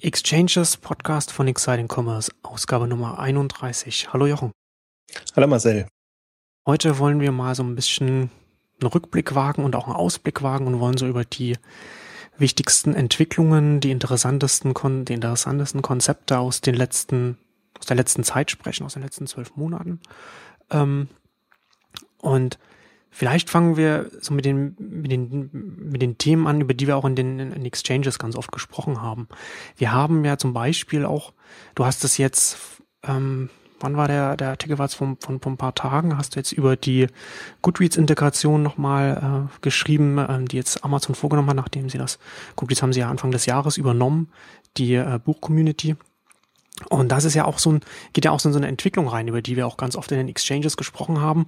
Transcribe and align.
Exchanges 0.00 0.76
Podcast 0.76 1.32
von 1.32 1.48
Exciting 1.48 1.88
Commerce, 1.92 2.30
Ausgabe 2.44 2.86
Nummer 2.86 3.18
31. 3.18 4.12
Hallo 4.12 4.26
Jochen. 4.26 4.52
Hallo 5.34 5.48
Marcel. 5.48 5.88
Heute 6.66 6.98
wollen 7.00 7.20
wir 7.20 7.32
mal 7.32 7.56
so 7.56 7.64
ein 7.64 7.74
bisschen 7.74 8.30
einen 8.80 8.92
Rückblick 8.92 9.34
wagen 9.34 9.64
und 9.64 9.74
auch 9.74 9.86
einen 9.86 9.96
Ausblick 9.96 10.42
wagen 10.42 10.68
und 10.68 10.78
wollen 10.78 10.96
so 10.98 11.08
über 11.08 11.24
die 11.24 11.56
wichtigsten 12.36 12.94
Entwicklungen, 12.94 13.80
die 13.80 13.90
interessantesten, 13.90 14.72
die 15.04 15.14
interessantesten 15.14 15.82
Konzepte 15.82 16.38
aus 16.38 16.60
den 16.60 16.76
letzten, 16.76 17.36
aus 17.80 17.86
der 17.86 17.96
letzten 17.96 18.22
Zeit 18.22 18.52
sprechen, 18.52 18.84
aus 18.84 18.94
den 18.94 19.02
letzten 19.02 19.26
zwölf 19.26 19.56
Monaten. 19.56 20.00
Ähm, 20.70 21.08
und 22.18 22.60
Vielleicht 23.10 23.50
fangen 23.50 23.76
wir 23.76 24.10
so 24.20 24.34
mit 24.34 24.44
den, 24.44 24.76
mit 24.78 25.10
den, 25.10 25.50
mit 25.52 26.02
den 26.02 26.18
Themen 26.18 26.46
an, 26.46 26.60
über 26.60 26.74
die 26.74 26.86
wir 26.86 26.96
auch 26.96 27.04
in 27.04 27.16
den 27.16 27.38
in 27.38 27.64
Exchanges 27.64 28.18
ganz 28.18 28.36
oft 28.36 28.52
gesprochen 28.52 29.00
haben. 29.02 29.28
Wir 29.76 29.92
haben 29.92 30.24
ja 30.24 30.36
zum 30.36 30.52
Beispiel 30.52 31.04
auch, 31.04 31.32
du 31.74 31.84
hast 31.84 32.04
es 32.04 32.18
jetzt, 32.18 32.58
ähm, 33.02 33.48
wann 33.80 33.96
war 33.96 34.08
der, 34.08 34.36
der 34.36 34.50
Artikel 34.50 34.78
war 34.78 34.88
von, 34.88 35.16
von, 35.18 35.40
von 35.40 35.54
ein 35.54 35.56
paar 35.56 35.74
Tagen, 35.74 36.18
hast 36.18 36.34
du 36.34 36.40
jetzt 36.40 36.52
über 36.52 36.76
die 36.76 37.06
Goodreads-Integration 37.62 38.62
nochmal 38.62 39.48
äh, 39.48 39.58
geschrieben, 39.62 40.18
ähm, 40.18 40.46
die 40.46 40.56
jetzt 40.56 40.84
Amazon 40.84 41.14
vorgenommen 41.14 41.48
hat, 41.50 41.56
nachdem 41.56 41.88
sie 41.88 41.98
das, 41.98 42.18
Goodreads 42.56 42.82
haben 42.82 42.92
sie 42.92 43.00
ja 43.00 43.10
Anfang 43.10 43.30
des 43.30 43.46
Jahres 43.46 43.78
übernommen, 43.78 44.30
die 44.76 44.94
äh, 44.94 45.18
Buch-Community. 45.24 45.96
Und 46.88 47.08
das 47.08 47.24
ist 47.24 47.34
ja 47.34 47.44
auch 47.44 47.58
so 47.58 47.72
ein, 47.72 47.80
geht 48.12 48.24
ja 48.24 48.30
auch 48.30 48.40
so 48.40 48.48
in 48.48 48.52
so 48.52 48.58
eine 48.58 48.68
Entwicklung 48.68 49.08
rein, 49.08 49.28
über 49.28 49.42
die 49.42 49.56
wir 49.56 49.66
auch 49.66 49.76
ganz 49.76 49.96
oft 49.96 50.12
in 50.12 50.18
den 50.18 50.28
Exchanges 50.28 50.76
gesprochen 50.76 51.20
haben, 51.20 51.46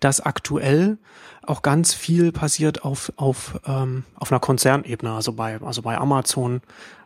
dass 0.00 0.20
aktuell 0.20 0.98
auch 1.42 1.62
ganz 1.62 1.94
viel 1.94 2.30
passiert 2.30 2.84
auf, 2.84 3.12
auf, 3.16 3.58
ähm, 3.66 4.04
auf 4.14 4.30
einer 4.30 4.40
Konzernebene, 4.40 5.12
also 5.12 5.32
bei, 5.32 5.60
also 5.60 5.82
bei 5.82 5.96
Amazon, 5.96 6.60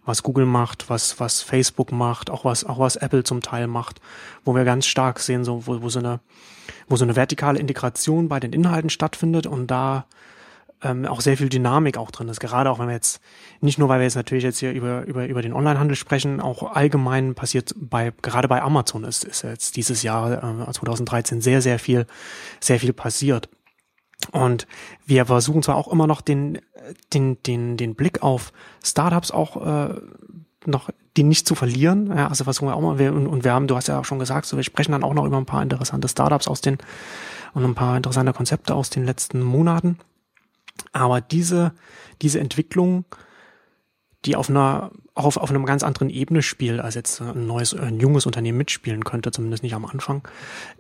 was 0.05 0.23
Google 0.23 0.47
macht, 0.47 0.91
was, 0.91 1.21
was 1.21 1.43
Facebook 1.43 1.93
macht, 1.93 2.29
auch 2.29 2.45
was, 2.45 2.65
auch 2.65 2.79
was 2.79 2.97
Apple 2.97 3.23
zum 3.23 3.41
Teil 3.41 3.69
macht, 3.69 4.01
wo 4.45 4.55
wir 4.55 4.65
ganz 4.65 4.87
stark 4.87 5.21
sehen, 5.21 5.45
so, 5.45 5.67
wo, 5.67 5.81
wo 5.81 5.89
so 5.89 6.01
eine, 6.01 6.21
wo 6.89 6.97
so 6.97 7.05
eine 7.05 7.15
vertikale 7.15 7.61
Integration 7.61 8.29
bei 8.29 8.41
den 8.41 8.53
Inhalten 8.53 8.91
stattfindet 8.91 9.47
und 9.47 9.69
da 9.69 10.07
ähm, 10.83 11.07
auch 11.07 11.21
sehr 11.21 11.37
viel 11.37 11.49
Dynamik 11.49 11.97
auch 11.97 12.11
drin 12.11 12.29
ist. 12.29 12.41
Gerade 12.41 12.71
auch 12.71 12.79
wenn 12.79 12.89
wir 12.89 12.95
jetzt, 12.95 13.21
nicht 13.61 13.79
nur 13.79 13.89
weil 13.89 14.01
wir 14.01 14.05
jetzt 14.05 14.17
natürlich 14.17 14.45
jetzt 14.45 14.59
hier 14.59 14.73
über, 14.73 15.05
über, 15.05 15.27
über 15.27 15.43
den 15.43 15.53
Onlinehandel 15.53 15.97
sprechen, 15.97 16.41
auch 16.41 16.75
allgemein 16.75 17.35
passiert 17.35 17.75
bei, 17.77 18.13
gerade 18.23 18.49
bei 18.49 18.63
Amazon 18.63 19.05
ist, 19.05 19.25
ist 19.25 19.43
jetzt 19.43 19.77
dieses 19.77 20.03
Jahr, 20.03 20.33
äh, 20.69 20.73
2013 20.73 21.41
sehr, 21.41 21.63
sehr 21.63 21.79
viel, 21.79 22.07
sehr 22.61 22.81
viel 22.81 22.93
passiert. 22.93 23.49
Und 24.31 24.67
wir 25.05 25.27
versuchen 25.27 25.63
zwar 25.63 25.77
auch 25.77 25.89
immer 25.89 26.07
noch 26.07 26.21
den, 26.21 26.61
den, 27.13 27.43
den, 27.43 27.77
den 27.77 27.95
Blick 27.95 28.23
auf 28.23 28.53
Startups 28.85 29.31
auch 29.31 29.89
äh, 29.89 29.95
noch 30.65 30.91
den 31.17 31.29
nicht 31.29 31.47
zu 31.47 31.55
verlieren. 31.55 32.07
Ja, 32.07 32.29
also 32.29 32.45
versuchen 32.45 32.69
wir 32.69 32.77
auch 32.77 32.81
mal, 32.81 33.01
und, 33.11 33.27
und 33.27 33.45
wir 33.45 33.53
haben, 33.53 33.67
du 33.67 33.77
hast 33.77 33.89
ja 33.89 33.99
auch 33.99 34.05
schon 34.05 34.19
gesagt, 34.19 34.47
so 34.47 34.57
wir 34.57 34.65
sprechen 34.65 34.93
dann 34.93 35.03
auch 35.03 35.15
noch 35.15 35.27
über 35.27 35.37
ein 35.37 35.47
paar 35.47 35.63
interessante 35.63 36.09
Startups 36.09 36.49
aus 36.49 36.61
den 36.61 36.79
und 37.55 37.65
ein 37.65 37.75
paar 37.75 37.97
interessante 37.97 38.33
Konzepte 38.33 38.75
aus 38.75 38.91
den 38.91 39.05
letzten 39.05 39.43
Monaten. 39.43 39.99
Aber 40.93 41.21
diese, 41.21 41.73
diese 42.21 42.41
Entwicklung, 42.41 43.05
die 44.25 44.37
auf 44.37 44.49
einer, 44.49 44.93
auf, 45.15 45.37
auf 45.37 45.51
einer 45.51 45.65
ganz 45.65 45.83
anderen 45.83 46.11
Ebene 46.11 46.43
spielt, 46.43 46.81
als 46.81 46.95
jetzt 46.95 47.21
ein 47.21 47.47
neues, 47.47 47.75
ein 47.75 47.99
junges 47.99 48.27
Unternehmen 48.27 48.59
mitspielen 48.59 49.05
könnte, 49.05 49.33
zumindest 49.33 49.63
nicht 49.63 49.75
am 49.75 49.85
Anfang, 49.85 50.27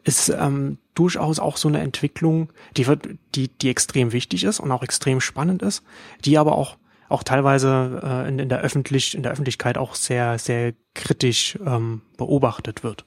ist 0.05 0.29
ähm, 0.29 0.79
durchaus 0.95 1.39
auch 1.39 1.57
so 1.57 1.69
eine 1.69 1.81
Entwicklung, 1.81 2.53
die 2.77 2.87
wird, 2.87 3.09
die, 3.35 3.49
die 3.49 3.69
extrem 3.69 4.13
wichtig 4.13 4.45
ist 4.45 4.61
und 4.61 4.71
auch 4.71 4.83
extrem 4.83 5.21
spannend 5.21 5.63
ist, 5.63 5.83
die 6.25 6.39
aber 6.39 6.57
auch 6.57 6.77
auch 7.09 7.25
teilweise 7.25 8.01
äh, 8.03 8.29
in, 8.29 8.39
in 8.39 8.49
der 8.49 8.63
öffentlich 8.63 9.15
in 9.15 9.23
der 9.23 9.33
Öffentlichkeit 9.33 9.77
auch 9.77 9.95
sehr 9.95 10.39
sehr 10.39 10.73
kritisch 10.95 11.59
ähm, 11.65 12.01
beobachtet 12.17 12.83
wird. 12.83 13.05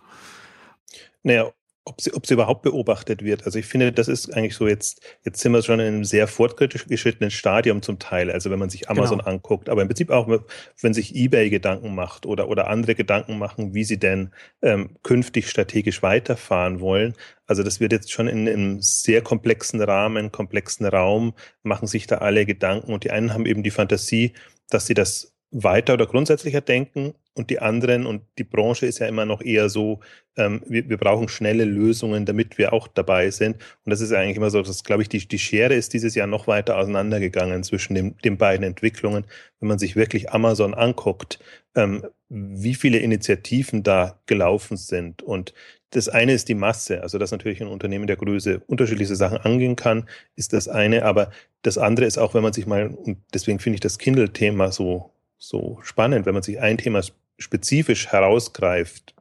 Naja, 1.23 1.51
ob 1.85 2.01
sie, 2.01 2.13
ob 2.13 2.25
sie 2.25 2.33
überhaupt 2.33 2.63
beobachtet 2.63 3.23
wird. 3.23 3.45
Also 3.45 3.59
ich 3.59 3.67
finde, 3.67 3.91
das 3.91 4.07
ist 4.07 4.33
eigentlich 4.35 4.55
so 4.55 4.67
jetzt, 4.67 5.01
jetzt 5.23 5.39
sind 5.39 5.51
wir 5.51 5.61
schon 5.61 5.79
in 5.79 5.85
einem 5.85 6.03
sehr 6.03 6.27
fortgeschrittenen 6.27 7.29
Stadium 7.29 7.83
zum 7.83 7.99
Teil. 7.99 8.31
Also 8.31 8.49
wenn 8.49 8.57
man 8.57 8.71
sich 8.71 8.89
Amazon 8.89 9.19
genau. 9.19 9.29
anguckt, 9.29 9.69
aber 9.69 9.83
im 9.83 9.87
Prinzip 9.87 10.09
auch, 10.09 10.27
wenn 10.81 10.93
sich 10.95 11.15
eBay 11.15 11.51
Gedanken 11.51 11.93
macht 11.93 12.25
oder, 12.25 12.49
oder 12.49 12.67
andere 12.67 12.95
Gedanken 12.95 13.37
machen, 13.37 13.75
wie 13.75 13.83
sie 13.83 13.99
denn 13.99 14.31
ähm, 14.63 14.97
künftig 15.03 15.47
strategisch 15.47 16.01
weiterfahren 16.01 16.79
wollen. 16.79 17.13
Also 17.45 17.61
das 17.61 17.79
wird 17.79 17.91
jetzt 17.91 18.11
schon 18.11 18.27
in 18.27 18.49
einem 18.49 18.81
sehr 18.81 19.21
komplexen 19.21 19.79
Rahmen, 19.79 20.31
komplexen 20.31 20.87
Raum, 20.87 21.35
machen 21.61 21.87
sich 21.87 22.07
da 22.07 22.17
alle 22.17 22.47
Gedanken 22.47 22.91
und 22.93 23.03
die 23.03 23.11
einen 23.11 23.33
haben 23.33 23.45
eben 23.45 23.61
die 23.61 23.71
Fantasie, 23.71 24.33
dass 24.69 24.87
sie 24.87 24.95
das 24.95 25.35
weiter 25.51 25.93
oder 25.93 26.07
grundsätzlicher 26.07 26.61
denken 26.61 27.13
und 27.35 27.49
die 27.49 27.59
anderen 27.59 28.05
und 28.05 28.21
die 28.37 28.45
Branche 28.45 28.85
ist 28.85 28.99
ja 28.99 29.07
immer 29.07 29.25
noch 29.25 29.41
eher 29.41 29.67
so, 29.69 29.99
ähm, 30.37 30.61
wir, 30.67 30.89
wir 30.89 30.97
brauchen 30.97 31.27
schnelle 31.27 31.65
Lösungen, 31.65 32.25
damit 32.25 32.57
wir 32.57 32.71
auch 32.71 32.87
dabei 32.87 33.29
sind. 33.29 33.57
Und 33.83 33.89
das 33.89 33.99
ist 33.99 34.13
eigentlich 34.13 34.37
immer 34.37 34.49
so, 34.49 34.61
dass, 34.61 34.85
glaube 34.85 35.01
ich, 35.01 35.09
die, 35.09 35.27
die 35.27 35.37
Schere 35.37 35.75
ist 35.75 35.93
dieses 35.93 36.15
Jahr 36.15 36.27
noch 36.27 36.47
weiter 36.47 36.77
auseinandergegangen 36.77 37.63
zwischen 37.63 37.93
dem, 37.93 38.17
den 38.19 38.37
beiden 38.37 38.65
Entwicklungen. 38.65 39.25
Wenn 39.59 39.67
man 39.67 39.79
sich 39.79 39.97
wirklich 39.97 40.31
Amazon 40.31 40.73
anguckt, 40.73 41.39
ähm, 41.75 42.05
wie 42.29 42.73
viele 42.73 42.99
Initiativen 42.99 43.83
da 43.83 44.17
gelaufen 44.27 44.77
sind. 44.77 45.21
Und 45.21 45.53
das 45.89 46.07
eine 46.07 46.33
ist 46.33 46.47
die 46.47 46.55
Masse, 46.55 47.01
also 47.03 47.17
dass 47.17 47.31
natürlich 47.31 47.61
ein 47.61 47.67
Unternehmen 47.67 48.07
der 48.07 48.15
Größe 48.15 48.61
unterschiedliche 48.67 49.15
Sachen 49.15 49.37
angehen 49.39 49.75
kann, 49.75 50.07
ist 50.37 50.53
das 50.53 50.69
eine. 50.69 51.03
Aber 51.03 51.31
das 51.63 51.77
andere 51.77 52.05
ist 52.05 52.17
auch, 52.17 52.33
wenn 52.33 52.43
man 52.43 52.53
sich 52.53 52.65
mal, 52.65 52.87
und 52.87 53.17
deswegen 53.33 53.59
finde 53.59 53.75
ich 53.75 53.81
das 53.81 53.97
Kindle-Thema 53.97 54.71
so 54.71 55.11
so 55.37 55.79
spannend, 55.83 56.25
wenn 56.25 56.33
man 56.33 56.43
sich 56.43 56.59
ein 56.59 56.77
Thema 56.77 57.01
spezifisch 57.37 58.07
herausgreift 58.07 59.15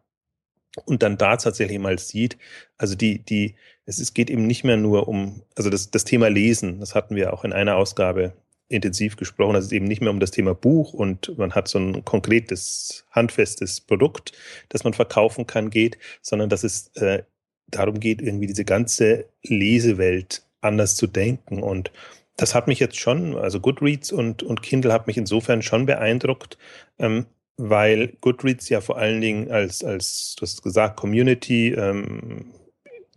und 0.85 1.03
dann 1.03 1.19
da 1.19 1.37
tatsächlich 1.37 1.79
mal 1.79 1.99
sieht, 1.99 2.37
also 2.77 2.95
die, 2.95 3.19
die, 3.19 3.55
es, 3.87 3.99
es 3.99 4.15
geht 4.15 4.31
eben 4.31 4.47
nicht 4.47 4.65
mehr 4.65 4.77
nur 4.77 5.09
um, 5.09 5.43
also 5.55 5.71
das, 5.71 5.91
das 5.91 6.05
Thema 6.05 6.29
Lesen, 6.29 6.81
das 6.81 6.95
hatten 6.95 7.17
wir 7.17 7.33
auch 7.33 7.45
in 7.45 7.53
einer 7.53 7.77
Ausgabe 7.77 8.35
intensiv 8.69 9.17
gesprochen, 9.17 9.55
dass 9.55 9.67
es 9.67 9.73
eben 9.73 9.87
nicht 9.87 10.01
mehr 10.01 10.11
um 10.11 10.21
das 10.21 10.31
Thema 10.31 10.55
Buch 10.55 10.93
und 10.93 11.37
man 11.39 11.55
hat 11.55 11.69
so 11.69 11.79
ein 11.79 12.05
konkretes, 12.05 13.05
handfestes 13.11 13.81
Produkt, 13.81 14.33
das 14.71 14.85
man 14.85 14.95
verkaufen 14.95 15.47
kann, 15.47 15.71
geht, 15.71 15.99
sondern 16.23 16.49
dass 16.49 16.65
es 16.65 16.89
äh, 16.97 17.23
darum 17.69 18.01
geht, 18.01 18.23
irgendwie 18.23 18.47
diese 18.47 18.65
ganze 18.65 19.27
Lesewelt 19.43 20.43
anders 20.61 20.97
zu 20.97 21.07
denken. 21.07 21.63
Und 21.63 21.93
das 22.37 22.55
hat 22.55 22.67
mich 22.67 22.81
jetzt 22.81 22.99
schon, 22.99 23.37
also 23.37 23.61
Goodreads 23.61 24.13
und, 24.13 24.43
und 24.43 24.63
Kindle 24.63 24.93
hat 24.93 25.07
mich 25.07 25.17
insofern 25.17 25.63
schon 25.63 25.87
beeindruckt, 25.87 26.59
ähm, 26.99 27.27
weil 27.57 28.17
Goodreads 28.21 28.69
ja 28.69 28.81
vor 28.81 28.99
allen 28.99 29.21
Dingen 29.21 29.51
als, 29.51 29.85
als 29.85 30.35
du 30.37 30.43
hast 30.43 30.63
gesagt, 30.63 30.97
Community, 30.97 31.73
ähm, 31.73 32.53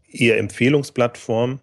eher 0.09 0.37
Empfehlungsplattform 0.37 1.59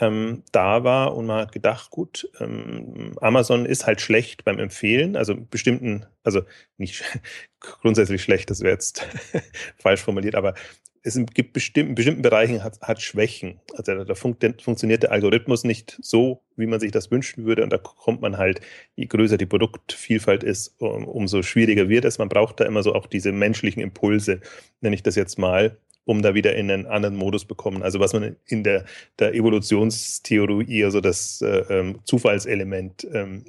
ähm, 0.00 0.42
da 0.52 0.84
war 0.84 1.16
und 1.16 1.26
man 1.26 1.40
hat 1.40 1.52
gedacht, 1.52 1.90
gut, 1.90 2.28
ähm, 2.40 3.14
Amazon 3.20 3.64
ist 3.66 3.86
halt 3.86 4.00
schlecht 4.00 4.44
beim 4.44 4.58
Empfehlen, 4.58 5.16
also 5.16 5.34
bestimmten, 5.34 6.04
also 6.22 6.42
nicht 6.76 7.04
grundsätzlich 7.60 8.22
schlecht, 8.22 8.50
das 8.50 8.60
wäre 8.60 8.74
jetzt 8.74 9.06
falsch 9.78 10.02
formuliert, 10.02 10.34
aber 10.34 10.54
es 11.02 11.18
gibt 11.34 11.52
bestimmten, 11.52 11.94
bestimmten 11.94 12.22
Bereichen 12.22 12.62
hat, 12.62 12.80
hat 12.80 13.02
Schwächen. 13.02 13.60
Also 13.74 14.04
da 14.04 14.14
funkt, 14.14 14.44
funktioniert 14.62 15.02
der 15.02 15.12
Algorithmus 15.12 15.64
nicht 15.64 15.98
so, 16.02 16.42
wie 16.56 16.66
man 16.66 16.80
sich 16.80 16.92
das 16.92 17.10
wünschen 17.10 17.44
würde. 17.44 17.62
Und 17.62 17.72
da 17.72 17.78
kommt 17.78 18.20
man 18.20 18.38
halt, 18.38 18.60
je 18.96 19.06
größer 19.06 19.36
die 19.36 19.46
Produktvielfalt 19.46 20.42
ist, 20.42 20.74
um, 20.78 21.04
umso 21.06 21.42
schwieriger 21.42 21.88
wird 21.88 22.04
es. 22.04 22.18
Man 22.18 22.28
braucht 22.28 22.60
da 22.60 22.64
immer 22.64 22.82
so 22.82 22.94
auch 22.94 23.06
diese 23.06 23.32
menschlichen 23.32 23.82
Impulse, 23.82 24.40
nenne 24.80 24.94
ich 24.94 25.02
das 25.02 25.14
jetzt 25.14 25.38
mal, 25.38 25.78
um 26.04 26.22
da 26.22 26.34
wieder 26.34 26.56
in 26.56 26.70
einen 26.70 26.86
anderen 26.86 27.16
Modus 27.16 27.44
bekommen. 27.44 27.82
Also 27.82 28.00
was 28.00 28.12
man 28.12 28.36
in 28.46 28.64
der, 28.64 28.84
der 29.18 29.34
Evolutionstheorie, 29.34 30.84
also 30.84 31.00
das 31.00 31.40
äh, 31.42 31.64
ähm, 31.68 32.00
Zufallselement 32.04 33.06
ähm, 33.12 33.44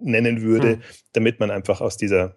nennen 0.00 0.42
würde, 0.42 0.72
hm. 0.72 0.82
damit 1.12 1.40
man 1.40 1.50
einfach 1.50 1.80
aus 1.80 1.96
dieser, 1.96 2.36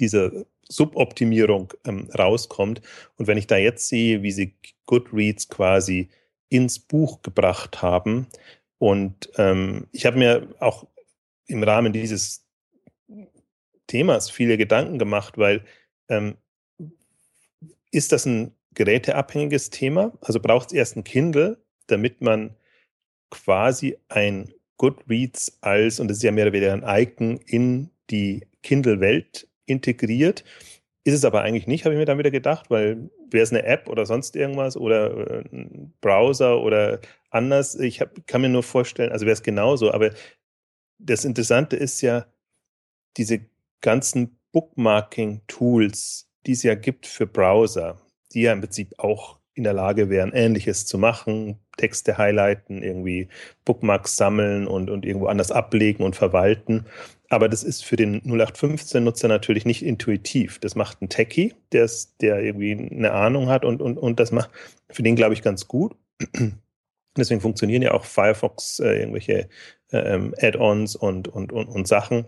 dieser 0.00 0.32
Suboptimierung 0.68 1.72
ähm, 1.84 2.08
rauskommt. 2.16 2.80
Und 3.16 3.26
wenn 3.26 3.38
ich 3.38 3.46
da 3.46 3.56
jetzt 3.56 3.88
sehe, 3.88 4.22
wie 4.22 4.32
sie 4.32 4.54
Goodreads 4.86 5.48
quasi 5.48 6.08
ins 6.48 6.78
Buch 6.78 7.22
gebracht 7.22 7.82
haben, 7.82 8.26
und 8.78 9.30
ähm, 9.36 9.86
ich 9.92 10.04
habe 10.04 10.18
mir 10.18 10.54
auch 10.60 10.86
im 11.46 11.62
Rahmen 11.62 11.92
dieses 11.92 12.44
Themas 13.86 14.30
viele 14.30 14.58
Gedanken 14.58 14.98
gemacht, 14.98 15.38
weil 15.38 15.64
ähm, 16.08 16.36
ist 17.90 18.12
das 18.12 18.26
ein 18.26 18.52
geräteabhängiges 18.74 19.70
Thema? 19.70 20.12
Also 20.20 20.40
braucht 20.40 20.68
es 20.68 20.72
erst 20.72 20.96
ein 20.96 21.04
Kindle, 21.04 21.62
damit 21.86 22.20
man 22.20 22.56
quasi 23.30 23.96
ein 24.08 24.52
Goodreads 24.76 25.58
als, 25.60 26.00
und 26.00 26.08
das 26.08 26.18
ist 26.18 26.22
ja 26.22 26.32
mehr 26.32 26.46
oder 26.46 26.52
weniger 26.52 26.72
ein 26.72 27.02
Icon, 27.02 27.38
in 27.46 27.90
die 28.10 28.46
Kindle-Welt 28.62 29.48
integriert. 29.66 30.44
Ist 31.04 31.14
es 31.14 31.24
aber 31.24 31.42
eigentlich 31.42 31.66
nicht, 31.66 31.84
habe 31.84 31.94
ich 31.94 31.98
mir 31.98 32.06
dann 32.06 32.18
wieder 32.18 32.30
gedacht, 32.30 32.70
weil 32.70 33.10
wäre 33.30 33.42
es 33.42 33.52
eine 33.52 33.64
App 33.64 33.88
oder 33.88 34.06
sonst 34.06 34.36
irgendwas 34.36 34.76
oder 34.76 35.42
äh, 35.42 35.44
ein 35.52 35.92
Browser 36.00 36.60
oder 36.60 37.00
anders, 37.30 37.74
ich 37.74 38.00
hab, 38.00 38.26
kann 38.26 38.40
mir 38.40 38.48
nur 38.48 38.62
vorstellen, 38.62 39.12
also 39.12 39.26
wäre 39.26 39.34
es 39.34 39.42
genauso, 39.42 39.92
aber 39.92 40.10
das 40.98 41.24
Interessante 41.24 41.76
ist 41.76 42.00
ja, 42.00 42.26
diese 43.16 43.40
ganzen 43.80 44.38
Bookmarking-Tools, 44.52 46.28
die 46.46 46.52
es 46.52 46.62
ja 46.62 46.74
gibt 46.74 47.06
für 47.06 47.26
Browser, 47.26 48.00
die 48.32 48.42
ja 48.42 48.52
im 48.52 48.60
Prinzip 48.60 48.94
auch 48.98 49.38
in 49.54 49.64
der 49.64 49.72
Lage 49.72 50.10
wären, 50.10 50.32
Ähnliches 50.32 50.86
zu 50.86 50.98
machen, 50.98 51.60
Texte 51.76 52.18
highlighten, 52.18 52.82
irgendwie 52.82 53.28
Bookmarks 53.64 54.16
sammeln 54.16 54.66
und, 54.66 54.90
und 54.90 55.04
irgendwo 55.04 55.26
anders 55.26 55.52
ablegen 55.52 56.02
und 56.02 56.16
verwalten. 56.16 56.86
Aber 57.34 57.48
das 57.48 57.64
ist 57.64 57.84
für 57.84 57.96
den 57.96 58.22
0815-Nutzer 58.22 59.26
natürlich 59.26 59.64
nicht 59.64 59.84
intuitiv. 59.84 60.60
Das 60.60 60.76
macht 60.76 61.02
ein 61.02 61.08
Techie, 61.08 61.52
der, 61.72 61.90
der 62.20 62.40
irgendwie 62.40 62.72
eine 62.94 63.10
Ahnung 63.10 63.48
hat 63.48 63.64
und, 63.64 63.82
und, 63.82 63.98
und 63.98 64.20
das 64.20 64.30
macht 64.30 64.50
für 64.88 65.02
den, 65.02 65.16
glaube 65.16 65.34
ich, 65.34 65.42
ganz 65.42 65.66
gut. 65.66 65.96
Deswegen 67.16 67.40
funktionieren 67.40 67.82
ja 67.82 67.90
auch 67.90 68.04
Firefox 68.04 68.78
äh, 68.78 69.00
irgendwelche 69.00 69.48
äh, 69.90 69.96
ähm, 69.96 70.32
Add-ons 70.40 70.94
und, 70.94 71.26
und, 71.26 71.52
und, 71.52 71.66
und 71.66 71.88
Sachen 71.88 72.26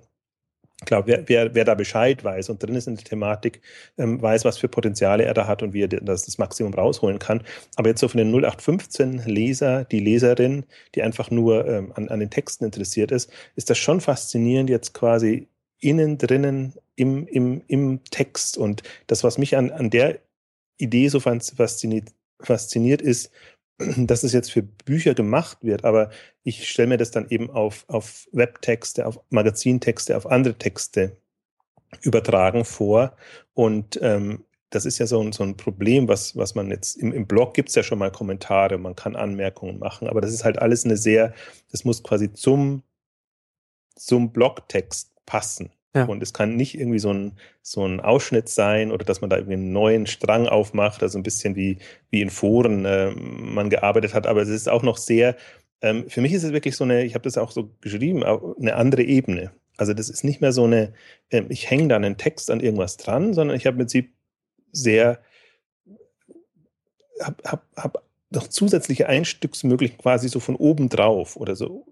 ich 0.81 0.87
glaube, 0.87 1.09
wer, 1.09 1.29
wer, 1.29 1.55
wer 1.55 1.65
da 1.65 1.75
Bescheid 1.75 2.23
weiß 2.23 2.51
und 2.51 2.63
drin 2.63 2.75
ist 2.75 2.87
in 2.87 2.97
der 2.97 3.05
Thematik, 3.05 3.63
ähm, 3.97 4.21
weiß, 4.21 4.45
was 4.45 4.59
für 4.59 4.69
Potenziale 4.69 5.25
er 5.25 5.33
da 5.33 5.47
hat 5.47 5.63
und 5.63 5.73
wie 5.73 5.83
er 5.83 5.89
das, 5.89 6.27
das 6.27 6.37
Maximum 6.37 6.75
rausholen 6.75 7.19
kann. 7.19 7.43
Aber 7.77 7.89
jetzt 7.89 8.01
so 8.01 8.09
von 8.09 8.19
den 8.19 8.35
0815-Leser, 8.35 9.85
die 9.85 10.01
Leserin, 10.01 10.67
die 10.95 11.03
einfach 11.03 11.31
nur 11.31 11.67
ähm, 11.67 11.93
an, 11.95 12.11
an 12.11 12.21
den 12.21 12.31
Texten 12.31 12.65
interessiert 12.65 13.11
ist, 13.11 13.33
ist 13.55 13.71
das 13.71 13.79
schon 13.79 14.03
faszinierend, 14.03 14.69
jetzt 14.69 14.93
quasi 14.93 15.49
innen 15.81 16.19
drinnen 16.19 16.75
im, 16.95 17.27
im, 17.27 17.63
im 17.69 18.05
Text. 18.11 18.59
Und 18.59 18.83
das, 19.07 19.25
was 19.25 19.39
mich 19.39 19.57
an, 19.57 19.71
an 19.71 19.89
der 19.89 20.19
Idee 20.77 21.09
so 21.09 21.21
fasziniert, 21.21 22.09
fasziniert 22.41 23.01
ist, 23.01 23.31
dass 23.97 24.23
es 24.23 24.33
jetzt 24.33 24.53
für 24.53 24.63
Bücher 24.63 25.15
gemacht 25.15 25.59
wird, 25.63 25.85
aber 25.85 26.11
ich 26.43 26.69
stelle 26.69 26.89
mir 26.89 26.97
das 26.97 27.11
dann 27.11 27.29
eben 27.29 27.51
auf, 27.51 27.85
auf 27.89 28.29
Webtexte, 28.33 29.07
auf 29.07 29.21
Magazintexte, 29.31 30.17
auf 30.17 30.27
andere 30.27 30.55
Texte 30.55 31.17
übertragen 32.03 32.65
vor. 32.65 33.17
Und 33.55 33.99
ähm, 34.03 34.45
das 34.71 34.85
ist 34.85 34.99
ja 34.99 35.07
so 35.07 35.21
ein, 35.21 35.33
so 35.33 35.43
ein 35.45 35.57
Problem, 35.57 36.09
was, 36.09 36.37
was 36.37 36.55
man 36.55 36.71
jetzt 36.71 36.97
im, 36.97 37.13
im 37.13 37.27
Blog 37.27 37.55
gibt 37.55 37.69
es 37.69 37.75
ja 37.75 37.83
schon 37.83 37.99
mal 37.99 38.11
Kommentare, 38.11 38.79
man 38.79 38.97
kann 38.97 39.17
Anmerkungen 39.17 39.79
machen, 39.79 40.09
aber 40.09 40.21
das 40.21 40.33
ist 40.33 40.45
halt 40.45 40.59
alles 40.59 40.85
eine 40.85 40.97
sehr, 40.97 41.35
das 41.71 41.85
muss 41.85 42.03
quasi 42.03 42.33
zum, 42.33 42.83
zum 43.95 44.33
Blogtext 44.33 45.13
passen. 45.25 45.71
Ja. 45.95 46.05
Und 46.05 46.23
es 46.23 46.35
kann 46.35 46.57
nicht 46.57 46.79
irgendwie 46.79 46.99
so 46.99 47.13
ein, 47.13 47.33
so 47.63 47.87
ein 47.87 48.01
Ausschnitt 48.01 48.49
sein 48.49 48.93
oder 48.93 49.05
dass 49.05 49.23
man 49.23 49.31
da 49.31 49.37
irgendwie 49.37 49.55
einen 49.55 49.73
neuen 49.73 50.07
Strang 50.07 50.47
aufmacht, 50.47 51.03
also 51.03 51.19
ein 51.19 51.23
bisschen 51.23 51.57
wie, 51.57 51.79
wie 52.11 52.21
in 52.21 52.29
Foren 52.29 52.85
äh, 52.85 53.13
man 53.13 53.71
gearbeitet 53.71 54.13
hat. 54.13 54.27
Aber 54.27 54.43
es 54.43 54.49
ist 54.49 54.69
auch 54.69 54.83
noch 54.83 54.99
sehr, 54.99 55.37
ähm, 55.81 56.09
für 56.09 56.21
mich 56.21 56.33
ist 56.33 56.45
es 56.45 56.53
wirklich 56.53 56.77
so 56.77 56.85
eine, 56.85 57.05
ich 57.05 57.15
habe 57.15 57.25
das 57.25 57.39
auch 57.39 57.51
so 57.51 57.71
geschrieben, 57.81 58.25
eine 58.25 58.75
andere 58.77 59.03
Ebene. 59.03 59.53
Also 59.79 59.95
das 59.95 60.09
ist 60.09 60.25
nicht 60.25 60.41
mehr 60.41 60.53
so 60.53 60.65
eine, 60.65 60.93
äh, 61.31 61.43
ich 61.49 61.71
hänge 61.71 61.89
da 61.89 61.97
einen 61.97 62.17
Text 62.17 62.51
an 62.51 62.61
irgendwas 62.61 62.97
dran, 62.97 63.35
sondern 63.35 63.57
ich 63.57 63.67
habe 63.67 63.75
im 63.75 63.79
Prinzip 63.79 64.13
sehr, 64.73 65.21
habe 67.21 67.37
hab, 67.45 67.65
hab 67.77 68.03
noch 68.31 68.49
zusätzliche 68.49 69.09
Einstücksmöglichkeiten 69.09 70.03
quasi 70.03 70.29
so 70.29 70.41
von 70.41 70.57
oben 70.57 70.89
drauf 70.89 71.37
oder 71.37 71.57
so 71.57 71.87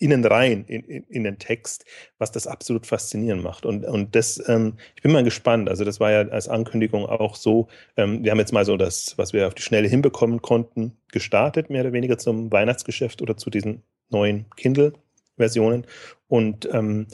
innen 0.00 0.24
rein 0.24 0.64
in, 0.66 0.82
in, 0.84 1.04
in, 1.04 1.24
den 1.24 1.38
Text, 1.38 1.84
was 2.18 2.32
das 2.32 2.46
absolut 2.46 2.86
faszinierend 2.86 3.44
macht. 3.44 3.66
Und, 3.66 3.84
und 3.84 4.16
das, 4.16 4.42
ähm, 4.48 4.74
ich 4.96 5.02
bin 5.02 5.12
mal 5.12 5.22
gespannt. 5.22 5.68
Also 5.68 5.84
das 5.84 6.00
war 6.00 6.10
ja 6.10 6.28
als 6.28 6.48
Ankündigung 6.48 7.06
auch 7.06 7.36
so, 7.36 7.68
ähm, 7.96 8.24
wir 8.24 8.30
haben 8.30 8.38
jetzt 8.38 8.52
mal 8.52 8.64
so 8.64 8.76
das, 8.76 9.16
was 9.18 9.32
wir 9.32 9.46
auf 9.46 9.54
die 9.54 9.62
Schnelle 9.62 9.88
hinbekommen 9.88 10.40
konnten, 10.40 10.96
gestartet, 11.12 11.70
mehr 11.70 11.82
oder 11.82 11.92
weniger 11.92 12.16
zum 12.16 12.50
Weihnachtsgeschäft 12.50 13.20
oder 13.20 13.36
zu 13.36 13.50
diesen 13.50 13.82
neuen 14.08 14.46
Kindle-Versionen 14.56 15.86
und 16.28 16.68
ähm, 16.72 17.06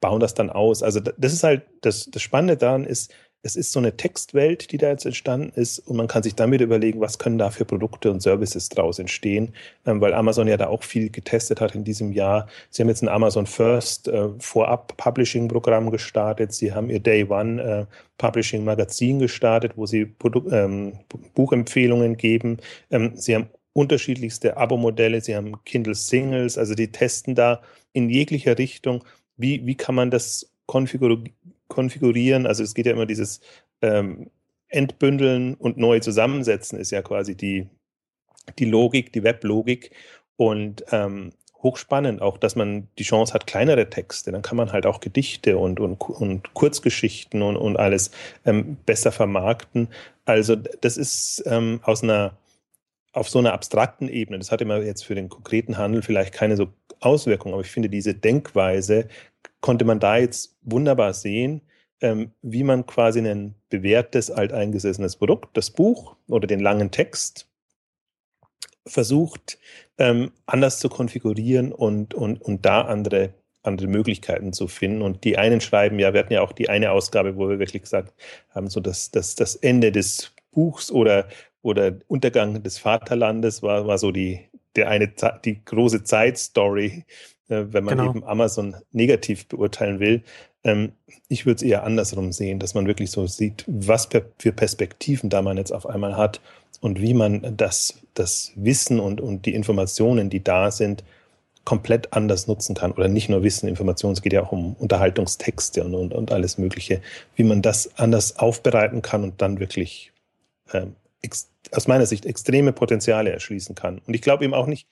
bauen 0.00 0.20
das 0.20 0.34
dann 0.34 0.50
aus. 0.50 0.82
Also 0.82 1.00
das 1.00 1.32
ist 1.32 1.44
halt, 1.44 1.62
das, 1.80 2.10
das 2.10 2.20
Spannende 2.20 2.58
daran 2.58 2.84
ist, 2.84 3.12
es 3.44 3.56
ist 3.56 3.72
so 3.72 3.78
eine 3.78 3.96
Textwelt, 3.96 4.72
die 4.72 4.78
da 4.78 4.88
jetzt 4.88 5.04
entstanden 5.04 5.52
ist 5.54 5.78
und 5.80 5.96
man 5.96 6.08
kann 6.08 6.22
sich 6.22 6.34
damit 6.34 6.62
überlegen, 6.62 7.00
was 7.00 7.18
können 7.18 7.36
da 7.36 7.50
für 7.50 7.66
Produkte 7.66 8.10
und 8.10 8.22
Services 8.22 8.70
draus 8.70 8.98
entstehen, 8.98 9.54
ähm, 9.84 10.00
weil 10.00 10.14
Amazon 10.14 10.48
ja 10.48 10.56
da 10.56 10.68
auch 10.68 10.82
viel 10.82 11.10
getestet 11.10 11.60
hat 11.60 11.74
in 11.74 11.84
diesem 11.84 12.12
Jahr. 12.12 12.48
Sie 12.70 12.82
haben 12.82 12.88
jetzt 12.88 13.02
ein 13.02 13.08
Amazon 13.08 13.46
First 13.46 14.08
äh, 14.08 14.30
Vorab 14.38 14.96
Publishing 14.96 15.48
Programm 15.48 15.90
gestartet. 15.90 16.54
Sie 16.54 16.72
haben 16.72 16.88
ihr 16.88 17.00
Day 17.00 17.24
One 17.28 17.62
äh, 17.62 17.86
Publishing 18.16 18.64
Magazin 18.64 19.18
gestartet, 19.18 19.72
wo 19.76 19.84
sie 19.84 20.06
Produ 20.06 20.48
ähm, 20.50 21.00
Buchempfehlungen 21.34 22.16
geben. 22.16 22.56
Ähm, 22.90 23.12
sie 23.14 23.34
haben 23.34 23.50
unterschiedlichste 23.74 24.56
Abo-Modelle. 24.56 25.20
Sie 25.20 25.36
haben 25.36 25.62
Kindle 25.64 25.94
Singles, 25.94 26.56
also 26.56 26.74
die 26.74 26.90
testen 26.90 27.34
da 27.34 27.60
in 27.92 28.08
jeglicher 28.08 28.56
Richtung. 28.56 29.04
Wie, 29.36 29.66
wie 29.66 29.74
kann 29.74 29.94
man 29.94 30.10
das 30.10 30.50
konfigurieren? 30.66 31.28
Konfigurieren. 31.68 32.46
Also 32.46 32.62
es 32.62 32.74
geht 32.74 32.86
ja 32.86 32.92
immer 32.92 33.06
dieses 33.06 33.40
ähm, 33.82 34.30
Entbündeln 34.68 35.54
und 35.54 35.76
neu 35.76 36.00
zusammensetzen 36.00 36.78
ist 36.78 36.90
ja 36.90 37.02
quasi 37.02 37.36
die, 37.36 37.68
die 38.58 38.64
Logik, 38.64 39.12
die 39.12 39.22
Weblogik. 39.22 39.92
Und 40.36 40.84
ähm, 40.90 41.32
hochspannend 41.64 42.20
auch, 42.22 42.38
dass 42.38 42.56
man 42.56 42.88
die 42.98 43.04
Chance 43.04 43.32
hat, 43.32 43.46
kleinere 43.46 43.88
Texte, 43.88 44.30
dann 44.30 44.42
kann 44.42 44.56
man 44.56 44.70
halt 44.70 44.86
auch 44.86 45.00
Gedichte 45.00 45.58
und, 45.58 45.80
und, 45.80 46.00
und 46.00 46.54
Kurzgeschichten 46.54 47.42
und, 47.42 47.56
und 47.56 47.76
alles 47.76 48.10
ähm, 48.44 48.76
besser 48.84 49.10
vermarkten. 49.10 49.88
Also 50.26 50.54
das 50.56 50.96
ist 50.96 51.42
ähm, 51.46 51.80
aus 51.82 52.02
einer 52.02 52.36
auf 53.12 53.28
so 53.28 53.38
einer 53.38 53.52
abstrakten 53.52 54.08
Ebene, 54.08 54.38
das 54.38 54.50
hat 54.50 54.60
immer 54.60 54.78
jetzt 54.78 55.04
für 55.04 55.14
den 55.14 55.28
konkreten 55.28 55.78
Handel 55.78 56.02
vielleicht 56.02 56.34
keine 56.34 56.56
so 56.56 56.72
Auswirkungen, 56.98 57.54
aber 57.54 57.62
ich 57.62 57.70
finde, 57.70 57.88
diese 57.88 58.12
Denkweise 58.12 59.06
konnte 59.64 59.86
man 59.86 59.98
da 59.98 60.18
jetzt 60.18 60.58
wunderbar 60.60 61.14
sehen, 61.14 61.62
ähm, 62.02 62.32
wie 62.42 62.64
man 62.64 62.84
quasi 62.84 63.20
ein 63.20 63.54
bewährtes, 63.70 64.30
alteingesessenes 64.30 65.16
Produkt, 65.16 65.56
das 65.56 65.70
Buch 65.70 66.16
oder 66.28 66.46
den 66.46 66.60
langen 66.60 66.90
Text, 66.90 67.48
versucht 68.86 69.58
ähm, 69.96 70.32
anders 70.44 70.80
zu 70.80 70.90
konfigurieren 70.90 71.72
und, 71.72 72.12
und, 72.12 72.42
und 72.42 72.66
da 72.66 72.82
andere, 72.82 73.32
andere 73.62 73.86
Möglichkeiten 73.86 74.52
zu 74.52 74.68
finden. 74.68 75.00
Und 75.00 75.24
die 75.24 75.38
einen 75.38 75.62
schreiben, 75.62 75.98
ja, 75.98 76.12
wir 76.12 76.20
hatten 76.20 76.34
ja 76.34 76.42
auch 76.42 76.52
die 76.52 76.68
eine 76.68 76.90
Ausgabe, 76.90 77.38
wo 77.38 77.48
wir 77.48 77.58
wirklich 77.58 77.84
gesagt 77.84 78.12
haben, 78.50 78.68
so 78.68 78.80
das, 78.80 79.12
das, 79.12 79.34
das 79.34 79.56
Ende 79.56 79.92
des 79.92 80.34
Buchs 80.52 80.92
oder, 80.92 81.26
oder 81.62 81.96
Untergang 82.08 82.62
des 82.62 82.76
Vaterlandes 82.76 83.62
war, 83.62 83.86
war 83.86 83.96
so 83.96 84.12
die, 84.12 84.40
der 84.76 84.90
eine, 84.90 85.10
die 85.42 85.64
große 85.64 86.04
Zeitstory, 86.04 87.06
äh, 87.48 87.64
wenn 87.70 87.84
man 87.84 87.98
genau. 87.98 88.10
eben 88.10 88.24
Amazon 88.24 88.76
negativ 88.92 89.46
beurteilen 89.46 90.00
will. 90.00 90.22
Ähm, 90.62 90.92
ich 91.28 91.46
würde 91.46 91.56
es 91.56 91.62
eher 91.62 91.84
andersrum 91.84 92.32
sehen, 92.32 92.58
dass 92.58 92.74
man 92.74 92.86
wirklich 92.86 93.10
so 93.10 93.26
sieht, 93.26 93.64
was 93.66 94.08
für 94.38 94.52
Perspektiven 94.52 95.30
da 95.30 95.42
man 95.42 95.56
jetzt 95.56 95.72
auf 95.72 95.86
einmal 95.86 96.16
hat 96.16 96.40
und 96.80 97.00
wie 97.00 97.14
man 97.14 97.54
das, 97.56 98.00
das 98.14 98.52
Wissen 98.56 99.00
und, 99.00 99.20
und 99.20 99.46
die 99.46 99.54
Informationen, 99.54 100.30
die 100.30 100.42
da 100.42 100.70
sind, 100.70 101.04
komplett 101.64 102.12
anders 102.12 102.46
nutzen 102.46 102.74
kann. 102.74 102.92
Oder 102.92 103.08
nicht 103.08 103.28
nur 103.28 103.42
Wissen, 103.42 103.68
Informationen, 103.68 104.12
es 104.12 104.22
geht 104.22 104.34
ja 104.34 104.42
auch 104.42 104.52
um 104.52 104.74
Unterhaltungstexte 104.74 105.82
und, 105.82 105.94
und, 105.94 106.12
und 106.12 106.30
alles 106.30 106.58
Mögliche, 106.58 107.00
wie 107.36 107.44
man 107.44 107.62
das 107.62 107.98
anders 107.98 108.38
aufbereiten 108.38 109.02
kann 109.02 109.24
und 109.24 109.40
dann 109.40 109.60
wirklich 109.60 110.12
ähm, 110.72 110.94
aus 111.72 111.88
meiner 111.88 112.06
Sicht 112.06 112.26
extreme 112.26 112.72
Potenziale 112.72 113.30
erschließen 113.30 113.74
kann. 113.74 114.00
Und 114.06 114.14
ich 114.14 114.20
glaube 114.20 114.44
eben 114.44 114.54
auch 114.54 114.66
nicht, 114.66 114.86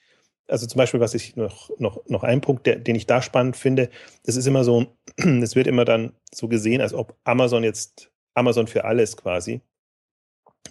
also 0.47 0.67
zum 0.67 0.77
Beispiel, 0.77 0.99
was 0.99 1.13
ich 1.13 1.35
noch, 1.35 1.69
noch, 1.79 2.05
noch 2.07 2.23
ein 2.23 2.41
Punkt, 2.41 2.65
der, 2.65 2.77
den 2.77 2.95
ich 2.95 3.07
da 3.07 3.21
spannend 3.21 3.55
finde, 3.55 3.89
das 4.25 4.35
ist 4.35 4.45
immer 4.45 4.63
so, 4.63 4.87
es 5.17 5.55
wird 5.55 5.67
immer 5.67 5.85
dann 5.85 6.13
so 6.33 6.47
gesehen, 6.47 6.81
als 6.81 6.93
ob 6.93 7.17
Amazon 7.23 7.63
jetzt 7.63 8.11
Amazon 8.33 8.67
für 8.67 8.85
alles 8.85 9.17
quasi 9.17 9.61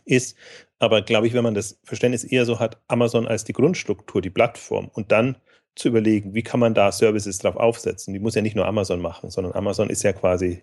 ist. 0.04 0.36
Aber 0.78 1.02
glaube 1.02 1.26
ich, 1.26 1.34
wenn 1.34 1.44
man 1.44 1.54
das 1.54 1.78
Verständnis 1.84 2.24
eher 2.24 2.44
so 2.44 2.58
hat, 2.58 2.80
Amazon 2.88 3.26
als 3.26 3.44
die 3.44 3.52
Grundstruktur, 3.52 4.20
die 4.20 4.30
Plattform 4.30 4.88
und 4.92 5.12
dann 5.12 5.36
zu 5.74 5.88
überlegen, 5.88 6.34
wie 6.34 6.42
kann 6.42 6.60
man 6.60 6.74
da 6.74 6.92
Services 6.92 7.38
drauf 7.38 7.56
aufsetzen. 7.56 8.12
Die 8.12 8.20
muss 8.20 8.34
ja 8.34 8.42
nicht 8.42 8.56
nur 8.56 8.66
Amazon 8.66 9.00
machen, 9.00 9.30
sondern 9.30 9.54
Amazon 9.54 9.88
ist 9.88 10.02
ja 10.02 10.12
quasi 10.12 10.62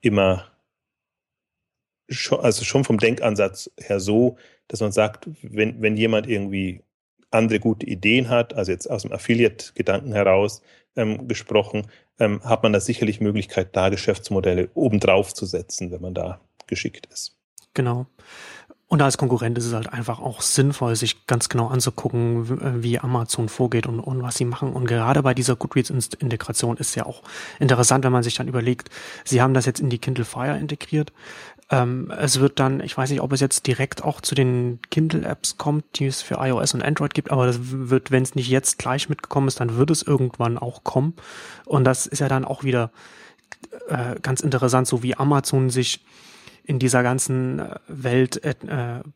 immer 0.00 0.50
schon, 2.08 2.40
also 2.40 2.64
schon 2.64 2.84
vom 2.84 2.98
Denkansatz 2.98 3.70
her 3.78 4.00
so, 4.00 4.36
dass 4.66 4.80
man 4.80 4.92
sagt, 4.92 5.28
wenn, 5.42 5.80
wenn 5.80 5.96
jemand 5.96 6.26
irgendwie 6.26 6.82
andere 7.30 7.60
gute 7.60 7.86
Ideen 7.86 8.28
hat, 8.28 8.54
also 8.54 8.72
jetzt 8.72 8.90
aus 8.90 9.02
dem 9.02 9.12
Affiliate-Gedanken 9.12 10.12
heraus 10.12 10.62
ähm, 10.96 11.28
gesprochen, 11.28 11.86
ähm, 12.18 12.42
hat 12.44 12.62
man 12.62 12.72
da 12.72 12.80
sicherlich 12.80 13.20
Möglichkeit, 13.20 13.76
da 13.76 13.88
Geschäftsmodelle 13.88 14.70
obendrauf 14.74 15.32
zu 15.34 15.46
setzen, 15.46 15.90
wenn 15.90 16.02
man 16.02 16.14
da 16.14 16.40
geschickt 16.66 17.06
ist. 17.06 17.36
Genau. 17.74 18.06
Und 18.92 19.00
als 19.02 19.18
Konkurrent 19.18 19.56
ist 19.56 19.66
es 19.66 19.72
halt 19.72 19.92
einfach 19.92 20.18
auch 20.18 20.40
sinnvoll, 20.40 20.96
sich 20.96 21.28
ganz 21.28 21.48
genau 21.48 21.68
anzugucken, 21.68 22.82
wie 22.82 22.98
Amazon 22.98 23.48
vorgeht 23.48 23.86
und, 23.86 24.00
und 24.00 24.20
was 24.20 24.34
sie 24.36 24.44
machen. 24.44 24.72
Und 24.72 24.86
gerade 24.86 25.22
bei 25.22 25.32
dieser 25.32 25.54
Goodreads-Integration 25.54 26.76
ist 26.76 26.96
ja 26.96 27.06
auch 27.06 27.22
interessant, 27.60 28.04
wenn 28.04 28.10
man 28.10 28.24
sich 28.24 28.34
dann 28.34 28.48
überlegt, 28.48 28.90
sie 29.24 29.40
haben 29.40 29.54
das 29.54 29.64
jetzt 29.64 29.78
in 29.78 29.90
die 29.90 29.98
Kindle 29.98 30.24
Fire 30.24 30.58
integriert. 30.58 31.12
Ähm, 31.70 32.12
es 32.18 32.40
wird 32.40 32.58
dann, 32.58 32.80
ich 32.80 32.96
weiß 32.96 33.10
nicht, 33.10 33.20
ob 33.20 33.32
es 33.32 33.40
jetzt 33.40 33.66
direkt 33.66 34.02
auch 34.02 34.20
zu 34.20 34.34
den 34.34 34.80
Kindle-Apps 34.90 35.56
kommt, 35.56 35.84
die 35.98 36.06
es 36.06 36.20
für 36.20 36.34
iOS 36.34 36.74
und 36.74 36.82
Android 36.82 37.14
gibt, 37.14 37.30
aber 37.30 37.46
das 37.46 37.58
wird, 37.62 38.10
wenn 38.10 38.22
es 38.24 38.34
nicht 38.34 38.48
jetzt 38.48 38.78
gleich 38.78 39.08
mitgekommen 39.08 39.48
ist, 39.48 39.60
dann 39.60 39.76
wird 39.76 39.90
es 39.90 40.02
irgendwann 40.02 40.58
auch 40.58 40.82
kommen. 40.82 41.14
Und 41.66 41.84
das 41.84 42.06
ist 42.06 42.18
ja 42.18 42.28
dann 42.28 42.44
auch 42.44 42.64
wieder 42.64 42.90
äh, 43.88 44.18
ganz 44.20 44.40
interessant, 44.40 44.88
so 44.88 45.02
wie 45.02 45.16
Amazon 45.16 45.70
sich 45.70 46.04
in 46.64 46.78
dieser 46.78 47.02
ganzen 47.02 47.60
äh, 47.60 47.76
Welt 47.88 48.42
äh, 48.44 48.54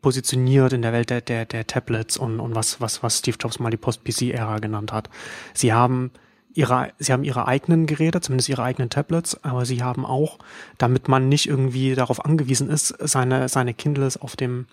positioniert, 0.00 0.73
in 0.73 0.82
der 0.82 0.92
Welt 0.92 1.11
der, 1.11 1.20
der, 1.20 1.46
der 1.46 1.66
Tablets 1.66 2.16
und, 2.16 2.40
und 2.40 2.54
was, 2.54 2.80
was, 2.80 3.02
was 3.02 3.18
Steve 3.18 3.37
Jobs 3.40 3.58
mal 3.58 3.70
die 3.70 3.76
Post-PC-Ära 3.76 4.58
genannt 4.58 4.92
hat. 4.92 5.11
Sie 5.54 5.73
haben 5.73 6.12
ihre, 6.54 6.92
sie 6.99 7.12
haben 7.12 7.25
ihre 7.25 7.46
eigenen 7.46 7.87
Geräte, 7.87 8.20
zumindest 8.20 8.49
ihre 8.49 8.62
eigenen 8.62 8.90
Tablets, 8.90 9.42
aber 9.44 9.66
sie 9.66 9.82
haben 9.82 10.06
auch, 10.06 10.38
damit 10.78 11.08
man 11.08 11.28
nicht 11.28 11.49
irgendwie 11.49 11.94
darauf 11.94 12.25
angewiesen 12.25 12.70
ist, 12.70 12.94
seine, 13.00 13.49
seine 13.49 13.75
Kindles 13.75 14.16
auf 14.16 14.37
dem 14.37 14.66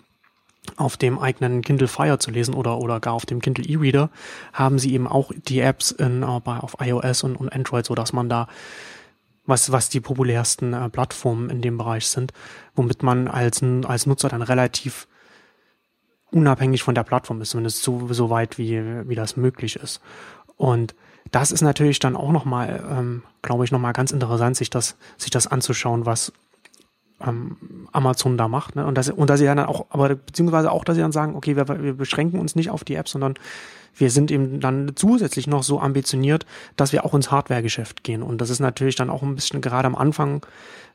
auf 0.76 0.96
dem 0.96 1.18
eigenen 1.18 1.62
Kindle 1.62 1.88
Fire 1.88 2.20
zu 2.20 2.30
lesen 2.30 2.54
oder, 2.54 2.78
oder 2.78 3.00
gar 3.00 3.14
auf 3.14 3.26
dem 3.26 3.40
Kindle 3.40 3.64
E-Reader, 3.64 4.10
haben 4.52 4.78
sie 4.78 4.94
eben 4.94 5.08
auch 5.08 5.32
die 5.48 5.58
Apps 5.58 5.90
in, 5.90 6.22
äh, 6.22 6.40
bei, 6.44 6.56
auf 6.58 6.76
iOS 6.80 7.24
und, 7.24 7.34
und 7.34 7.52
Android, 7.52 7.84
so 7.84 7.96
dass 7.96 8.12
man 8.12 8.28
da 8.28 8.46
was, 9.44 9.72
was 9.72 9.88
die 9.88 9.98
populärsten 10.00 10.72
äh, 10.72 10.88
Plattformen 10.88 11.50
in 11.50 11.62
dem 11.62 11.78
Bereich 11.78 12.06
sind, 12.06 12.32
womit 12.76 13.02
man 13.02 13.26
als, 13.26 13.60
als 13.60 14.06
Nutzer 14.06 14.28
dann 14.28 14.42
relativ 14.42 15.08
unabhängig 16.30 16.84
von 16.84 16.94
der 16.94 17.02
Plattform 17.02 17.40
ist, 17.40 17.50
zumindest 17.50 17.82
so, 17.82 18.12
so 18.12 18.30
weit, 18.30 18.56
wie, 18.56 18.80
wie 19.08 19.16
das 19.16 19.36
möglich 19.36 19.74
ist. 19.74 20.00
Und 20.56 20.94
das 21.30 21.52
ist 21.52 21.62
natürlich 21.62 21.98
dann 21.98 22.16
auch 22.16 22.32
nochmal, 22.32 22.82
ähm, 22.90 23.22
glaube 23.42 23.64
ich, 23.64 23.72
nochmal 23.72 23.92
ganz 23.92 24.10
interessant, 24.10 24.56
sich 24.56 24.70
das, 24.70 24.96
sich 25.16 25.30
das 25.30 25.46
anzuschauen, 25.46 26.06
was 26.06 26.32
ähm, 27.20 27.56
Amazon 27.92 28.36
da 28.36 28.48
macht. 28.48 28.76
Ne? 28.76 28.86
Und, 28.86 28.96
dass, 28.96 29.08
und 29.10 29.30
dass 29.30 29.38
sie 29.38 29.46
dann 29.46 29.58
auch, 29.60 29.86
aber 29.90 30.14
beziehungsweise 30.14 30.70
auch, 30.70 30.84
dass 30.84 30.96
sie 30.96 31.02
dann 31.02 31.12
sagen, 31.12 31.36
okay, 31.36 31.56
wir, 31.56 31.66
wir 31.68 31.94
beschränken 31.94 32.38
uns 32.38 32.56
nicht 32.56 32.70
auf 32.70 32.84
die 32.84 32.94
App, 32.96 33.08
sondern 33.08 33.34
wir 33.94 34.10
sind 34.10 34.30
eben 34.30 34.60
dann 34.60 34.92
zusätzlich 34.94 35.46
noch 35.46 35.62
so 35.62 35.80
ambitioniert, 35.80 36.46
dass 36.76 36.92
wir 36.92 37.04
auch 37.04 37.14
ins 37.14 37.30
Hardware-Geschäft 37.30 38.04
gehen. 38.04 38.22
Und 38.22 38.40
das 38.40 38.50
ist 38.50 38.60
natürlich 38.60 38.96
dann 38.96 39.10
auch 39.10 39.22
ein 39.22 39.34
bisschen 39.34 39.60
gerade 39.60 39.86
am 39.86 39.94
Anfang 39.94 40.44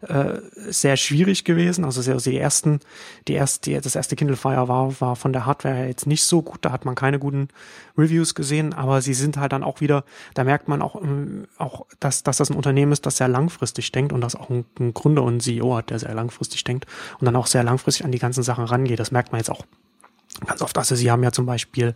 äh, 0.02 0.40
sehr 0.70 0.96
schwierig 0.98 1.44
gewesen. 1.44 1.84
Also, 1.84 2.12
also 2.12 2.30
die 2.30 2.38
ersten, 2.38 2.80
die 3.28 3.34
erste, 3.34 3.82
das 3.82 3.96
erste 3.96 4.16
Kindle 4.16 4.36
Fire 4.36 4.68
war, 4.68 5.00
war 5.02 5.16
von 5.16 5.34
der 5.34 5.46
Hardware 5.46 5.88
jetzt 5.88 6.06
nicht 6.06 6.24
so 6.24 6.42
gut. 6.42 6.60
Da 6.62 6.72
hat 6.72 6.86
man 6.86 6.96
keine 6.96 7.20
guten 7.20 7.48
Reviews 7.98 8.36
gesehen, 8.36 8.74
aber 8.74 9.02
sie 9.02 9.14
sind 9.16 9.38
halt 9.38 9.54
dann 9.54 9.64
auch 9.64 9.82
wieder, 9.82 10.04
da 10.34 10.44
merkt 10.44 10.68
man 10.68 10.82
auch, 10.82 11.02
ähm, 11.02 11.48
auch 11.58 11.86
dass, 12.00 12.24
dass 12.24 12.38
das 12.38 12.50
ein 12.50 12.56
Unternehmen 12.56 12.92
ist, 12.92 13.06
das 13.06 13.18
sehr 13.18 13.28
langfristig 13.28 13.92
denkt 13.92 14.14
und 14.14 14.22
das 14.22 14.36
auch 14.36 14.50
ein, 14.50 14.66
ein 14.80 14.94
Gründer 14.94 15.24
und 15.24 15.38
ein 15.38 15.40
CEO 15.40 15.76
hat, 15.76 15.90
der 15.90 16.00
sehr 16.00 16.14
langfristig 16.14 16.64
denkt 16.64 16.86
und 17.20 17.26
dann 17.26 17.36
auch 17.36 17.48
sehr 17.48 17.64
langfristig 17.64 18.06
an 18.06 18.12
die 18.12 18.20
ganzen 18.20 18.44
Sachen 18.44 18.66
rangeht. 18.66 19.00
Das 19.00 19.12
merkt 19.12 19.32
man 19.32 19.40
jetzt 19.40 19.50
auch 19.50 19.66
ganz 20.46 20.62
oft. 20.62 20.78
Also 20.78 20.96
sie 20.96 21.10
haben 21.10 21.24
ja 21.24 21.32
zum 21.32 21.46
Beispiel 21.46 21.96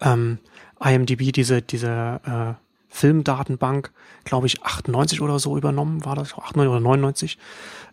ähm, 0.00 0.38
IMDb 0.80 1.32
diese, 1.32 1.62
diese 1.62 2.20
äh, 2.24 2.54
Filmdatenbank, 2.88 3.92
glaube 4.24 4.46
ich, 4.46 4.62
98 4.62 5.20
oder 5.20 5.38
so 5.38 5.56
übernommen, 5.56 6.04
war 6.04 6.16
das 6.16 6.34
98 6.34 6.70
oder 6.70 6.80
99. 6.80 7.38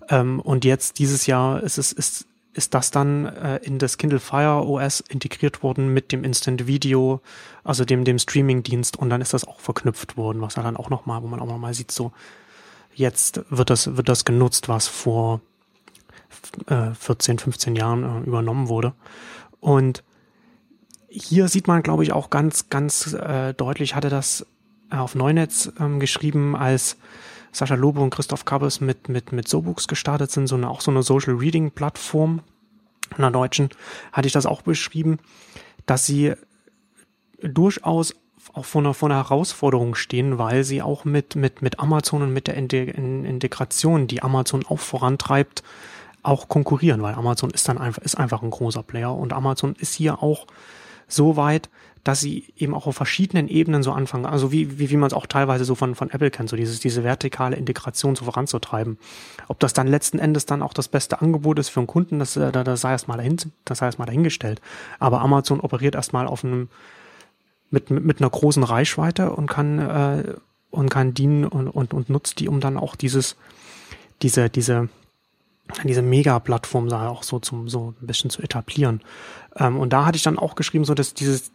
Ähm, 0.10 0.40
und 0.40 0.66
jetzt 0.66 1.00
dieses 1.00 1.26
Jahr 1.26 1.62
ist 1.64 1.78
es, 1.78 1.92
ist, 1.92 2.26
ist 2.54 2.74
das 2.74 2.92
dann 2.92 3.26
äh, 3.26 3.58
in 3.58 3.80
das 3.80 3.98
Kindle 3.98 4.20
Fire 4.20 4.66
OS 4.66 5.02
integriert 5.02 5.64
worden 5.64 5.94
mit 5.94 6.12
dem 6.12 6.24
Instant 6.24 6.68
Video, 6.68 7.22
also 7.64 7.84
dem, 7.86 8.06
dem 8.06 8.20
Streaming-Dienst 8.20 8.98
und 8.98 9.10
dann 9.10 9.22
ist 9.22 9.34
das 9.34 9.46
auch 9.46 9.60
verknüpft 9.60 10.16
worden, 10.16 10.42
was 10.42 10.56
ja 10.56 10.64
dann 10.64 10.78
auch 10.78 10.90
nochmal, 10.90 11.22
wo 11.22 11.28
man 11.28 11.40
auch 11.40 11.48
nochmal 11.48 11.74
sieht, 11.74 11.92
so 11.92 12.14
jetzt 12.94 13.42
wird 13.50 13.70
das, 13.70 13.98
wird 13.98 14.08
das 14.08 14.24
genutzt, 14.24 14.70
was 14.70 14.88
vor 14.88 15.42
äh, 16.68 16.94
14, 16.94 17.40
15 17.40 17.76
Jahren 17.76 18.04
äh, 18.04 18.26
übernommen 18.26 18.70
wurde. 18.70 18.94
Und 19.60 20.04
hier 21.22 21.48
sieht 21.48 21.68
man, 21.68 21.84
glaube 21.84 22.04
ich, 22.04 22.12
auch 22.12 22.30
ganz, 22.30 22.70
ganz 22.70 23.14
äh, 23.14 23.54
deutlich, 23.54 23.96
hatte 23.96 24.10
das 24.10 24.46
auf 24.90 25.16
Neunetz 25.16 25.72
ähm, 25.80 26.00
geschrieben, 26.00 26.56
als 26.56 26.98
Sascha 27.52 27.76
Lobo 27.76 28.04
und 28.04 28.10
Christoph 28.10 28.46
Kabbes 28.46 28.82
mit, 28.82 29.10
mit, 29.10 29.32
mit 29.32 29.48
SoBooks 29.48 29.88
gestartet 29.88 30.32
sind, 30.32 30.48
so 30.48 30.56
eine, 30.56 30.70
auch 30.70 30.82
so 30.82 30.92
eine 30.92 31.04
Social 31.04 31.36
Reading 31.36 31.72
Plattform, 31.72 32.42
einer 33.18 33.32
deutschen, 33.32 33.70
hatte 34.12 34.28
ich 34.28 34.34
das 34.34 34.46
auch 34.46 34.62
beschrieben, 34.62 35.20
dass 35.86 36.06
sie 36.06 36.34
durchaus 37.42 38.16
auch 38.54 38.66
vor 38.66 38.82
einer, 38.82 38.94
vor 38.94 39.10
einer 39.10 39.18
Herausforderung 39.18 39.96
stehen, 39.96 40.38
weil 40.38 40.64
sie 40.64 40.82
auch 40.82 41.06
mit, 41.06 41.36
mit, 41.36 41.62
mit 41.62 41.80
Amazon 41.80 42.22
und 42.22 42.34
mit 42.34 42.48
der 42.48 42.56
Integration, 42.56 44.08
die 44.08 44.22
Amazon 44.22 44.66
auch 44.66 44.80
vorantreibt, 44.80 45.64
auch 46.24 46.48
konkurrieren, 46.48 47.02
weil 47.02 47.16
Amazon 47.16 47.52
ist 47.52 47.68
dann 47.68 47.78
einfach, 47.78 48.02
ist 48.02 48.16
einfach 48.16 48.42
ein 48.42 48.50
großer 48.50 48.84
Player 48.84 49.16
und 49.16 49.34
Amazon 49.34 49.76
ist 49.80 49.94
hier 49.94 50.22
auch 50.22 50.48
so 51.08 51.38
weit, 51.38 51.70
dass 52.06 52.20
sie 52.20 52.46
eben 52.56 52.76
auch 52.76 52.86
auf 52.86 52.96
verschiedenen 52.96 53.48
Ebenen 53.48 53.82
so 53.82 53.92
anfangen, 53.92 54.28
also 54.28 54.52
wie, 54.52 54.78
wie, 54.78 54.92
wie 54.92 54.98
man 54.98 55.08
es 55.08 55.14
auch 55.14 55.26
teilweise 55.26 55.66
so 55.66 55.74
von, 55.74 55.96
von 55.96 56.12
Apple 56.12 56.30
kennt, 56.30 56.50
so 56.50 56.56
dieses, 56.56 56.80
diese 56.80 57.04
vertikale 57.04 57.56
Integration 57.56 58.16
so 58.16 58.26
voranzutreiben. 58.26 59.00
Ob 59.48 59.60
das 59.60 59.74
dann 59.74 59.88
letzten 59.88 60.20
Endes 60.20 60.46
dann 60.46 60.62
auch 60.62 60.74
das 60.74 60.88
beste 60.88 61.20
Angebot 61.20 61.58
ist 61.58 61.70
für 61.70 61.80
einen 61.80 61.88
Kunden, 61.88 62.20
das, 62.20 62.36
das, 62.36 62.52
das 62.52 62.82
sei 62.82 62.92
erstmal 62.92 63.18
dahin, 63.18 63.38
das 63.66 63.80
dahingestellt. 63.80 64.62
Aber 65.00 65.22
Amazon 65.22 65.60
operiert 65.60 65.96
erstmal 65.96 66.28
auf 66.28 66.46
einem, 66.46 66.70
mit, 67.72 67.90
mit, 67.90 68.06
mit 68.06 68.22
einer 68.22 68.30
großen 68.30 68.64
Reichweite 68.64 69.32
und 69.32 69.48
kann, 69.48 69.80
äh, 69.80 70.36
und 70.70 70.90
kann 70.90 71.16
dienen 71.16 71.44
und, 71.44 71.70
und, 71.70 71.96
und 71.96 72.10
nutzt 72.12 72.40
die, 72.40 72.48
um 72.48 72.60
dann 72.60 72.78
auch 72.78 72.96
dieses, 72.96 73.36
diese, 74.22 74.52
diese, 74.52 74.90
diese 75.84 76.02
Mega-Plattform 76.02 76.92
auch 76.92 77.24
so 77.24 77.40
zum 77.40 77.68
so 77.70 77.94
ein 78.02 78.08
bisschen 78.08 78.30
zu 78.30 78.42
etablieren. 78.42 79.02
Ähm, 79.56 79.78
und 79.80 79.94
da 79.94 80.06
hatte 80.06 80.18
ich 80.18 80.24
dann 80.24 80.40
auch 80.40 80.56
geschrieben, 80.56 80.86
so 80.86 80.94
dass 80.94 81.14
dieses 81.14 81.52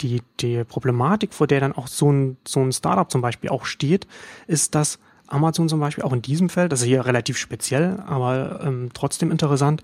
die, 0.00 0.22
die 0.40 0.64
Problematik, 0.64 1.34
vor 1.34 1.46
der 1.46 1.60
dann 1.60 1.72
auch 1.72 1.88
so 1.88 2.10
ein, 2.12 2.36
so 2.46 2.60
ein 2.60 2.72
Startup 2.72 3.10
zum 3.10 3.20
Beispiel 3.20 3.50
auch 3.50 3.64
steht, 3.64 4.06
ist, 4.46 4.74
dass 4.74 4.98
Amazon 5.26 5.68
zum 5.68 5.80
Beispiel 5.80 6.04
auch 6.04 6.12
in 6.12 6.22
diesem 6.22 6.48
Feld, 6.48 6.72
das 6.72 6.80
ist 6.80 6.86
hier 6.86 7.04
relativ 7.04 7.36
speziell, 7.36 8.02
aber 8.06 8.60
ähm, 8.62 8.90
trotzdem 8.94 9.30
interessant, 9.30 9.82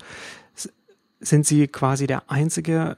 sind 1.19 1.45
sie 1.45 1.67
quasi 1.67 2.07
der 2.07 2.29
einzige 2.29 2.97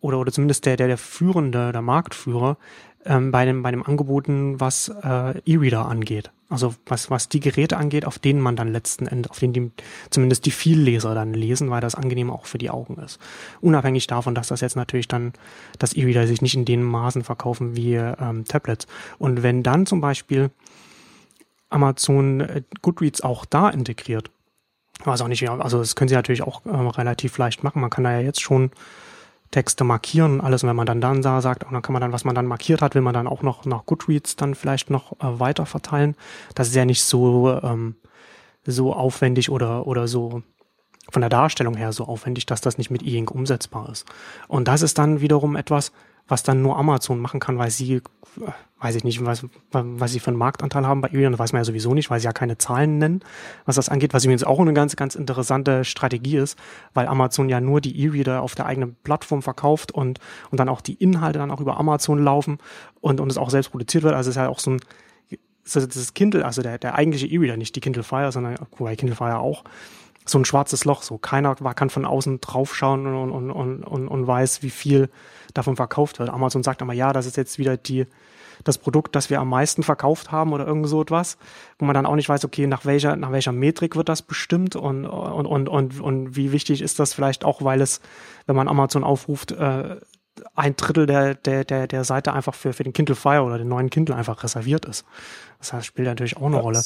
oder, 0.00 0.18
oder 0.18 0.32
zumindest 0.32 0.66
der, 0.66 0.76
der, 0.76 0.88
der 0.88 0.98
führende, 0.98 1.72
der 1.72 1.82
Marktführer 1.82 2.56
ähm, 3.04 3.30
bei, 3.30 3.44
dem, 3.44 3.62
bei 3.62 3.70
dem 3.70 3.84
Angeboten, 3.84 4.60
was 4.60 4.88
äh, 4.88 5.40
E-Reader 5.44 5.86
angeht. 5.86 6.30
Also 6.52 6.74
was, 6.86 7.10
was 7.10 7.28
die 7.28 7.40
Geräte 7.40 7.78
angeht, 7.78 8.04
auf 8.04 8.18
denen 8.18 8.40
man 8.40 8.56
dann 8.56 8.72
letzten 8.72 9.06
Endes, 9.06 9.30
auf 9.30 9.38
denen 9.38 9.52
die, 9.52 9.70
zumindest 10.10 10.44
die 10.44 10.50
Vielleser 10.50 11.14
dann 11.14 11.32
lesen, 11.32 11.70
weil 11.70 11.80
das 11.80 11.94
angenehm 11.94 12.30
auch 12.30 12.44
für 12.44 12.58
die 12.58 12.70
Augen 12.70 12.98
ist. 12.98 13.18
Unabhängig 13.60 14.06
davon, 14.06 14.34
dass 14.34 14.48
das 14.48 14.60
jetzt 14.60 14.76
natürlich 14.76 15.08
dann, 15.08 15.32
dass 15.78 15.94
E-Reader 15.94 16.26
sich 16.26 16.42
nicht 16.42 16.54
in 16.54 16.64
den 16.64 16.82
Maßen 16.82 17.24
verkaufen 17.24 17.74
wie 17.74 17.94
ähm, 17.94 18.44
Tablets. 18.44 18.86
Und 19.18 19.42
wenn 19.42 19.62
dann 19.62 19.86
zum 19.86 20.00
Beispiel 20.00 20.50
Amazon 21.70 22.40
äh, 22.40 22.62
Goodreads 22.82 23.22
auch 23.22 23.46
da 23.46 23.70
integriert, 23.70 24.30
was 25.04 25.22
auch 25.22 25.28
nicht, 25.28 25.48
also 25.48 25.78
das 25.78 25.96
können 25.96 26.08
sie 26.08 26.14
natürlich 26.14 26.42
auch 26.42 26.64
äh, 26.66 26.70
relativ 26.70 27.38
leicht 27.38 27.64
machen. 27.64 27.80
Man 27.80 27.90
kann 27.90 28.04
da 28.04 28.12
ja 28.12 28.20
jetzt 28.20 28.42
schon 28.42 28.70
Texte 29.52 29.84
markieren 29.84 30.32
und 30.32 30.40
alles. 30.40 30.64
Und 30.64 30.68
wenn 30.68 30.76
man 30.76 30.86
dann 30.86 31.00
dann 31.00 31.22
da 31.22 31.40
sagt, 31.40 31.62
dann 31.62 31.82
kann 31.82 31.92
man 31.92 32.02
dann, 32.02 32.12
was 32.12 32.24
man 32.24 32.34
dann 32.34 32.46
markiert 32.46 32.82
hat, 32.82 32.96
will 32.96 33.02
man 33.02 33.14
dann 33.14 33.28
auch 33.28 33.42
noch 33.42 33.64
nach 33.64 33.86
Goodreads 33.86 34.34
dann 34.34 34.56
vielleicht 34.56 34.90
noch 34.90 35.12
äh, 35.20 35.38
weiter 35.38 35.66
verteilen. 35.66 36.16
Das 36.56 36.68
ist 36.68 36.74
ja 36.74 36.84
nicht 36.84 37.04
so, 37.04 37.60
ähm, 37.62 37.94
so 38.64 38.92
aufwendig 38.92 39.50
oder, 39.50 39.86
oder 39.86 40.08
so 40.08 40.42
von 41.10 41.20
der 41.20 41.28
Darstellung 41.28 41.76
her 41.76 41.92
so 41.92 42.04
aufwendig, 42.04 42.46
dass 42.46 42.60
das 42.60 42.78
nicht 42.78 42.90
mit 42.90 43.02
E-Ink 43.02 43.30
umsetzbar 43.30 43.88
ist. 43.90 44.06
Und 44.48 44.68
das 44.68 44.82
ist 44.82 44.98
dann 44.98 45.20
wiederum 45.20 45.56
etwas, 45.56 45.92
was 46.32 46.42
dann 46.42 46.62
nur 46.62 46.78
Amazon 46.78 47.20
machen 47.20 47.40
kann, 47.40 47.58
weil 47.58 47.70
sie, 47.70 48.00
weiß 48.80 48.96
ich 48.96 49.04
nicht, 49.04 49.22
was, 49.22 49.44
was 49.70 50.12
sie 50.12 50.18
für 50.18 50.28
einen 50.28 50.38
Marktanteil 50.38 50.86
haben 50.86 51.02
bei 51.02 51.10
das 51.10 51.38
weiß 51.38 51.52
man 51.52 51.60
ja 51.60 51.64
sowieso 51.64 51.92
nicht, 51.92 52.08
weil 52.08 52.20
sie 52.20 52.24
ja 52.24 52.32
keine 52.32 52.56
Zahlen 52.56 52.96
nennen, 52.96 53.20
was 53.66 53.76
das 53.76 53.90
angeht, 53.90 54.14
was 54.14 54.24
übrigens 54.24 54.42
auch 54.42 54.58
eine 54.58 54.72
ganz, 54.72 54.96
ganz 54.96 55.14
interessante 55.14 55.84
Strategie 55.84 56.38
ist, 56.38 56.58
weil 56.94 57.06
Amazon 57.06 57.50
ja 57.50 57.60
nur 57.60 57.82
die 57.82 58.02
E-Reader 58.02 58.40
auf 58.40 58.54
der 58.54 58.64
eigenen 58.64 58.96
Plattform 59.04 59.42
verkauft 59.42 59.92
und, 59.92 60.20
und 60.50 60.58
dann 60.58 60.70
auch 60.70 60.80
die 60.80 60.94
Inhalte 60.94 61.38
dann 61.38 61.50
auch 61.50 61.60
über 61.60 61.78
Amazon 61.78 62.18
laufen 62.18 62.56
und, 63.02 63.20
und 63.20 63.30
es 63.30 63.36
auch 63.36 63.50
selbst 63.50 63.70
produziert 63.70 64.02
wird. 64.02 64.14
Also 64.14 64.30
es 64.30 64.36
ist 64.36 64.40
ja 64.40 64.48
auch 64.48 64.58
so 64.58 64.70
ein, 64.70 64.80
das 65.64 66.14
Kindle, 66.14 66.46
also 66.46 66.62
der, 66.62 66.78
der 66.78 66.94
eigentliche 66.94 67.26
E-Reader, 67.26 67.58
nicht 67.58 67.76
die 67.76 67.80
Kindle 67.80 68.04
Fire, 68.04 68.32
sondern, 68.32 68.56
Kindle 68.96 69.16
Fire 69.16 69.38
auch, 69.38 69.64
so 70.24 70.38
ein 70.38 70.44
schwarzes 70.44 70.84
Loch. 70.84 71.02
So 71.02 71.18
keiner 71.18 71.54
kann 71.54 71.90
von 71.90 72.04
außen 72.04 72.40
draufschauen 72.40 73.06
und, 73.06 73.30
und, 73.30 73.50
und, 73.50 73.84
und, 73.84 74.08
und 74.08 74.26
weiß, 74.26 74.62
wie 74.62 74.70
viel 74.70 75.10
davon 75.54 75.76
verkauft 75.76 76.18
wird. 76.18 76.30
Amazon 76.30 76.62
sagt 76.62 76.82
aber, 76.82 76.92
ja, 76.92 77.12
das 77.12 77.26
ist 77.26 77.36
jetzt 77.36 77.58
wieder 77.58 77.76
die, 77.76 78.06
das 78.64 78.78
Produkt, 78.78 79.16
das 79.16 79.30
wir 79.30 79.40
am 79.40 79.48
meisten 79.48 79.82
verkauft 79.82 80.30
haben 80.30 80.52
oder 80.52 80.66
irgend 80.66 80.88
so 80.88 81.02
etwas, 81.02 81.36
wo 81.78 81.84
man 81.84 81.94
dann 81.94 82.06
auch 82.06 82.16
nicht 82.16 82.28
weiß, 82.28 82.44
okay, 82.44 82.66
nach 82.66 82.84
welcher, 82.84 83.16
nach 83.16 83.32
welcher 83.32 83.52
Metrik 83.52 83.96
wird 83.96 84.08
das 84.08 84.22
bestimmt 84.22 84.76
und, 84.76 85.06
und, 85.06 85.46
und, 85.46 85.68
und, 85.68 86.00
und 86.00 86.36
wie 86.36 86.52
wichtig 86.52 86.82
ist 86.82 86.98
das 86.98 87.14
vielleicht 87.14 87.44
auch, 87.44 87.62
weil 87.62 87.80
es, 87.80 88.00
wenn 88.46 88.56
man 88.56 88.68
Amazon 88.68 89.04
aufruft, 89.04 89.52
äh, 89.52 89.96
ein 90.54 90.76
Drittel 90.76 91.06
der, 91.06 91.34
der, 91.34 91.64
der, 91.64 91.86
der 91.86 92.04
Seite 92.04 92.32
einfach 92.32 92.54
für, 92.54 92.72
für 92.72 92.84
den 92.84 92.92
Kindle 92.92 93.14
Fire 93.14 93.42
oder 93.42 93.58
den 93.58 93.68
neuen 93.68 93.90
Kindle 93.90 94.16
einfach 94.16 94.42
reserviert 94.42 94.86
ist. 94.86 95.04
Das 95.58 95.72
heißt, 95.72 95.86
spielt 95.86 96.08
natürlich 96.08 96.36
auch 96.36 96.46
eine 96.46 96.56
das, 96.56 96.64
Rolle. 96.64 96.82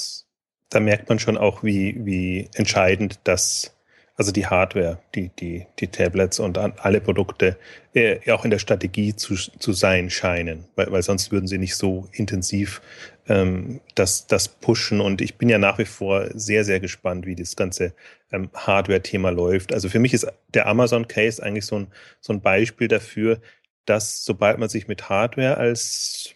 Da 0.71 0.81
merkt 0.81 1.09
man 1.09 1.19
schon 1.19 1.37
auch, 1.37 1.63
wie, 1.63 2.05
wie 2.05 2.49
entscheidend 2.55 3.21
das 3.25 3.77
also 4.17 4.33
die 4.33 4.47
Hardware, 4.47 4.99
die, 5.15 5.29
die, 5.39 5.67
die 5.79 5.89
Tablets 5.89 6.41
und 6.41 6.57
alle 6.59 7.01
Produkte 7.01 7.59
äh, 7.95 8.19
auch 8.33 8.45
in 8.45 8.51
der 8.51 8.59
Strategie 8.59 9.15
zu, 9.15 9.35
zu 9.35 9.73
sein 9.73 10.09
scheinen, 10.09 10.65
weil, 10.75 10.91
weil 10.91 11.03
sonst 11.03 11.33
würden 11.33 11.47
sie 11.47 11.59
nicht 11.59 11.77
so 11.77 12.09
intensiv 12.13 12.81
ähm, 13.29 13.81
das, 13.95 14.27
das 14.27 14.49
pushen. 14.49 15.03
Und 15.03 15.21
ich 15.21 15.37
bin 15.37 15.51
ja 15.51 15.59
nach 15.59 15.79
wie 15.79 15.85
vor 15.85 16.29
sehr, 16.33 16.65
sehr 16.65 16.81
gespannt, 16.81 17.27
wie 17.27 17.35
das 17.35 17.57
ganze 17.57 17.93
ähm, 18.33 18.49
Hardware-Thema 18.55 19.31
läuft. 19.31 19.75
Also 19.75 19.91
für 19.91 19.99
mich 19.99 20.15
ist 20.15 20.27
der 20.55 20.67
Amazon-Case 20.67 21.43
eigentlich 21.43 21.67
so 21.67 21.81
ein, 21.81 21.89
so 22.21 22.33
ein 22.33 22.41
Beispiel 22.41 22.89
dafür, 22.89 23.41
dass 23.85 24.25
sobald 24.25 24.59
man 24.59 24.71
sich 24.71 24.89
mit 24.89 25.11
Hardware 25.11 25.59
als 25.59 26.36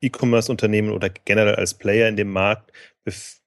E-Commerce-Unternehmen 0.00 0.90
oder 0.90 1.08
generell 1.08 1.56
als 1.56 1.74
Player 1.74 2.08
in 2.08 2.16
dem 2.16 2.30
Markt 2.30 2.72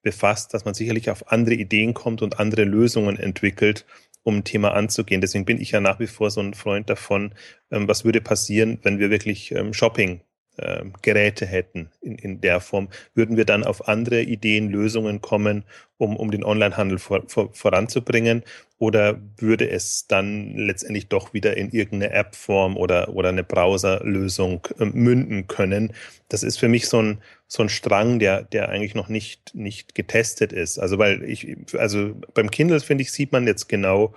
befasst, 0.02 0.52
dass 0.54 0.64
man 0.64 0.74
sicherlich 0.74 1.10
auf 1.10 1.30
andere 1.30 1.54
Ideen 1.54 1.94
kommt 1.94 2.22
und 2.22 2.38
andere 2.38 2.64
Lösungen 2.64 3.18
entwickelt, 3.18 3.86
um 4.22 4.38
ein 4.38 4.44
Thema 4.44 4.74
anzugehen. 4.74 5.20
Deswegen 5.20 5.44
bin 5.44 5.60
ich 5.60 5.72
ja 5.72 5.80
nach 5.80 6.00
wie 6.00 6.06
vor 6.06 6.30
so 6.30 6.40
ein 6.40 6.54
Freund 6.54 6.90
davon, 6.90 7.34
ähm, 7.70 7.88
was 7.88 8.04
würde 8.04 8.20
passieren, 8.20 8.78
wenn 8.82 8.98
wir 8.98 9.10
wirklich 9.10 9.52
ähm, 9.52 9.72
Shopping 9.72 10.20
äh, 10.56 10.84
Geräte 11.02 11.46
hätten 11.46 11.90
in, 12.00 12.16
in 12.16 12.40
der 12.40 12.60
Form, 12.60 12.88
würden 13.14 13.36
wir 13.36 13.44
dann 13.44 13.64
auf 13.64 13.88
andere 13.88 14.22
Ideen, 14.22 14.70
Lösungen 14.70 15.20
kommen, 15.20 15.64
um, 15.98 16.16
um 16.16 16.30
den 16.30 16.44
Onlinehandel 16.44 16.98
vor, 16.98 17.24
vor, 17.26 17.52
voranzubringen? 17.52 18.42
Oder 18.78 19.20
würde 19.38 19.68
es 19.68 20.06
dann 20.06 20.56
letztendlich 20.56 21.08
doch 21.08 21.32
wieder 21.32 21.56
in 21.56 21.70
irgendeine 21.70 22.12
App-Form 22.12 22.76
oder, 22.76 23.08
oder 23.14 23.30
eine 23.30 23.44
Browserlösung 23.44 24.66
äh, 24.78 24.84
münden 24.84 25.46
können? 25.46 25.92
Das 26.28 26.42
ist 26.42 26.58
für 26.58 26.68
mich 26.68 26.88
so 26.88 27.00
ein, 27.00 27.18
so 27.46 27.62
ein 27.62 27.68
Strang, 27.68 28.18
der, 28.18 28.42
der 28.42 28.68
eigentlich 28.68 28.94
noch 28.94 29.08
nicht, 29.08 29.54
nicht 29.54 29.94
getestet 29.94 30.52
ist. 30.52 30.78
Also, 30.78 30.98
weil 30.98 31.22
ich, 31.22 31.56
also 31.76 32.14
beim 32.34 32.50
Kindle, 32.50 32.80
finde 32.80 33.02
ich, 33.02 33.12
sieht 33.12 33.32
man 33.32 33.46
jetzt 33.46 33.68
genau 33.68 34.14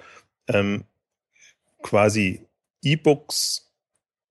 ähm, 0.47 0.83
quasi 1.81 2.41
E-Books 2.83 3.66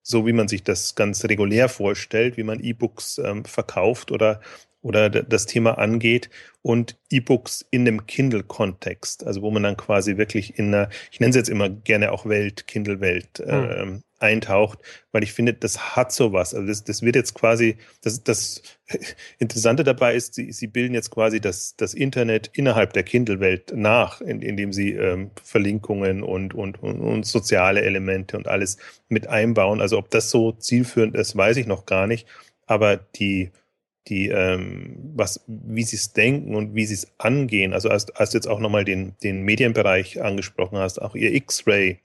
so 0.08 0.24
wie 0.24 0.32
man 0.32 0.46
sich 0.46 0.62
das 0.62 0.94
ganz 0.94 1.24
regulär 1.24 1.68
vorstellt, 1.68 2.36
wie 2.36 2.44
man 2.44 2.60
E-Books 2.60 3.18
ähm, 3.18 3.44
verkauft 3.44 4.12
oder, 4.12 4.40
oder 4.82 5.10
das 5.10 5.46
Thema 5.46 5.78
angeht 5.78 6.30
und 6.62 6.98
E-Books 7.10 7.66
in 7.70 7.84
dem 7.84 8.06
Kindle-Kontext, 8.06 9.26
also 9.26 9.42
wo 9.42 9.50
man 9.50 9.62
dann 9.62 9.76
quasi 9.76 10.16
wirklich 10.16 10.58
in 10.58 10.74
einer, 10.74 10.88
ich 11.10 11.20
nenne 11.20 11.30
es 11.30 11.36
jetzt 11.36 11.48
immer 11.48 11.68
gerne 11.68 12.12
auch 12.12 12.26
Welt, 12.26 12.66
Kindle-Welt, 12.66 13.40
äh, 13.40 14.00
eintaucht, 14.18 14.78
weil 15.12 15.22
ich 15.22 15.32
finde, 15.32 15.52
das 15.52 15.96
hat 15.96 16.12
sowas. 16.12 16.54
Also 16.54 16.66
das, 16.66 16.84
das 16.84 17.02
wird 17.02 17.16
jetzt 17.16 17.34
quasi, 17.34 17.76
das, 18.02 18.22
das 18.24 18.62
Interessante 19.38 19.84
dabei 19.84 20.14
ist, 20.14 20.34
sie, 20.34 20.52
sie 20.52 20.66
bilden 20.66 20.94
jetzt 20.94 21.10
quasi 21.10 21.40
das, 21.40 21.76
das 21.76 21.92
Internet 21.94 22.50
innerhalb 22.54 22.92
der 22.92 23.02
Kindle-Welt 23.02 23.72
nach, 23.74 24.20
in, 24.20 24.40
indem 24.42 24.72
sie 24.72 24.92
ähm, 24.92 25.30
Verlinkungen 25.42 26.22
und, 26.22 26.54
und, 26.54 26.82
und, 26.82 27.00
und 27.00 27.26
soziale 27.26 27.82
Elemente 27.82 28.36
und 28.36 28.48
alles 28.48 28.78
mit 29.08 29.26
einbauen. 29.26 29.80
Also 29.80 29.98
ob 29.98 30.10
das 30.10 30.30
so 30.30 30.52
zielführend 30.52 31.14
ist, 31.14 31.36
weiß 31.36 31.56
ich 31.58 31.66
noch 31.66 31.86
gar 31.86 32.06
nicht. 32.06 32.26
Aber 32.66 32.96
die, 32.96 33.50
die, 34.08 34.28
ähm, 34.28 34.96
was, 35.14 35.44
wie 35.46 35.82
sie 35.82 35.96
es 35.96 36.12
denken 36.12 36.54
und 36.54 36.74
wie 36.74 36.86
sie 36.86 36.94
es 36.94 37.08
angehen, 37.18 37.72
also 37.72 37.88
als, 37.88 38.10
als 38.16 38.30
du 38.30 38.38
jetzt 38.38 38.46
auch 38.46 38.60
nochmal 38.60 38.84
den, 38.84 39.14
den 39.22 39.42
Medienbereich 39.42 40.22
angesprochen 40.22 40.78
hast, 40.78 41.00
auch 41.00 41.14
ihr 41.14 41.34
X-Ray, 41.34 41.98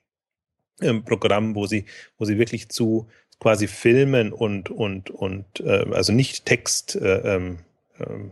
ähm, 0.81 1.03
wo 1.05 1.67
sie, 1.67 1.85
wo 2.17 2.25
sie 2.25 2.37
wirklich 2.37 2.69
zu 2.69 3.07
quasi 3.39 3.67
Filmen 3.67 4.33
und, 4.33 4.69
und, 4.69 5.09
und 5.09 5.59
äh, 5.59 5.85
also 5.91 6.13
nicht 6.13 6.45
Text 6.45 6.95
äh, 6.95 7.35
ähm, 7.35 7.59
ähm, 7.99 8.31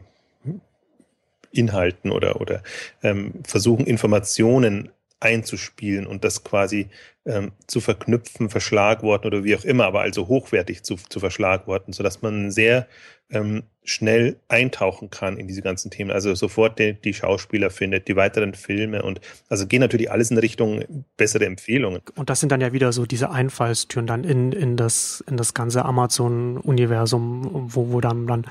Inhalten 1.52 2.12
oder, 2.12 2.40
oder 2.42 2.62
ähm, 3.02 3.34
versuchen, 3.44 3.86
Informationen 3.86 4.92
einzuspielen 5.20 6.08
und 6.08 6.24
das 6.24 6.44
quasi 6.44 6.88
ähm, 7.26 7.52
zu 7.68 7.82
verknüpfen, 7.82 8.50
verschlagworten 8.50 9.28
oder 9.28 9.44
wie 9.44 9.56
auch 9.56 9.66
immer, 9.66 9.86
aber 9.86 10.02
also 10.02 10.28
hochwertig 10.28 10.84
zu, 10.84 10.96
zu 10.96 11.20
verschlagworten, 11.20 11.94
sodass 11.94 12.22
man 12.22 12.52
sehr 12.52 12.88
ähm, 13.30 13.64
schnell 13.84 14.38
eintauchen 14.48 15.10
kann 15.10 15.38
in 15.38 15.48
diese 15.48 15.62
ganzen 15.62 15.92
Themen. 15.92 16.12
Also 16.12 16.34
sofort 16.36 16.80
die, 16.80 16.94
die, 16.94 17.14
Schauspieler 17.14 17.70
findet, 17.70 18.08
die 18.08 18.16
weiteren 18.16 18.54
Filme 18.54 19.04
und 19.04 19.20
also 19.50 19.68
gehen 19.68 19.82
natürlich 19.82 20.12
alles 20.12 20.32
in 20.32 20.38
Richtung 20.38 20.84
bessere 21.18 21.46
Empfehlungen. 21.46 22.02
Und 22.16 22.30
das 22.30 22.40
sind 22.40 22.52
dann 22.52 22.62
ja 22.62 22.74
wieder 22.74 22.92
so 22.92 23.06
diese 23.06 23.30
Einfallstüren 23.32 24.08
dann 24.08 24.24
in, 24.24 24.52
in 24.52 24.78
das, 24.78 25.24
in 25.28 25.38
das 25.38 25.54
ganze 25.54 25.86
Amazon-Universum, 25.86 27.68
wo, 27.74 27.92
wo 27.92 28.02
dann, 28.02 28.28
dann 28.28 28.46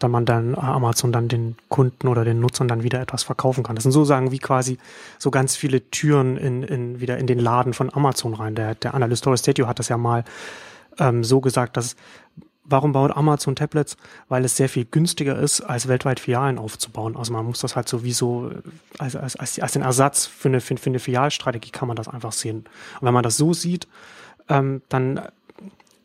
dann 0.00 0.10
man 0.10 0.24
dann 0.24 0.56
Amazon 0.56 1.12
dann 1.12 1.28
den 1.28 1.56
Kunden 1.68 2.08
oder 2.08 2.24
den 2.24 2.40
Nutzern 2.40 2.66
dann 2.66 2.82
wieder 2.82 3.00
etwas 3.00 3.22
verkaufen 3.22 3.62
kann. 3.62 3.76
Das 3.76 3.84
sind 3.84 3.92
sozusagen 3.92 4.32
wie 4.32 4.38
quasi 4.38 4.78
so 5.18 5.30
ganz 5.30 5.54
viele 5.54 5.88
Türen 5.90 6.36
in, 6.36 6.62
in 6.62 7.00
wieder 7.00 7.18
in 7.18 7.26
den 7.26 7.38
Laden 7.38 7.74
von 7.74 7.92
Amazon 7.94 8.34
rein. 8.34 8.54
Der, 8.54 8.74
der 8.74 8.94
Analyst 8.94 9.26
Horace 9.26 9.40
Statue 9.40 9.68
hat 9.68 9.78
das 9.78 9.88
ja 9.88 9.96
mal 9.96 10.24
ähm, 10.98 11.22
so 11.22 11.40
gesagt, 11.40 11.76
dass 11.76 11.96
Warum 12.70 12.92
baut 12.92 13.10
Amazon 13.16 13.56
Tablets? 13.56 13.96
Weil 14.28 14.44
es 14.44 14.56
sehr 14.56 14.68
viel 14.68 14.84
günstiger 14.84 15.36
ist, 15.36 15.60
als 15.60 15.88
weltweit 15.88 16.20
Filialen 16.20 16.56
aufzubauen. 16.56 17.16
Also 17.16 17.32
man 17.32 17.44
muss 17.44 17.58
das 17.58 17.74
halt 17.74 17.88
sowieso 17.88 18.52
als, 18.96 19.16
als, 19.16 19.34
als, 19.34 19.58
als 19.58 19.72
den 19.72 19.82
Ersatz 19.82 20.26
für 20.26 20.48
eine, 20.48 20.60
für, 20.60 20.76
für 20.76 20.90
eine 20.90 21.00
Filialstrategie 21.00 21.70
kann 21.70 21.88
man 21.88 21.96
das 21.96 22.06
einfach 22.06 22.30
sehen. 22.30 22.58
Und 23.00 23.06
wenn 23.06 23.14
man 23.14 23.24
das 23.24 23.36
so 23.36 23.52
sieht, 23.54 23.88
ähm, 24.48 24.82
dann 24.88 25.20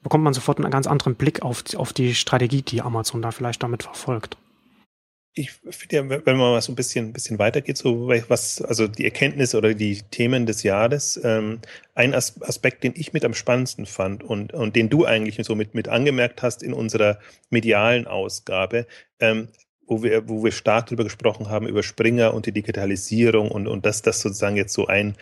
bekommt 0.05 0.23
man 0.23 0.35
sofort 0.35 0.59
einen 0.59 0.69
ganz 0.69 0.85
anderen 0.85 1.15
Blick 1.15 1.41
auf, 1.41 1.63
auf 1.75 1.91
die 1.91 2.13
Strategie, 2.13 2.61
die 2.61 2.83
Amazon 2.83 3.23
da 3.23 3.31
vielleicht 3.31 3.63
damit 3.63 3.81
verfolgt. 3.81 4.37
Ich 5.33 5.51
finde 5.51 5.95
ja, 5.95 6.07
wenn 6.07 6.37
man 6.37 6.51
mal 6.51 6.61
so 6.61 6.71
ein 6.71 6.75
bisschen, 6.75 7.11
bisschen 7.11 7.39
weitergeht, 7.39 7.75
so 7.75 8.07
was, 8.07 8.61
also 8.61 8.87
die 8.87 9.03
Erkenntnisse 9.03 9.57
oder 9.57 9.73
die 9.73 10.03
Themen 10.11 10.45
des 10.45 10.61
Jahres, 10.61 11.19
ähm, 11.23 11.59
ein 11.95 12.13
Aspekt, 12.13 12.83
den 12.83 12.93
ich 12.95 13.13
mit 13.13 13.25
am 13.25 13.33
spannendsten 13.33 13.87
fand 13.87 14.23
und, 14.23 14.53
und 14.53 14.75
den 14.75 14.89
du 14.89 15.05
eigentlich 15.05 15.43
so 15.43 15.55
mit, 15.55 15.73
mit 15.73 15.87
angemerkt 15.87 16.43
hast 16.43 16.61
in 16.61 16.73
unserer 16.73 17.17
medialen 17.49 18.05
Ausgabe, 18.05 18.85
ähm, 19.19 19.47
wo 19.87 20.03
wir, 20.03 20.29
wo 20.29 20.43
wir 20.43 20.51
stark 20.51 20.85
darüber 20.85 21.03
gesprochen 21.03 21.49
haben, 21.49 21.67
über 21.67 21.81
Springer 21.81 22.35
und 22.35 22.45
die 22.45 22.51
Digitalisierung 22.51 23.49
und, 23.49 23.67
und 23.67 23.87
dass 23.87 24.03
das 24.03 24.21
sozusagen 24.21 24.55
jetzt 24.55 24.73
so 24.73 24.85
ein, 24.85 25.15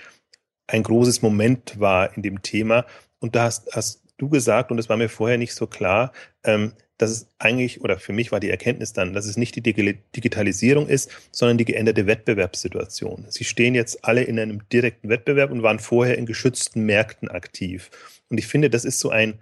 ein 0.67 0.84
großes 0.84 1.22
Moment 1.22 1.80
war 1.80 2.13
in 2.17 2.22
dem 2.22 2.41
Thema. 2.41 2.86
Und 3.19 3.38
da 3.38 3.46
hast, 3.46 3.74
hast 3.74 4.03
du 4.24 4.30
gesagt, 4.30 4.72
und 4.72 4.78
das 4.78 4.90
war 4.90 4.98
mir 4.98 5.10
vorher 5.10 5.38
nicht 5.38 5.54
so 5.54 5.68
klar, 5.68 6.12
ähm, 6.44 6.74
dass 6.98 7.12
es 7.12 7.28
eigentlich, 7.40 7.82
oder 7.82 8.00
für 8.00 8.14
mich 8.14 8.32
war 8.32 8.40
die 8.40 8.50
Erkenntnis 8.50 8.94
dann, 8.94 9.14
dass 9.14 9.26
es 9.26 9.36
nicht 9.36 9.56
die 9.56 9.62
Digitalisierung 9.62 10.88
ist, 10.88 11.12
sondern 11.32 11.58
die 11.58 11.66
geänderte 11.66 12.08
Wettbewerbssituation. 12.08 13.26
Sie 13.30 13.44
stehen 13.44 13.76
jetzt 13.76 14.06
alle 14.06 14.24
in 14.24 14.40
einem 14.40 14.68
direkten 14.70 15.10
Wettbewerb 15.10 15.52
und 15.52 15.64
waren 15.64 15.80
vorher 15.80 16.18
in 16.18 16.26
geschützten 16.26 16.86
Märkten 16.86 17.30
aktiv. 17.30 17.90
Und 18.30 18.38
ich 18.38 18.48
finde, 18.48 18.70
das 18.70 18.86
ist 18.86 19.00
so 19.00 19.10
ein, 19.10 19.40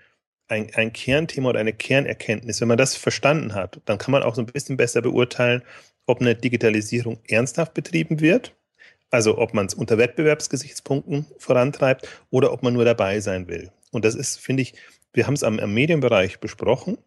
ein, 0.47 0.73
ein 0.73 0.91
Kernthema 0.91 1.49
oder 1.49 1.59
eine 1.59 1.73
Kernerkenntnis. 1.73 2.61
Wenn 2.61 2.67
man 2.67 2.77
das 2.77 2.95
verstanden 2.95 3.53
hat, 3.53 3.79
dann 3.85 3.97
kann 3.97 4.11
man 4.11 4.23
auch 4.23 4.35
so 4.35 4.41
ein 4.41 4.47
bisschen 4.47 4.77
besser 4.77 5.01
beurteilen, 5.01 5.61
ob 6.07 6.19
eine 6.21 6.35
Digitalisierung 6.35 7.19
ernsthaft 7.27 7.73
betrieben 7.73 8.21
wird, 8.21 8.55
also 9.11 9.37
ob 9.37 9.53
man 9.53 9.67
es 9.67 9.73
unter 9.73 9.97
Wettbewerbsgesichtspunkten 9.97 11.27
vorantreibt 11.37 12.07
oder 12.31 12.53
ob 12.53 12.63
man 12.63 12.73
nur 12.73 12.85
dabei 12.85 13.19
sein 13.19 13.47
will. 13.47 13.71
Und 13.91 14.05
das 14.05 14.15
ist, 14.15 14.39
finde 14.39 14.63
ich, 14.63 14.73
wir 15.13 15.27
haben 15.27 15.33
es 15.33 15.43
am, 15.43 15.59
am 15.59 15.73
Medienbereich 15.73 16.39
besprochen, 16.39 16.97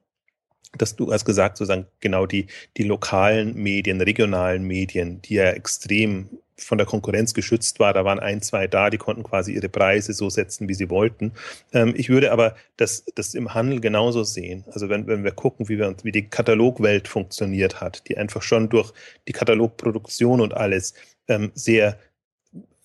dass 0.76 0.96
du 0.96 1.12
hast 1.12 1.24
gesagt, 1.24 1.56
sozusagen 1.56 1.86
genau 2.00 2.26
die, 2.26 2.46
die 2.76 2.82
lokalen 2.82 3.54
Medien, 3.54 4.00
regionalen 4.00 4.64
Medien, 4.64 5.22
die 5.22 5.34
ja 5.34 5.50
extrem 5.50 6.28
von 6.56 6.78
der 6.78 6.86
Konkurrenz 6.86 7.34
geschützt 7.34 7.80
war. 7.80 7.92
Da 7.92 8.04
waren 8.04 8.20
ein, 8.20 8.40
zwei 8.40 8.66
da, 8.66 8.90
die 8.90 8.98
konnten 8.98 9.24
quasi 9.24 9.52
ihre 9.52 9.68
Preise 9.68 10.12
so 10.12 10.30
setzen, 10.30 10.68
wie 10.68 10.74
sie 10.74 10.88
wollten. 10.90 11.32
Ähm, 11.72 11.94
ich 11.96 12.08
würde 12.08 12.32
aber 12.32 12.54
das, 12.76 13.04
das 13.14 13.34
im 13.34 13.54
Handel 13.54 13.80
genauso 13.80 14.22
sehen. 14.22 14.64
Also 14.70 14.88
wenn, 14.88 15.06
wenn 15.06 15.24
wir 15.24 15.32
gucken, 15.32 15.68
wie, 15.68 15.78
wir, 15.78 15.94
wie 16.02 16.12
die 16.12 16.28
Katalogwelt 16.28 17.08
funktioniert 17.08 17.80
hat, 17.80 18.08
die 18.08 18.16
einfach 18.16 18.42
schon 18.42 18.68
durch 18.68 18.92
die 19.26 19.32
Katalogproduktion 19.32 20.40
und 20.40 20.54
alles 20.54 20.94
ähm, 21.28 21.50
sehr 21.54 21.98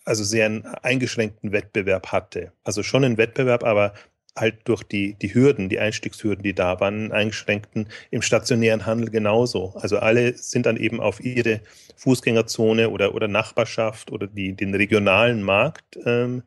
also 0.09 0.23
sehr 0.23 0.47
einen 0.47 0.65
eingeschränkten 0.65 1.51
Wettbewerb 1.51 2.07
hatte. 2.11 2.51
Also 2.63 2.81
schon 2.81 3.05
einen 3.05 3.17
Wettbewerb, 3.17 3.63
aber 3.63 3.93
halt 4.35 4.55
durch 4.63 4.81
die, 4.83 5.13
die 5.13 5.33
Hürden, 5.33 5.69
die 5.69 5.79
Einstiegshürden, 5.79 6.43
die 6.43 6.55
da 6.55 6.79
waren, 6.79 7.11
eingeschränkten 7.11 7.89
im 8.09 8.23
stationären 8.23 8.87
Handel 8.87 9.11
genauso. 9.11 9.75
Also 9.75 9.99
alle 9.99 10.35
sind 10.35 10.65
dann 10.65 10.77
eben 10.77 10.99
auf 10.99 11.23
ihre 11.23 11.61
Fußgängerzone 11.97 12.89
oder, 12.89 13.13
oder 13.13 13.27
Nachbarschaft 13.27 14.11
oder 14.11 14.25
die, 14.25 14.53
den 14.53 14.73
regionalen 14.73 15.43
Markt 15.43 15.99
ähm, 16.05 16.41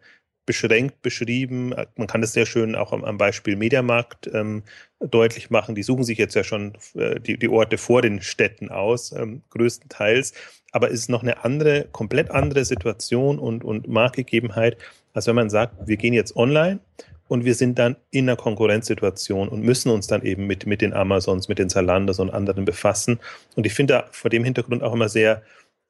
beschränkt 0.53 1.01
beschrieben. 1.01 1.75
Man 1.97 2.07
kann 2.07 2.21
das 2.21 2.35
sehr 2.35 2.45
schön 2.45 2.75
auch 2.75 2.93
am, 2.93 3.05
am 3.05 3.17
Beispiel 3.17 3.57
Mediamarkt 3.57 4.31
ähm, 4.35 4.65
deutlich 5.01 5.49
machen. 5.49 5.75
Die 5.75 5.83
suchen 5.83 6.05
sich 6.05 6.19
jetzt 6.19 6.35
ja 6.35 6.45
schon 6.45 6.75
äh, 6.95 7.19
die, 7.21 7.39
die 7.39 7.49
Orte 7.49 7.79
vor 7.79 8.03
den 8.03 8.21
Städten 8.21 8.69
aus, 8.69 9.13
ähm, 9.13 9.41
größtenteils. 9.49 10.35
Aber 10.71 10.89
es 10.89 11.01
ist 11.01 11.09
noch 11.09 11.23
eine 11.23 11.43
andere, 11.43 11.87
komplett 11.91 12.31
andere 12.31 12.67
Situation 12.67 13.39
und, 13.39 13.65
und 13.65 13.89
Marktgegebenheit, 13.89 14.77
als 15.15 15.27
wenn 15.27 15.37
man 15.37 15.49
sagt, 15.49 15.89
wir 15.89 15.97
gehen 15.97 16.13
jetzt 16.13 16.37
online 16.37 16.81
und 17.29 17.47
wir 17.47 17.55
sind 17.55 17.79
dann 17.79 17.97
in 18.11 18.29
einer 18.29 18.37
Konkurrenzsituation 18.37 19.49
und 19.49 19.63
müssen 19.63 19.91
uns 19.91 20.07
dann 20.07 20.23
eben 20.23 20.47
mit, 20.47 20.67
mit 20.67 20.83
den 20.83 20.93
Amazons, 20.93 21.49
mit 21.49 21.59
den 21.59 21.71
Zalandos 21.71 22.19
und 22.19 22.29
anderen 22.29 22.67
befassen. 22.67 23.21
Und 23.57 23.65
ich 23.65 23.73
finde 23.73 23.95
da 23.95 24.09
vor 24.13 24.29
dem 24.29 24.45
Hintergrund 24.45 24.83
auch 24.83 24.93
immer 24.93 25.09
sehr, 25.09 25.41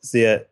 sehr, 0.01 0.47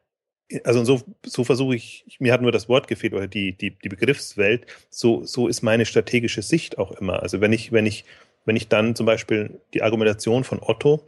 also 0.64 0.84
so, 0.84 1.02
so 1.24 1.44
versuche 1.44 1.76
ich, 1.76 2.04
mir 2.18 2.32
hat 2.32 2.42
nur 2.42 2.52
das 2.52 2.68
Wort 2.68 2.88
gefehlt 2.88 3.14
oder 3.14 3.28
die, 3.28 3.52
die, 3.52 3.70
die 3.70 3.88
Begriffswelt, 3.88 4.66
so, 4.88 5.24
so 5.24 5.48
ist 5.48 5.62
meine 5.62 5.86
strategische 5.86 6.42
Sicht 6.42 6.78
auch 6.78 6.92
immer. 6.92 7.22
Also 7.22 7.40
wenn 7.40 7.52
ich, 7.52 7.72
wenn 7.72 7.86
ich, 7.86 8.04
wenn 8.44 8.56
ich 8.56 8.68
dann 8.68 8.94
zum 8.94 9.06
Beispiel 9.06 9.60
die 9.74 9.82
Argumentation 9.82 10.44
von 10.44 10.60
Otto 10.60 11.02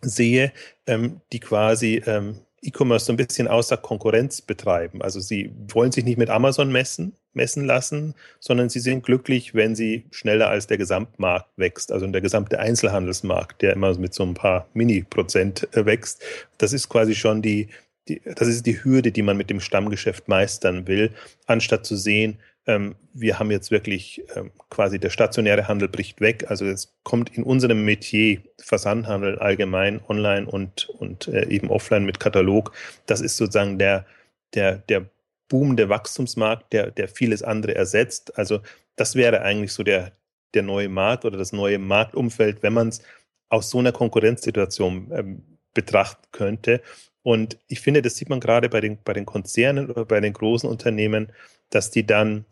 sehe, 0.00 0.52
ähm, 0.86 1.20
die 1.32 1.40
quasi 1.40 2.02
ähm, 2.06 2.38
E-Commerce 2.62 3.06
so 3.06 3.12
ein 3.12 3.16
bisschen 3.16 3.48
außer 3.48 3.76
Konkurrenz 3.76 4.40
betreiben. 4.40 5.02
Also 5.02 5.18
sie 5.18 5.50
wollen 5.72 5.90
sich 5.90 6.04
nicht 6.04 6.18
mit 6.18 6.30
Amazon 6.30 6.70
messen, 6.70 7.16
messen 7.32 7.64
lassen, 7.64 8.14
sondern 8.38 8.68
sie 8.68 8.78
sind 8.78 9.02
glücklich, 9.02 9.54
wenn 9.54 9.74
sie 9.74 10.04
schneller 10.12 10.48
als 10.48 10.68
der 10.68 10.78
Gesamtmarkt 10.78 11.48
wächst, 11.56 11.90
also 11.90 12.06
der 12.06 12.20
gesamte 12.20 12.60
Einzelhandelsmarkt, 12.60 13.62
der 13.62 13.72
immer 13.72 13.96
mit 13.98 14.14
so 14.14 14.22
ein 14.22 14.34
paar 14.34 14.68
Mini-Prozent 14.74 15.68
äh, 15.72 15.84
wächst. 15.86 16.22
Das 16.58 16.72
ist 16.72 16.88
quasi 16.88 17.16
schon 17.16 17.42
die, 17.42 17.68
die, 18.08 18.20
das 18.24 18.48
ist 18.48 18.66
die 18.66 18.82
Hürde, 18.82 19.12
die 19.12 19.22
man 19.22 19.36
mit 19.36 19.50
dem 19.50 19.60
Stammgeschäft 19.60 20.28
meistern 20.28 20.86
will, 20.86 21.10
anstatt 21.46 21.86
zu 21.86 21.96
sehen, 21.96 22.38
ähm, 22.66 22.94
wir 23.12 23.38
haben 23.38 23.50
jetzt 23.50 23.70
wirklich 23.70 24.22
ähm, 24.36 24.52
quasi 24.70 24.98
der 24.98 25.10
stationäre 25.10 25.66
Handel 25.68 25.88
bricht 25.88 26.20
weg. 26.20 26.46
Also 26.48 26.64
es 26.66 26.94
kommt 27.02 27.36
in 27.36 27.42
unserem 27.42 27.84
Metier 27.84 28.40
Versandhandel 28.60 29.38
allgemein 29.38 30.00
online 30.08 30.46
und, 30.46 30.88
und 30.88 31.28
äh, 31.28 31.46
eben 31.48 31.70
offline 31.70 32.04
mit 32.04 32.20
Katalog. 32.20 32.72
Das 33.06 33.20
ist 33.20 33.36
sozusagen 33.36 33.78
der, 33.78 34.06
der, 34.54 34.76
der 34.76 35.06
Boom, 35.48 35.76
Wachstumsmarkt, 35.76 36.72
der, 36.72 36.90
der 36.90 37.08
vieles 37.08 37.42
andere 37.42 37.74
ersetzt. 37.74 38.38
Also 38.38 38.60
das 38.96 39.16
wäre 39.16 39.42
eigentlich 39.42 39.72
so 39.72 39.82
der, 39.82 40.12
der 40.54 40.62
neue 40.62 40.88
Markt 40.88 41.24
oder 41.24 41.38
das 41.38 41.52
neue 41.52 41.78
Marktumfeld, 41.78 42.62
wenn 42.62 42.72
man 42.72 42.88
es 42.88 43.02
aus 43.48 43.70
so 43.70 43.78
einer 43.78 43.92
Konkurrenzsituation 43.92 45.10
ähm, 45.12 45.42
betrachten 45.74 46.26
könnte. 46.30 46.80
Und 47.22 47.58
ich 47.68 47.80
finde, 47.80 48.02
das 48.02 48.16
sieht 48.16 48.28
man 48.28 48.40
gerade 48.40 48.68
bei 48.68 48.80
den, 48.80 48.98
bei 49.02 49.12
den 49.12 49.26
Konzernen 49.26 49.90
oder 49.90 50.04
bei 50.04 50.20
den 50.20 50.32
großen 50.32 50.68
Unternehmen, 50.68 51.32
dass 51.70 51.90
die 51.90 52.04
dann, 52.04 52.44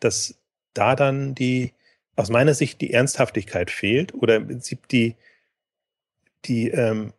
dass 0.00 0.40
da 0.74 0.96
dann 0.96 1.34
die, 1.34 1.72
aus 2.16 2.30
meiner 2.30 2.54
Sicht 2.54 2.80
die 2.80 2.92
Ernsthaftigkeit 2.92 3.70
fehlt 3.70 4.12
oder 4.14 4.36
im 4.36 4.46
Prinzip 4.46 4.88
die, 4.88 5.16
die, 6.44 6.68
ähm, 6.68 7.12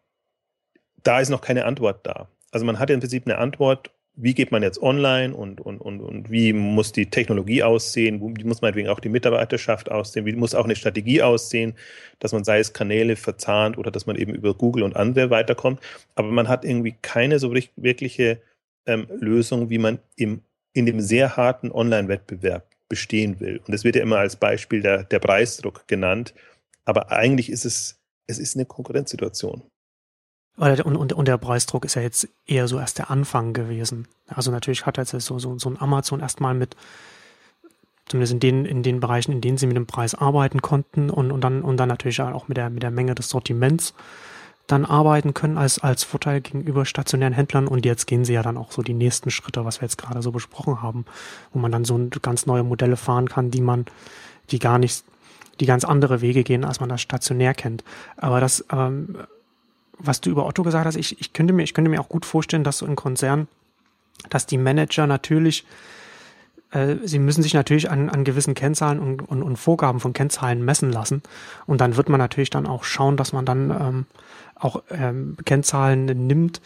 da 1.03 1.19
ist 1.19 1.29
noch 1.29 1.41
keine 1.41 1.65
Antwort 1.65 2.05
da. 2.05 2.27
Also 2.51 2.65
man 2.65 2.79
hat 2.79 2.89
im 2.89 2.99
Prinzip 2.99 3.25
eine 3.25 3.37
Antwort, 3.37 3.91
wie 4.15 4.33
geht 4.33 4.51
man 4.51 4.61
jetzt 4.61 4.81
online 4.81 5.33
und, 5.35 5.61
und, 5.61 5.79
und, 5.79 6.01
und 6.01 6.29
wie 6.29 6.53
muss 6.53 6.91
die 6.91 7.09
Technologie 7.09 7.63
aussehen, 7.63 8.21
wie 8.37 8.43
muss 8.43 8.61
meinetwegen 8.61 8.89
auch 8.89 8.99
die 8.99 9.09
Mitarbeiterschaft 9.09 9.89
aussehen, 9.89 10.25
wie 10.25 10.33
muss 10.33 10.53
auch 10.53 10.65
eine 10.65 10.75
Strategie 10.75 11.21
aussehen, 11.21 11.73
dass 12.19 12.33
man 12.33 12.43
sei 12.43 12.59
es 12.59 12.73
Kanäle 12.73 13.15
verzahnt 13.15 13.77
oder 13.77 13.89
dass 13.89 14.05
man 14.05 14.17
eben 14.17 14.35
über 14.35 14.53
Google 14.53 14.83
und 14.83 14.95
andere 14.95 15.29
weiterkommt. 15.29 15.79
Aber 16.15 16.29
man 16.29 16.49
hat 16.49 16.65
irgendwie 16.65 16.95
keine 17.01 17.39
so 17.39 17.53
wirkliche 17.53 18.41
ähm, 18.85 19.07
Lösung, 19.19 19.69
wie 19.69 19.77
man 19.77 19.99
im 20.17 20.41
in 20.73 20.85
dem 20.85 21.01
sehr 21.01 21.37
harten 21.37 21.71
Online-Wettbewerb 21.71 22.65
bestehen 22.89 23.39
will. 23.39 23.61
Und 23.67 23.73
es 23.73 23.83
wird 23.83 23.95
ja 23.95 24.01
immer 24.01 24.17
als 24.17 24.35
Beispiel 24.35 24.81
der, 24.81 25.03
der 25.03 25.19
Preisdruck 25.19 25.87
genannt. 25.87 26.33
Aber 26.85 27.11
eigentlich 27.11 27.49
ist 27.49 27.65
es, 27.65 27.99
es 28.27 28.39
ist 28.39 28.55
eine 28.55 28.65
Konkurrenzsituation. 28.65 29.63
Und, 30.57 30.81
und, 30.81 31.13
und 31.13 31.27
der 31.27 31.37
Preisdruck 31.37 31.85
ist 31.85 31.95
ja 31.95 32.01
jetzt 32.01 32.27
eher 32.45 32.67
so 32.67 32.77
erst 32.77 32.97
der 32.97 33.09
Anfang 33.09 33.53
gewesen. 33.53 34.07
Also 34.27 34.51
natürlich 34.51 34.85
hat 34.85 34.97
jetzt 34.97 35.11
so, 35.11 35.39
so, 35.39 35.57
so 35.57 35.69
ein 35.69 35.79
Amazon 35.81 36.19
erstmal 36.19 36.53
mit, 36.53 36.75
zumindest 38.07 38.33
in 38.33 38.39
den, 38.39 38.65
in 38.65 38.83
den 38.83 38.99
Bereichen, 38.99 39.31
in 39.31 39.41
denen 39.41 39.57
sie 39.57 39.67
mit 39.67 39.77
dem 39.77 39.87
Preis 39.87 40.13
arbeiten 40.13 40.61
konnten 40.61 41.09
und, 41.09 41.31
und 41.31 41.41
dann, 41.41 41.61
und 41.61 41.77
dann 41.77 41.89
natürlich 41.89 42.21
auch 42.21 42.47
mit 42.47 42.57
der, 42.57 42.69
mit 42.69 42.83
der 42.83 42.91
Menge 42.91 43.15
des 43.15 43.29
Sortiments 43.29 43.93
dann 44.67 44.85
arbeiten 44.85 45.33
können 45.33 45.57
als, 45.57 45.79
als 45.79 46.03
Vorteil 46.03 46.41
gegenüber 46.41 46.85
stationären 46.85 47.33
Händlern. 47.33 47.67
Und 47.67 47.85
jetzt 47.85 48.07
gehen 48.07 48.25
sie 48.25 48.33
ja 48.33 48.43
dann 48.43 48.57
auch 48.57 48.71
so 48.71 48.81
die 48.81 48.93
nächsten 48.93 49.31
Schritte, 49.31 49.65
was 49.65 49.81
wir 49.81 49.85
jetzt 49.85 49.97
gerade 49.97 50.21
so 50.21 50.31
besprochen 50.31 50.81
haben, 50.81 51.05
wo 51.51 51.59
man 51.59 51.71
dann 51.71 51.85
so 51.85 51.99
ganz 52.21 52.45
neue 52.45 52.63
Modelle 52.63 52.97
fahren 52.97 53.27
kann, 53.27 53.51
die 53.51 53.61
man, 53.61 53.85
die 54.49 54.59
gar 54.59 54.79
nicht, 54.79 55.03
die 55.59 55.65
ganz 55.65 55.83
andere 55.83 56.21
Wege 56.21 56.43
gehen, 56.43 56.63
als 56.63 56.79
man 56.79 56.89
das 56.89 57.01
stationär 57.01 57.53
kennt. 57.53 57.83
Aber 58.17 58.39
das, 58.39 58.65
ähm, 58.71 59.17
was 60.03 60.21
du 60.21 60.29
über 60.29 60.45
Otto 60.45 60.63
gesagt 60.63 60.85
hast, 60.85 60.95
ich, 60.95 61.19
ich 61.19 61.33
könnte 61.33 61.53
mir, 61.53 61.63
ich 61.63 61.73
könnte 61.73 61.89
mir 61.89 62.01
auch 62.01 62.09
gut 62.09 62.25
vorstellen, 62.25 62.63
dass 62.63 62.79
so 62.79 62.85
ein 62.85 62.95
Konzern, 62.95 63.47
dass 64.29 64.45
die 64.45 64.57
Manager 64.57 65.07
natürlich 65.07 65.65
äh, 66.71 66.95
sie 67.03 67.19
müssen 67.19 67.43
sich 67.43 67.53
natürlich 67.53 67.89
an, 67.91 68.09
an 68.09 68.23
gewissen 68.23 68.53
Kennzahlen 68.53 68.99
und, 68.99 69.21
und, 69.21 69.43
und 69.43 69.57
Vorgaben 69.57 69.99
von 69.99 70.13
Kennzahlen 70.13 70.63
messen 70.63 70.91
lassen. 70.91 71.21
Und 71.65 71.81
dann 71.81 71.97
wird 71.97 72.09
man 72.09 72.19
natürlich 72.19 72.49
dann 72.49 72.65
auch 72.65 72.83
schauen, 72.83 73.17
dass 73.17 73.33
man 73.33 73.45
dann 73.45 73.69
ähm, 73.71 74.05
auch 74.55 74.81
ähm, 74.89 75.37
Kennzahlen 75.45 76.05
nimmt, 76.05 76.61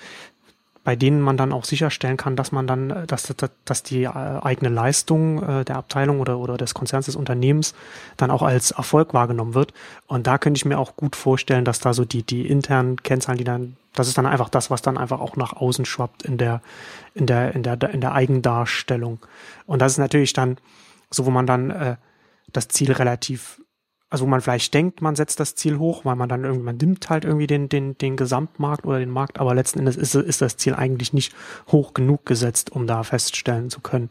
bei 0.85 0.95
denen 0.95 1.19
man 1.19 1.35
dann 1.35 1.51
auch 1.51 1.65
sicherstellen 1.65 2.15
kann, 2.15 2.35
dass 2.35 2.51
man 2.51 2.67
dann, 2.67 3.07
dass, 3.07 3.23
dass, 3.23 3.49
dass 3.65 3.83
die 3.83 4.03
äh, 4.03 4.09
eigene 4.09 4.69
Leistung 4.69 5.41
äh, 5.41 5.65
der 5.65 5.77
Abteilung 5.77 6.19
oder, 6.19 6.37
oder 6.37 6.57
des 6.57 6.75
Konzerns 6.75 7.07
des 7.07 7.15
Unternehmens 7.15 7.73
dann 8.17 8.29
auch 8.29 8.43
als 8.43 8.69
Erfolg 8.69 9.15
wahrgenommen 9.15 9.55
wird. 9.55 9.73
Und 10.05 10.27
da 10.27 10.37
könnte 10.37 10.59
ich 10.59 10.65
mir 10.65 10.77
auch 10.77 10.95
gut 10.95 11.15
vorstellen, 11.15 11.65
dass 11.65 11.79
da 11.79 11.93
so 11.93 12.05
die, 12.05 12.21
die 12.21 12.47
internen 12.47 12.97
Kennzahlen, 12.97 13.39
die 13.39 13.43
dann, 13.43 13.77
das 13.93 14.07
ist 14.07 14.17
dann 14.19 14.27
einfach 14.27 14.47
das, 14.47 14.69
was 14.69 14.83
dann 14.83 14.99
einfach 14.99 15.19
auch 15.19 15.35
nach 15.37 15.53
außen 15.53 15.85
schwappt 15.85 16.21
in 16.21 16.37
der, 16.37 16.61
in 17.15 17.25
der, 17.25 17.55
in 17.55 17.63
der, 17.63 17.81
in 17.89 17.99
der 17.99 18.13
Eigendarstellung. 18.13 19.17
Und 19.65 19.81
das 19.81 19.93
ist 19.93 19.97
natürlich 19.97 20.33
dann 20.33 20.57
so, 21.09 21.25
wo 21.25 21.31
man 21.31 21.47
dann 21.47 21.71
äh, 21.71 21.95
das 22.53 22.67
Ziel 22.67 22.91
relativ 22.91 23.59
also 24.09 24.25
wo 24.25 24.29
man 24.29 24.41
vielleicht 24.41 24.73
denkt, 24.73 25.01
man 25.01 25.15
setzt 25.15 25.39
das 25.39 25.55
Ziel 25.55 25.79
hoch, 25.79 26.05
weil 26.05 26.15
man 26.15 26.29
dann 26.29 26.43
irgendwie, 26.43 26.63
man 26.63 26.77
nimmt 26.77 27.09
halt 27.09 27.25
irgendwie 27.25 27.47
den, 27.47 27.69
den, 27.69 27.97
den 27.97 28.15
Gesamtmarkt 28.15 28.85
oder 28.85 28.99
den 28.99 29.09
Markt, 29.09 29.39
aber 29.39 29.55
letzten 29.55 29.79
Endes 29.79 29.97
ist, 29.97 30.15
ist 30.15 30.41
das 30.41 30.57
Ziel 30.57 30.75
eigentlich 30.75 31.11
nicht 31.11 31.33
hoch 31.71 31.93
genug 31.93 32.25
gesetzt, 32.25 32.71
um 32.71 32.87
da 32.87 33.03
feststellen 33.03 33.69
zu 33.69 33.81
können, 33.81 34.09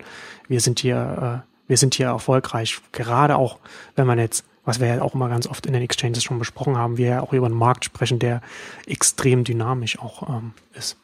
wir 0.48 0.60
sind 0.60 0.80
hier, 0.80 1.44
äh, 1.44 1.68
wir 1.68 1.76
sind 1.76 1.94
hier 1.94 2.06
erfolgreich. 2.06 2.80
Gerade 2.92 3.36
auch, 3.36 3.58
wenn 3.94 4.06
man 4.06 4.18
jetzt, 4.18 4.44
was 4.64 4.80
wir 4.80 4.88
ja 4.88 5.02
auch 5.02 5.14
immer 5.14 5.28
ganz 5.28 5.46
oft 5.46 5.64
in 5.64 5.72
den 5.72 5.82
Exchanges 5.82 6.24
schon 6.24 6.38
besprochen 6.38 6.76
haben, 6.76 6.96
wir 6.96 7.08
ja 7.08 7.20
auch 7.20 7.32
über 7.32 7.46
einen 7.46 7.54
Markt 7.54 7.84
sprechen, 7.84 8.18
der 8.18 8.42
extrem 8.86 9.44
dynamisch 9.44 9.98
auch 9.98 10.28
ähm, 10.28 10.54
ist. 10.74 10.98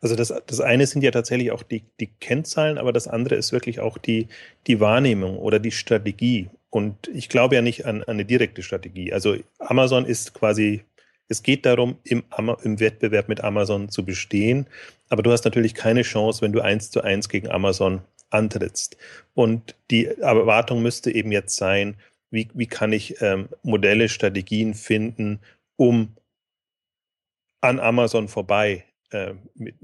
Also 0.00 0.16
das, 0.16 0.32
das 0.46 0.60
eine 0.60 0.86
sind 0.86 1.02
ja 1.02 1.10
tatsächlich 1.10 1.50
auch 1.50 1.62
die, 1.62 1.84
die 1.98 2.08
Kennzahlen, 2.08 2.76
aber 2.76 2.92
das 2.92 3.08
andere 3.08 3.36
ist 3.36 3.52
wirklich 3.52 3.80
auch 3.80 3.96
die, 3.96 4.28
die 4.66 4.80
Wahrnehmung 4.80 5.38
oder 5.38 5.58
die 5.58 5.70
Strategie. 5.70 6.50
Und 6.72 7.08
ich 7.08 7.28
glaube 7.28 7.54
ja 7.54 7.60
nicht 7.60 7.84
an, 7.84 8.02
an 8.02 8.08
eine 8.08 8.24
direkte 8.24 8.62
Strategie. 8.62 9.12
Also 9.12 9.36
Amazon 9.58 10.06
ist 10.06 10.32
quasi, 10.32 10.84
es 11.28 11.42
geht 11.42 11.66
darum, 11.66 11.98
im, 12.02 12.24
im 12.62 12.80
Wettbewerb 12.80 13.28
mit 13.28 13.44
Amazon 13.44 13.90
zu 13.90 14.06
bestehen. 14.06 14.66
Aber 15.10 15.22
du 15.22 15.30
hast 15.30 15.44
natürlich 15.44 15.74
keine 15.74 16.00
Chance, 16.00 16.40
wenn 16.40 16.52
du 16.52 16.62
eins 16.62 16.90
zu 16.90 17.02
eins 17.02 17.28
gegen 17.28 17.50
Amazon 17.50 18.00
antrittst. 18.30 18.96
Und 19.34 19.76
die 19.90 20.06
Erwartung 20.06 20.82
müsste 20.82 21.10
eben 21.10 21.30
jetzt 21.30 21.56
sein, 21.56 21.96
wie, 22.30 22.48
wie 22.54 22.66
kann 22.66 22.94
ich 22.94 23.20
ähm, 23.20 23.50
Modelle, 23.62 24.08
Strategien 24.08 24.72
finden, 24.72 25.40
um 25.76 26.16
an 27.60 27.80
Amazon 27.80 28.28
vorbei 28.28 28.86
äh, 29.10 29.34
mit, 29.54 29.74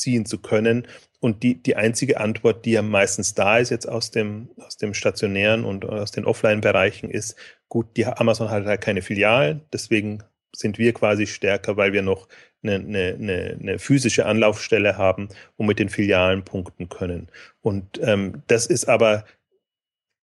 ziehen 0.00 0.26
zu 0.26 0.38
können. 0.38 0.86
Und 1.20 1.42
die, 1.42 1.62
die 1.62 1.76
einzige 1.76 2.18
Antwort, 2.18 2.64
die 2.64 2.72
ja 2.72 2.82
meistens 2.82 3.34
da 3.34 3.58
ist, 3.58 3.70
jetzt 3.70 3.88
aus 3.88 4.10
dem, 4.10 4.48
aus 4.56 4.78
dem 4.78 4.94
stationären 4.94 5.64
und 5.64 5.84
aus 5.84 6.10
den 6.10 6.24
Offline-Bereichen, 6.24 7.10
ist, 7.10 7.36
gut, 7.68 7.96
die 7.96 8.06
Amazon 8.06 8.50
hat 8.50 8.64
halt 8.64 8.80
keine 8.80 9.02
Filialen, 9.02 9.60
deswegen 9.72 10.22
sind 10.56 10.78
wir 10.78 10.92
quasi 10.92 11.26
stärker, 11.26 11.76
weil 11.76 11.92
wir 11.92 12.02
noch 12.02 12.26
eine, 12.62 12.74
eine, 12.74 13.14
eine, 13.14 13.58
eine 13.60 13.78
physische 13.78 14.26
Anlaufstelle 14.26 14.96
haben 14.96 15.28
und 15.56 15.66
mit 15.66 15.78
den 15.78 15.88
Filialen 15.88 16.44
punkten 16.44 16.88
können. 16.88 17.28
Und 17.60 18.00
ähm, 18.02 18.42
das 18.48 18.66
ist 18.66 18.88
aber, 18.88 19.24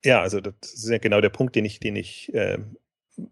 ja, 0.04 0.22
also 0.22 0.42
das 0.42 0.56
ist 0.62 0.90
ja 0.90 0.98
genau 0.98 1.22
der 1.22 1.30
Punkt, 1.30 1.56
den 1.56 1.66
ich, 1.66 1.80
den 1.80 1.96
ich 1.96 2.34
äh, 2.34 2.58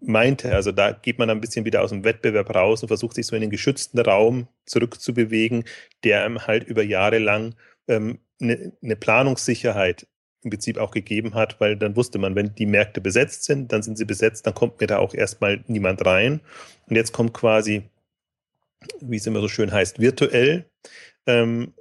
meinte. 0.02 0.54
Also 0.54 0.72
da 0.72 0.92
geht 0.92 1.20
man 1.20 1.30
ein 1.30 1.42
bisschen 1.42 1.66
wieder 1.66 1.84
aus 1.84 1.92
dem 1.92 2.04
Wettbewerb 2.04 2.54
raus 2.54 2.82
und 2.82 2.88
versucht 2.88 3.16
sich 3.16 3.28
so 3.28 3.36
in 3.36 3.42
den 3.42 3.52
geschützten 3.52 4.00
Raum 4.00 4.48
zurückzubewegen, 4.66 5.64
der 6.04 6.24
einem 6.26 6.48
halt 6.48 6.64
über 6.64 6.84
Jahre 6.84 7.20
lang 7.20 7.56
ähm, 7.88 8.20
eine, 8.42 8.74
eine 8.82 8.96
Planungssicherheit 8.96 10.08
im 10.42 10.52
Prinzip 10.52 10.78
auch 10.78 10.92
gegeben 10.92 11.34
hat, 11.34 11.60
weil 11.60 11.76
dann 11.76 11.96
wusste 11.96 12.20
man, 12.20 12.36
wenn 12.36 12.54
die 12.54 12.68
Märkte 12.68 13.02
besetzt 13.02 13.44
sind, 13.46 13.72
dann 13.72 13.82
sind 13.82 13.98
sie 13.98 14.06
besetzt, 14.06 14.46
dann 14.46 14.54
kommt 14.54 14.80
mir 14.80 14.88
da 14.88 15.00
auch 15.00 15.14
erstmal 15.14 15.64
niemand 15.68 16.06
rein. 16.06 16.42
Und 16.88 16.96
jetzt 16.96 17.14
kommt 17.14 17.34
quasi, 17.34 17.84
wie 19.02 19.18
es 19.18 19.26
immer 19.26 19.42
so 19.42 19.48
schön 19.48 19.72
heißt, 19.72 20.00
virtuell 20.00 20.66
ähm, 21.26 21.74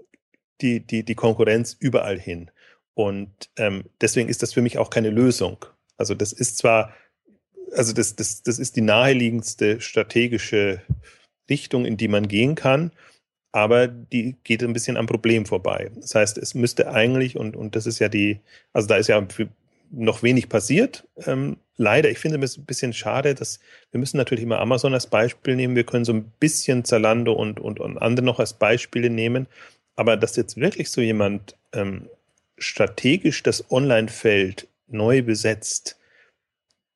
die, 0.61 0.81
die, 0.81 1.05
die 1.05 1.15
Konkurrenz 1.15 1.77
überall 1.79 2.19
hin. 2.19 2.51
Und 2.95 3.51
ähm, 3.57 3.85
deswegen 4.01 4.29
ist 4.29 4.43
das 4.43 4.55
für 4.55 4.63
mich 4.63 4.79
auch 4.79 4.89
keine 4.89 5.11
Lösung. 5.11 5.65
Also 5.97 6.15
das 6.15 6.33
ist 6.33 6.57
zwar 6.59 6.95
also 7.73 7.93
das, 7.93 8.17
das, 8.17 8.43
das 8.43 8.59
ist 8.59 8.77
die 8.77 8.81
naheliegendste 8.81 9.81
strategische 9.81 10.83
Richtung, 11.49 11.85
in 11.85 11.97
die 11.97 12.09
man 12.09 12.29
gehen 12.29 12.55
kann, 12.55 12.93
aber 13.53 13.87
die 13.87 14.37
geht 14.45 14.63
ein 14.63 14.73
bisschen 14.73 14.97
am 14.97 15.07
Problem 15.07 15.47
vorbei. 15.47 15.91
Das 15.97 16.15
heißt, 16.15 16.39
es 16.39 16.55
müsste 16.55 16.91
eigentlich, 16.91 17.37
und, 17.37 17.57
und 17.57 17.77
das 17.77 17.87
ist 17.87 17.99
ja 17.99 18.09
die, 18.09 18.41
also 18.73 18.89
da 18.89 18.97
ist 18.97 19.09
ja 19.09 19.25
noch 19.91 20.23
wenig 20.23 20.49
passiert. 20.49 21.07
Ähm, 21.27 21.57
leider, 21.77 22.11
ich 22.11 22.19
finde 22.19 22.43
es 22.45 22.57
ein 22.57 22.65
bisschen 22.65 22.93
schade, 22.93 23.35
dass 23.35 23.61
wir 23.91 24.01
müssen 24.01 24.17
natürlich 24.17 24.45
immer 24.45 24.59
Amazon 24.59 24.95
als 24.95 25.07
Beispiel 25.07 25.57
nehmen. 25.57 25.77
Wir 25.77 25.85
können 25.85 26.05
so 26.05 26.13
ein 26.13 26.33
bisschen 26.41 26.85
Zalando 26.85 27.33
und, 27.33 27.61
und, 27.61 27.81
und 27.81 27.99
andere 27.99 28.27
noch 28.27 28.41
als 28.41 28.55
Beispiele 28.55 29.11
nehmen. 29.11 29.47
Aber 29.97 30.17
dass 30.17 30.37
jetzt 30.37 30.57
wirklich 30.57 30.91
so 30.91 31.01
jemand 31.01 31.57
ähm, 31.73 32.09
strategisch 32.59 33.43
das 33.43 33.71
Online-Feld 33.71 34.67
neu 34.89 35.23
besetzt, 35.23 35.97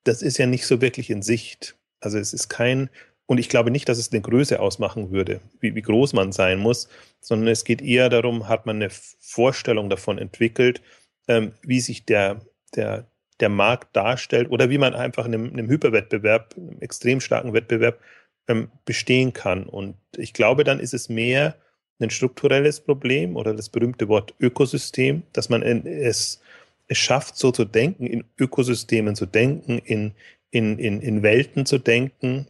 das 0.09 0.23
ist 0.23 0.39
ja 0.39 0.47
nicht 0.47 0.67
so 0.67 0.81
wirklich 0.81 1.11
in 1.11 1.23
Sicht. 1.23 1.77
Also 2.01 2.19
es 2.19 2.33
ist 2.33 2.49
kein 2.49 2.91
und 3.31 3.37
ich 3.37 3.51
glaube 3.51 3.71
nicht, 3.71 3.89
dass 3.91 3.99
es 3.99 4.11
eine 4.11 4.23
Größe 4.23 4.59
ausmachen 4.59 5.11
würde, 5.11 5.43
wie, 5.61 5.75
wie 5.75 5.83
groß 5.83 6.15
man 6.15 6.33
sein 6.33 6.59
muss, 6.59 6.89
sondern 7.21 7.49
es 7.49 7.65
geht 7.65 7.83
eher 7.83 8.09
darum, 8.09 8.49
hat 8.49 8.65
man 8.65 8.77
eine 8.77 8.89
Vorstellung 8.91 9.91
davon 9.91 10.17
entwickelt, 10.17 10.81
ähm, 11.29 11.53
wie 11.61 11.81
sich 11.81 12.07
der, 12.07 12.41
der, 12.75 13.07
der 13.41 13.51
Markt 13.51 13.95
darstellt 13.95 14.51
oder 14.51 14.71
wie 14.71 14.79
man 14.79 14.95
einfach 14.95 15.27
in 15.27 15.35
einem, 15.35 15.45
in 15.51 15.59
einem 15.59 15.69
Hyperwettbewerb, 15.69 16.55
einem 16.57 16.81
extrem 16.81 17.21
starken 17.21 17.53
Wettbewerb 17.53 18.01
ähm, 18.49 18.71
bestehen 18.87 19.35
kann. 19.35 19.65
Und 19.65 19.97
ich 20.17 20.33
glaube, 20.33 20.65
dann 20.65 20.81
ist 20.81 20.95
es 20.95 21.11
mehr 21.11 21.55
ein 22.01 22.09
strukturelles 22.09 22.81
Problem 22.81 23.37
oder 23.37 23.53
das 23.53 23.69
berühmte 23.69 24.09
Wort 24.09 24.35
Ökosystem, 24.41 25.23
dass 25.35 25.51
man 25.51 25.63
es, 25.63 26.41
es 26.89 26.99
schafft, 26.99 27.37
so 27.37 27.53
zu 27.53 27.65
denken, 27.65 28.07
in 28.07 28.25
Ökosystemen 28.39 29.15
zu 29.15 29.27
denken, 29.27 29.79
in, 29.79 30.13
in, 30.51 30.79
in, 30.79 31.01
in 31.01 31.23
Welten 31.23 31.67
zu 31.67 31.79
denken, 31.79 32.47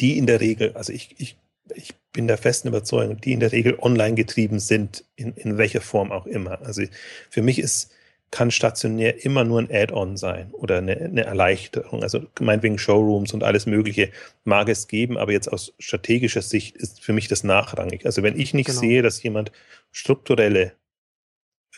die 0.00 0.18
in 0.18 0.26
der 0.26 0.40
Regel, 0.40 0.74
also 0.74 0.92
ich, 0.92 1.14
ich, 1.18 1.36
ich 1.74 1.94
bin 2.12 2.26
der 2.26 2.38
festen 2.38 2.68
Überzeugung, 2.68 3.20
die 3.20 3.32
in 3.32 3.40
der 3.40 3.52
Regel 3.52 3.78
online 3.80 4.14
getrieben 4.14 4.58
sind, 4.60 5.04
in, 5.16 5.32
in 5.34 5.58
welcher 5.58 5.80
Form 5.80 6.12
auch 6.12 6.26
immer. 6.26 6.60
Also 6.62 6.82
für 7.30 7.42
mich 7.42 7.58
ist, 7.58 7.92
kann 8.30 8.50
stationär 8.50 9.24
immer 9.24 9.44
nur 9.44 9.60
ein 9.60 9.70
Add-on 9.70 10.16
sein 10.16 10.50
oder 10.52 10.78
eine, 10.78 10.96
eine 10.96 11.24
Erleichterung. 11.24 12.02
Also 12.02 12.20
meinetwegen 12.38 12.78
Showrooms 12.78 13.32
und 13.34 13.42
alles 13.42 13.66
Mögliche 13.66 14.10
mag 14.44 14.68
es 14.68 14.86
geben, 14.86 15.18
aber 15.18 15.32
jetzt 15.32 15.48
aus 15.48 15.74
strategischer 15.78 16.42
Sicht 16.42 16.76
ist 16.76 17.02
für 17.02 17.12
mich 17.12 17.26
das 17.26 17.42
nachrangig. 17.42 18.06
Also 18.06 18.22
wenn 18.22 18.38
ich 18.38 18.54
nicht 18.54 18.66
genau. 18.66 18.78
sehe, 18.78 19.02
dass 19.02 19.22
jemand 19.22 19.50
strukturelle, 19.90 20.72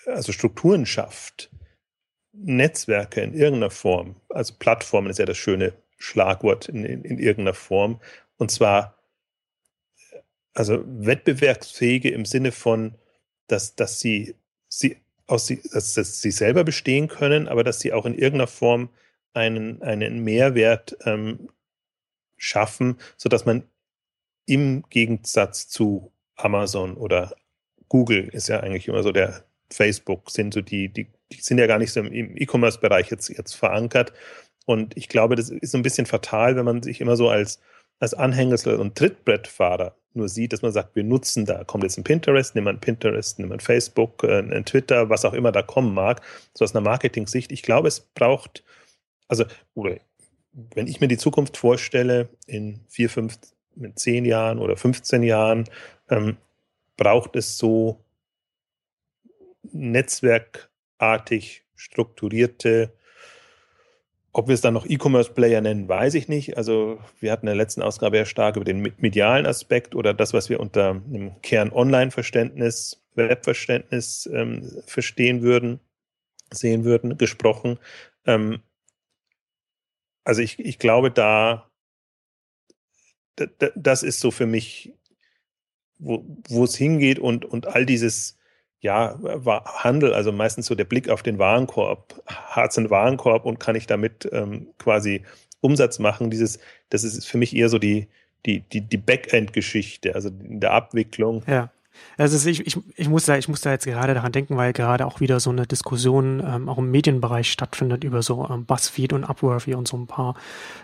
also 0.06 0.32
Strukturen 0.32 0.86
schafft, 0.86 1.50
Netzwerke 2.32 3.20
in 3.20 3.34
irgendeiner 3.34 3.70
Form, 3.70 4.16
also 4.28 4.54
Plattformen 4.58 5.10
ist 5.10 5.18
ja 5.18 5.26
das 5.26 5.36
schöne 5.36 5.74
Schlagwort 5.98 6.68
in, 6.68 6.84
in, 6.84 7.04
in 7.04 7.18
irgendeiner 7.18 7.54
Form. 7.54 8.00
Und 8.36 8.50
zwar 8.50 8.98
also 10.54 10.82
wettbewerbsfähige 10.86 12.10
im 12.10 12.24
Sinne 12.24 12.52
von, 12.52 12.94
dass, 13.46 13.74
dass 13.74 14.00
sie, 14.00 14.34
sie 14.68 14.96
aus 15.26 15.52
dass, 15.72 15.94
dass 15.94 16.20
sie 16.20 16.30
selber 16.30 16.64
bestehen 16.64 17.08
können, 17.08 17.48
aber 17.48 17.64
dass 17.64 17.80
sie 17.80 17.92
auch 17.92 18.04
in 18.04 18.14
irgendeiner 18.14 18.48
Form 18.48 18.90
einen, 19.32 19.82
einen 19.82 20.24
Mehrwert 20.24 20.96
ähm, 21.04 21.48
schaffen, 22.36 22.98
sodass 23.16 23.46
man 23.46 23.64
im 24.46 24.84
Gegensatz 24.90 25.68
zu 25.68 26.12
Amazon 26.36 26.96
oder 26.96 27.34
Google 27.88 28.28
ist 28.28 28.48
ja 28.48 28.60
eigentlich 28.60 28.88
immer 28.88 29.02
so 29.02 29.12
der 29.12 29.44
Facebook, 29.72 30.30
sind 30.30 30.54
so 30.54 30.60
die, 30.60 30.88
die, 30.88 31.06
die 31.32 31.40
sind 31.40 31.58
ja 31.58 31.66
gar 31.66 31.78
nicht 31.78 31.92
so 31.92 32.00
im 32.00 32.36
E-Commerce-Bereich 32.36 33.10
jetzt, 33.10 33.28
jetzt 33.28 33.54
verankert, 33.54 34.12
und 34.66 34.96
ich 34.96 35.08
glaube, 35.08 35.36
das 35.36 35.50
ist 35.50 35.72
so 35.72 35.78
ein 35.78 35.82
bisschen 35.82 36.06
fatal, 36.06 36.56
wenn 36.56 36.64
man 36.64 36.82
sich 36.82 37.00
immer 37.00 37.16
so 37.16 37.28
als, 37.28 37.60
als 37.98 38.14
Anhängsel 38.14 38.76
und 38.76 38.96
Trittbrettfahrer 38.96 39.96
nur 40.14 40.28
sieht, 40.28 40.52
dass 40.52 40.62
man 40.62 40.72
sagt, 40.72 40.94
wir 40.94 41.04
nutzen 41.04 41.46
da, 41.46 41.64
kommt 41.64 41.84
jetzt 41.84 41.96
ein 41.96 42.04
Pinterest, 42.04 42.54
nimm 42.54 42.66
ein 42.66 42.80
Pinterest, 42.80 43.38
nimm 43.38 43.50
ein 43.50 43.60
Facebook, 43.60 44.22
äh, 44.24 44.40
ein 44.40 44.64
Twitter, 44.66 45.08
was 45.08 45.24
auch 45.24 45.32
immer 45.32 45.52
da 45.52 45.62
kommen 45.62 45.94
mag, 45.94 46.20
so 46.54 46.64
aus 46.64 46.74
einer 46.74 46.84
Marketing-Sicht. 46.84 47.50
Ich 47.50 47.62
glaube, 47.62 47.88
es 47.88 48.00
braucht, 48.00 48.62
also, 49.28 49.44
wenn 49.74 50.86
ich 50.86 51.00
mir 51.00 51.08
die 51.08 51.16
Zukunft 51.16 51.56
vorstelle, 51.56 52.28
in 52.46 52.80
vier, 52.88 53.08
fünf, 53.08 53.38
in 53.74 53.96
zehn 53.96 54.26
Jahren 54.26 54.58
oder 54.58 54.76
15 54.76 55.22
Jahren, 55.22 55.64
ähm, 56.10 56.36
braucht 56.98 57.34
es 57.36 57.56
so 57.56 57.98
netzwerkartig 59.62 61.64
strukturierte 61.74 62.92
ob 64.32 64.48
wir 64.48 64.54
es 64.54 64.62
dann 64.62 64.74
noch 64.74 64.86
E-Commerce-Player 64.86 65.60
nennen, 65.60 65.88
weiß 65.88 66.14
ich 66.14 66.26
nicht. 66.26 66.56
Also 66.56 66.98
wir 67.20 67.30
hatten 67.30 67.46
in 67.46 67.50
der 67.50 67.56
letzten 67.56 67.82
Ausgabe 67.82 68.16
ja 68.16 68.24
stark 68.24 68.56
über 68.56 68.64
den 68.64 68.92
medialen 68.96 69.46
Aspekt 69.46 69.94
oder 69.94 70.14
das, 70.14 70.32
was 70.32 70.48
wir 70.48 70.58
unter 70.58 70.90
einem 70.90 71.40
Kern-Online-Verständnis, 71.42 73.02
Webverständnis 73.14 74.28
ähm, 74.32 74.82
verstehen 74.86 75.42
würden, 75.42 75.80
sehen 76.50 76.84
würden, 76.84 77.18
gesprochen. 77.18 77.78
Ähm, 78.24 78.62
also 80.24 80.40
ich, 80.40 80.58
ich 80.58 80.78
glaube, 80.78 81.10
da, 81.10 81.70
da, 83.36 83.68
das 83.74 84.02
ist 84.02 84.20
so 84.20 84.30
für 84.30 84.46
mich, 84.46 84.94
wo, 85.98 86.24
wo 86.48 86.64
es 86.64 86.74
hingeht 86.74 87.18
und, 87.18 87.44
und 87.44 87.66
all 87.66 87.84
dieses 87.84 88.38
ja, 88.82 89.16
Handel, 89.64 90.12
also 90.12 90.32
meistens 90.32 90.66
so 90.66 90.74
der 90.74 90.84
Blick 90.84 91.08
auf 91.08 91.22
den 91.22 91.38
Warenkorb. 91.38 92.20
Hat 92.26 92.76
einen 92.76 92.90
Warenkorb 92.90 93.46
und 93.46 93.60
kann 93.60 93.76
ich 93.76 93.86
damit 93.86 94.28
ähm, 94.32 94.66
quasi 94.78 95.22
Umsatz 95.60 96.00
machen? 96.00 96.30
Dieses, 96.30 96.58
das 96.90 97.04
ist 97.04 97.24
für 97.24 97.38
mich 97.38 97.54
eher 97.54 97.68
so 97.68 97.78
die, 97.78 98.08
die, 98.44 98.60
die, 98.60 98.80
die 98.80 98.96
Backend-Geschichte, 98.96 100.16
also 100.16 100.30
in 100.30 100.58
der 100.58 100.72
Abwicklung. 100.72 101.44
Ja. 101.46 101.70
Also 102.16 102.48
ich, 102.48 102.66
ich, 102.66 102.76
ich, 102.96 103.08
muss 103.08 103.26
da, 103.26 103.36
ich 103.36 103.46
muss 103.46 103.60
da 103.60 103.70
jetzt 103.70 103.84
gerade 103.84 104.14
daran 104.14 104.32
denken, 104.32 104.56
weil 104.56 104.72
gerade 104.72 105.06
auch 105.06 105.20
wieder 105.20 105.38
so 105.38 105.50
eine 105.50 105.66
Diskussion 105.66 106.42
ähm, 106.44 106.68
auch 106.68 106.78
im 106.78 106.90
Medienbereich 106.90 107.52
stattfindet 107.52 108.02
über 108.02 108.22
so 108.22 108.48
ähm, 108.50 108.64
Buzzfeed 108.64 109.12
und 109.12 109.22
Upworthy 109.22 109.74
und 109.74 109.86
so 109.86 109.96
ein 109.96 110.08
paar 110.08 110.34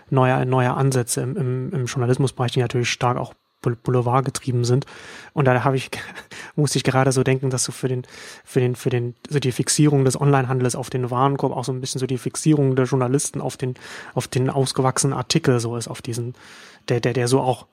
neue, 0.09 0.45
neue 0.45 0.73
Ansätze 0.73 1.21
im, 1.21 1.35
im, 1.35 1.73
im 1.73 1.85
Journalismusbereich, 1.85 2.53
die 2.53 2.61
natürlich 2.61 2.89
stark 2.89 3.17
auch 3.17 3.33
Boulevard 3.61 4.25
getrieben 4.25 4.63
sind. 4.63 4.85
Und 5.33 5.45
da 5.45 5.63
habe 5.63 5.77
ich, 5.77 5.91
musste 6.55 6.77
ich 6.77 6.83
gerade 6.83 7.11
so 7.11 7.23
denken, 7.23 7.49
dass 7.49 7.63
so 7.63 7.71
für 7.71 7.87
den, 7.87 8.03
für 8.43 8.59
den, 8.59 8.75
für 8.75 8.89
den, 8.89 9.15
so 9.29 9.39
die 9.39 9.51
Fixierung 9.51 10.05
des 10.05 10.19
Onlinehandels 10.19 10.75
auf 10.75 10.89
den 10.89 11.11
Warenkorb 11.11 11.55
auch 11.55 11.65
so 11.65 11.71
ein 11.71 11.81
bisschen 11.81 11.99
so 11.99 12.07
die 12.07 12.17
Fixierung 12.17 12.75
der 12.75 12.85
Journalisten 12.85 13.41
auf 13.41 13.57
den, 13.57 13.75
auf 14.13 14.27
den 14.27 14.49
ausgewachsenen 14.49 15.13
Artikel 15.13 15.59
so 15.59 15.75
ist, 15.75 15.87
auf 15.87 16.01
diesen, 16.01 16.35
der, 16.87 16.99
der, 16.99 17.13
der 17.13 17.27
so 17.27 17.41
auch 17.41 17.65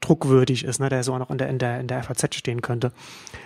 druckwürdig 0.00 0.64
ist, 0.64 0.78
ne, 0.78 0.88
der 0.88 1.02
so 1.02 1.14
auch 1.14 1.18
noch 1.18 1.30
in 1.30 1.38
der, 1.38 1.48
in 1.48 1.58
der, 1.58 1.80
in 1.80 1.88
der 1.88 2.02
FAZ 2.02 2.34
stehen 2.34 2.62
könnte. 2.62 2.92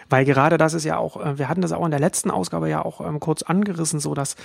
Weil 0.09 0.25
gerade 0.25 0.59
das 0.59 0.75
ist 0.75 0.85
ja 0.85 0.99
auch, 0.99 1.25
äh, 1.25 1.39
wir 1.39 1.49
hatten 1.49 1.63
das 1.63 1.73
auch 1.73 1.85
in 1.85 1.91
der 1.91 2.01
letzten 2.01 2.31
Ausgabe 2.31 2.69
ja 2.69 2.85
auch 2.85 3.01
ähm, 3.01 3.21
kurz 3.21 3.43
angerissen, 3.43 4.01
so 4.01 4.15
dass 4.15 4.37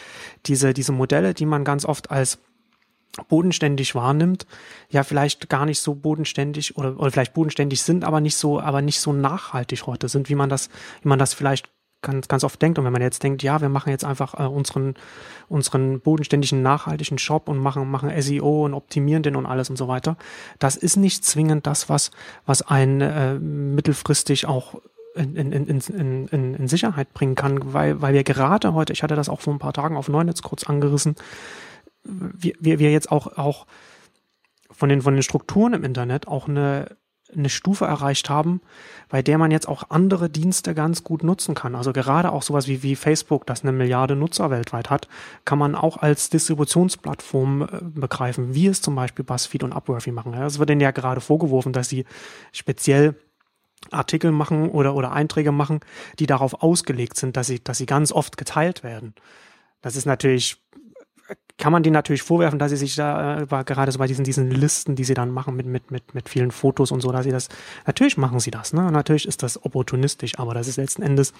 diese, 0.45 0.73
diese 0.73 0.91
Modelle, 0.91 1.33
die 1.33 1.45
man 1.45 1.63
ganz 1.63 1.85
oft 1.85 2.11
als 2.11 2.39
bodenständig 3.23 3.95
wahrnimmt, 3.95 4.45
ja 4.89 5.03
vielleicht 5.03 5.49
gar 5.49 5.65
nicht 5.65 5.79
so 5.79 5.95
bodenständig 5.95 6.77
oder, 6.77 6.99
oder 6.99 7.11
vielleicht 7.11 7.33
bodenständig 7.33 7.81
sind, 7.81 8.03
aber 8.03 8.21
nicht 8.21 8.35
so, 8.35 8.59
aber 8.59 8.81
nicht 8.81 8.99
so 8.99 9.13
nachhaltig 9.13 9.87
heute 9.87 10.09
sind, 10.09 10.29
wie 10.29 10.35
man 10.35 10.49
das, 10.49 10.69
wie 11.01 11.09
man 11.09 11.19
das 11.19 11.33
vielleicht 11.33 11.69
ganz, 12.01 12.27
ganz 12.27 12.43
oft 12.43 12.61
denkt. 12.61 12.79
Und 12.79 12.85
wenn 12.85 12.93
man 12.93 13.01
jetzt 13.01 13.23
denkt, 13.23 13.43
ja, 13.43 13.59
wir 13.61 13.69
machen 13.69 13.89
jetzt 13.89 14.05
einfach 14.05 14.39
äh, 14.39 14.43
unseren, 14.43 14.95
unseren 15.49 15.99
bodenständigen, 15.99 16.61
nachhaltigen 16.61 17.17
Shop 17.17 17.49
und 17.49 17.57
machen, 17.57 17.89
machen 17.89 18.11
SEO 18.21 18.65
und 18.65 18.73
optimieren 18.73 19.23
den 19.23 19.35
und 19.35 19.45
alles 19.45 19.69
und 19.69 19.75
so 19.75 19.87
weiter, 19.87 20.17
das 20.59 20.77
ist 20.77 20.95
nicht 20.95 21.25
zwingend 21.25 21.67
das, 21.67 21.89
was, 21.89 22.11
was 22.45 22.61
einen 22.61 23.01
äh, 23.01 23.33
mittelfristig 23.35 24.45
auch 24.45 24.75
in, 25.15 25.35
in, 25.35 25.51
in, 25.51 26.27
in, 26.27 26.55
in 26.55 26.67
Sicherheit 26.67 27.13
bringen 27.13 27.35
kann, 27.35 27.73
weil, 27.73 28.01
weil 28.01 28.13
wir 28.13 28.25
gerade 28.25 28.73
heute, 28.73 28.91
ich 28.91 29.01
hatte 29.01 29.15
das 29.15 29.29
auch 29.29 29.39
vor 29.39 29.53
ein 29.53 29.59
paar 29.59 29.73
Tagen 29.73 29.95
auf 29.95 30.09
Neunetz 30.09 30.41
kurz 30.41 30.65
angerissen, 30.65 31.15
wir, 32.05 32.79
wir, 32.79 32.91
jetzt 32.91 33.11
auch, 33.11 33.37
auch 33.37 33.65
von 34.71 34.89
den, 34.89 35.01
von 35.01 35.13
den 35.13 35.23
Strukturen 35.23 35.73
im 35.73 35.83
Internet 35.83 36.27
auch 36.27 36.47
eine, 36.47 36.95
eine 37.35 37.49
Stufe 37.49 37.85
erreicht 37.85 38.29
haben, 38.29 38.61
bei 39.09 39.21
der 39.21 39.37
man 39.37 39.51
jetzt 39.51 39.67
auch 39.67 39.89
andere 39.89 40.29
Dienste 40.29 40.75
ganz 40.75 41.03
gut 41.03 41.23
nutzen 41.23 41.55
kann. 41.55 41.75
Also 41.75 41.93
gerade 41.93 42.31
auch 42.31 42.43
sowas 42.43 42.67
wie, 42.67 42.83
wie 42.83 42.95
Facebook, 42.95 43.45
das 43.45 43.63
eine 43.63 43.71
Milliarde 43.71 44.15
Nutzer 44.15 44.51
weltweit 44.51 44.89
hat, 44.89 45.07
kann 45.43 45.57
man 45.57 45.75
auch 45.75 45.97
als 45.97 46.29
Distributionsplattform 46.29 47.61
äh, 47.63 47.67
begreifen, 47.81 48.53
wie 48.53 48.67
es 48.67 48.81
zum 48.81 48.95
Beispiel 48.95 49.25
BuzzFeed 49.25 49.63
und 49.63 49.73
Upworthy 49.73 50.11
machen. 50.11 50.33
Es 50.33 50.59
wird 50.59 50.69
denen 50.69 50.81
ja 50.81 50.91
gerade 50.91 51.21
vorgeworfen, 51.21 51.73
dass 51.73 51.89
sie 51.89 52.05
speziell 52.51 53.15
Artikel 53.91 54.31
machen 54.31 54.69
oder, 54.69 54.95
oder 54.95 55.11
Einträge 55.11 55.51
machen, 55.51 55.79
die 56.19 56.25
darauf 56.25 56.61
ausgelegt 56.61 57.17
sind, 57.17 57.37
dass 57.37 57.47
sie, 57.47 57.63
dass 57.63 57.77
sie 57.77 57.85
ganz 57.85 58.11
oft 58.11 58.37
geteilt 58.37 58.83
werden. 58.83 59.13
Das 59.81 59.95
ist 59.95 60.05
natürlich 60.05 60.57
kann 61.57 61.71
man 61.71 61.83
denen 61.83 61.93
natürlich 61.93 62.21
vorwerfen, 62.21 62.59
dass 62.59 62.71
sie 62.71 62.77
sich 62.77 62.95
da 62.95 63.41
äh, 63.41 63.45
gerade 63.45 63.91
so 63.91 63.99
bei 63.99 64.07
diesen 64.07 64.25
diesen 64.25 64.51
Listen, 64.51 64.95
die 64.95 65.05
sie 65.05 65.13
dann 65.13 65.31
machen 65.31 65.55
mit 65.55 65.65
mit 65.65 65.89
mit 65.89 66.13
mit 66.13 66.27
vielen 66.27 66.51
Fotos 66.51 66.91
und 66.91 67.01
so, 67.01 67.11
dass 67.11 67.23
sie 67.23 67.31
das 67.31 67.47
natürlich 67.85 68.17
machen 68.17 68.39
sie 68.39 68.51
das, 68.51 68.73
ne? 68.73 68.91
natürlich 68.91 69.27
ist 69.27 69.41
das 69.41 69.63
opportunistisch, 69.63 70.37
aber 70.37 70.53
das 70.53 70.67
ist 70.67 70.77
letzten 70.77 71.01
Endes 71.01 71.33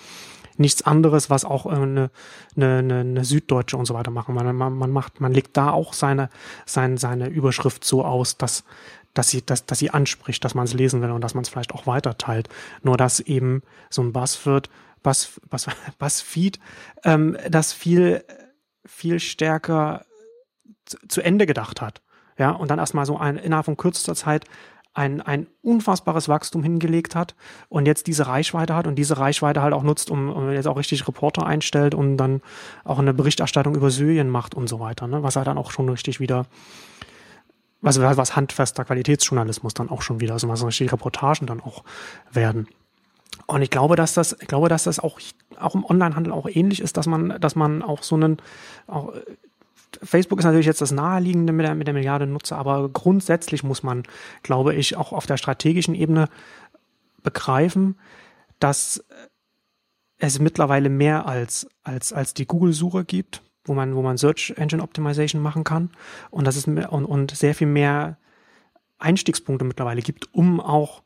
nichts 0.58 0.84
anderes, 0.84 1.30
was 1.30 1.44
auch 1.44 1.66
äh, 1.66 1.70
eine, 1.70 2.10
eine, 2.56 2.78
eine, 2.78 3.00
eine 3.00 3.26
Süddeutsche 3.26 3.76
und 3.76 3.86
so 3.86 3.94
weiter 3.94 4.12
machen. 4.12 4.36
Man, 4.36 4.56
man, 4.56 4.74
man 4.74 4.92
macht, 4.92 5.20
man 5.20 5.34
legt 5.34 5.58
da 5.58 5.72
auch 5.72 5.94
seine 5.94 6.30
seine 6.66 6.98
seine 6.98 7.28
Überschrift 7.28 7.84
so 7.84 8.06
aus, 8.06 8.38
dass 8.38 8.64
dass 9.14 9.30
sie, 9.30 9.46
dass, 9.46 9.66
dass 9.66 9.80
sie 9.80 9.90
anspricht, 9.90 10.44
dass 10.44 10.56
man 10.56 10.66
es 10.66 10.74
lesen 10.74 11.02
will 11.02 11.12
und 11.12 11.22
dass 11.22 11.34
man 11.34 11.44
es 11.44 11.50
vielleicht 11.50 11.74
auch 11.74 11.88
weiter 11.88 12.18
teilt. 12.18 12.50
Nur 12.84 12.98
dass 12.98 13.22
eben 13.22 13.64
so 13.90 14.02
ein 14.02 14.12
Buzzword, 14.12 14.70
Buzz, 15.04 15.40
Buzz, 15.50 15.68
Buzzfeed, 16.00 16.60
ähm, 17.04 17.38
das 17.50 17.72
viel 17.72 18.24
viel 18.86 19.20
stärker 19.20 20.06
zu 21.08 21.22
Ende 21.22 21.46
gedacht 21.46 21.82
hat. 21.82 22.02
Ja, 22.38 22.52
und 22.52 22.70
dann 22.70 22.80
erstmal 22.80 23.06
so 23.06 23.18
ein, 23.18 23.38
innerhalb 23.38 23.66
von 23.66 23.78
kürzester 23.78 24.16
Zeit 24.16 24.46
ein, 24.94 25.22
ein 25.22 25.48
unfassbares 25.62 26.30
Wachstum 26.30 26.64
hingelegt 26.64 27.16
hat 27.16 27.36
und 27.68 27.86
jetzt 27.86 28.08
diese 28.08 28.28
Reichweite 28.28 28.76
hat 28.76 28.88
und 28.88 28.96
diese 28.96 29.18
Reichweite 29.18 29.62
halt 29.62 29.74
auch 29.74 29.84
nutzt, 29.84 30.10
um, 30.10 30.30
um 30.30 30.52
jetzt 30.52 30.68
auch 30.68 30.78
richtig 30.78 31.08
Reporter 31.08 31.46
einstellt 31.46 31.94
und 31.94 32.18
dann 32.18 32.42
auch 32.84 33.00
eine 33.00 33.14
Berichterstattung 33.14 33.76
über 33.76 33.92
Syrien 33.92 34.30
macht 34.30 34.56
und 34.56 34.68
so 34.68 34.80
weiter, 34.80 35.08
ne? 35.08 35.22
was 35.22 35.36
er 35.36 35.44
dann 35.44 35.58
auch 35.58 35.72
schon 35.72 35.90
richtig 35.90 36.20
wieder 36.20 36.46
was, 37.82 38.00
was 38.00 38.36
handfester 38.36 38.84
Qualitätsjournalismus 38.84 39.74
dann 39.74 39.90
auch 39.90 40.02
schon 40.02 40.20
wieder, 40.20 40.34
also 40.34 40.48
was 40.48 40.66
richtige 40.66 40.94
Reportagen 40.94 41.46
dann 41.46 41.62
auch 41.62 41.84
werden. 42.32 42.68
Und 43.48 43.62
ich 43.62 43.70
glaube, 43.70 43.96
dass 43.96 44.14
das, 44.14 44.34
ich 44.40 44.48
glaube, 44.48 44.70
dass 44.70 44.84
das 44.84 45.00
auch, 45.00 45.20
auch 45.60 45.76
im 45.76 45.86
Onlinehandel 45.86 46.34
auch 46.34 46.48
ähnlich 46.48 46.82
ist, 46.82 46.98
dass 46.98 47.06
man, 47.06 47.40
dass 47.40 47.56
man 47.56 47.82
auch 47.82 48.02
so 48.02 48.16
einen, 48.16 48.38
auch, 48.88 49.14
Facebook 50.04 50.40
ist 50.40 50.46
natürlich 50.46 50.66
jetzt 50.66 50.82
das 50.82 50.92
naheliegende 50.92 51.54
mit 51.54 51.66
der, 51.66 51.76
mit 51.76 51.88
der 51.88 51.94
Milliarde 51.94 52.28
Nutzer, 52.28 52.58
aber 52.58 52.90
grundsätzlich 52.90 53.64
muss 53.64 53.84
man, 53.84 54.04
glaube 54.44 54.74
ich, 54.74 54.98
auch 54.98 55.14
auf 55.14 55.26
der 55.26 55.38
strategischen 55.38 55.96
Ebene 55.96 56.28
begreifen, 57.24 57.98
dass 58.60 59.04
es 60.18 60.40
mittlerweile 60.40 60.90
mehr 60.90 61.28
als, 61.28 61.68
als, 61.84 62.14
als 62.14 62.34
die 62.34 62.48
Google-Suche 62.48 63.06
gibt, 63.06 63.42
wo 63.66 63.74
man, 63.74 63.96
wo 63.96 64.02
man 64.02 64.18
Search 64.18 64.54
Engine 64.58 64.82
Optimization 64.82 65.42
machen 65.42 65.64
kann 65.64 65.90
und 66.30 66.46
dass 66.46 66.56
es 66.56 66.68
und, 66.68 67.06
und 67.06 67.36
sehr 67.36 67.56
viel 67.56 67.68
mehr 67.68 68.18
Einstiegspunkte 68.98 69.66
mittlerweile 69.66 70.02
gibt, 70.02 70.34
um 70.34 70.62
auch 70.62 71.04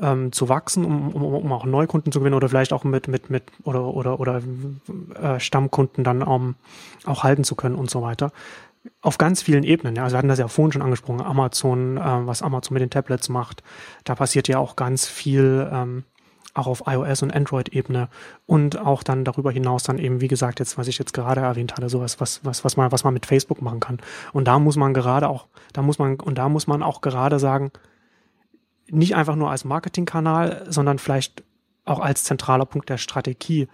ähm, 0.00 0.32
zu 0.32 0.48
wachsen, 0.48 0.84
um, 0.84 1.14
um, 1.14 1.22
um 1.22 1.52
auch 1.52 1.64
Neukunden 1.64 2.12
zu 2.12 2.20
gewinnen 2.20 2.34
oder 2.34 2.48
vielleicht 2.48 2.72
auch 2.72 2.84
mit, 2.84 3.08
mit, 3.08 3.30
mit 3.30 3.44
oder, 3.64 3.84
oder, 3.86 4.20
oder 4.20 4.42
äh, 5.20 5.40
Stammkunden 5.40 6.04
dann 6.04 6.22
um, 6.22 6.54
auch 7.04 7.22
halten 7.22 7.44
zu 7.44 7.54
können 7.54 7.76
und 7.76 7.90
so 7.90 8.02
weiter. 8.02 8.32
Auf 9.00 9.18
ganz 9.18 9.42
vielen 9.42 9.64
Ebenen. 9.64 9.96
Ja. 9.96 10.04
Also 10.04 10.14
wir 10.14 10.18
hatten 10.18 10.28
das 10.28 10.38
ja 10.38 10.48
vorhin 10.48 10.72
schon 10.72 10.82
angesprochen, 10.82 11.20
Amazon, 11.20 11.96
äh, 11.96 12.26
was 12.26 12.42
Amazon 12.42 12.74
mit 12.74 12.82
den 12.82 12.90
Tablets 12.90 13.28
macht. 13.28 13.62
Da 14.04 14.14
passiert 14.14 14.48
ja 14.48 14.58
auch 14.58 14.76
ganz 14.76 15.06
viel 15.06 15.68
ähm, 15.72 16.04
auch 16.56 16.66
auf 16.66 16.84
iOS 16.86 17.22
und 17.22 17.34
Android-Ebene 17.34 18.08
und 18.46 18.78
auch 18.78 19.02
dann 19.02 19.24
darüber 19.24 19.50
hinaus 19.50 19.82
dann 19.82 19.98
eben, 19.98 20.20
wie 20.20 20.28
gesagt, 20.28 20.58
jetzt, 20.58 20.78
was 20.78 20.88
ich 20.88 20.98
jetzt 20.98 21.12
gerade 21.12 21.42
erwähnt 21.42 21.74
hatte, 21.74 21.88
sowas, 21.88 22.20
was, 22.20 22.40
was, 22.44 22.64
was 22.64 22.76
man, 22.76 22.92
was 22.92 23.04
man 23.04 23.14
mit 23.14 23.26
Facebook 23.26 23.60
machen 23.62 23.80
kann. 23.80 23.98
Und 24.32 24.48
da 24.48 24.58
muss 24.58 24.76
man 24.76 24.94
gerade 24.94 25.28
auch, 25.28 25.46
da 25.72 25.82
muss 25.82 25.98
man, 25.98 26.18
und 26.18 26.38
da 26.38 26.48
muss 26.48 26.66
man 26.66 26.82
auch 26.82 27.00
gerade 27.00 27.38
sagen, 27.38 27.70
nicht 28.90 29.16
einfach 29.16 29.36
nur 29.36 29.50
als 29.50 29.64
Marketingkanal, 29.64 30.66
sondern 30.68 30.98
vielleicht 30.98 31.42
auch 31.84 32.00
als 32.00 32.24
zentraler 32.24 32.66
Punkt 32.66 32.88
der 32.88 32.98
Strategie 32.98 33.68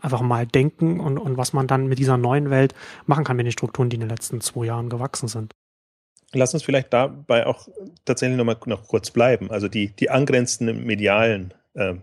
einfach 0.00 0.22
mal 0.22 0.46
denken 0.46 1.00
und, 1.00 1.18
und 1.18 1.36
was 1.36 1.52
man 1.52 1.66
dann 1.66 1.86
mit 1.86 1.98
dieser 1.98 2.16
neuen 2.16 2.50
Welt 2.50 2.74
machen 3.06 3.24
kann 3.24 3.36
mit 3.36 3.46
den 3.46 3.52
Strukturen, 3.52 3.90
die 3.90 3.96
in 3.96 4.00
den 4.00 4.08
letzten 4.08 4.40
zwei 4.40 4.66
Jahren 4.66 4.88
gewachsen 4.88 5.28
sind. 5.28 5.52
Lass 6.32 6.52
uns 6.54 6.62
vielleicht 6.62 6.92
dabei 6.92 7.46
auch 7.46 7.68
tatsächlich 8.04 8.36
nochmal 8.36 8.58
noch 8.66 8.86
kurz 8.88 9.10
bleiben. 9.10 9.50
Also 9.50 9.68
die, 9.68 9.88
die 9.88 10.10
angrenzenden 10.10 10.84
medialen 10.84 11.54
äh, 11.74 11.94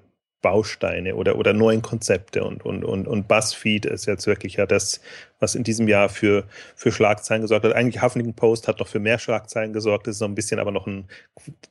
Bausteine 0.46 1.16
oder, 1.16 1.40
oder 1.40 1.54
neuen 1.54 1.82
Konzepte 1.82 2.44
und, 2.44 2.64
und, 2.64 2.86
und, 2.86 3.08
und 3.08 3.28
BuzzFeed 3.28 3.88
ist 3.88 4.06
jetzt 4.06 4.28
wirklich 4.28 4.58
ja 4.58 4.68
das, 4.68 5.02
was 5.40 5.56
in 5.56 5.64
diesem 5.64 5.88
Jahr 5.88 6.08
für, 6.08 6.44
für 6.76 6.92
Schlagzeilen 6.92 7.42
gesorgt 7.42 7.66
hat. 7.66 7.74
Eigentlich 7.74 8.04
Huffington 8.04 8.36
Post 8.36 8.68
hat 8.68 8.80
noch 8.80 8.88
für 8.88 9.00
mehr 9.00 9.18
Schlagzeilen 9.18 9.74
gesorgt, 9.74 10.06
das 10.06 10.18
ist 10.18 10.20
so 10.20 10.26
ein 10.26 10.36
bisschen 10.36 10.60
aber 10.60 10.72
noch 10.72 10.86
ein 10.86 11.08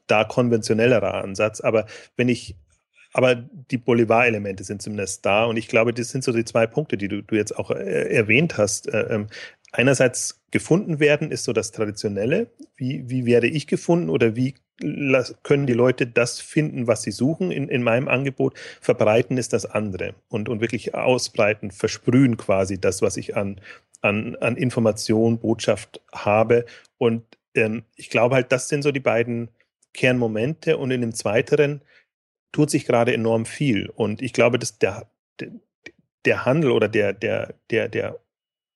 da 0.09 0.25
konventionellerer 0.25 1.15
Ansatz. 1.23 1.61
Aber 1.61 1.87
wenn 2.17 2.29
ich 2.29 2.57
aber 3.13 3.37
die 3.37 3.79
Bolivar-Elemente 3.79 4.65
sind 4.65 4.83
zumindest 4.83 5.25
da. 5.25 5.45
Und 5.45 5.57
ich 5.57 5.69
glaube, 5.69 5.95
das 5.95 6.09
sind 6.09 6.25
so 6.25 6.33
die 6.33 6.45
zwei 6.45 6.67
Punkte, 6.67 6.97
die 6.97 7.07
du, 7.07 7.23
du 7.23 7.37
jetzt 7.37 7.57
auch 7.57 7.71
äh, 7.71 8.13
erwähnt 8.13 8.59
hast. 8.59 8.93
Äh, 8.93 9.03
ähm, 9.03 9.29
einerseits 9.71 10.43
gefunden 10.51 10.99
werden 10.99 11.31
ist 11.31 11.45
so 11.45 11.53
das 11.53 11.71
Traditionelle. 11.71 12.49
Wie, 12.75 13.09
wie 13.09 13.25
werde 13.25 13.47
ich 13.47 13.69
gefunden 13.69 14.11
oder 14.11 14.35
wie 14.35 14.57
können 15.43 15.67
die 15.67 15.73
Leute 15.73 16.07
das 16.07 16.41
finden, 16.41 16.87
was 16.87 17.03
sie 17.03 17.13
suchen 17.13 17.51
in, 17.51 17.69
in 17.69 17.83
meinem 17.83 18.09
Angebot? 18.09 18.59
Verbreiten 18.81 19.39
ist 19.39 19.53
das 19.53 19.67
andere 19.67 20.15
und, 20.29 20.49
und 20.49 20.61
wirklich 20.61 20.95
ausbreiten, 20.95 21.71
versprühen 21.71 22.37
quasi 22.37 22.81
das, 22.81 23.01
was 23.01 23.17
ich 23.17 23.37
an, 23.37 23.61
an, 24.03 24.37
an 24.37 24.57
Information, 24.57 25.39
Botschaft 25.39 26.01
habe. 26.13 26.65
Und 26.99 27.23
ähm, 27.55 27.85
ich 27.97 28.11
glaube 28.11 28.35
halt, 28.35 28.53
das 28.53 28.69
sind 28.69 28.83
so 28.83 28.93
die 28.93 29.01
beiden 29.01 29.49
Kernmomente. 29.93 30.77
Und 30.77 30.91
in 30.91 31.01
dem 31.01 31.15
Zweiteren 31.15 31.81
tut 32.53 32.71
sich 32.71 32.85
gerade 32.85 33.15
enorm 33.15 33.47
viel. 33.47 33.91
Und 33.95 34.23
ich 34.23 34.33
glaube, 34.33 34.59
dass 34.59 34.79
der, 34.79 35.07
der, 36.25 36.45
Handel 36.45 36.73
oder 36.73 36.89
der, 36.89 37.13
der, 37.13 37.55
der, 37.71 37.89
der 37.89 38.19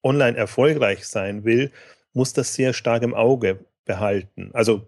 online 0.02 0.37
erfolgreich 0.37 1.06
sein 1.06 1.44
will, 1.44 1.72
muss 2.12 2.32
das 2.32 2.54
sehr 2.54 2.72
stark 2.72 3.02
im 3.02 3.14
Auge 3.14 3.58
behalten. 3.84 4.50
Also 4.52 4.87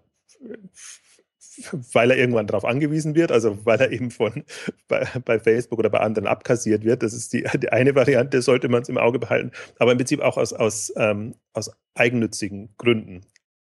weil 1.93 2.11
er 2.11 2.17
irgendwann 2.17 2.47
darauf 2.47 2.65
angewiesen 2.65 3.15
wird, 3.15 3.31
also 3.31 3.65
weil 3.65 3.79
er 3.79 3.91
eben 3.91 4.11
von 4.11 4.43
bei, 4.87 5.05
bei, 5.25 5.39
Facebook 5.39 5.79
oder 5.79 5.89
bei 5.89 5.99
anderen 5.99 6.27
abkassiert 6.27 6.83
wird. 6.83 7.03
Das 7.03 7.13
ist 7.13 7.33
die, 7.33 7.45
die 7.61 7.69
eine 7.69 7.95
Variante, 7.95 8.41
sollte 8.41 8.69
man 8.69 8.81
es 8.81 8.89
im 8.89 8.97
Auge 8.97 9.19
behalten, 9.19 9.51
aber 9.79 9.91
im 9.91 9.97
Prinzip 9.97 10.21
auch 10.21 10.37
aus, 10.37 10.53
aus, 10.53 10.93
ähm, 10.95 11.35
aus 11.53 11.71
eigennützigen 11.95 12.73
Gründen. 12.77 13.21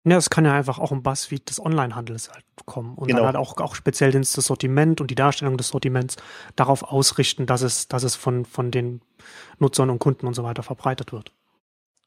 Ja, 0.04 0.16
es 0.16 0.30
kann 0.30 0.44
ja 0.44 0.52
einfach 0.52 0.80
auch 0.80 0.90
im 0.90 1.04
Buzzfeed 1.04 1.48
des 1.48 1.64
Onlinehandels 1.64 2.30
halt 2.32 2.44
kommen 2.66 2.96
und 2.96 3.06
genau. 3.06 3.18
dann 3.18 3.26
halt 3.26 3.36
auch, 3.36 3.56
auch 3.58 3.76
speziell 3.76 4.10
das 4.10 4.32
Sortiment 4.32 5.00
und 5.00 5.10
die 5.12 5.14
Darstellung 5.14 5.56
des 5.56 5.68
Sortiments 5.68 6.16
darauf 6.56 6.82
ausrichten, 6.82 7.46
dass 7.46 7.62
es, 7.62 7.86
dass 7.86 8.02
es 8.02 8.16
von, 8.16 8.44
von 8.44 8.72
den 8.72 9.00
Nutzern 9.60 9.90
und 9.90 10.00
Kunden 10.00 10.26
und 10.26 10.34
so 10.34 10.42
weiter 10.42 10.64
verbreitet 10.64 11.12
wird. 11.12 11.32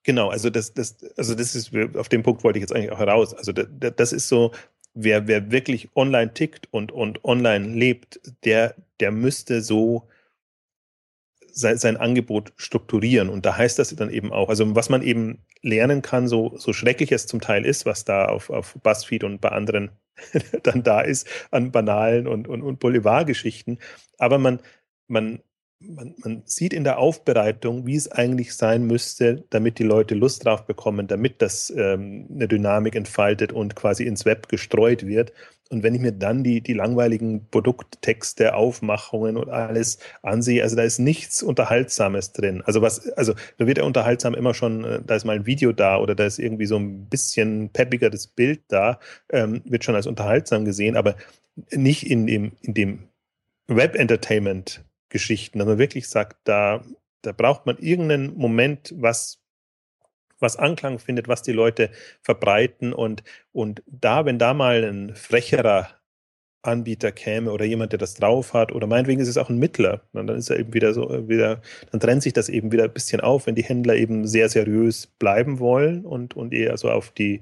Genau, 0.06 0.30
also 0.30 0.52
das, 0.52 0.74
das, 0.76 0.98
also 1.18 1.34
das 1.34 1.56
ist, 1.56 1.72
auf 1.96 2.10
den 2.10 2.22
Punkt 2.22 2.44
wollte 2.44 2.60
ich 2.60 2.62
jetzt 2.62 2.72
eigentlich 2.74 2.92
auch 2.92 3.00
heraus. 3.00 3.34
Also 3.34 3.52
das, 3.52 3.68
das 3.96 4.14
ist 4.14 4.28
so, 4.28 4.52
wer, 4.94 5.28
wer 5.28 5.52
wirklich 5.52 5.90
online 5.96 6.32
tickt 6.32 6.68
und, 6.72 6.92
und 6.92 7.26
online 7.26 7.70
lebt, 7.70 8.22
der, 8.44 8.76
der 9.00 9.12
müsste 9.12 9.64
so 9.64 10.08
sein, 11.52 11.80
sein 11.80 11.98
Angebot 11.98 12.54
strukturieren. 12.56 13.30
Und 13.30 13.48
da 13.48 13.58
heißt 13.58 13.80
das 13.80 13.96
dann 13.96 14.12
eben 14.12 14.32
auch, 14.32 14.50
also 14.50 14.76
was 14.76 14.90
man 14.90 15.02
eben 15.02 15.40
lernen 15.64 16.04
kann, 16.04 16.28
so, 16.28 16.56
so 16.56 16.72
schrecklich 16.72 17.12
es 17.12 17.26
zum 17.26 17.42
Teil 17.42 17.66
ist, 17.66 17.88
was 17.88 18.06
da 18.06 18.26
auf, 18.26 18.52
auf 18.52 18.78
BuzzFeed 18.84 19.24
und 19.24 19.42
bei 19.42 19.50
anderen 19.50 19.90
dann 20.64 20.84
da 20.84 21.02
ist, 21.02 21.28
an 21.50 21.72
banalen 21.72 22.28
und, 22.28 22.48
und, 22.48 22.62
und 22.62 22.80
Boulevardgeschichten. 22.80 23.80
Aber 24.20 24.38
man, 24.38 24.60
man 25.08 25.40
man, 25.80 26.16
man, 26.24 26.42
sieht 26.46 26.74
in 26.74 26.84
der 26.84 26.98
Aufbereitung, 26.98 27.86
wie 27.86 27.96
es 27.96 28.12
eigentlich 28.12 28.54
sein 28.54 28.86
müsste, 28.86 29.44
damit 29.50 29.80
die 29.80 29.84
Leute 29.84 30.16
Lust 30.16 30.46
drauf 30.46 30.66
bekommen, 30.66 31.08
damit 31.08 31.42
das 31.42 31.70
ähm, 31.76 32.28
eine 32.34 32.48
Dynamik 32.48 32.96
entfaltet 32.96 33.52
und 33.52 33.76
quasi 33.76 34.06
ins 34.06 34.26
Web 34.26 34.48
gestreut 34.48 35.06
wird. 35.06 35.34
Und 35.70 35.82
wenn 35.82 35.96
ich 35.96 36.02
mir 36.02 36.12
dann 36.12 36.44
die, 36.44 36.62
die 36.62 36.74
langweiligen 36.74 37.48
Produkttexte, 37.50 38.54
Aufmachungen 38.54 39.36
und 39.36 39.50
alles 39.50 39.98
ansehe, 40.22 40.62
also 40.62 40.76
da 40.76 40.84
ist 40.84 41.00
nichts 41.00 41.42
Unterhaltsames 41.42 42.34
drin. 42.34 42.62
Also 42.66 42.82
was, 42.84 43.10
also 43.14 43.34
da 43.58 43.66
wird 43.66 43.80
ja 43.80 43.84
unterhaltsam 43.84 44.36
immer 44.36 44.54
schon, 44.54 44.84
äh, 44.86 45.02
da 45.06 45.16
ist 45.16 45.26
mal 45.26 45.36
ein 45.36 45.46
Video 45.46 45.72
da 45.72 45.98
oder 45.98 46.16
da 46.16 46.26
ist 46.26 46.40
irgendwie 46.40 46.68
so 46.68 46.78
ein 46.78 47.08
bisschen 47.08 47.70
peppigeres 47.70 48.28
Bild 48.28 48.62
da, 48.68 49.00
ähm, 49.30 49.62
wird 49.66 49.84
schon 49.84 49.96
als 49.96 50.08
unterhaltsam 50.08 50.66
gesehen, 50.66 50.96
aber 50.96 51.16
nicht 51.72 52.10
in 52.10 52.28
dem, 52.28 52.52
in 52.62 52.74
dem 52.74 53.00
Web-Entertainment 53.68 54.84
Geschichten, 55.16 55.60
dass 55.60 55.68
man 55.68 55.78
wirklich 55.78 56.10
sagt, 56.10 56.36
da, 56.44 56.84
da 57.22 57.32
braucht 57.32 57.66
man 57.66 57.78
irgendeinen 57.78 58.36
Moment, 58.36 58.94
was, 58.98 59.40
was 60.40 60.58
Anklang 60.58 61.00
findet, 61.00 61.30
was 61.30 61.42
die 61.42 61.54
Leute 61.54 61.90
verbreiten 62.22 62.92
und, 62.92 63.24
und 63.54 63.82
da, 63.88 64.26
wenn 64.26 64.38
da 64.38 64.54
mal 64.54 64.84
ein 64.84 65.16
frecherer 65.16 65.88
Anbieter 66.64 67.14
käme 67.14 67.54
oder 67.54 67.64
jemand, 67.64 67.94
der 67.94 68.00
das 68.00 68.16
drauf 68.16 68.54
hat, 68.54 68.74
oder 68.74 68.88
meinetwegen 68.88 69.22
ist 69.22 69.30
es 69.30 69.38
auch 69.38 69.50
ein 69.50 69.58
Mittler, 69.58 70.02
dann 70.12 70.28
ist 70.28 70.50
er 70.50 70.60
eben 70.60 70.74
wieder 70.74 70.94
so, 70.94 71.30
wieder, 71.30 71.62
dann 71.92 72.02
trennt 72.02 72.24
sich 72.24 72.34
das 72.34 72.50
eben 72.50 72.74
wieder 72.74 72.84
ein 72.84 72.94
bisschen 72.94 73.22
auf, 73.22 73.48
wenn 73.48 73.56
die 73.56 73.64
Händler 73.64 73.96
eben 73.96 74.28
sehr 74.28 74.50
seriös 74.50 75.08
bleiben 75.08 75.60
wollen 75.60 76.04
und, 76.04 76.36
und 76.36 76.54
eher 76.54 76.76
so 76.78 76.90
auf 76.90 77.12
die, 77.12 77.40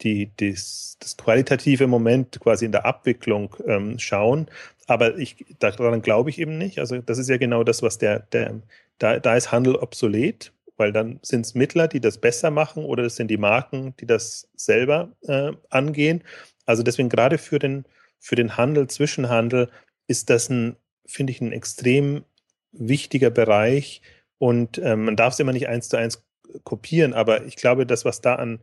die, 0.00 0.30
das, 0.38 0.96
das 1.00 1.18
qualitative 1.18 1.86
Moment 1.86 2.40
quasi 2.40 2.64
in 2.64 2.72
der 2.72 2.86
Abwicklung 2.86 3.54
ähm, 3.66 3.98
schauen. 3.98 4.46
Aber 4.90 5.16
ich, 5.18 5.36
daran 5.60 6.02
glaube 6.02 6.30
ich 6.30 6.40
eben 6.40 6.58
nicht. 6.58 6.80
Also 6.80 6.98
das 6.98 7.18
ist 7.18 7.28
ja 7.28 7.36
genau 7.36 7.62
das, 7.62 7.80
was 7.80 7.98
der, 7.98 8.20
der 8.32 8.60
da, 8.98 9.20
da 9.20 9.36
ist 9.36 9.52
Handel 9.52 9.76
obsolet, 9.76 10.52
weil 10.78 10.90
dann 10.90 11.20
sind 11.22 11.46
es 11.46 11.54
Mittler, 11.54 11.86
die 11.86 12.00
das 12.00 12.18
besser 12.18 12.50
machen 12.50 12.84
oder 12.84 13.04
das 13.04 13.14
sind 13.14 13.28
die 13.28 13.36
Marken, 13.36 13.94
die 14.00 14.06
das 14.06 14.48
selber 14.56 15.12
äh, 15.22 15.52
angehen. 15.68 16.24
Also 16.66 16.82
deswegen 16.82 17.08
gerade 17.08 17.38
für 17.38 17.60
den, 17.60 17.84
für 18.18 18.34
den 18.34 18.56
Handel, 18.56 18.88
Zwischenhandel 18.88 19.70
ist 20.08 20.28
das 20.28 20.50
ein, 20.50 20.74
finde 21.06 21.30
ich, 21.30 21.40
ein 21.40 21.52
extrem 21.52 22.24
wichtiger 22.72 23.30
Bereich 23.30 24.02
und 24.38 24.78
ähm, 24.78 25.04
man 25.04 25.14
darf 25.14 25.34
es 25.34 25.38
immer 25.38 25.52
nicht 25.52 25.68
eins 25.68 25.88
zu 25.88 25.98
eins 25.98 26.24
kopieren, 26.64 27.14
aber 27.14 27.44
ich 27.44 27.54
glaube, 27.54 27.86
das, 27.86 28.04
was 28.04 28.22
da 28.22 28.34
an, 28.34 28.58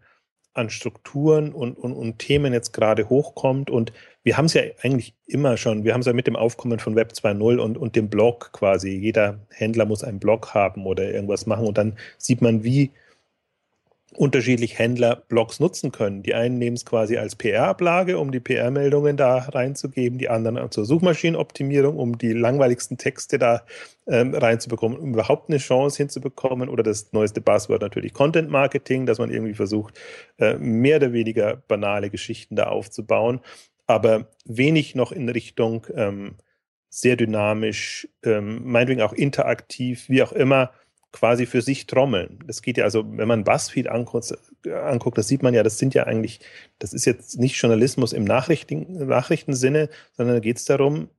an 0.57 0.69
Strukturen 0.69 1.53
und, 1.53 1.77
und, 1.77 1.93
und 1.93 2.19
Themen 2.19 2.51
jetzt 2.51 2.73
gerade 2.73 3.09
hochkommt. 3.09 3.69
Und 3.69 3.93
wir 4.27 4.35
haben 4.35 4.47
es 4.47 4.53
ja 4.55 4.63
eigentlich 4.81 5.15
immer 5.25 5.55
schon, 5.55 5.85
wir 5.85 5.93
haben 5.93 6.01
es 6.01 6.05
ja 6.05 6.11
mit 6.11 6.27
dem 6.27 6.35
Aufkommen 6.35 6.79
von 6.79 6.97
Web 6.97 7.13
2.0 7.13 7.59
und, 7.59 7.77
und 7.77 7.95
dem 7.95 8.09
Blog 8.09 8.51
quasi. 8.51 8.89
Jeder 8.89 9.39
Händler 9.51 9.85
muss 9.85 10.03
einen 10.03 10.19
Blog 10.19 10.53
haben 10.53 10.85
oder 10.85 11.09
irgendwas 11.09 11.45
machen. 11.45 11.65
Und 11.65 11.77
dann 11.77 11.93
sieht 12.17 12.41
man, 12.41 12.61
wie, 12.61 12.91
unterschiedlich 14.17 14.79
Händler 14.79 15.15
Blogs 15.15 15.61
nutzen 15.61 15.93
können. 15.93 16.23
Die 16.23 16.33
einen 16.33 16.57
nehmen 16.57 16.75
es 16.75 16.85
quasi 16.85 17.15
als 17.15 17.37
PR-Ablage, 17.37 18.17
um 18.17 18.31
die 18.31 18.41
PR-Meldungen 18.41 19.15
da 19.15 19.37
reinzugeben, 19.37 20.19
die 20.19 20.27
anderen 20.27 20.71
zur 20.71 20.83
Suchmaschinenoptimierung, 20.83 21.97
um 21.97 22.17
die 22.17 22.33
langweiligsten 22.33 22.97
Texte 22.97 23.39
da 23.39 23.63
ähm, 24.07 24.35
reinzubekommen, 24.35 24.97
um 24.97 25.13
überhaupt 25.13 25.49
eine 25.49 25.57
Chance 25.57 25.95
hinzubekommen. 25.97 26.67
Oder 26.67 26.83
das 26.83 27.13
neueste 27.13 27.39
Buzzword 27.39 27.81
natürlich 27.81 28.13
Content 28.13 28.49
Marketing, 28.49 29.05
dass 29.05 29.19
man 29.19 29.29
irgendwie 29.29 29.53
versucht, 29.53 29.97
äh, 30.37 30.57
mehr 30.57 30.97
oder 30.97 31.13
weniger 31.13 31.55
banale 31.67 32.09
Geschichten 32.09 32.57
da 32.57 32.67
aufzubauen, 32.67 33.39
aber 33.87 34.29
wenig 34.45 34.95
noch 34.95 35.11
in 35.11 35.29
Richtung 35.29 35.87
ähm, 35.95 36.35
sehr 36.89 37.15
dynamisch, 37.15 38.07
ähm, 38.23 38.61
meinetwegen 38.65 39.01
auch 39.01 39.13
interaktiv, 39.13 40.09
wie 40.09 40.21
auch 40.23 40.33
immer, 40.33 40.71
quasi 41.11 41.45
für 41.45 41.61
sich 41.61 41.87
trommeln. 41.87 42.39
Das 42.45 42.61
geht 42.61 42.77
ja 42.77 42.83
also, 42.83 43.03
wenn 43.17 43.27
man 43.27 43.43
Buzzfeed 43.43 43.87
anguckt, 43.87 44.37
anguckt, 44.67 45.17
das 45.17 45.27
sieht 45.27 45.41
man 45.41 45.53
ja, 45.53 45.63
das 45.63 45.79
sind 45.79 45.93
ja 45.93 46.03
eigentlich, 46.03 46.41
das 46.79 46.93
ist 46.93 47.05
jetzt 47.05 47.39
nicht 47.39 47.55
Journalismus 47.55 48.13
im 48.13 48.25
Nachrichten, 48.25 49.07
Nachrichtensinne, 49.07 49.89
sondern 50.13 50.35
da 50.35 50.39
geht 50.39 50.57
es 50.57 50.65
darum, 50.65 51.09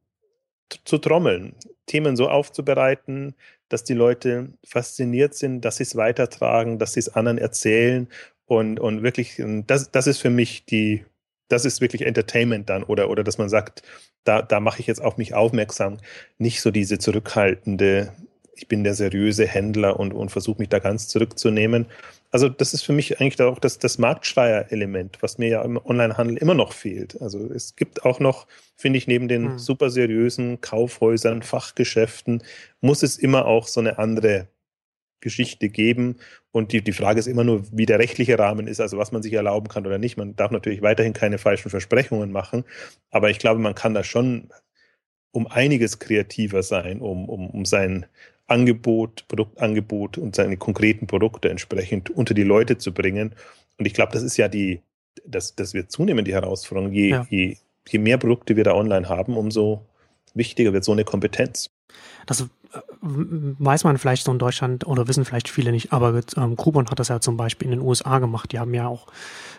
zu 0.85 0.99
trommeln, 0.99 1.55
Themen 1.87 2.17
so 2.17 2.29
aufzubereiten, 2.29 3.35
dass 3.71 3.85
die 3.85 3.95
Leute 3.95 4.53
fasziniert 4.65 5.35
sind, 5.35 5.65
dass 5.65 5.79
sie 5.79 5.85
es 5.85 5.97
weitertragen, 5.97 6.79
dass 6.79 6.93
sie 6.93 7.01
es 7.01 7.09
anderen 7.09 7.39
erzählen 7.39 8.09
und, 8.45 8.79
und 8.79 9.03
wirklich, 9.03 9.43
das, 9.67 9.91
das 9.91 10.07
ist 10.07 10.19
für 10.19 10.31
mich 10.31 10.67
die, 10.67 11.05
das 11.49 11.65
ist 11.65 11.81
wirklich 11.81 12.03
Entertainment 12.03 12.69
dann 12.69 12.83
oder, 12.83 13.11
oder 13.11 13.25
dass 13.25 13.39
man 13.39 13.49
sagt, 13.49 13.83
da, 14.25 14.43
da 14.43 14.61
mache 14.61 14.81
ich 14.81 14.87
jetzt 14.87 15.03
auf 15.03 15.17
mich 15.17 15.35
aufmerksam, 15.35 15.99
nicht 16.39 16.61
so 16.61 16.71
diese 16.71 16.99
zurückhaltende 16.99 18.13
ich 18.59 18.67
bin 18.67 18.83
der 18.83 18.95
seriöse 18.95 19.47
Händler 19.47 19.99
und, 19.99 20.13
und 20.13 20.31
versuche 20.31 20.59
mich 20.59 20.69
da 20.69 20.81
ganz 20.81 21.09
zurückzunehmen. 21.09 21.87
Also 22.31 22.49
das 22.49 22.75
ist 22.75 22.83
für 22.83 22.93
mich 22.93 23.21
eigentlich 23.21 23.41
auch 23.41 23.61
das, 23.61 23.79
das 23.79 23.99
Marktschreier-Element, 23.99 25.19
was 25.21 25.39
mir 25.39 25.49
ja 25.49 25.63
im 25.63 25.81
Onlinehandel 25.83 26.37
immer 26.37 26.55
noch 26.55 26.73
fehlt. 26.73 27.21
Also 27.23 27.39
es 27.55 27.77
gibt 27.77 28.05
auch 28.05 28.21
noch, 28.21 28.47
finde 28.77 28.99
ich, 28.99 29.07
neben 29.07 29.29
den 29.29 29.53
hm. 29.53 29.59
super 29.59 29.91
seriösen 29.91 30.61
Kaufhäusern, 30.61 31.43
Fachgeschäften, 31.43 32.43
muss 32.81 33.03
es 33.03 33.17
immer 33.17 33.47
auch 33.47 33.69
so 33.69 33.81
eine 33.81 33.99
andere 33.99 34.49
Geschichte 35.21 35.69
geben. 35.69 36.17
Und 36.53 36.73
die, 36.73 36.83
die 36.83 36.93
Frage 36.93 37.19
ist 37.19 37.27
immer 37.27 37.45
nur, 37.45 37.65
wie 37.73 37.87
der 37.87 37.99
rechtliche 37.99 38.39
Rahmen 38.39 38.67
ist, 38.67 38.81
also 38.81 38.99
was 38.99 39.13
man 39.13 39.23
sich 39.23 39.33
erlauben 39.33 39.69
kann 39.69 39.87
oder 39.87 39.99
nicht. 39.99 40.17
Man 40.17 40.37
darf 40.37 40.51
natürlich 40.51 40.83
weiterhin 40.83 41.13
keine 41.13 41.39
falschen 41.39 41.71
Versprechungen 41.71 42.33
machen, 42.33 42.65
aber 43.11 43.31
ich 43.31 43.39
glaube, 43.39 43.61
man 43.61 43.75
kann 43.75 43.95
da 43.95 44.05
schon 44.05 44.49
um 45.31 45.47
einiges 45.47 45.99
kreativer 45.99 46.63
sein, 46.63 47.01
um, 47.01 47.29
um, 47.29 47.49
um 47.51 47.65
sein 47.65 48.07
Angebot, 48.47 49.27
Produktangebot 49.29 50.19
und 50.19 50.35
seine 50.35 50.57
konkreten 50.57 51.07
Produkte 51.07 51.51
entsprechend 51.51 52.11
unter 52.11 52.35
die 52.35 52.45
Leute 52.45 52.79
zu 52.79 52.93
bringen. 52.93 53.35
Und 53.77 53.87
ich 53.87 53.95
glaube, 53.95 54.13
das 54.13 54.23
ist 54.23 54.37
ja 54.39 54.49
die, 54.49 54.81
das, 55.27 55.55
das 55.55 55.75
wird 55.75 55.93
zunehmend 55.93 56.27
die 56.27 56.35
Herausforderung. 56.35 56.93
Je, 56.93 57.11
ja. 57.11 57.27
je, 57.29 57.57
je 57.87 57.99
mehr 57.99 58.19
Produkte 58.19 58.57
wir 58.57 58.65
da 58.65 58.75
online 58.75 59.09
haben, 59.09 59.37
umso 59.37 59.85
wichtiger 60.35 60.73
wird 60.73 60.85
so 60.85 60.93
eine 60.93 61.05
Kompetenz. 61.05 61.71
Das 62.27 62.47
weiß 63.01 63.85
man 63.85 63.99
vielleicht 63.99 64.25
so 64.25 64.33
in 64.33 64.39
Deutschland 64.39 64.87
oder 64.87 65.09
wissen 65.09 65.25
vielleicht 65.25 65.49
viele 65.49 65.73
nicht, 65.73 65.93
aber 65.93 66.21
ähm, 66.37 66.57
Groupon 66.57 66.89
hat 66.91 66.99
das 66.99 67.09
ja 67.09 67.21
zum 67.21 67.37
Beispiel 67.37 67.67
in 67.67 67.79
den 67.79 67.81
USA 67.81 68.19
gemacht. 68.19 68.53
Die 68.53 68.59
haben 68.59 68.75
ja 68.75 68.87
auch 68.87 69.07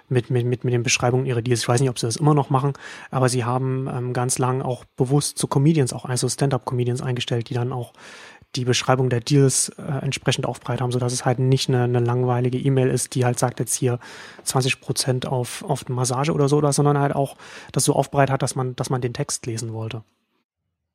mit, 0.07 0.29
mit, 0.29 0.45
mit, 0.45 0.63
mit 0.63 0.73
den 0.73 0.83
Beschreibungen 0.83 1.25
ihrer 1.25 1.41
Deals, 1.41 1.61
ich 1.61 1.67
weiß 1.67 1.81
nicht, 1.81 1.89
ob 1.89 1.99
sie 1.99 2.07
das 2.07 2.17
immer 2.17 2.33
noch 2.33 2.49
machen, 2.49 2.73
aber 3.11 3.29
sie 3.29 3.45
haben 3.45 3.87
ähm, 3.91 4.13
ganz 4.13 4.37
lang 4.37 4.61
auch 4.61 4.85
bewusst 4.97 5.37
zu 5.37 5.47
Comedians, 5.47 5.93
auch 5.93 6.05
also 6.05 6.29
Stand-up-Comedians 6.29 7.01
eingestellt, 7.01 7.49
die 7.49 7.53
dann 7.53 7.71
auch 7.71 7.93
die 8.55 8.65
Beschreibung 8.65 9.09
der 9.09 9.19
Deals 9.19 9.69
äh, 9.77 9.81
entsprechend 9.81 10.45
aufbreit 10.45 10.81
haben, 10.81 10.91
sodass 10.91 11.13
es 11.13 11.25
halt 11.25 11.39
nicht 11.39 11.69
eine, 11.69 11.83
eine 11.83 11.99
langweilige 11.99 12.57
E-Mail 12.57 12.89
ist, 12.89 13.13
die 13.15 13.25
halt 13.25 13.37
sagt 13.37 13.59
jetzt 13.59 13.75
hier 13.75 13.99
20 14.43 14.81
Prozent 14.81 15.27
auf, 15.27 15.63
auf 15.63 15.87
Massage 15.87 16.33
oder 16.33 16.49
so, 16.49 16.57
oder, 16.57 16.73
sondern 16.73 16.97
halt 16.97 17.15
auch 17.15 17.35
das 17.71 17.83
so 17.83 17.93
aufbreit 17.93 18.31
hat, 18.31 18.41
dass 18.41 18.55
man, 18.55 18.75
dass 18.75 18.89
man 18.89 19.01
den 19.01 19.13
Text 19.13 19.45
lesen 19.45 19.73
wollte. 19.73 20.03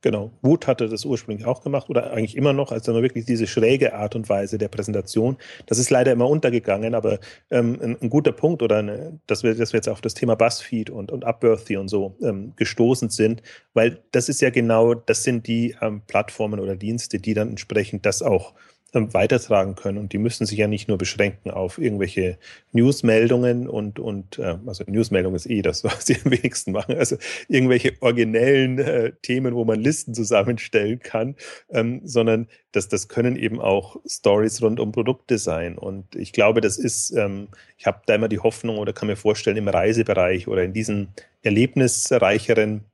Genau. 0.04 0.32
Wut 0.42 0.66
hatte 0.66 0.86
das 0.86 1.06
ursprünglich 1.06 1.46
auch 1.46 1.62
gemacht 1.62 1.88
oder 1.88 2.10
eigentlich 2.10 2.36
immer 2.36 2.52
noch, 2.52 2.72
also 2.72 2.92
wirklich 3.00 3.24
diese 3.24 3.46
schräge 3.46 3.94
Art 3.94 4.14
und 4.14 4.28
Weise 4.28 4.58
der 4.58 4.68
Präsentation. 4.68 5.38
Das 5.64 5.78
ist 5.78 5.88
leider 5.88 6.12
immer 6.12 6.28
untergegangen, 6.28 6.94
aber 6.94 7.20
ähm, 7.50 7.78
ein, 7.82 7.96
ein, 8.02 8.10
guter 8.10 8.32
Punkt 8.32 8.62
oder 8.62 8.80
eine, 8.80 9.18
dass, 9.26 9.44
wir, 9.44 9.54
dass 9.54 9.72
wir 9.72 9.78
jetzt 9.78 9.88
auf 9.88 10.02
das 10.02 10.12
Thema 10.12 10.34
Buzzfeed 10.34 10.90
und, 10.90 11.10
und 11.10 11.24
Upworthy 11.24 11.78
und 11.78 11.88
so 11.88 12.18
ähm, 12.20 12.52
gestoßen 12.56 13.08
sind, 13.08 13.40
weil 13.72 14.02
das 14.12 14.28
ist 14.28 14.42
ja 14.42 14.50
genau, 14.50 14.92
das 14.92 15.22
sind 15.22 15.46
die 15.46 15.74
ähm, 15.80 16.02
Plattformen 16.06 16.60
oder 16.60 16.76
Dienste, 16.76 17.18
die 17.18 17.32
dann 17.32 17.48
entsprechend 17.48 18.04
das 18.04 18.20
auch 18.20 18.52
weitertragen 18.94 19.74
können. 19.74 19.98
Und 19.98 20.12
die 20.12 20.18
müssen 20.18 20.46
sich 20.46 20.58
ja 20.58 20.68
nicht 20.68 20.88
nur 20.88 20.98
beschränken 20.98 21.50
auf 21.50 21.78
irgendwelche 21.78 22.38
Newsmeldungen 22.72 23.68
und, 23.68 23.98
und 23.98 24.38
äh, 24.38 24.56
also 24.66 24.84
Newsmeldung 24.86 25.34
ist 25.34 25.46
eh 25.46 25.62
das, 25.62 25.84
was 25.84 26.06
sie 26.06 26.16
am 26.24 26.30
wenigsten 26.30 26.72
machen, 26.72 26.96
also 26.96 27.16
irgendwelche 27.48 27.94
originellen 28.00 28.78
äh, 28.78 29.12
Themen, 29.22 29.54
wo 29.54 29.64
man 29.64 29.80
Listen 29.80 30.14
zusammenstellen 30.14 31.00
kann, 31.00 31.36
ähm, 31.70 32.00
sondern 32.04 32.48
das, 32.72 32.88
das 32.88 33.08
können 33.08 33.36
eben 33.36 33.60
auch 33.60 33.96
Stories 34.06 34.62
rund 34.62 34.80
um 34.80 34.92
Produkte 34.92 35.38
sein. 35.38 35.78
Und 35.78 36.14
ich 36.16 36.32
glaube, 36.32 36.60
das 36.60 36.78
ist, 36.78 37.10
ähm, 37.12 37.48
ich 37.78 37.86
habe 37.86 38.00
da 38.06 38.14
immer 38.14 38.28
die 38.28 38.40
Hoffnung 38.40 38.78
oder 38.78 38.92
kann 38.92 39.08
mir 39.08 39.16
vorstellen, 39.16 39.56
im 39.56 39.68
Reisebereich 39.68 40.48
oder 40.48 40.62
in 40.62 40.72
diesen 40.72 41.08
erlebnisreicheren 41.42 42.84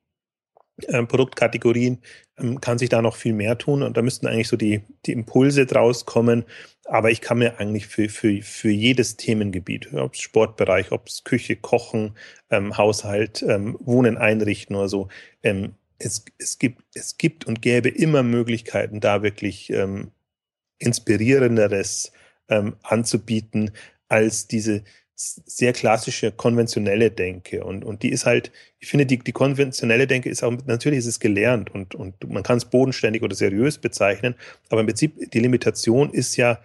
äh, 0.88 1.02
Produktkategorien 1.04 1.98
ähm, 2.38 2.60
kann 2.60 2.78
sich 2.78 2.88
da 2.88 3.02
noch 3.02 3.16
viel 3.16 3.32
mehr 3.32 3.58
tun 3.58 3.82
und 3.82 3.96
da 3.96 4.02
müssten 4.02 4.26
eigentlich 4.26 4.48
so 4.48 4.56
die, 4.56 4.82
die 5.06 5.12
Impulse 5.12 5.66
draus 5.66 6.06
kommen. 6.06 6.44
Aber 6.84 7.10
ich 7.10 7.20
kann 7.20 7.38
mir 7.38 7.60
eigentlich 7.60 7.86
für, 7.86 8.08
für, 8.08 8.42
für 8.42 8.70
jedes 8.70 9.16
Themengebiet, 9.16 9.92
ob 9.94 10.14
es 10.14 10.20
Sportbereich, 10.20 10.90
ob 10.90 11.06
es 11.06 11.22
Küche, 11.24 11.56
Kochen, 11.56 12.16
ähm, 12.50 12.76
Haushalt, 12.76 13.42
ähm, 13.42 13.76
Wohnen 13.80 14.16
einrichten 14.16 14.74
oder 14.74 14.88
so, 14.88 15.08
ähm, 15.42 15.74
es, 15.98 16.24
es, 16.38 16.58
gibt, 16.58 16.82
es 16.94 17.18
gibt 17.18 17.46
und 17.46 17.62
gäbe 17.62 17.88
immer 17.88 18.22
Möglichkeiten, 18.22 19.00
da 19.00 19.22
wirklich 19.22 19.70
ähm, 19.70 20.10
inspirierenderes 20.78 22.12
ähm, 22.48 22.76
anzubieten 22.82 23.70
als 24.08 24.48
diese, 24.48 24.82
sehr 25.20 25.72
klassische 25.74 26.32
konventionelle 26.32 27.10
Denke. 27.10 27.62
Und, 27.64 27.84
und 27.84 28.02
die 28.02 28.10
ist 28.10 28.24
halt, 28.24 28.52
ich 28.78 28.88
finde, 28.88 29.04
die, 29.04 29.18
die 29.18 29.32
konventionelle 29.32 30.06
Denke 30.06 30.30
ist 30.30 30.42
auch, 30.42 30.52
natürlich 30.64 31.00
ist 31.00 31.06
es 31.06 31.20
gelernt 31.20 31.70
und, 31.70 31.94
und 31.94 32.28
man 32.30 32.42
kann 32.42 32.56
es 32.56 32.64
bodenständig 32.64 33.22
oder 33.22 33.34
seriös 33.34 33.76
bezeichnen, 33.78 34.34
aber 34.70 34.80
im 34.80 34.86
Prinzip 34.86 35.30
die 35.30 35.40
Limitation 35.40 36.10
ist 36.10 36.36
ja, 36.36 36.58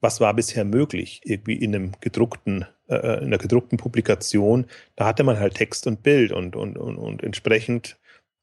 was 0.00 0.20
war 0.20 0.34
bisher 0.34 0.64
möglich, 0.64 1.20
irgendwie 1.24 1.54
in 1.54 1.74
einem 1.74 1.92
gedruckten, 2.00 2.66
äh, 2.88 3.18
in 3.18 3.26
einer 3.26 3.38
gedruckten 3.38 3.78
Publikation, 3.78 4.66
da 4.96 5.06
hatte 5.06 5.22
man 5.22 5.38
halt 5.38 5.54
Text 5.54 5.86
und 5.86 6.02
Bild 6.02 6.32
und, 6.32 6.56
und, 6.56 6.78
und, 6.78 6.96
und 6.96 7.22
entsprechend 7.22 7.96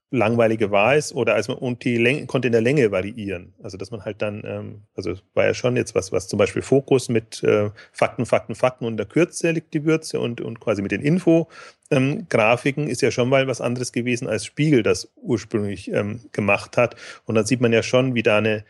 langweilige 0.10 0.72
war 0.72 0.96
es 0.96 1.14
oder 1.14 1.36
als 1.36 1.50
man 1.50 1.58
und 1.58 1.84
die 1.84 1.98
Länge, 1.98 2.26
konnte 2.28 2.48
in 2.48 2.54
der 2.54 2.62
Länge 2.62 2.92
variieren. 2.92 3.54
Also 3.62 3.78
dass 3.78 3.92
man 3.92 4.06
halt 4.06 4.22
dann, 4.22 4.42
ähm, 4.46 4.84
also 4.96 5.16
war 5.34 5.46
ja 5.46 5.54
schon 5.54 5.76
jetzt 5.76 5.96
was, 5.96 6.12
was 6.12 6.28
zum 6.28 6.40
Beispiel 6.40 6.62
Fokus 6.62 7.10
mit 7.10 7.44
äh, 7.44 7.72
Fakten, 7.92 8.26
Fakten, 8.26 8.56
Fakten 8.56 8.86
und 8.86 8.98
der 8.98 9.06
Kürze 9.06 9.52
liegt 9.52 9.74
die 9.74 9.84
Würze 9.84 10.20
und, 10.20 10.40
und 10.40 10.60
quasi 10.62 10.82
mit 10.82 10.92
den 10.92 11.02
Info-Grafiken 11.02 12.84
ähm, 12.84 12.90
ist 12.90 13.02
ja 13.02 13.12
schon 13.12 13.28
mal 13.28 13.48
was 13.48 13.60
anderes 13.60 13.92
gewesen 13.92 14.28
als 14.28 14.46
Spiegel 14.46 14.82
das 14.82 15.12
ursprünglich 15.18 15.92
ähm, 15.92 16.22
gemacht 16.32 16.78
hat. 16.78 16.96
Und 17.26 17.36
dann 17.36 17.46
sieht 17.46 17.60
man 17.60 17.74
ja 17.74 17.84
schon, 17.84 18.16
wie 18.16 18.24
da 18.24 18.38
eine, 18.38 18.64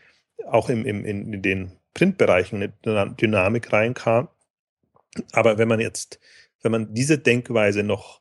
auch 0.46 0.68
im, 0.68 0.84
im, 0.84 1.04
in 1.04 1.40
den 1.42 1.72
Printbereichen 1.94 2.62
eine 2.62 2.72
Dynamik 3.14 3.72
reinkam. 3.72 4.28
Aber 5.32 5.58
wenn 5.58 5.68
man 5.68 5.80
jetzt, 5.80 6.18
wenn 6.62 6.72
man 6.72 6.94
diese 6.94 7.18
Denkweise 7.18 7.82
noch 7.84 8.20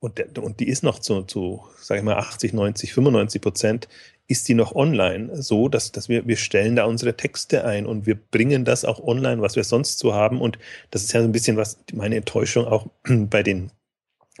und, 0.00 0.18
der, 0.18 0.42
und 0.42 0.60
die 0.60 0.68
ist 0.68 0.82
noch 0.82 0.98
zu, 0.98 1.22
zu, 1.22 1.64
sag 1.80 1.98
ich 1.98 2.04
mal, 2.04 2.16
80, 2.16 2.52
90, 2.52 2.92
95 2.92 3.40
Prozent, 3.40 3.88
ist 4.28 4.48
die 4.48 4.54
noch 4.54 4.74
online, 4.74 5.40
so 5.40 5.68
dass, 5.68 5.92
dass 5.92 6.08
wir, 6.08 6.26
wir 6.26 6.36
stellen 6.36 6.76
da 6.76 6.84
unsere 6.84 7.16
Texte 7.16 7.64
ein 7.64 7.86
und 7.86 8.06
wir 8.06 8.16
bringen 8.16 8.64
das 8.64 8.84
auch 8.84 9.00
online, 9.00 9.40
was 9.40 9.56
wir 9.56 9.64
sonst 9.64 9.98
so 9.98 10.14
haben. 10.14 10.40
Und 10.40 10.58
das 10.90 11.04
ist 11.04 11.12
ja 11.12 11.20
so 11.20 11.28
ein 11.28 11.32
bisschen 11.32 11.56
was, 11.56 11.78
meine 11.92 12.16
Enttäuschung 12.16 12.66
auch 12.66 12.88
bei 13.04 13.42
den, 13.42 13.70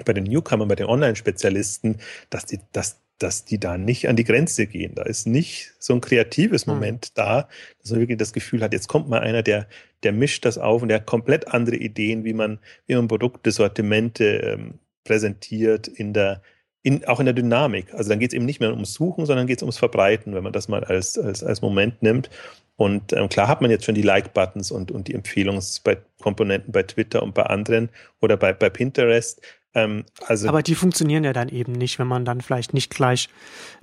bei 0.04 0.12
den 0.12 0.24
Newcomern, 0.24 0.68
bei 0.68 0.74
den 0.74 0.86
Online-Spezialisten, 0.86 1.98
dass 2.30 2.46
die, 2.46 2.58
dass, 2.72 3.00
dass 3.18 3.44
die 3.44 3.58
da 3.58 3.78
nicht 3.78 4.08
an 4.08 4.16
die 4.16 4.24
Grenze 4.24 4.66
gehen. 4.66 4.94
Da 4.96 5.04
ist 5.04 5.26
nicht 5.26 5.72
so 5.78 5.94
ein 5.94 6.00
kreatives 6.00 6.66
hm. 6.66 6.74
Moment 6.74 7.06
mhm. 7.10 7.12
da, 7.14 7.48
dass 7.80 7.92
man 7.92 8.00
wirklich 8.00 8.18
das 8.18 8.32
Gefühl 8.32 8.62
hat, 8.62 8.72
jetzt 8.72 8.88
kommt 8.88 9.08
mal 9.08 9.20
einer, 9.20 9.42
der, 9.42 9.68
der 10.02 10.12
mischt 10.12 10.44
das 10.44 10.58
auf 10.58 10.82
und 10.82 10.88
der 10.88 10.98
hat 10.98 11.06
komplett 11.06 11.48
andere 11.48 11.76
Ideen, 11.76 12.24
wie 12.24 12.34
man, 12.34 12.58
wie 12.86 12.96
man 12.96 13.08
Produkte, 13.08 13.52
Sortimente 13.52 14.24
ähm, 14.24 14.80
präsentiert 15.06 15.88
in 15.88 16.12
der, 16.12 16.42
in, 16.82 17.04
auch 17.06 17.20
in 17.20 17.26
der 17.26 17.34
Dynamik. 17.34 17.94
Also 17.94 18.10
dann 18.10 18.18
geht 18.18 18.30
es 18.30 18.34
eben 18.34 18.44
nicht 18.44 18.60
mehr 18.60 18.72
ums 18.72 18.92
Suchen, 18.92 19.24
sondern 19.24 19.46
geht 19.46 19.58
es 19.58 19.62
ums 19.62 19.78
Verbreiten, 19.78 20.34
wenn 20.34 20.44
man 20.44 20.52
das 20.52 20.68
mal 20.68 20.84
als, 20.84 21.18
als, 21.18 21.42
als 21.42 21.62
Moment 21.62 22.02
nimmt. 22.02 22.28
Und 22.76 23.12
ähm, 23.14 23.28
klar 23.28 23.48
hat 23.48 23.62
man 23.62 23.70
jetzt 23.70 23.86
schon 23.86 23.94
die 23.94 24.02
Like-Buttons 24.02 24.70
und, 24.70 24.90
und 24.90 25.08
die 25.08 25.14
Empfehlungskomponenten 25.14 26.72
bei 26.72 26.82
Twitter 26.82 27.22
und 27.22 27.34
bei 27.34 27.44
anderen 27.44 27.88
oder 28.20 28.36
bei, 28.36 28.52
bei 28.52 28.68
Pinterest. 28.68 29.40
Ähm, 29.74 30.04
also 30.26 30.48
Aber 30.48 30.62
die 30.62 30.74
funktionieren 30.74 31.24
ja 31.24 31.32
dann 31.32 31.48
eben 31.48 31.72
nicht, 31.72 31.98
wenn 31.98 32.06
man 32.06 32.24
dann 32.24 32.42
vielleicht 32.42 32.74
nicht 32.74 32.90
gleich 32.90 33.30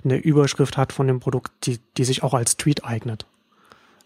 eine 0.04 0.16
Überschrift 0.16 0.76
hat 0.76 0.92
von 0.92 1.08
dem 1.08 1.18
Produkt, 1.18 1.52
die, 1.66 1.78
die 1.96 2.04
sich 2.04 2.22
auch 2.22 2.34
als 2.34 2.56
Tweet 2.56 2.84
eignet. 2.84 3.26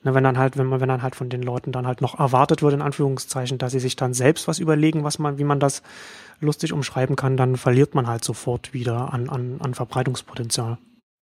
Ne, 0.05 0.15
wenn 0.15 0.23
dann 0.23 0.39
halt, 0.39 0.57
wenn 0.57 0.67
man, 0.67 0.81
wenn 0.81 0.89
dann 0.89 1.03
halt 1.03 1.17
von 1.17 1.29
den 1.29 1.43
Leuten 1.43 1.73
dann 1.73 1.87
halt 1.87 2.01
noch 2.01 2.19
erwartet 2.19 2.63
wird, 2.63 2.73
in 2.73 2.83
Anführungszeichen, 2.83 3.59
dass 3.59 3.73
sie 3.73 3.81
sich 3.81 3.97
dann 3.97 4.15
selbst 4.15 4.47
was 4.47 4.61
überlegen, 4.61 5.03
was 5.03 5.19
man, 5.19 5.39
wie 5.39 5.45
man 5.45 5.59
das 5.59 5.83
lustig 6.41 6.73
umschreiben 6.73 7.17
kann, 7.17 7.37
dann 7.37 7.57
verliert 7.57 7.95
man 7.95 8.07
halt 8.07 8.23
sofort 8.23 8.73
wieder 8.73 9.13
an, 9.13 9.29
an, 9.29 9.61
an 9.61 9.75
Verbreitungspotenzial. 9.75 10.79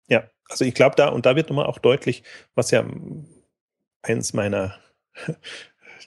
Ja, 0.10 0.30
also 0.50 0.66
ich 0.66 0.74
glaube 0.74 0.98
da, 0.98 1.08
und 1.08 1.26
da 1.26 1.38
wird 1.38 1.50
nochmal 1.50 1.66
auch 1.66 1.80
deutlich, 1.80 2.24
was 2.56 2.72
ja 2.72 2.86
eins 4.02 4.34
meiner 4.34 4.76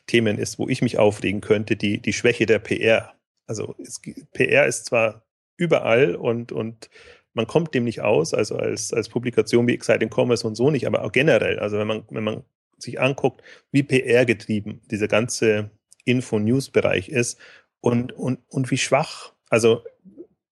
Themen 0.06 0.36
ist, 0.36 0.58
wo 0.58 0.68
ich 0.68 0.82
mich 0.82 0.98
aufregen 0.98 1.40
könnte, 1.40 1.76
die, 1.76 1.98
die 1.98 2.12
Schwäche 2.12 2.44
der 2.44 2.58
PR. 2.58 3.14
Also 3.46 3.74
es, 3.78 4.00
PR 4.32 4.66
ist 4.66 4.84
zwar 4.84 5.22
überall 5.56 6.14
und, 6.14 6.52
und 6.52 6.90
man 7.34 7.46
kommt 7.46 7.74
dem 7.74 7.84
nicht 7.84 8.00
aus, 8.00 8.34
also 8.34 8.56
als, 8.56 8.92
als 8.92 9.08
Publikation 9.08 9.66
wie 9.66 9.74
Exciting 9.74 10.10
Commerce 10.10 10.46
und 10.46 10.54
so 10.54 10.70
nicht, 10.70 10.86
aber 10.86 11.04
auch 11.04 11.12
generell. 11.12 11.58
Also 11.58 11.78
wenn 11.78 11.86
man, 11.86 12.04
wenn 12.10 12.24
man 12.24 12.44
sich 12.78 13.00
anguckt, 13.00 13.42
wie 13.72 13.82
PR 13.82 14.24
getrieben 14.24 14.80
dieser 14.90 15.08
ganze 15.08 15.70
Info-News-Bereich 16.04 17.08
ist 17.08 17.38
und, 17.80 18.12
und, 18.12 18.40
und 18.48 18.70
wie 18.70 18.78
schwach. 18.78 19.32
Also 19.48 19.84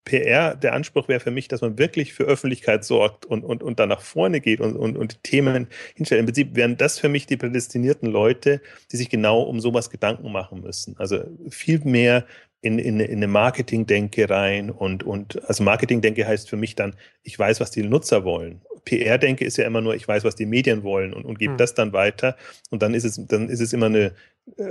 PR, 0.04 0.56
der 0.56 0.72
Anspruch 0.72 1.08
wäre 1.08 1.20
für 1.20 1.30
mich, 1.30 1.48
dass 1.48 1.60
man 1.60 1.78
wirklich 1.78 2.14
für 2.14 2.24
Öffentlichkeit 2.24 2.82
sorgt 2.82 3.26
und, 3.26 3.44
und, 3.44 3.62
und 3.62 3.78
da 3.78 3.86
nach 3.86 4.00
vorne 4.00 4.40
geht 4.40 4.60
und, 4.60 4.74
und, 4.74 4.96
und 4.96 5.22
Themen 5.22 5.68
hinstellt. 5.94 6.20
Im 6.20 6.26
Prinzip 6.26 6.56
wären 6.56 6.78
das 6.78 6.98
für 6.98 7.10
mich 7.10 7.26
die 7.26 7.36
prädestinierten 7.36 8.10
Leute, 8.10 8.62
die 8.90 8.96
sich 8.96 9.10
genau 9.10 9.42
um 9.42 9.60
sowas 9.60 9.90
Gedanken 9.90 10.32
machen 10.32 10.62
müssen. 10.62 10.96
Also 10.98 11.24
viel 11.50 11.80
mehr 11.80 12.24
in, 12.60 12.78
in, 12.78 13.00
in 13.00 13.18
eine 13.18 13.28
Marketing-Denke 13.28 14.28
rein 14.28 14.70
und, 14.70 15.04
und 15.04 15.42
also 15.48 15.62
Marketing-Denke 15.62 16.26
heißt 16.26 16.48
für 16.48 16.56
mich 16.56 16.74
dann, 16.74 16.96
ich 17.22 17.38
weiß, 17.38 17.60
was 17.60 17.70
die 17.70 17.82
Nutzer 17.82 18.24
wollen. 18.24 18.62
PR-Denke 18.84 19.44
ist 19.44 19.58
ja 19.58 19.66
immer 19.66 19.80
nur, 19.80 19.94
ich 19.94 20.08
weiß, 20.08 20.24
was 20.24 20.34
die 20.34 20.46
Medien 20.46 20.82
wollen 20.82 21.12
und, 21.12 21.24
und 21.24 21.38
gebe 21.38 21.52
hm. 21.52 21.58
das 21.58 21.74
dann 21.74 21.92
weiter. 21.92 22.36
Und 22.70 22.82
dann 22.82 22.94
ist 22.94 23.04
es, 23.04 23.20
dann 23.26 23.48
ist 23.48 23.60
es 23.60 23.72
immer 23.72 23.86
eine, 23.86 24.12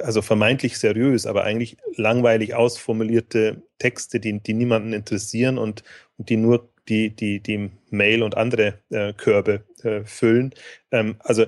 also 0.04 0.22
vermeintlich 0.22 0.78
seriös, 0.80 1.26
aber 1.26 1.44
eigentlich 1.44 1.78
langweilig 1.96 2.56
ausformulierte 2.56 3.62
Texte, 3.78 4.20
die, 4.20 4.40
die 4.40 4.54
niemanden 4.54 4.94
interessieren 4.94 5.58
und, 5.58 5.84
und 6.18 6.30
die 6.30 6.38
nur 6.38 6.70
die, 6.90 7.10
die, 7.10 7.40
die 7.40 7.70
Mail 7.90 8.24
und 8.24 8.36
andere 8.36 8.80
äh, 8.90 9.14
Körbe 9.14 9.64
äh, 9.84 10.04
füllen. 10.04 10.54
Ähm, 10.92 11.16
also 11.20 11.46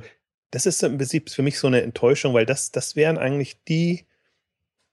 das 0.51 0.65
ist 0.65 0.83
im 0.83 0.97
Prinzip 0.97 1.29
für 1.29 1.41
mich 1.41 1.59
so 1.59 1.67
eine 1.67 1.81
Enttäuschung, 1.81 2.33
weil 2.33 2.45
das, 2.45 2.71
das 2.71 2.95
wären 2.95 3.17
eigentlich 3.17 3.63
die, 3.63 4.05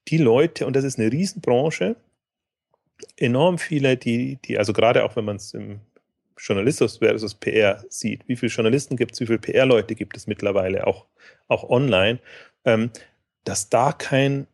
die 0.08 0.18
Leute, 0.18 0.66
und 0.66 0.76
das 0.76 0.84
ist 0.84 0.98
eine 0.98 1.10
Riesenbranche, 1.10 1.96
enorm 3.16 3.58
viele, 3.58 3.96
die, 3.96 4.38
die, 4.44 4.58
also 4.58 4.72
gerade 4.72 5.04
auch 5.04 5.16
wenn 5.16 5.24
man 5.24 5.36
es 5.36 5.54
im 5.54 5.80
Journalismus 6.38 6.98
versus 6.98 7.34
PR 7.34 7.84
sieht, 7.88 8.28
wie 8.28 8.36
viele 8.36 8.52
Journalisten 8.52 8.96
gibt 8.96 9.12
es, 9.14 9.20
wie 9.20 9.26
viele 9.26 9.38
PR-Leute 9.38 9.94
gibt 9.94 10.16
es 10.16 10.26
mittlerweile, 10.26 10.86
auch, 10.86 11.06
auch 11.48 11.68
online, 11.68 12.18
ähm, 12.64 12.90
dass 13.44 13.68
da 13.68 13.92
kein 13.92 14.46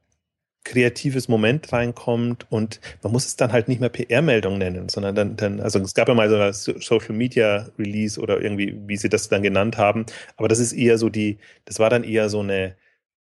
kreatives 0.65 1.27
Moment 1.27 1.73
reinkommt 1.73 2.47
und 2.51 2.81
man 3.03 3.13
muss 3.13 3.27
es 3.27 3.35
dann 3.35 3.51
halt 3.51 3.67
nicht 3.67 3.81
mehr 3.81 3.89
PR-Meldung 3.89 4.59
nennen, 4.59 4.89
sondern 4.89 5.15
dann, 5.17 5.37
dann, 5.37 5.61
also 5.61 5.81
es 5.81 5.95
gab 5.95 6.07
ja 6.07 6.15
mal 6.15 6.31
so 6.31 6.37
ein 6.37 6.81
Social 6.81 7.15
Media 7.17 7.69
Release 7.79 8.21
oder 8.21 8.41
irgendwie, 8.41 8.79
wie 8.87 8.97
sie 8.97 9.09
das 9.09 9.29
dann 9.29 9.43
genannt 9.43 9.77
haben, 9.77 10.07
aber 10.37 10.47
das 10.47 10.61
ist 10.61 10.73
eher 10.73 10.99
so 10.99 11.09
die, 11.09 11.39
das 11.65 11.81
war 11.81 11.91
dann 11.91 12.05
eher 12.05 12.29
so 12.29 12.41
eine, 12.41 12.77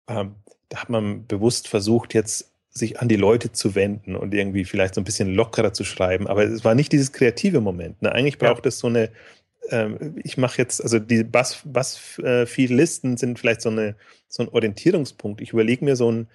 ähm, 0.08 0.36
hat 0.76 0.90
man 0.90 1.26
bewusst 1.28 1.68
versucht, 1.68 2.14
jetzt 2.14 2.52
sich 2.70 3.02
an 3.02 3.10
die 3.10 3.18
Leute 3.18 3.52
zu 3.52 3.76
wenden 3.76 4.16
und 4.16 4.34
irgendwie 4.34 4.64
vielleicht 4.64 4.96
so 4.96 5.02
ein 5.02 5.04
bisschen 5.04 5.34
lockerer 5.36 5.74
zu 5.74 5.84
schreiben. 5.84 6.28
Aber 6.28 6.46
es 6.46 6.64
war 6.64 6.74
nicht 6.74 6.92
dieses 6.94 7.12
kreative 7.12 7.60
Moment. 7.60 8.02
Ne? 8.02 8.12
Eigentlich 8.12 8.38
braucht 8.38 8.66
ja. 8.66 8.70
es 8.70 8.80
so 8.80 8.88
eine, 8.88 9.10
ähm, 9.70 10.16
ich 10.24 10.38
mache 10.38 10.58
jetzt, 10.58 10.82
also 10.82 10.98
die 10.98 11.24
Bass, 11.24 11.62
Bass 11.66 12.18
äh, 12.20 12.46
viel 12.46 12.74
Listen 12.74 13.18
sind 13.18 13.40
vielleicht 13.40 13.62
so, 13.62 13.70
eine, 13.70 13.96
so 14.30 14.44
ein 14.44 14.50
Orientierungspunkt. 14.50 15.42
Ich 15.42 15.52
überlege 15.52 15.84
mir 15.84 15.98
so 15.98 16.10
ein 16.10 16.28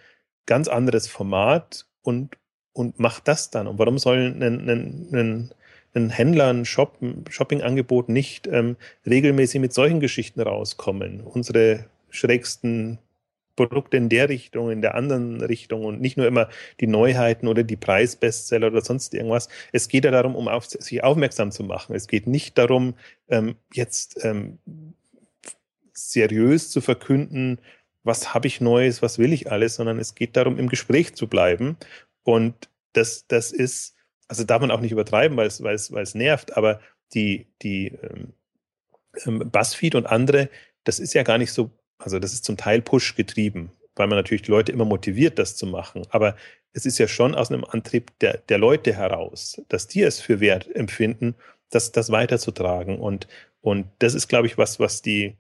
ganz 0.45 0.68
anderes 0.68 1.09
Format 1.09 1.87
und, 2.03 2.37
und 2.74 3.01
mache 3.01 3.22
das 3.24 3.51
dann. 3.51 3.66
Und 3.66 3.78
warum 3.78 3.99
soll 3.99 4.18
ein, 4.18 4.43
ein, 4.43 5.09
ein, 5.12 5.51
ein 5.95 6.11
Händler, 6.11 6.49
ein 6.53 6.66
Shop, 6.66 6.99
Shopping-Angebot 7.30 8.11
nicht 8.11 8.47
ähm, 8.47 8.76
regelmäßig 9.07 9.61
mit 9.62 9.72
solchen 9.72 10.01
Geschichten 10.01 10.43
rauskommen? 10.43 11.22
Unsere 11.22 11.87
schrägsten 12.11 12.99
Produkte 13.57 13.96
in 13.96 14.09
der 14.09 14.28
Richtung, 14.28 14.70
in 14.70 14.82
der 14.82 14.94
anderen 14.94 15.40
Richtung 15.40 15.84
und 15.84 16.00
nicht 16.00 16.16
nur 16.16 16.26
immer 16.26 16.48
die 16.80 16.86
Neuheiten 16.86 17.48
oder 17.48 17.64
die 17.64 17.76
Preisbestseller 17.76 18.68
oder 18.68 18.82
sonst 18.82 19.14
irgendwas. 19.14 19.48
Es 19.72 19.88
geht 19.88 20.04
ja 20.04 20.11
darum, 20.11 20.36
um 20.36 20.46
auf, 20.48 20.66
sich 20.66 21.02
aufmerksam 21.02 21.50
zu 21.50 21.64
machen. 21.64 21.96
Es 21.96 22.07
geht 22.07 22.26
nicht 22.26 22.59
darum, 22.59 22.94
ähm, 23.28 23.57
jetzt 23.72 24.22
ähm, 24.24 24.59
seriös 25.92 26.70
zu 26.70 26.80
verkünden, 26.80 27.59
was 28.04 28.34
habe 28.34 28.46
ich 28.46 28.61
Neues, 28.61 29.02
was 29.02 29.18
will 29.18 29.32
ich 29.32 29.50
alles, 29.50 29.74
sondern 29.74 29.98
es 29.98 30.14
geht 30.14 30.36
darum, 30.36 30.59
im 30.59 30.68
Gespräch 30.68 31.14
zu 31.16 31.26
bleiben. 31.26 31.76
Und 32.22 32.68
das, 32.92 33.26
das 33.26 33.50
ist, 33.50 33.96
also 34.28 34.44
darf 34.44 34.61
man 34.61 34.70
auch 34.70 34.80
nicht 34.80 34.92
übertreiben, 34.92 35.36
weil 35.36 35.48
es, 35.48 35.62
weil 35.62 35.74
es, 35.74 35.90
weil 35.90 36.04
es 36.04 36.14
nervt, 36.14 36.57
aber 36.57 36.80
die, 37.14 37.46
die 37.62 37.88
ähm, 37.88 38.32
ähm 39.24 39.50
Buzzfeed 39.50 39.94
und 39.94 40.07
andere, 40.07 40.50
das 40.84 41.00
ist 41.00 41.14
ja 41.14 41.24
gar 41.24 41.38
nicht 41.38 41.52
so 41.52 41.70
also 41.99 42.18
das 42.18 42.32
ist 42.32 42.44
zum 42.44 42.57
Teil 42.57 42.82
Push 42.82 43.14
getrieben, 43.14 43.70
weil 43.94 44.07
man 44.07 44.18
natürlich 44.18 44.42
die 44.42 44.51
Leute 44.51 44.72
immer 44.72 44.84
motiviert, 44.84 45.38
das 45.38 45.57
zu 45.57 45.66
machen. 45.66 46.07
Aber 46.11 46.36
es 46.72 46.84
ist 46.84 46.99
ja 46.99 47.09
schon 47.09 47.34
aus 47.34 47.51
einem 47.51 47.64
Antrieb 47.64 48.18
der, 48.20 48.38
der 48.38 48.59
Leute 48.59 48.92
heraus, 48.92 49.62
dass 49.68 49.88
die 49.88 50.03
es 50.03 50.20
für 50.20 50.40
wert 50.40 50.74
empfinden, 50.74 51.34
das, 51.70 51.92
das 51.92 52.11
weiterzutragen. 52.11 52.99
Und, 52.99 53.28
und 53.61 53.88
das 53.99 54.14
ist, 54.14 54.28
glaube 54.28 54.47
ich, 54.47 54.59
was, 54.59 54.78
was 54.78 55.01
die, 55.03 55.36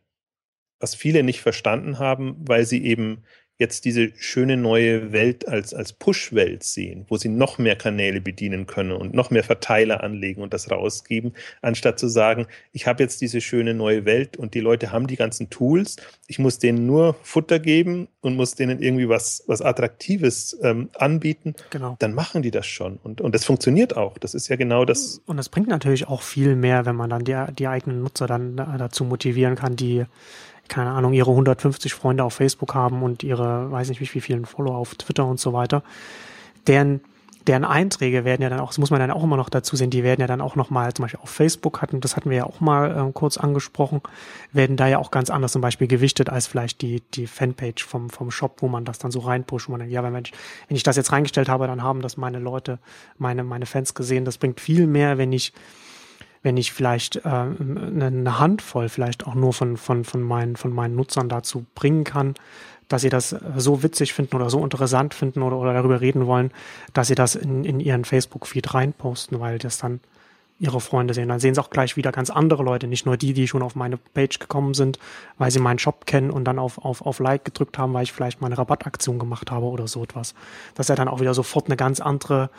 was 0.80 0.94
viele 0.94 1.22
nicht 1.22 1.40
verstanden 1.40 1.98
haben, 1.98 2.36
weil 2.38 2.64
sie 2.64 2.84
eben 2.84 3.24
jetzt 3.58 3.84
diese 3.86 4.12
schöne 4.16 4.56
neue 4.56 5.12
Welt 5.12 5.48
als, 5.48 5.72
als 5.72 5.92
Push-Welt 5.92 6.62
sehen, 6.62 7.06
wo 7.08 7.16
sie 7.16 7.28
noch 7.28 7.58
mehr 7.58 7.76
Kanäle 7.76 8.20
bedienen 8.20 8.66
können 8.66 8.92
und 8.92 9.14
noch 9.14 9.30
mehr 9.30 9.44
Verteiler 9.44 10.02
anlegen 10.02 10.42
und 10.42 10.52
das 10.52 10.70
rausgeben, 10.70 11.32
anstatt 11.62 11.98
zu 11.98 12.08
sagen, 12.08 12.46
ich 12.72 12.86
habe 12.86 13.02
jetzt 13.02 13.20
diese 13.22 13.40
schöne 13.40 13.72
neue 13.72 14.04
Welt 14.04 14.36
und 14.36 14.54
die 14.54 14.60
Leute 14.60 14.92
haben 14.92 15.06
die 15.06 15.16
ganzen 15.16 15.48
Tools, 15.48 15.96
ich 16.26 16.38
muss 16.38 16.58
denen 16.58 16.86
nur 16.86 17.16
Futter 17.22 17.58
geben 17.58 18.08
und 18.20 18.36
muss 18.36 18.54
denen 18.56 18.82
irgendwie 18.82 19.08
was, 19.08 19.42
was 19.46 19.62
Attraktives 19.62 20.58
ähm, 20.62 20.90
anbieten, 20.94 21.54
genau. 21.70 21.96
dann 21.98 22.12
machen 22.12 22.42
die 22.42 22.50
das 22.50 22.66
schon. 22.66 22.98
Und, 23.02 23.20
und 23.20 23.34
das 23.34 23.44
funktioniert 23.44 23.96
auch. 23.96 24.18
Das 24.18 24.34
ist 24.34 24.48
ja 24.48 24.56
genau 24.56 24.84
das. 24.84 25.22
Und 25.26 25.38
das 25.38 25.48
bringt 25.48 25.68
natürlich 25.68 26.08
auch 26.08 26.22
viel 26.22 26.56
mehr, 26.56 26.84
wenn 26.84 26.96
man 26.96 27.08
dann 27.08 27.24
die, 27.24 27.36
die 27.58 27.68
eigenen 27.68 28.02
Nutzer 28.02 28.26
dann 28.26 28.56
dazu 28.56 29.04
motivieren 29.04 29.54
kann, 29.54 29.76
die 29.76 30.04
keine 30.68 30.90
Ahnung, 30.90 31.12
ihre 31.12 31.30
150 31.30 31.94
Freunde 31.94 32.24
auf 32.24 32.34
Facebook 32.34 32.74
haben 32.74 33.02
und 33.02 33.22
ihre, 33.22 33.70
weiß 33.70 33.88
nicht 33.88 34.00
wie 34.00 34.20
vielen 34.20 34.44
Follower 34.44 34.76
auf 34.76 34.94
Twitter 34.94 35.24
und 35.26 35.40
so 35.40 35.52
weiter, 35.52 35.82
deren, 36.66 37.00
deren 37.46 37.64
Einträge 37.64 38.24
werden 38.24 38.42
ja 38.42 38.48
dann 38.48 38.60
auch, 38.60 38.68
das 38.68 38.78
muss 38.78 38.90
man 38.90 38.98
dann 38.98 39.10
auch 39.10 39.22
immer 39.22 39.36
noch 39.36 39.48
dazu 39.48 39.76
sehen, 39.76 39.90
die 39.90 40.02
werden 40.02 40.20
ja 40.20 40.26
dann 40.26 40.40
auch 40.40 40.56
nochmal, 40.56 40.92
zum 40.94 41.04
Beispiel 41.04 41.20
auf 41.22 41.30
Facebook 41.30 41.80
hatten, 41.80 42.00
das 42.00 42.16
hatten 42.16 42.30
wir 42.30 42.36
ja 42.38 42.44
auch 42.44 42.60
mal 42.60 43.08
äh, 43.08 43.12
kurz 43.12 43.36
angesprochen, 43.36 44.00
werden 44.52 44.76
da 44.76 44.88
ja 44.88 44.98
auch 44.98 45.10
ganz 45.10 45.30
anders 45.30 45.52
zum 45.52 45.62
Beispiel 45.62 45.86
gewichtet 45.86 46.28
als 46.28 46.46
vielleicht 46.46 46.82
die, 46.82 47.02
die 47.14 47.26
Fanpage 47.26 47.84
vom, 47.84 48.10
vom 48.10 48.30
Shop, 48.30 48.62
wo 48.62 48.68
man 48.68 48.84
das 48.84 48.98
dann 48.98 49.10
so 49.10 49.20
reinpusht, 49.20 49.68
wo 49.68 49.72
man 49.72 49.80
dann, 49.80 49.90
ja, 49.90 50.02
wenn 50.02 50.24
ich, 50.24 50.32
wenn 50.68 50.76
ich 50.76 50.82
das 50.82 50.96
jetzt 50.96 51.12
reingestellt 51.12 51.48
habe, 51.48 51.66
dann 51.66 51.82
haben 51.82 52.02
das 52.02 52.16
meine 52.16 52.38
Leute, 52.38 52.78
meine, 53.18 53.44
meine 53.44 53.66
Fans 53.66 53.94
gesehen. 53.94 54.24
Das 54.24 54.38
bringt 54.38 54.60
viel 54.60 54.86
mehr, 54.86 55.18
wenn 55.18 55.32
ich 55.32 55.52
wenn 56.42 56.56
ich 56.56 56.72
vielleicht 56.72 57.16
äh, 57.16 57.28
eine 57.28 58.38
Handvoll 58.38 58.88
vielleicht 58.88 59.26
auch 59.26 59.34
nur 59.34 59.52
von, 59.52 59.76
von, 59.76 60.04
von, 60.04 60.22
meinen, 60.22 60.56
von 60.56 60.72
meinen 60.72 60.94
Nutzern 60.94 61.28
dazu 61.28 61.66
bringen 61.74 62.04
kann, 62.04 62.34
dass 62.88 63.02
sie 63.02 63.08
das 63.08 63.30
so 63.56 63.82
witzig 63.82 64.12
finden 64.12 64.36
oder 64.36 64.50
so 64.50 64.62
interessant 64.62 65.14
finden 65.14 65.42
oder, 65.42 65.58
oder 65.58 65.72
darüber 65.72 66.00
reden 66.00 66.26
wollen, 66.26 66.52
dass 66.92 67.08
sie 67.08 67.14
das 67.14 67.34
in, 67.34 67.64
in 67.64 67.80
ihren 67.80 68.04
Facebook-Feed 68.04 68.74
reinposten, 68.74 69.40
weil 69.40 69.58
das 69.58 69.78
dann 69.78 70.00
ihre 70.58 70.80
Freunde 70.80 71.12
sehen. 71.12 71.28
Dann 71.28 71.40
sehen 71.40 71.54
sie 71.54 71.60
auch 71.60 71.70
gleich 71.70 71.96
wieder 71.96 72.12
ganz 72.12 72.30
andere 72.30 72.62
Leute, 72.62 72.86
nicht 72.86 73.04
nur 73.04 73.16
die, 73.16 73.34
die 73.34 73.46
schon 73.46 73.62
auf 73.62 73.74
meine 73.74 73.98
Page 73.98 74.38
gekommen 74.38 74.74
sind, 74.74 74.98
weil 75.36 75.50
sie 75.50 75.58
meinen 75.58 75.78
Shop 75.78 76.06
kennen 76.06 76.30
und 76.30 76.44
dann 76.44 76.58
auf, 76.58 76.78
auf, 76.78 77.04
auf 77.04 77.18
Like 77.18 77.44
gedrückt 77.44 77.76
haben, 77.76 77.92
weil 77.92 78.04
ich 78.04 78.12
vielleicht 78.12 78.40
meine 78.40 78.56
Rabattaktion 78.56 79.18
gemacht 79.18 79.50
habe 79.50 79.66
oder 79.66 79.86
so 79.86 80.02
etwas. 80.02 80.34
Das 80.74 80.84
ist 80.86 80.88
ja 80.88 80.94
dann 80.94 81.08
auch 81.08 81.20
wieder 81.20 81.34
sofort 81.34 81.66
eine 81.66 81.76
ganz 81.76 82.00
andere 82.00 82.50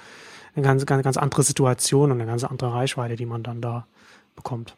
eine 0.58 0.66
ganz, 0.66 0.86
ganz, 0.86 1.04
ganz 1.04 1.18
andere 1.18 1.44
Situation 1.44 2.12
und 2.12 2.20
eine 2.20 2.30
ganz 2.30 2.44
andere 2.44 2.74
Reichweite, 2.74 3.16
die 3.16 3.26
man 3.26 3.44
dann 3.44 3.62
da 3.62 3.88
bekommt. 4.36 4.76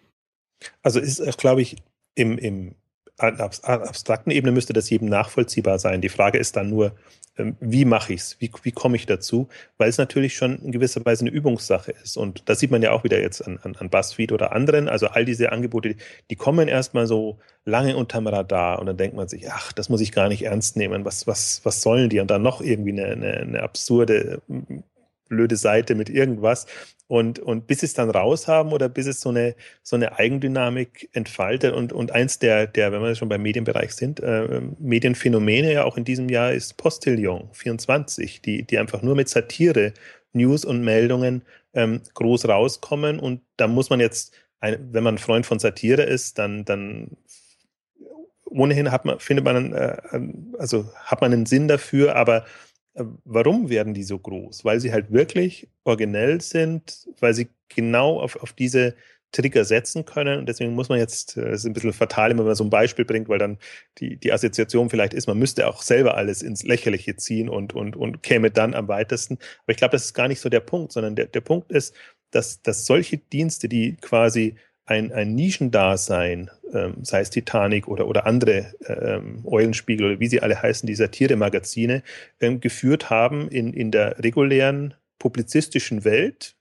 Also 0.83 0.99
ist, 0.99 1.37
glaube 1.37 1.61
ich, 1.61 1.77
im, 2.15 2.37
im 2.37 2.75
abstrakten 3.17 4.31
Ebene 4.31 4.51
müsste 4.51 4.73
das 4.73 4.89
jedem 4.89 5.09
nachvollziehbar 5.09 5.79
sein. 5.79 6.01
Die 6.01 6.09
Frage 6.09 6.37
ist 6.37 6.55
dann 6.55 6.69
nur, 6.69 6.95
ähm, 7.37 7.55
wie 7.59 7.85
mache 7.85 8.13
ich 8.13 8.21
es? 8.21 8.37
Wie, 8.39 8.51
wie 8.63 8.71
komme 8.71 8.95
ich 8.95 9.05
dazu? 9.05 9.47
Weil 9.77 9.89
es 9.89 9.97
natürlich 9.97 10.35
schon 10.35 10.59
in 10.63 10.71
gewisser 10.71 11.03
Weise 11.05 11.23
eine 11.23 11.31
Übungssache 11.31 11.91
ist. 12.03 12.17
Und 12.17 12.43
das 12.47 12.59
sieht 12.59 12.71
man 12.71 12.81
ja 12.81 12.91
auch 12.91 13.03
wieder 13.03 13.19
jetzt 13.19 13.45
an, 13.45 13.59
an, 13.63 13.75
an 13.75 13.89
BuzzFeed 13.89 14.31
oder 14.31 14.53
anderen. 14.53 14.87
Also 14.87 15.07
all 15.07 15.25
diese 15.25 15.51
Angebote, 15.51 15.95
die 16.29 16.35
kommen 16.35 16.67
erstmal 16.67 17.07
so 17.07 17.39
lange 17.65 17.97
unterm 17.97 18.27
Radar 18.27 18.79
und 18.79 18.85
dann 18.85 18.97
denkt 18.97 19.15
man 19.15 19.27
sich, 19.27 19.51
ach, 19.51 19.73
das 19.73 19.89
muss 19.89 20.01
ich 20.01 20.11
gar 20.11 20.29
nicht 20.29 20.43
ernst 20.43 20.77
nehmen. 20.77 21.05
Was, 21.05 21.27
was, 21.27 21.61
was 21.63 21.81
sollen 21.81 22.09
die? 22.09 22.19
Und 22.19 22.31
dann 22.31 22.41
noch 22.41 22.61
irgendwie 22.61 22.91
eine, 22.91 23.05
eine, 23.05 23.33
eine 23.37 23.63
absurde 23.63 24.41
blöde 25.29 25.55
Seite 25.55 25.95
mit 25.95 26.09
irgendwas. 26.09 26.65
Und, 27.07 27.39
und 27.39 27.65
bis 27.65 27.79
sie 27.79 27.87
es 27.87 27.95
dann 27.95 28.11
raus 28.11 28.47
haben 28.47 28.71
oder 28.71 28.87
bis 28.87 29.07
es 29.07 29.21
so 29.21 29.29
eine, 29.29 29.55
so 29.81 29.95
eine 29.95 30.19
Eigendynamik 30.19 31.09
entfaltet. 31.13 31.73
Und, 31.73 31.93
und 31.93 32.11
eins 32.11 32.37
der, 32.37 32.67
der, 32.67 32.91
wenn 32.91 33.01
wir 33.01 33.15
schon 33.15 33.29
beim 33.29 33.41
Medienbereich 33.41 33.93
sind, 33.93 34.19
äh, 34.19 34.61
Medienphänomene 34.77 35.73
ja 35.73 35.85
auch 35.85 35.97
in 35.97 36.03
diesem 36.03 36.29
Jahr 36.29 36.51
ist 36.51 36.77
Postillon 36.77 37.49
24, 37.53 38.41
die, 38.41 38.63
die 38.63 38.77
einfach 38.77 39.01
nur 39.01 39.15
mit 39.15 39.29
Satire, 39.29 39.93
News 40.33 40.65
und 40.65 40.83
Meldungen 40.83 41.43
ähm, 41.73 42.01
groß 42.13 42.47
rauskommen. 42.47 43.19
Und 43.19 43.41
da 43.57 43.67
muss 43.67 43.89
man 43.89 43.99
jetzt, 43.99 44.33
wenn 44.61 45.03
man 45.03 45.17
Freund 45.17 45.45
von 45.45 45.57
Satire 45.57 46.03
ist, 46.03 46.37
dann, 46.37 46.65
dann 46.65 47.17
ohnehin 48.45 48.91
hat 48.91 49.05
man, 49.05 49.19
findet 49.19 49.45
man, 49.45 49.73
äh, 49.73 49.97
also 50.57 50.89
hat 50.95 51.21
man 51.21 51.33
einen 51.33 51.45
Sinn 51.45 51.67
dafür, 51.67 52.15
aber 52.15 52.45
warum 52.93 53.69
werden 53.69 53.93
die 53.93 54.03
so 54.03 54.19
groß? 54.19 54.65
Weil 54.65 54.79
sie 54.79 54.91
halt 54.91 55.11
wirklich 55.11 55.69
originell 55.83 56.41
sind, 56.41 57.07
weil 57.19 57.33
sie 57.33 57.49
genau 57.69 58.19
auf, 58.19 58.35
auf 58.37 58.53
diese 58.53 58.95
Trigger 59.31 59.63
setzen 59.63 60.05
können. 60.05 60.39
Und 60.39 60.49
deswegen 60.49 60.73
muss 60.73 60.89
man 60.89 60.97
jetzt, 60.97 61.37
das 61.37 61.45
äh, 61.45 61.51
ist 61.53 61.65
ein 61.65 61.73
bisschen 61.73 61.93
fatal, 61.93 62.29
wenn 62.31 62.43
man 62.43 62.55
so 62.55 62.63
ein 62.63 62.69
Beispiel 62.69 63.05
bringt, 63.05 63.29
weil 63.29 63.37
dann 63.37 63.57
die, 63.99 64.17
die 64.17 64.33
Assoziation 64.33 64.89
vielleicht 64.89 65.13
ist, 65.13 65.27
man 65.27 65.37
müsste 65.37 65.67
auch 65.67 65.81
selber 65.81 66.17
alles 66.17 66.41
ins 66.41 66.63
Lächerliche 66.63 67.15
ziehen 67.15 67.49
und, 67.49 67.73
und, 67.73 67.95
und 67.95 68.23
käme 68.23 68.49
dann 68.51 68.73
am 68.73 68.87
weitesten. 68.87 69.37
Aber 69.63 69.71
ich 69.71 69.77
glaube, 69.77 69.91
das 69.91 70.05
ist 70.05 70.13
gar 70.13 70.27
nicht 70.27 70.39
so 70.39 70.49
der 70.49 70.61
Punkt, 70.61 70.91
sondern 70.91 71.15
der, 71.15 71.27
der 71.27 71.41
Punkt 71.41 71.71
ist, 71.71 71.95
dass, 72.31 72.61
dass 72.61 72.85
solche 72.85 73.17
Dienste, 73.17 73.69
die 73.69 73.97
quasi 73.97 74.55
ein, 74.89 75.11
ein 75.11 75.35
Nischendasein, 75.35 76.49
ähm, 76.73 76.95
sei 77.03 77.21
es 77.21 77.29
Titanic 77.29 77.87
oder, 77.87 78.07
oder 78.07 78.25
andere 78.25 78.73
ähm, 78.87 79.45
Eulenspiegel 79.45 80.07
oder 80.07 80.19
wie 80.19 80.27
sie 80.27 80.41
alle 80.41 80.59
heißen, 80.59 80.87
die 80.87 80.95
Satire-Magazine, 80.95 82.01
ähm, 82.41 82.59
geführt 82.59 83.09
haben 83.11 83.49
in, 83.49 83.73
in 83.73 83.91
der 83.91 84.17
regulären 84.17 84.95
publizistischen 85.19 86.05
Welt, 86.05 86.55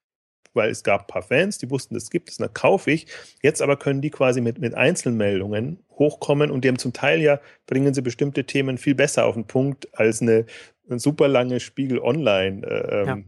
weil 0.52 0.70
es 0.70 0.82
gab 0.82 1.02
ein 1.02 1.06
paar 1.06 1.22
Fans, 1.22 1.56
die 1.56 1.70
wussten, 1.70 1.94
das 1.94 2.10
gibt 2.10 2.28
es, 2.28 2.36
dann 2.36 2.52
kaufe 2.52 2.90
ich. 2.90 3.06
Jetzt 3.42 3.62
aber 3.62 3.78
können 3.78 4.02
die 4.02 4.10
quasi 4.10 4.42
mit, 4.42 4.58
mit 4.58 4.74
Einzelmeldungen 4.74 5.78
hochkommen 5.92 6.50
und 6.50 6.64
die 6.64 6.68
haben 6.68 6.78
zum 6.78 6.92
Teil 6.92 7.22
ja, 7.22 7.40
bringen 7.66 7.94
sie 7.94 8.02
bestimmte 8.02 8.44
Themen 8.44 8.76
viel 8.76 8.94
besser 8.94 9.24
auf 9.24 9.34
den 9.34 9.46
Punkt 9.46 9.88
als 9.98 10.20
eine, 10.20 10.44
eine 10.88 10.98
super 10.98 11.28
lange 11.28 11.60
Spiegel 11.60 11.98
Online 11.98 12.66
äh, 12.66 13.06
ja. 13.06 13.12
Ähm, 13.14 13.24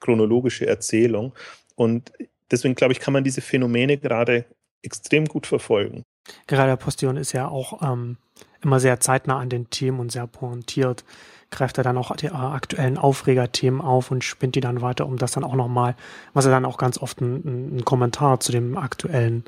chronologische 0.00 0.66
Erzählung. 0.66 1.32
Und 1.76 2.12
deswegen 2.52 2.74
glaube 2.74 2.92
ich, 2.92 3.00
kann 3.00 3.12
man 3.12 3.24
diese 3.24 3.40
Phänomene 3.40 3.98
gerade 3.98 4.44
extrem 4.82 5.26
gut 5.26 5.46
verfolgen. 5.46 6.02
Gerade 6.46 6.70
der 6.70 6.76
Postillon 6.76 7.16
ist 7.16 7.32
ja 7.32 7.48
auch 7.48 7.82
ähm, 7.82 8.16
immer 8.62 8.80
sehr 8.80 9.00
zeitnah 9.00 9.38
an 9.38 9.48
den 9.48 9.70
Themen 9.70 9.98
und 9.98 10.12
sehr 10.12 10.26
pointiert, 10.26 11.04
greift 11.50 11.78
er 11.78 11.84
dann 11.84 11.98
auch 11.98 12.14
die 12.16 12.26
äh, 12.26 12.30
aktuellen 12.30 12.98
Aufregerthemen 12.98 13.80
auf 13.80 14.10
und 14.10 14.24
spinnt 14.24 14.54
die 14.54 14.60
dann 14.60 14.80
weiter, 14.80 15.06
um 15.06 15.18
das 15.18 15.32
dann 15.32 15.44
auch 15.44 15.54
nochmal, 15.54 15.96
was 16.32 16.44
er 16.44 16.50
dann 16.50 16.64
auch 16.64 16.78
ganz 16.78 16.98
oft 16.98 17.20
ein, 17.20 17.76
ein 17.76 17.84
Kommentar 17.84 18.40
zu 18.40 18.52
dem 18.52 18.76
aktuellen 18.76 19.44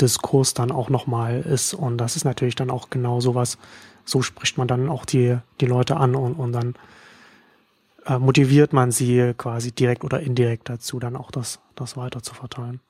Diskurs 0.00 0.54
dann 0.54 0.70
auch 0.70 0.90
nochmal 0.90 1.40
ist. 1.40 1.74
Und 1.74 1.98
das 1.98 2.16
ist 2.16 2.24
natürlich 2.24 2.54
dann 2.54 2.70
auch 2.70 2.90
genau 2.90 3.20
sowas, 3.20 3.58
so 4.04 4.22
spricht 4.22 4.58
man 4.58 4.68
dann 4.68 4.88
auch 4.88 5.04
die, 5.04 5.38
die 5.60 5.66
Leute 5.66 5.96
an 5.96 6.14
und, 6.14 6.34
und 6.34 6.52
dann 6.52 6.74
äh, 8.06 8.18
motiviert 8.18 8.72
man 8.72 8.90
sie 8.90 9.34
quasi 9.36 9.72
direkt 9.72 10.04
oder 10.04 10.20
indirekt 10.20 10.68
dazu, 10.68 10.98
dann 10.98 11.16
auch 11.16 11.30
das, 11.30 11.60
das 11.76 11.96
weiter 11.96 12.22
zu 12.22 12.34
verteilen. 12.34 12.80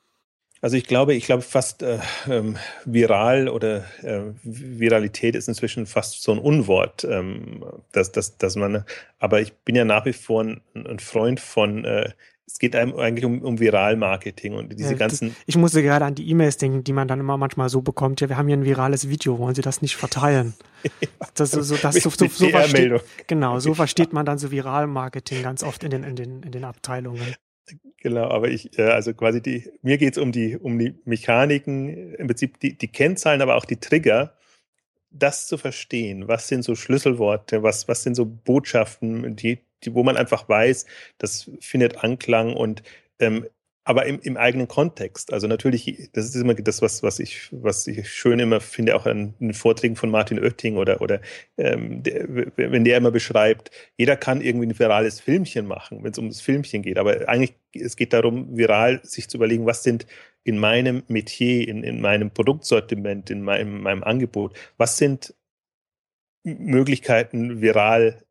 Also 0.59 0.75
ich 0.75 0.85
glaube, 0.85 1.13
ich 1.13 1.25
glaube 1.25 1.43
fast 1.43 1.83
äh, 1.83 1.99
ähm, 2.27 2.57
viral 2.83 3.47
oder 3.47 3.85
äh, 4.01 4.21
Viralität 4.43 5.35
ist 5.35 5.47
inzwischen 5.47 5.85
fast 5.85 6.23
so 6.23 6.31
ein 6.31 6.39
Unwort, 6.39 7.03
ähm, 7.03 7.63
dass, 7.91 8.11
dass, 8.11 8.37
dass 8.37 8.55
man, 8.55 8.83
aber 9.19 9.39
ich 9.39 9.53
bin 9.53 9.75
ja 9.75 9.85
nach 9.85 10.05
wie 10.05 10.13
vor 10.13 10.43
ein, 10.43 10.61
ein 10.73 10.97
Freund 10.97 11.39
von 11.39 11.85
äh, 11.85 12.09
es 12.47 12.59
geht 12.59 12.77
einem 12.77 12.95
eigentlich 12.95 13.25
um, 13.25 13.41
um 13.41 13.59
Viral-Marketing 13.59 14.53
und 14.53 14.71
diese 14.71 14.91
ja, 14.93 14.97
ganzen. 14.97 15.35
Ich 15.45 15.57
musste 15.57 15.83
gerade 15.83 16.05
an 16.05 16.15
die 16.15 16.29
E-Mails 16.29 16.55
denken, 16.55 16.81
die 16.81 16.93
man 16.93 17.07
dann 17.07 17.19
immer 17.19 17.35
manchmal 17.35 17.67
so 17.67 17.81
bekommt. 17.81 18.21
Ja, 18.21 18.29
wir 18.29 18.37
haben 18.37 18.47
hier 18.47 18.55
ein 18.55 18.63
virales 18.63 19.09
Video, 19.09 19.37
wollen 19.37 19.53
Sie 19.53 19.61
das 19.61 19.81
nicht 19.81 19.97
verteilen? 19.97 20.53
das, 21.35 21.51
so, 21.51 21.75
das, 21.75 21.95
so, 21.95 22.09
so, 22.09 22.27
so 22.27 22.49
versteht, 22.49 23.03
genau, 23.27 23.59
so 23.59 23.73
versteht 23.75 24.13
man 24.13 24.25
dann 24.25 24.37
so 24.37 24.49
Viral-Marketing 24.49 25.43
ganz 25.43 25.61
oft 25.61 25.83
in 25.83 25.91
den, 25.91 26.03
in 26.03 26.15
den, 26.15 26.41
in 26.41 26.51
den 26.51 26.63
Abteilungen. 26.63 27.35
Genau, 27.97 28.29
aber 28.29 28.49
ich, 28.49 28.77
also 28.79 29.13
quasi 29.13 29.41
die, 29.41 29.69
mir 29.81 29.97
geht 29.97 30.13
es 30.13 30.17
um 30.17 30.31
die, 30.31 30.55
um 30.57 30.77
die 30.79 30.95
Mechaniken, 31.05 32.13
im 32.15 32.27
Prinzip 32.27 32.59
die, 32.59 32.77
die 32.77 32.87
Kennzahlen, 32.87 33.41
aber 33.41 33.55
auch 33.55 33.65
die 33.65 33.77
Trigger, 33.77 34.33
das 35.11 35.47
zu 35.47 35.57
verstehen. 35.57 36.27
Was 36.27 36.47
sind 36.47 36.63
so 36.63 36.75
Schlüsselworte, 36.75 37.63
was, 37.63 37.87
was 37.87 38.03
sind 38.03 38.15
so 38.15 38.25
Botschaften, 38.25 39.35
die, 39.35 39.59
die, 39.83 39.93
wo 39.93 40.03
man 40.03 40.17
einfach 40.17 40.47
weiß, 40.49 40.85
das 41.17 41.51
findet 41.59 42.03
Anklang 42.03 42.55
und 42.55 42.83
ähm, 43.19 43.47
aber 43.87 44.05
im, 44.05 44.19
im 44.19 44.35
eigenen 44.35 44.67
Kontext. 44.67 45.31
Also 45.31 45.47
natürlich, 45.47 46.09
das 46.11 46.25
ist 46.25 46.35
immer 46.35 46.53
das, 46.55 46.81
was, 46.81 47.03
was 47.03 47.19
ich, 47.19 47.47
was 47.51 47.87
ich 47.87 48.11
schön 48.11 48.37
immer 48.37 48.59
finde, 48.59 48.97
auch 48.97 49.05
an 49.05 49.33
den 49.39 49.53
Vorträgen 49.53 49.95
von 49.95 50.11
Martin 50.11 50.39
Oetting 50.39 50.75
oder, 50.75 50.99
oder 50.99 51.21
ähm, 51.57 52.03
der, 52.03 52.27
wenn 52.57 52.83
der 52.83 52.97
immer 52.97 53.11
beschreibt, 53.11 53.71
jeder 53.95 54.17
kann 54.17 54.41
irgendwie 54.41 54.67
ein 54.67 54.77
virales 54.77 55.21
Filmchen 55.21 55.67
machen, 55.67 56.03
wenn 56.03 56.11
es 56.11 56.17
um 56.17 56.27
das 56.27 56.41
Filmchen 56.41 56.81
geht. 56.81 56.97
Aber 56.97 57.29
eigentlich, 57.29 57.53
es 57.73 57.95
geht 57.95 58.11
darum, 58.11 58.57
viral 58.57 58.99
sich 59.03 59.29
zu 59.29 59.37
überlegen, 59.37 59.65
was 59.65 59.83
sind 59.83 60.05
in 60.43 60.57
meinem 60.57 61.03
Metier, 61.07 61.65
in, 61.65 61.83
in 61.83 62.01
meinem 62.01 62.31
Produktsortiment, 62.31 63.29
in 63.29 63.41
meinem, 63.41 63.83
meinem 63.83 64.03
Angebot, 64.03 64.53
was 64.75 64.97
sind 64.97 65.33
Möglichkeiten, 66.43 67.61
viral 67.61 68.26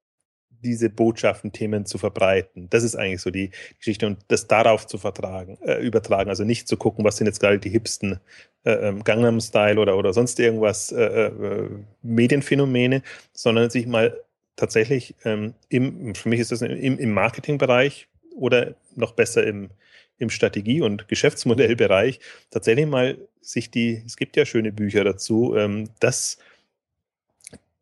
diese 0.66 0.90
Botschaften, 0.90 1.52
Themen 1.52 1.86
zu 1.86 1.98
verbreiten. 1.98 2.68
Das 2.70 2.82
ist 2.82 2.96
eigentlich 2.96 3.20
so 3.20 3.30
die 3.30 3.50
Geschichte 3.78 4.06
und 4.06 4.18
das 4.28 4.46
darauf 4.46 4.86
zu 4.86 4.98
vertragen, 4.98 5.58
äh, 5.62 5.80
übertragen. 5.80 6.28
Also 6.28 6.44
nicht 6.44 6.68
zu 6.68 6.76
gucken, 6.76 7.04
was 7.04 7.16
sind 7.16 7.26
jetzt 7.26 7.40
gerade 7.40 7.58
die 7.58 7.70
hipsten 7.70 8.20
äh, 8.64 8.72
ähm, 8.72 9.04
Gangnam 9.04 9.40
Style 9.40 9.80
oder, 9.80 9.96
oder 9.96 10.12
sonst 10.12 10.38
irgendwas 10.40 10.92
äh, 10.92 11.04
äh, 11.04 11.70
Medienphänomene, 12.02 13.02
sondern 13.32 13.70
sich 13.70 13.86
mal 13.86 14.20
tatsächlich 14.56 15.14
ähm, 15.24 15.54
im, 15.68 16.14
für 16.14 16.28
mich 16.28 16.40
ist 16.40 16.52
das 16.52 16.62
im, 16.62 16.98
im 16.98 17.12
Marketingbereich 17.12 18.08
oder 18.34 18.74
noch 18.94 19.12
besser 19.12 19.46
im, 19.46 19.70
im 20.18 20.30
Strategie- 20.30 20.82
und 20.82 21.08
Geschäftsmodellbereich 21.08 22.20
tatsächlich 22.50 22.86
mal 22.86 23.18
sich 23.40 23.70
die, 23.70 24.02
es 24.04 24.16
gibt 24.16 24.36
ja 24.36 24.44
schöne 24.44 24.72
Bücher 24.72 25.04
dazu, 25.04 25.54
ähm, 25.56 25.90
das 26.00 26.38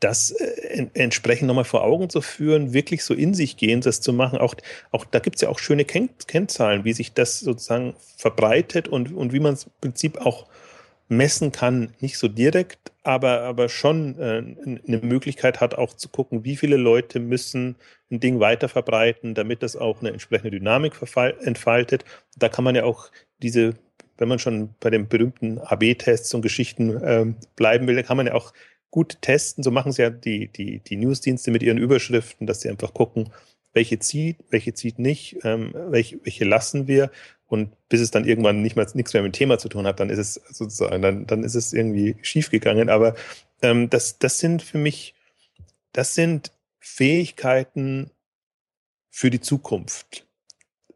das 0.05 0.33
äh, 0.33 0.87
entsprechend 0.93 1.49
nochmal 1.49 1.65
vor 1.65 1.83
Augen 1.83 2.11
zu 2.11 2.21
führen, 2.21 2.75
wirklich 2.75 3.03
so 3.05 3.15
in 3.15 3.33
sich 3.33 3.57
gehen, 3.57 3.81
das 3.81 4.03
zu 4.03 4.13
machen. 4.13 4.39
Auch, 4.39 4.55
auch 4.91 5.07
da 5.07 5.19
gibt 5.19 5.37
es 5.37 5.43
ja 5.43 5.49
auch 5.49 5.59
schöne 5.59 5.87
Ken 5.87 6.11
Kennzahlen, 6.27 6.85
wie 6.85 6.93
sich 6.93 7.15
das 7.15 7.41
sozusagen 7.41 7.95
verbreitet 8.19 8.87
und, 8.87 9.15
und 9.15 9.33
wie 9.33 9.41
man 9.41 9.55
es 9.55 9.65
im 9.65 9.73
Prinzip 9.81 10.19
auch 10.19 10.47
messen 11.09 11.53
kann, 11.53 11.93
nicht 12.01 12.19
so 12.19 12.29
direkt, 12.29 12.93
aber, 13.03 13.43
aber 13.43 13.69
schon 13.69 14.19
äh, 14.19 14.43
eine 14.87 14.99
Möglichkeit 14.99 15.61
hat, 15.61 15.75
auch 15.75 15.95
zu 15.95 16.09
gucken, 16.09 16.45
wie 16.45 16.57
viele 16.57 16.77
Leute 16.77 17.19
müssen 17.19 17.77
ein 18.11 18.21
Ding 18.21 18.41
weiter 18.41 18.69
verbreiten, 18.69 19.35
damit 19.35 19.63
das 19.63 19.77
auch 19.77 20.01
eine 20.01 20.11
entsprechende 20.11 20.51
Dynamik 20.51 20.95
entfaltet. 21.41 22.05
Da 22.37 22.49
kann 22.49 22.65
man 22.65 22.75
ja 22.75 22.85
auch 22.85 23.11
diese, 23.43 23.75
wenn 24.19 24.29
man 24.29 24.39
schon 24.39 24.75
bei 24.81 24.91
den 24.91 25.09
berühmten 25.09 25.59
AB-Tests 25.59 26.33
und 26.35 26.43
Geschichten 26.43 26.91
äh, 27.03 27.27
bleiben 27.57 27.87
will, 27.87 27.97
da 27.97 28.03
kann 28.03 28.17
man 28.19 28.27
ja 28.27 28.35
auch 28.35 28.53
gut 28.95 29.19
testen. 29.23 29.65
So 29.65 29.73
machen 29.73 29.91
es 29.91 29.97
ja 29.97 30.09
die, 30.09 30.47
die, 30.47 30.79
die 30.79 30.97
Newsdienste 30.97 31.51
mit 31.51 31.65
ihren 31.65 31.79
Überschriften, 31.79 32.47
dass 32.47 32.61
sie 32.61 32.69
einfach 32.69 32.95
gucken, 32.95 33.31
welche 33.73 33.99
zieht, 33.99 34.37
welche 34.51 34.73
zieht 34.73 35.01
nicht, 35.01 35.39
ähm, 35.43 35.75
welche, 35.75 36.25
welche 36.25 36.45
lassen 36.45 36.87
wir. 36.87 37.11
Und 37.47 37.73
bis 37.89 38.01
es 38.01 38.13
dann 38.13 38.25
irgendwann 38.25 38.63
nicht 38.63 38.77
mehr 38.77 38.87
nichts 38.95 39.13
mehr 39.13 39.25
mit 39.25 39.35
dem 39.35 39.37
Thema 39.37 39.59
zu 39.59 39.69
tun 39.69 39.85
hat, 39.89 39.99
dann 39.99 40.11
ist 40.11 40.19
es 40.19 40.35
sozusagen, 40.49 41.03
dann, 41.03 41.27
dann 41.27 41.43
ist 41.43 41.57
es 41.57 41.73
irgendwie 41.73 42.15
schiefgegangen. 42.23 42.89
Aber 42.89 43.17
ähm, 43.63 43.91
das, 43.91 44.21
das 44.21 44.39
sind 44.39 44.63
für 44.63 44.79
mich, 44.79 45.17
das 45.91 46.15
sind 46.15 46.53
Fähigkeiten 46.79 48.13
für 49.11 49.31
die 49.31 49.41
Zukunft. 49.41 50.25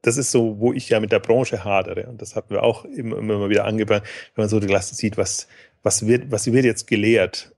Das 0.03 0.19
ist 0.19 0.31
so, 0.31 0.61
wo 0.61 0.73
ich 0.73 0.89
ja 0.89 1.01
mit 1.01 1.11
der 1.11 1.19
Branche 1.19 1.65
hadere. 1.65 2.07
Und 2.07 2.23
das 2.23 2.37
hatten 2.37 2.51
wir 2.51 2.63
auch 2.63 2.85
immer, 2.85 3.19
immer 3.19 3.51
wieder 3.51 3.65
angebracht, 3.65 4.05
wenn 4.37 4.43
man 4.43 4.49
so 4.49 4.61
die 4.61 4.69
Klasse 4.69 4.95
sieht, 4.95 5.17
was, 5.17 5.49
was 5.83 6.07
wird, 6.07 6.31
was 6.31 6.47
wird 6.53 6.65
jetzt 6.65 6.87
gelehrt? 6.87 7.57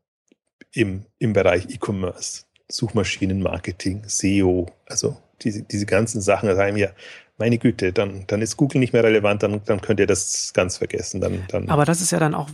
Im, 0.73 1.05
im 1.19 1.33
Bereich 1.33 1.69
E-Commerce, 1.69 2.45
Suchmaschinenmarketing, 2.71 4.03
SEO, 4.07 4.67
also 4.87 5.17
diese, 5.43 5.63
diese 5.63 5.87
ganzen 5.87 6.21
Sachen, 6.21 6.49
da 6.49 6.55
sagen 6.55 6.77
wir, 6.77 6.95
meine 7.41 7.57
Güte, 7.57 7.93
dann, 7.93 8.25
dann 8.27 8.43
ist 8.43 8.59
Google 8.59 8.81
nicht 8.81 8.93
mehr 8.93 9.03
relevant, 9.03 9.43
dann, 9.43 9.63
dann 9.65 9.81
könnt 9.81 9.99
ihr 9.99 10.07
das 10.07 10.53
ganz 10.53 10.77
vergessen. 10.77 11.23
Dann, 11.23 11.43
dann 11.49 11.71
Aber 11.71 11.87
das 11.87 12.03
ist 12.03 12.13
ja 12.13 12.19
dann 12.19 12.35
auch, 12.35 12.49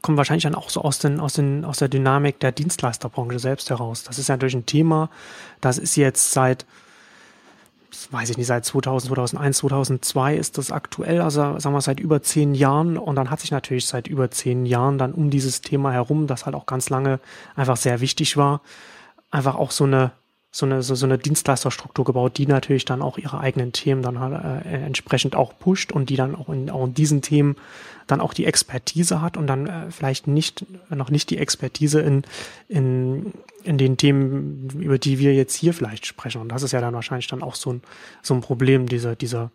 kommt 0.00 0.16
wahrscheinlich 0.16 0.44
dann 0.44 0.54
auch 0.54 0.70
so 0.70 0.80
aus, 0.82 1.00
den, 1.00 1.18
aus, 1.18 1.34
den, 1.34 1.64
aus 1.64 1.78
der 1.78 1.88
Dynamik 1.88 2.38
der 2.38 2.52
Dienstleisterbranche 2.52 3.40
selbst 3.40 3.68
heraus. 3.68 4.04
Das 4.04 4.18
ist 4.18 4.28
ja 4.28 4.36
natürlich 4.36 4.54
ein 4.54 4.66
Thema, 4.66 5.10
das 5.60 5.76
ist 5.76 5.96
jetzt 5.96 6.30
seit, 6.30 6.66
weiß 8.10 8.30
ich 8.30 8.36
nicht, 8.36 8.46
seit 8.46 8.64
2000, 8.64 9.08
2001, 9.08 9.58
2002 9.58 10.36
ist 10.36 10.58
das 10.58 10.70
aktuell, 10.70 11.20
also 11.20 11.58
sagen 11.58 11.74
wir 11.74 11.80
seit 11.80 12.00
über 12.00 12.22
zehn 12.22 12.54
Jahren. 12.54 12.98
Und 12.98 13.16
dann 13.16 13.30
hat 13.30 13.40
sich 13.40 13.50
natürlich 13.50 13.86
seit 13.86 14.06
über 14.08 14.30
zehn 14.30 14.66
Jahren 14.66 14.98
dann 14.98 15.12
um 15.12 15.30
dieses 15.30 15.60
Thema 15.62 15.92
herum, 15.92 16.26
das 16.26 16.46
halt 16.46 16.54
auch 16.54 16.66
ganz 16.66 16.90
lange 16.90 17.20
einfach 17.56 17.76
sehr 17.76 18.00
wichtig 18.00 18.36
war, 18.36 18.60
einfach 19.30 19.54
auch 19.54 19.70
so 19.70 19.84
eine 19.84 20.12
so 20.58 20.66
eine, 20.66 20.82
so, 20.82 20.96
so 20.96 21.06
eine 21.06 21.18
Dienstleisterstruktur 21.18 22.04
gebaut, 22.04 22.36
die 22.36 22.46
natürlich 22.48 22.84
dann 22.84 23.00
auch 23.00 23.16
ihre 23.16 23.38
eigenen 23.38 23.70
Themen 23.70 24.02
dann 24.02 24.18
halt, 24.18 24.66
äh, 24.66 24.84
entsprechend 24.84 25.36
auch 25.36 25.56
pusht 25.56 25.92
und 25.92 26.10
die 26.10 26.16
dann 26.16 26.34
auch 26.34 26.48
in, 26.48 26.68
auch 26.68 26.84
in 26.84 26.94
diesen 26.94 27.22
Themen 27.22 27.54
dann 28.08 28.20
auch 28.20 28.34
die 28.34 28.44
Expertise 28.44 29.22
hat 29.22 29.36
und 29.36 29.46
dann 29.46 29.68
äh, 29.68 29.90
vielleicht 29.92 30.26
nicht, 30.26 30.66
noch 30.90 31.10
nicht 31.10 31.30
die 31.30 31.38
Expertise 31.38 32.00
in, 32.00 32.24
in, 32.66 33.34
in 33.62 33.78
den 33.78 33.96
Themen, 33.96 34.68
über 34.80 34.98
die 34.98 35.20
wir 35.20 35.32
jetzt 35.32 35.54
hier 35.54 35.72
vielleicht 35.72 36.06
sprechen. 36.06 36.40
Und 36.40 36.48
das 36.48 36.64
ist 36.64 36.72
ja 36.72 36.80
dann 36.80 36.94
wahrscheinlich 36.94 37.28
dann 37.28 37.44
auch 37.44 37.54
so 37.54 37.74
ein, 37.74 37.82
so 38.22 38.34
ein 38.34 38.40
Problem, 38.40 38.88
dieser, 38.88 39.14
dieser. 39.14 39.52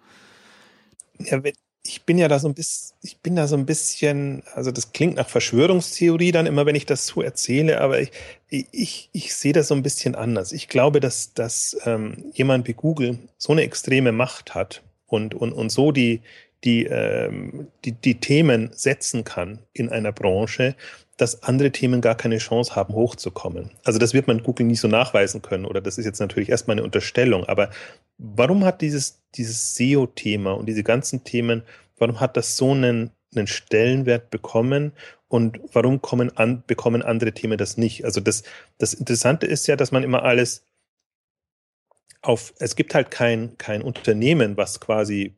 Ja, 1.20 1.42
ich 1.86 2.04
bin 2.04 2.18
ja 2.18 2.28
da 2.30 2.40
so 2.40 2.48
ein 2.48 2.54
bisschen, 2.54 2.96
ich 3.02 3.18
bin 3.18 3.36
da 3.36 3.48
so 3.48 3.58
ein 3.58 3.66
bisschen, 3.66 4.44
also 4.56 4.72
das 4.72 4.94
klingt 4.94 5.16
nach 5.16 5.28
Verschwörungstheorie 5.28 6.32
dann 6.32 6.46
immer, 6.46 6.66
wenn 6.66 6.76
ich 6.76 6.86
das 6.86 7.06
so 7.06 7.22
erzähle, 7.22 7.82
aber 7.82 8.00
ich, 8.00 8.12
ich, 8.50 9.10
ich 9.12 9.36
sehe 9.36 9.54
das 9.54 9.68
so 9.68 9.76
ein 9.76 9.84
bisschen 9.84 10.16
anders. 10.16 10.54
Ich 10.54 10.70
glaube, 10.70 11.02
dass, 11.02 11.34
dass 11.34 11.78
ähm, 11.86 12.32
jemand 12.34 12.68
wie 12.68 12.74
Google 12.74 13.20
so 13.38 13.52
eine 13.52 13.64
extreme 13.64 14.14
Macht 14.14 14.56
hat 14.56 14.82
und, 15.08 15.36
und, 15.36 15.52
und 15.52 15.72
so 15.72 15.92
die, 15.92 16.22
die, 16.64 16.86
ähm, 16.86 17.68
die, 17.84 17.92
die 17.92 18.16
Themen 18.16 18.70
setzen 18.74 19.26
kann 19.26 19.60
in 19.74 19.90
einer 19.90 20.14
Branche, 20.14 20.76
dass 21.18 21.44
andere 21.44 21.72
Themen 21.72 22.02
gar 22.02 22.16
keine 22.16 22.38
Chance 22.38 22.76
haben, 22.76 22.96
hochzukommen. 22.96 23.72
Also 23.84 24.00
das 24.00 24.14
wird 24.14 24.28
man 24.28 24.42
Google 24.42 24.66
nicht 24.66 24.80
so 24.80 24.88
nachweisen 24.88 25.42
können 25.42 25.66
oder 25.66 25.82
das 25.82 25.98
ist 25.98 26.06
jetzt 26.06 26.20
natürlich 26.20 26.50
erstmal 26.50 26.76
eine 26.76 26.84
Unterstellung, 26.84 27.44
aber 27.46 27.70
warum 28.24 28.64
hat 28.64 28.82
dieses, 28.82 29.22
dieses 29.36 29.76
SEO-Thema 29.76 30.54
und 30.54 30.66
diese 30.66 30.84
ganzen 30.84 31.24
Themen, 31.24 31.64
warum 31.98 32.20
hat 32.20 32.38
das 32.38 32.58
so 32.58 32.72
einen, 32.72 33.12
einen 33.36 33.48
Stellenwert 33.48 34.30
bekommen 34.30 34.94
und 35.28 35.60
warum 35.74 36.02
kommen 36.02 36.36
an, 36.38 36.64
bekommen 36.66 37.02
andere 37.02 37.34
Themen 37.34 37.58
das 37.58 37.78
nicht? 37.78 38.06
Also 38.06 38.22
das, 38.22 38.44
das 38.78 38.94
Interessante 38.94 39.46
ist 39.46 39.68
ja, 39.68 39.76
dass 39.76 39.92
man 39.92 40.04
immer 40.04 40.24
alles 40.24 40.64
auf, 42.22 42.54
es 42.60 42.76
gibt 42.76 42.96
halt 42.96 43.12
kein, 43.12 43.58
kein 43.58 43.82
Unternehmen, 43.82 44.56
was 44.56 44.80
quasi 44.80 45.36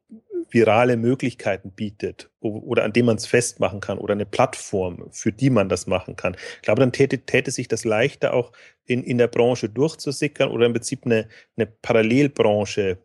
virale 0.49 0.97
Möglichkeiten 0.97 1.71
bietet 1.71 2.29
oder 2.39 2.83
an 2.83 2.93
dem 2.93 3.07
man 3.07 3.17
es 3.17 3.25
festmachen 3.25 3.79
kann 3.79 3.97
oder 3.97 4.13
eine 4.13 4.25
Plattform, 4.25 5.07
für 5.11 5.31
die 5.31 5.49
man 5.49 5.69
das 5.69 5.87
machen 5.87 6.15
kann. 6.15 6.35
Ich 6.57 6.61
glaube, 6.61 6.79
dann 6.79 6.91
täte, 6.91 7.19
täte 7.19 7.51
sich 7.51 7.67
das 7.67 7.83
leichter 7.83 8.33
auch 8.33 8.51
in, 8.85 9.03
in 9.03 9.17
der 9.17 9.27
Branche 9.27 9.69
durchzusickern 9.69 10.49
oder 10.49 10.65
im 10.65 10.73
Prinzip 10.73 11.05
eine, 11.05 11.27
eine 11.57 11.65
Parallelbranche 11.65 12.97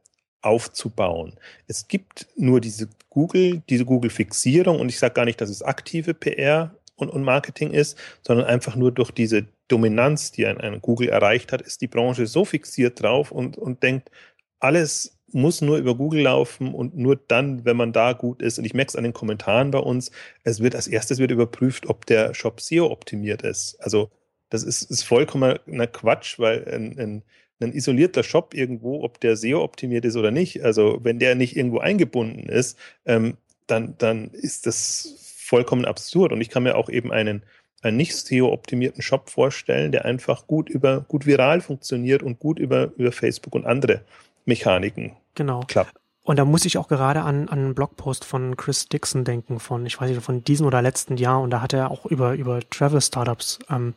aufzubauen. 0.43 1.34
Es 1.66 1.88
gibt 1.88 2.28
nur 2.36 2.61
diese 2.61 2.88
Google, 3.11 3.62
diese 3.68 3.84
Google-Fixierung 3.84 4.80
und 4.80 4.88
ich 4.88 4.99
sage 4.99 5.14
gar 5.14 5.24
nicht, 5.24 5.41
dass 5.41 5.51
es 5.51 5.62
aktive 5.62 6.14
PR 6.14 6.74
und, 6.97 7.11
und, 7.11 7.24
Marketing 7.24 7.72
ist, 7.72 7.99
sondern 8.26 8.47
einfach 8.47 8.76
nur 8.76 8.93
durch 8.93 9.11
diese 9.11 9.47
Dominanz, 9.68 10.32
die 10.32 10.47
ein, 10.47 10.59
ein 10.59 10.80
Google 10.80 11.09
erreicht 11.09 11.53
hat, 11.53 11.62
ist 11.62 11.80
die 11.80 11.86
Branche 11.86 12.26
so 12.26 12.45
fixiert 12.45 13.03
drauf 13.03 13.32
und, 13.32 13.57
und 13.57 13.82
denkt, 13.82 14.11
alles 14.59 15.18
muss 15.33 15.61
nur 15.61 15.78
über 15.78 15.95
Google 15.95 16.22
laufen 16.22 16.74
und 16.74 16.97
nur 16.97 17.16
dann, 17.16 17.64
wenn 17.64 17.76
man 17.76 17.93
da 17.93 18.12
gut 18.12 18.43
ist. 18.43 18.59
Und 18.59 18.64
ich 18.64 18.74
merke 18.74 18.91
es 18.91 18.97
an 18.97 19.05
den 19.05 19.12
Kommentaren 19.12 19.70
bei 19.70 19.78
uns, 19.78 20.11
es 20.45 20.61
wird 20.61 20.74
als 20.74 20.87
erstes 20.87 21.18
wird 21.18 21.31
überprüft, 21.31 21.89
ob 21.89 22.07
der 22.07 22.35
Shop 22.35 22.61
SEO 22.61 22.87
optimiert 22.87 23.43
ist. 23.43 23.76
Also 23.81 24.11
das 24.51 24.62
ist, 24.62 24.83
ist 24.83 25.03
vollkommener 25.03 25.87
Quatsch, 25.87 26.39
weil 26.39 26.64
ein, 26.68 26.99
ein, 26.99 27.22
ein 27.61 27.72
isolierter 27.72 28.22
Shop 28.22 28.55
irgendwo, 28.55 29.03
ob 29.03 29.20
der 29.20 29.37
SEO 29.37 29.62
optimiert 29.62 30.05
ist 30.05 30.16
oder 30.16 30.31
nicht, 30.31 30.62
also 30.62 30.99
wenn 31.03 31.18
der 31.18 31.35
nicht 31.35 31.57
irgendwo 31.57 31.78
eingebunden 31.78 32.49
ist, 32.49 32.76
ähm, 33.07 33.37
dann, 33.66 33.95
dann 33.99 34.31
ist 34.31 34.66
das 34.66 35.37
vollkommen 35.39 35.85
absurd. 35.85 36.33
Und 36.33 36.41
ich 36.41 36.49
kann 36.49 36.64
mir 36.64 36.76
auch 36.76 36.89
eben 36.89 37.12
einen, 37.12 37.45
einen 37.83 37.97
nicht 37.97 38.16
SEO-optimierten 38.16 39.03
Shop 39.03 39.31
vorstellen, 39.31 39.93
der 39.93 40.05
einfach 40.05 40.47
gut 40.47 40.68
über, 40.68 41.03
gut 41.03 41.26
viral 41.26 41.61
funktioniert 41.61 42.22
und 42.22 42.41
gut 42.41 42.59
über, 42.59 42.93
über 42.97 43.12
Facebook 43.12 43.55
und 43.55 43.66
andere 43.66 44.03
Mechaniken 44.45 45.16
Genau. 45.34 45.61
Klappt. 45.66 45.95
Und 46.22 46.38
da 46.38 46.45
muss 46.45 46.64
ich 46.64 46.76
auch 46.78 46.88
gerade 46.88 47.22
an, 47.22 47.49
an 47.49 47.59
einen 47.59 47.74
Blogpost 47.74 48.24
von 48.24 48.57
Chris 48.57 48.88
Dixon 48.88 49.24
denken, 49.24 49.59
von, 49.59 49.86
ich 49.86 50.01
weiß 50.01 50.11
nicht, 50.11 50.22
von 50.22 50.45
diesem 50.45 50.66
oder 50.66 50.82
letzten 50.82 51.16
Jahr. 51.16 51.41
Und 51.41 51.51
da 51.51 51.62
hat 51.62 51.72
er 51.72 51.91
auch 51.91 52.07
über, 52.07 52.34
über 52.34 52.61
Travel-Startups 52.61 53.59
ähm, 53.70 53.95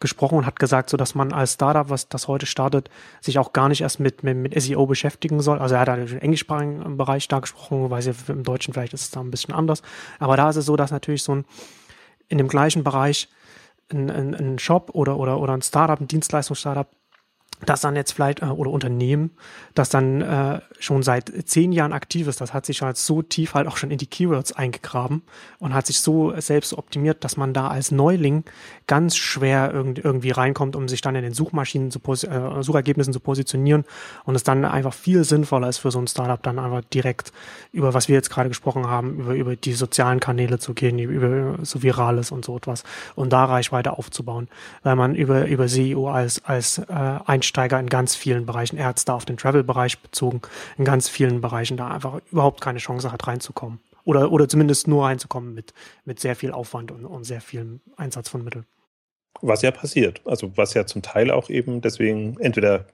gesprochen 0.00 0.36
und 0.36 0.46
hat 0.46 0.60
gesagt, 0.60 0.90
so 0.90 0.98
dass 0.98 1.14
man 1.14 1.32
als 1.32 1.54
Startup, 1.54 1.88
was 1.88 2.08
das 2.08 2.28
heute 2.28 2.44
startet, 2.44 2.90
sich 3.22 3.38
auch 3.38 3.54
gar 3.54 3.70
nicht 3.70 3.80
erst 3.80 4.00
mit, 4.00 4.22
mit, 4.22 4.36
mit 4.36 4.60
SEO 4.60 4.86
beschäftigen 4.86 5.40
soll. 5.40 5.58
Also 5.58 5.76
er 5.76 5.80
hat 5.80 5.88
halt 5.88 6.10
im 6.10 6.18
englischsprachigen 6.18 6.98
Bereich 6.98 7.26
da 7.26 7.40
gesprochen, 7.40 7.88
weiß 7.90 8.06
ich, 8.06 8.28
im 8.28 8.44
Deutschen 8.44 8.74
vielleicht 8.74 8.92
ist 8.92 9.02
es 9.02 9.10
da 9.10 9.20
ein 9.20 9.30
bisschen 9.30 9.54
anders. 9.54 9.82
Aber 10.18 10.36
da 10.36 10.50
ist 10.50 10.56
es 10.56 10.66
so, 10.66 10.76
dass 10.76 10.90
natürlich 10.90 11.22
so 11.22 11.36
ein 11.36 11.44
in 12.28 12.38
dem 12.38 12.48
gleichen 12.48 12.84
Bereich 12.84 13.28
ein, 13.90 14.10
ein, 14.10 14.34
ein 14.34 14.58
Shop 14.58 14.90
oder, 14.92 15.16
oder, 15.16 15.40
oder 15.40 15.54
ein 15.54 15.62
Startup, 15.62 15.98
ein 15.98 16.08
Dienstleistungsstartup 16.08 16.88
das 17.64 17.80
dann 17.80 17.96
jetzt 17.96 18.12
vielleicht, 18.12 18.42
äh, 18.42 18.46
oder 18.46 18.70
Unternehmen, 18.70 19.30
das 19.74 19.88
dann 19.88 20.20
äh, 20.20 20.60
schon 20.78 21.02
seit 21.02 21.32
zehn 21.48 21.72
Jahren 21.72 21.92
aktiv 21.92 22.26
ist, 22.26 22.40
das 22.40 22.52
hat 22.52 22.66
sich 22.66 22.82
halt 22.82 22.96
so 22.96 23.22
tief 23.22 23.54
halt 23.54 23.66
auch 23.66 23.76
schon 23.76 23.90
in 23.90 23.98
die 23.98 24.06
Keywords 24.06 24.52
eingegraben 24.52 25.22
und 25.58 25.74
hat 25.74 25.86
sich 25.86 26.00
so 26.00 26.38
selbst 26.38 26.74
optimiert, 26.74 27.24
dass 27.24 27.36
man 27.36 27.54
da 27.54 27.68
als 27.68 27.90
Neuling 27.90 28.44
ganz 28.86 29.16
schwer 29.16 29.72
irgend, 29.72 29.98
irgendwie 29.98 30.30
reinkommt, 30.30 30.76
um 30.76 30.88
sich 30.88 31.00
dann 31.00 31.16
in 31.16 31.22
den 31.22 31.34
Suchmaschinen 31.34 31.90
zu 31.90 32.00
äh, 32.00 32.62
Suchergebnissen 32.62 33.12
zu 33.12 33.20
positionieren 33.20 33.84
und 34.24 34.34
es 34.34 34.42
dann 34.42 34.64
einfach 34.64 34.94
viel 34.94 35.24
sinnvoller 35.24 35.68
ist 35.68 35.78
für 35.78 35.90
so 35.90 35.98
ein 35.98 36.06
Startup 36.06 36.42
dann 36.42 36.58
einfach 36.58 36.82
direkt 36.92 37.32
über 37.72 37.94
was 37.94 38.08
wir 38.08 38.14
jetzt 38.14 38.30
gerade 38.30 38.48
gesprochen 38.48 38.86
haben, 38.86 39.18
über, 39.18 39.34
über 39.34 39.56
die 39.56 39.72
sozialen 39.72 40.20
Kanäle 40.20 40.58
zu 40.58 40.74
gehen, 40.74 40.98
über 40.98 41.64
so 41.64 41.82
Virales 41.82 42.30
und 42.30 42.44
so 42.44 42.56
etwas 42.56 42.84
und 43.14 43.32
da 43.32 43.44
Reichweite 43.44 43.98
aufzubauen, 43.98 44.48
weil 44.82 44.96
man 44.96 45.14
über, 45.14 45.46
über 45.46 45.68
SEO 45.68 46.08
als, 46.08 46.44
als 46.44 46.78
äh, 46.78 46.92
Einsteiger 47.46 47.78
in 47.78 47.88
ganz 47.88 48.16
vielen 48.16 48.44
Bereichen, 48.44 48.76
er 48.76 48.92
da 48.92 49.14
auf 49.14 49.24
den 49.24 49.36
Travel-Bereich 49.36 50.00
bezogen, 50.00 50.42
in 50.76 50.84
ganz 50.84 51.08
vielen 51.08 51.40
Bereichen 51.40 51.76
da 51.76 51.88
einfach 51.88 52.20
überhaupt 52.32 52.60
keine 52.60 52.80
Chance 52.80 53.12
hat 53.12 53.26
reinzukommen. 53.26 53.78
Oder, 54.04 54.32
oder 54.32 54.48
zumindest 54.48 54.88
nur 54.88 55.04
reinzukommen 55.04 55.54
mit, 55.54 55.72
mit 56.04 56.18
sehr 56.20 56.36
viel 56.36 56.52
Aufwand 56.52 56.90
und, 56.90 57.04
und 57.04 57.24
sehr 57.24 57.40
viel 57.40 57.80
Einsatz 57.96 58.28
von 58.28 58.42
Mitteln. 58.42 58.66
Was 59.42 59.62
ja 59.62 59.70
passiert. 59.70 60.20
Also 60.24 60.56
was 60.56 60.74
ja 60.74 60.86
zum 60.86 61.02
Teil 61.02 61.30
auch 61.30 61.50
eben 61.50 61.80
deswegen 61.82 62.36
entweder 62.40 62.86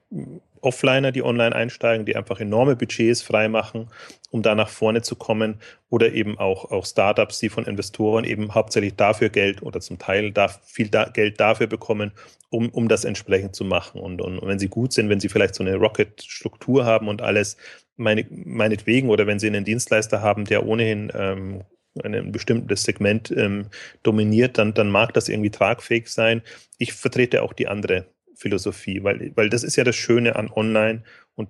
Offliner, 0.63 1.13
die 1.13 1.23
online 1.23 1.55
einsteigen, 1.55 2.07
die 2.07 2.17
einfach 2.17 2.41
enorme 2.41 2.77
Budgets 2.77 3.21
freimachen, 3.21 3.89
um 4.31 4.43
da 4.43 4.55
nach 4.55 4.69
vorne 4.69 5.03
zu 5.03 5.17
kommen, 5.17 5.61
oder 5.91 6.13
eben 6.13 6.39
auch, 6.39 6.71
auch 6.71 6.87
Startups, 6.87 7.39
die 7.41 7.51
von 7.51 7.67
Investoren 7.67 8.25
eben 8.25 8.55
hauptsächlich 8.55 8.95
dafür 8.95 9.29
Geld 9.29 9.63
oder 9.63 9.81
zum 9.81 9.99
Teil 9.99 10.33
da, 10.33 10.49
viel 10.49 10.89
da, 10.89 11.05
Geld 11.05 11.39
dafür 11.39 11.67
bekommen, 11.67 12.13
um, 12.49 12.71
um 12.71 12.89
das 12.89 13.05
entsprechend 13.05 13.55
zu 13.55 13.65
machen. 13.65 14.01
Und, 14.01 14.23
und, 14.23 14.39
und 14.39 14.49
wenn 14.49 14.59
sie 14.59 14.69
gut 14.69 14.93
sind, 14.93 15.09
wenn 15.11 15.21
sie 15.21 15.29
vielleicht 15.29 15.55
so 15.55 15.65
eine 15.65 15.77
Rocket-Struktur 15.77 16.87
haben 16.87 17.09
und 17.09 17.21
alles, 17.21 17.57
meine, 17.97 18.25
meinetwegen, 18.31 19.11
oder 19.11 19.27
wenn 19.27 19.39
sie 19.39 19.49
einen 19.49 19.65
Dienstleister 19.65 20.23
haben, 20.23 20.45
der 20.45 20.65
ohnehin 20.65 21.13
ähm, 21.15 21.63
ein 22.03 22.33
bestimmtes 22.33 22.85
Segment 22.85 23.31
ähm, 23.37 23.67
dominiert, 24.03 24.57
dann, 24.57 24.73
dann 24.73 24.91
mag 24.91 25.13
das 25.13 25.29
irgendwie 25.29 25.51
tragfähig 25.51 26.09
sein. 26.09 26.43
Ich 26.79 26.93
vertrete 26.93 27.43
auch 27.43 27.53
die 27.53 27.69
andere 27.69 28.07
Philosophie, 28.43 29.03
weil, 29.03 29.33
weil 29.37 29.49
das 29.49 29.63
ist 29.63 29.77
ja 29.77 29.85
das 29.85 29.97
Schöne 29.97 30.37
an 30.37 30.51
Online 30.51 31.03
und 31.35 31.49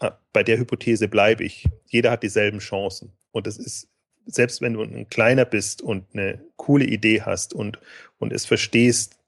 äh, 0.00 0.10
bei 0.32 0.42
der 0.42 0.58
Hypothese 0.58 1.06
bleibe 1.08 1.44
ich. 1.44 1.68
Jeder 1.86 2.10
hat 2.10 2.22
dieselben 2.22 2.58
Chancen. 2.58 3.12
Und 3.30 3.46
das 3.46 3.58
ist, 3.58 3.88
selbst 4.26 4.60
wenn 4.60 4.74
du 4.74 4.82
ein 4.82 5.08
kleiner 5.08 5.44
bist 5.44 5.82
und 5.82 6.04
eine 6.14 6.40
coole 6.56 6.86
Idee 6.86 7.22
hast 7.22 7.52
und, 7.52 7.78
und 8.18 8.32
es 8.32 8.46
verstehst, 8.46 9.18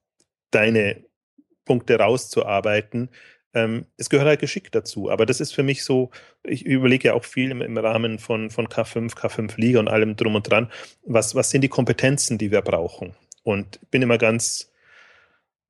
deine 0.50 1.04
Punkte 1.64 1.98
rauszuarbeiten, 1.98 3.10
ähm, 3.52 3.86
es 3.96 4.10
gehört 4.10 4.28
halt 4.28 4.40
Geschick 4.40 4.72
dazu. 4.72 5.10
Aber 5.10 5.26
das 5.26 5.40
ist 5.40 5.52
für 5.52 5.62
mich 5.62 5.84
so, 5.84 6.10
ich 6.42 6.64
überlege 6.64 7.08
ja 7.08 7.14
auch 7.14 7.24
viel 7.24 7.50
im, 7.50 7.62
im, 7.62 7.76
Rahmen 7.78 8.18
von, 8.18 8.50
von 8.50 8.68
K5, 8.68 9.14
K5 9.14 9.60
Liga 9.60 9.80
und 9.80 9.88
allem 9.88 10.16
drum 10.16 10.34
und 10.34 10.50
dran, 10.50 10.70
was, 11.04 11.34
was 11.34 11.50
sind 11.50 11.62
die 11.62 11.68
Kompetenzen, 11.68 12.38
die 12.38 12.50
wir 12.50 12.62
brauchen? 12.62 13.14
Und 13.42 13.80
bin 13.90 14.02
immer 14.02 14.18
ganz 14.18 14.69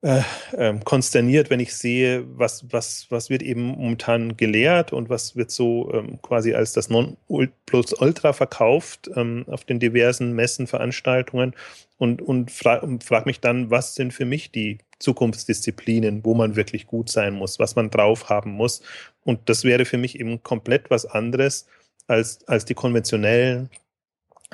äh, 0.03 0.23
äh, 0.53 0.79
konsterniert, 0.83 1.51
wenn 1.51 1.61
ich 1.61 1.75
sehe, 1.75 2.25
was, 2.39 2.65
was, 2.73 3.07
was 3.11 3.29
wird 3.29 3.43
eben 3.43 3.67
momentan 3.67 4.37
gelehrt 4.37 4.95
und 4.95 5.11
was 5.11 5.37
wird 5.37 5.51
so 5.51 5.93
ähm, 5.93 6.23
quasi 6.23 6.55
als 6.55 6.73
das 6.73 6.89
Non-Plus-Ultra 6.89 8.33
verkauft 8.33 9.11
ähm, 9.15 9.45
auf 9.49 9.65
den 9.65 9.79
diversen 9.79 10.33
Messen, 10.33 10.67
Veranstaltungen 10.67 11.55
und, 11.99 12.23
und, 12.23 12.51
fra 12.51 12.77
und 12.77 13.05
frage 13.05 13.27
mich 13.27 13.41
dann, 13.41 13.71
was 13.71 13.95
sind 13.95 14.15
für 14.15 14.25
mich 14.25 14.51
die 14.51 14.79
Zukunftsdisziplinen, 15.01 16.25
wo 16.25 16.33
man 16.35 16.57
wirklich 16.57 16.87
gut 16.87 17.11
sein 17.11 17.35
muss, 17.35 17.59
was 17.59 17.77
man 17.77 17.91
drauf 17.91 18.31
haben 18.31 18.53
muss. 18.53 18.81
Und 19.23 19.51
das 19.51 19.65
wäre 19.65 19.85
für 19.85 19.99
mich 19.99 20.19
eben 20.19 20.43
komplett 20.43 20.91
was 20.91 21.05
anderes 21.05 21.67
als, 22.07 22.47
als 22.49 22.65
die 22.65 22.75
konventionellen 22.75 23.69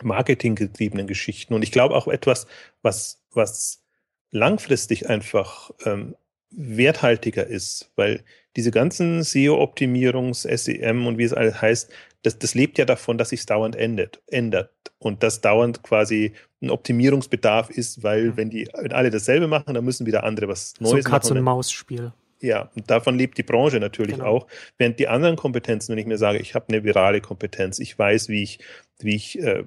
marketinggetriebenen 0.02 1.06
Geschichten. 1.06 1.54
Und 1.54 1.62
ich 1.62 1.70
glaube 1.70 1.94
auch 1.94 2.08
etwas, 2.08 2.48
was, 2.82 3.22
was 3.32 3.85
langfristig 4.30 5.08
einfach 5.08 5.70
ähm, 5.84 6.16
werthaltiger 6.50 7.46
ist, 7.46 7.90
weil 7.96 8.24
diese 8.56 8.70
ganzen 8.70 9.22
SEO-Optimierungs, 9.22 10.42
SEM 10.42 11.06
und 11.06 11.18
wie 11.18 11.24
es 11.24 11.34
alles 11.34 11.60
heißt, 11.60 11.92
das, 12.22 12.38
das 12.38 12.54
lebt 12.54 12.78
ja 12.78 12.84
davon, 12.84 13.18
dass 13.18 13.28
sich 13.28 13.44
dauernd 13.46 13.76
ändert, 13.76 14.22
ändert 14.26 14.70
und 14.98 15.22
das 15.22 15.40
dauernd 15.40 15.82
quasi 15.82 16.32
ein 16.62 16.70
Optimierungsbedarf 16.70 17.70
ist, 17.70 18.02
weil 18.02 18.36
wenn 18.36 18.50
die 18.50 18.68
wenn 18.74 18.92
alle 18.92 19.10
dasselbe 19.10 19.46
machen, 19.46 19.74
dann 19.74 19.84
müssen 19.84 20.06
wieder 20.06 20.24
andere 20.24 20.48
was 20.48 20.74
Neues 20.80 21.04
so 21.04 21.10
Katz- 21.10 21.30
und 21.30 21.40
Maus-Spiel. 21.40 22.12
Ja, 22.40 22.70
und 22.76 22.90
davon 22.90 23.16
lebt 23.16 23.38
die 23.38 23.42
Branche 23.42 23.80
natürlich 23.80 24.16
genau. 24.16 24.26
auch. 24.26 24.46
Während 24.76 24.98
die 24.98 25.08
anderen 25.08 25.36
Kompetenzen, 25.36 25.92
wenn 25.92 25.98
ich 25.98 26.06
mir 26.06 26.18
sage, 26.18 26.38
ich 26.38 26.54
habe 26.54 26.66
eine 26.68 26.84
virale 26.84 27.20
Kompetenz, 27.20 27.78
ich 27.78 27.98
weiß, 27.98 28.28
wie 28.28 28.42
ich, 28.42 28.58
wie 28.98 29.16
ich 29.16 29.38
äh, 29.40 29.64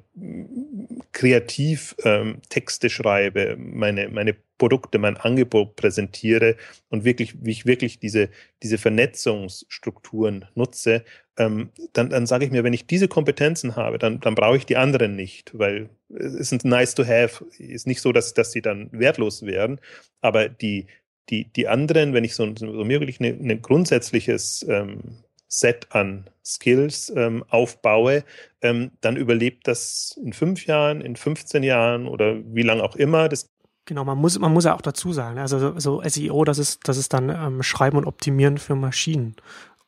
kreativ 1.11 1.95
ähm, 2.03 2.41
Texte 2.49 2.89
schreibe, 2.89 3.57
meine, 3.57 4.09
meine 4.09 4.35
Produkte, 4.59 4.99
mein 4.99 5.17
Angebot 5.17 5.75
präsentiere 5.77 6.57
und 6.89 7.05
wirklich, 7.05 7.43
wie 7.43 7.51
ich 7.51 7.65
wirklich 7.65 7.99
diese, 7.99 8.29
diese 8.61 8.77
Vernetzungsstrukturen 8.77 10.45
nutze, 10.53 11.03
ähm, 11.37 11.69
dann, 11.93 12.09
dann 12.09 12.27
sage 12.27 12.45
ich 12.45 12.51
mir, 12.51 12.63
wenn 12.63 12.73
ich 12.73 12.85
diese 12.85 13.07
Kompetenzen 13.07 13.75
habe, 13.75 13.97
dann, 13.97 14.19
dann 14.19 14.35
brauche 14.35 14.57
ich 14.57 14.65
die 14.65 14.77
anderen 14.77 15.15
nicht, 15.15 15.57
weil 15.57 15.89
es 16.09 16.51
ist 16.51 16.65
nice 16.65 16.93
to 16.93 17.05
have, 17.05 17.45
ist 17.57 17.87
nicht 17.87 18.01
so, 18.01 18.11
dass, 18.11 18.33
dass 18.33 18.51
sie 18.51 18.61
dann 18.61 18.89
wertlos 18.91 19.43
werden, 19.43 19.79
aber 20.21 20.49
die, 20.49 20.87
die, 21.29 21.45
die 21.45 21.67
anderen, 21.67 22.13
wenn 22.13 22.23
ich 22.23 22.35
so, 22.35 22.47
so 22.55 22.87
wirklich 22.87 23.19
ein 23.19 23.41
ne 23.41 23.59
grundsätzliches 23.59 24.65
ähm, 24.67 24.99
Set 25.47 25.87
an 25.91 26.29
Skills 26.45 27.11
ähm, 27.15 27.43
aufbaue, 27.49 28.23
ähm, 28.61 28.91
dann 29.01 29.17
überlebt 29.17 29.67
das 29.67 30.19
in 30.23 30.33
fünf 30.33 30.65
Jahren, 30.65 31.01
in 31.01 31.15
15 31.15 31.63
Jahren 31.63 32.07
oder 32.07 32.37
wie 32.53 32.63
lange 32.63 32.83
auch 32.83 32.95
immer. 32.95 33.29
Das 33.29 33.49
Genau, 33.85 34.05
man 34.05 34.19
muss, 34.19 34.37
man 34.37 34.53
muss 34.53 34.65
ja 34.65 34.75
auch 34.75 34.83
dazu 34.83 35.13
sagen, 35.13 35.39
also 35.39 35.79
so, 35.79 36.03
SEO, 36.05 36.43
das 36.45 36.59
ist, 36.59 36.87
das 36.87 36.97
ist 36.97 37.11
dann 37.11 37.29
ähm, 37.29 37.63
Schreiben 37.63 37.97
und 37.97 38.05
Optimieren 38.05 38.59
für 38.59 38.75
Maschinen. 38.75 39.35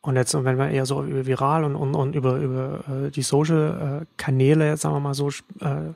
Und 0.02 0.16
jetzt, 0.16 0.34
wenn 0.34 0.58
wir 0.58 0.70
eher 0.70 0.88
so 0.88 1.04
über 1.04 1.28
viral 1.28 1.64
und, 1.64 1.76
und, 1.76 1.94
und 1.94 2.16
über, 2.16 2.38
über 2.38 2.84
äh, 2.89 3.12
die 3.12 3.22
Social-Kanäle, 3.22 4.70
jetzt 4.70 4.82
sagen 4.82 4.96
wir 4.96 5.00
mal 5.00 5.14
so, 5.14 5.30
äh, 5.30 5.94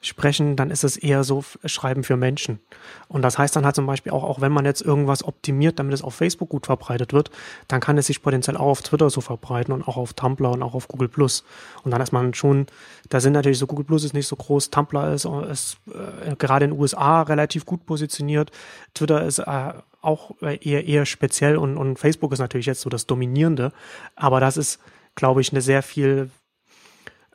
sprechen, 0.00 0.56
dann 0.56 0.70
ist 0.70 0.84
es 0.84 0.96
eher 0.96 1.24
so 1.24 1.44
Schreiben 1.64 2.04
für 2.04 2.16
Menschen. 2.16 2.60
Und 3.08 3.22
das 3.22 3.38
heißt 3.38 3.56
dann 3.56 3.64
halt 3.64 3.74
zum 3.74 3.86
Beispiel 3.86 4.12
auch, 4.12 4.24
auch 4.24 4.40
wenn 4.40 4.52
man 4.52 4.64
jetzt 4.64 4.82
irgendwas 4.82 5.24
optimiert, 5.24 5.78
damit 5.78 5.94
es 5.94 6.02
auf 6.02 6.14
Facebook 6.14 6.48
gut 6.48 6.66
verbreitet 6.66 7.12
wird, 7.12 7.30
dann 7.68 7.80
kann 7.80 7.98
es 7.98 8.06
sich 8.06 8.22
potenziell 8.22 8.56
auch 8.56 8.66
auf 8.66 8.82
Twitter 8.82 9.10
so 9.10 9.20
verbreiten 9.20 9.72
und 9.72 9.86
auch 9.86 9.96
auf 9.96 10.14
Tumblr 10.14 10.50
und 10.50 10.62
auch 10.62 10.74
auf 10.74 10.88
Google 10.88 11.08
Plus. 11.08 11.44
Und 11.82 11.90
dann 11.90 12.00
ist 12.00 12.12
man 12.12 12.34
schon, 12.34 12.66
da 13.08 13.20
sind 13.20 13.32
natürlich 13.32 13.58
so 13.58 13.66
Google 13.66 13.84
Plus 13.84 14.04
ist 14.04 14.14
nicht 14.14 14.28
so 14.28 14.36
groß, 14.36 14.70
Tumblr 14.70 15.12
ist, 15.12 15.24
ist 15.50 15.78
äh, 15.88 16.36
gerade 16.36 16.66
in 16.66 16.72
den 16.72 16.80
USA 16.80 17.22
relativ 17.22 17.66
gut 17.66 17.86
positioniert, 17.86 18.50
Twitter 18.94 19.24
ist 19.24 19.38
äh, 19.38 19.72
auch 20.02 20.40
eher, 20.40 20.86
eher 20.86 21.04
speziell 21.04 21.56
und, 21.56 21.76
und 21.76 21.98
Facebook 21.98 22.32
ist 22.32 22.38
natürlich 22.38 22.66
jetzt 22.66 22.80
so 22.80 22.88
das 22.88 23.06
Dominierende. 23.06 23.72
Aber 24.14 24.38
das 24.40 24.56
ist, 24.56 24.78
glaube 25.16 25.40
ich, 25.40 25.50
eine 25.50 25.60
sehr 25.60 25.82
viel 25.82 26.30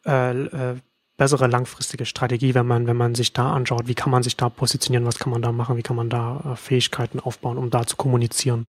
äh, 0.06 0.32
äh, 0.32 0.76
bessere 1.22 1.46
langfristige 1.46 2.06
Strategie, 2.06 2.56
wenn 2.56 2.66
man, 2.66 2.88
wenn 2.88 2.98
man 2.98 3.14
sich 3.14 3.32
da 3.32 3.54
anschaut, 3.54 3.88
wie 3.88 3.94
kann 3.94 4.10
man 4.10 4.24
sich 4.24 4.38
da 4.38 4.50
positionieren, 4.50 5.06
was 5.06 5.20
kann 5.20 5.32
man 5.32 5.44
da 5.44 5.52
machen, 5.52 5.78
wie 5.78 5.84
kann 5.84 5.96
man 5.96 6.10
da 6.10 6.54
äh, 6.54 6.56
Fähigkeiten 6.56 7.20
aufbauen, 7.20 7.60
um 7.60 7.70
da 7.70 7.86
zu 7.86 7.96
kommunizieren. 7.96 8.66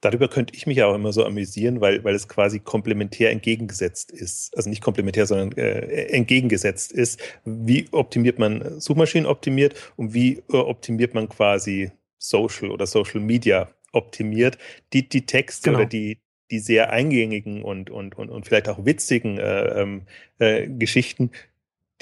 Darüber 0.00 0.28
könnte 0.28 0.54
ich 0.56 0.66
mich 0.66 0.82
auch 0.82 0.94
immer 0.94 1.12
so 1.12 1.22
amüsieren, 1.22 1.82
weil, 1.82 2.02
weil 2.02 2.14
es 2.14 2.28
quasi 2.28 2.60
komplementär 2.60 3.30
entgegengesetzt 3.30 4.10
ist. 4.10 4.56
Also 4.56 4.70
nicht 4.70 4.80
komplementär, 4.80 5.26
sondern 5.26 5.52
äh, 5.58 6.06
entgegengesetzt 6.06 6.92
ist. 6.92 7.20
Wie 7.44 7.86
optimiert 7.92 8.38
man 8.38 8.80
Suchmaschinen 8.80 9.26
optimiert 9.26 9.74
und 9.96 10.14
wie 10.14 10.42
äh, 10.50 10.56
optimiert 10.56 11.12
man 11.12 11.28
quasi 11.28 11.92
Social 12.16 12.70
oder 12.70 12.86
Social 12.86 13.20
Media 13.20 13.68
optimiert? 13.92 14.56
Die, 14.94 15.06
die 15.06 15.26
Texte 15.26 15.68
genau. 15.68 15.80
oder 15.80 15.88
die, 15.90 16.22
die 16.50 16.58
sehr 16.58 16.90
eingängigen 16.90 17.62
und, 17.62 17.90
und, 17.90 18.16
und, 18.16 18.30
und 18.30 18.46
vielleicht 18.46 18.70
auch 18.70 18.86
witzigen 18.86 19.36
äh, 19.36 19.82
ähm, 19.82 20.02
äh, 20.38 20.66
Geschichten 20.66 21.30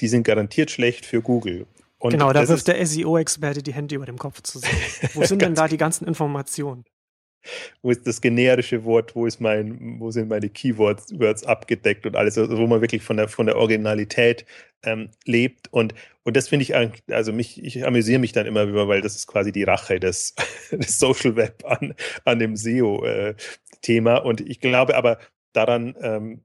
die 0.01 0.07
sind 0.07 0.23
garantiert 0.23 0.71
schlecht 0.71 1.05
für 1.05 1.21
Google. 1.21 1.65
Und 1.97 2.11
genau, 2.11 2.31
da 2.31 2.47
wirft 2.47 2.67
der 2.67 2.85
SEO-Experte 2.85 3.61
die 3.61 3.73
Hände 3.73 3.95
über 3.95 4.05
dem 4.05 4.17
Kopf 4.17 4.41
zusammen. 4.41 4.73
Wo 5.13 5.23
sind 5.25 5.41
denn 5.41 5.53
da 5.53 5.67
die 5.67 5.77
ganzen 5.77 6.07
Informationen? 6.07 6.85
Wo 7.81 7.91
ist 7.91 8.05
das 8.05 8.19
generische 8.19 8.83
Wort, 8.83 9.15
wo 9.15 9.25
ist 9.25 9.39
mein, 9.39 9.97
wo 9.99 10.11
sind 10.11 10.27
meine 10.27 10.49
Keywords 10.49 11.17
Words 11.17 11.45
abgedeckt 11.45 12.05
und 12.05 12.17
alles, 12.17 12.37
also 12.37 12.57
wo 12.57 12.67
man 12.67 12.81
wirklich 12.81 13.01
von 13.01 13.15
der 13.15 13.29
von 13.29 13.45
der 13.45 13.55
Originalität 13.55 14.45
ähm, 14.83 15.09
lebt. 15.25 15.71
Und, 15.71 15.93
und 16.23 16.35
das 16.35 16.49
finde 16.49 16.63
ich 16.63 16.75
also 17.13 17.33
mich, 17.33 17.63
ich 17.63 17.85
amüsiere 17.85 18.19
mich 18.19 18.33
dann 18.33 18.45
immer 18.45 18.63
über, 18.63 18.87
weil 18.87 19.01
das 19.01 19.15
ist 19.15 19.27
quasi 19.27 19.51
die 19.51 19.63
Rache 19.63 19.99
des, 19.99 20.35
des 20.71 20.99
Social 20.99 21.35
Web 21.35 21.63
an, 21.65 21.95
an 22.25 22.39
dem 22.39 22.55
SEO-Thema. 22.55 24.17
Äh, 24.17 24.21
und 24.21 24.41
ich 24.41 24.59
glaube 24.59 24.95
aber 24.95 25.19
daran, 25.53 25.95
ähm, 26.01 26.43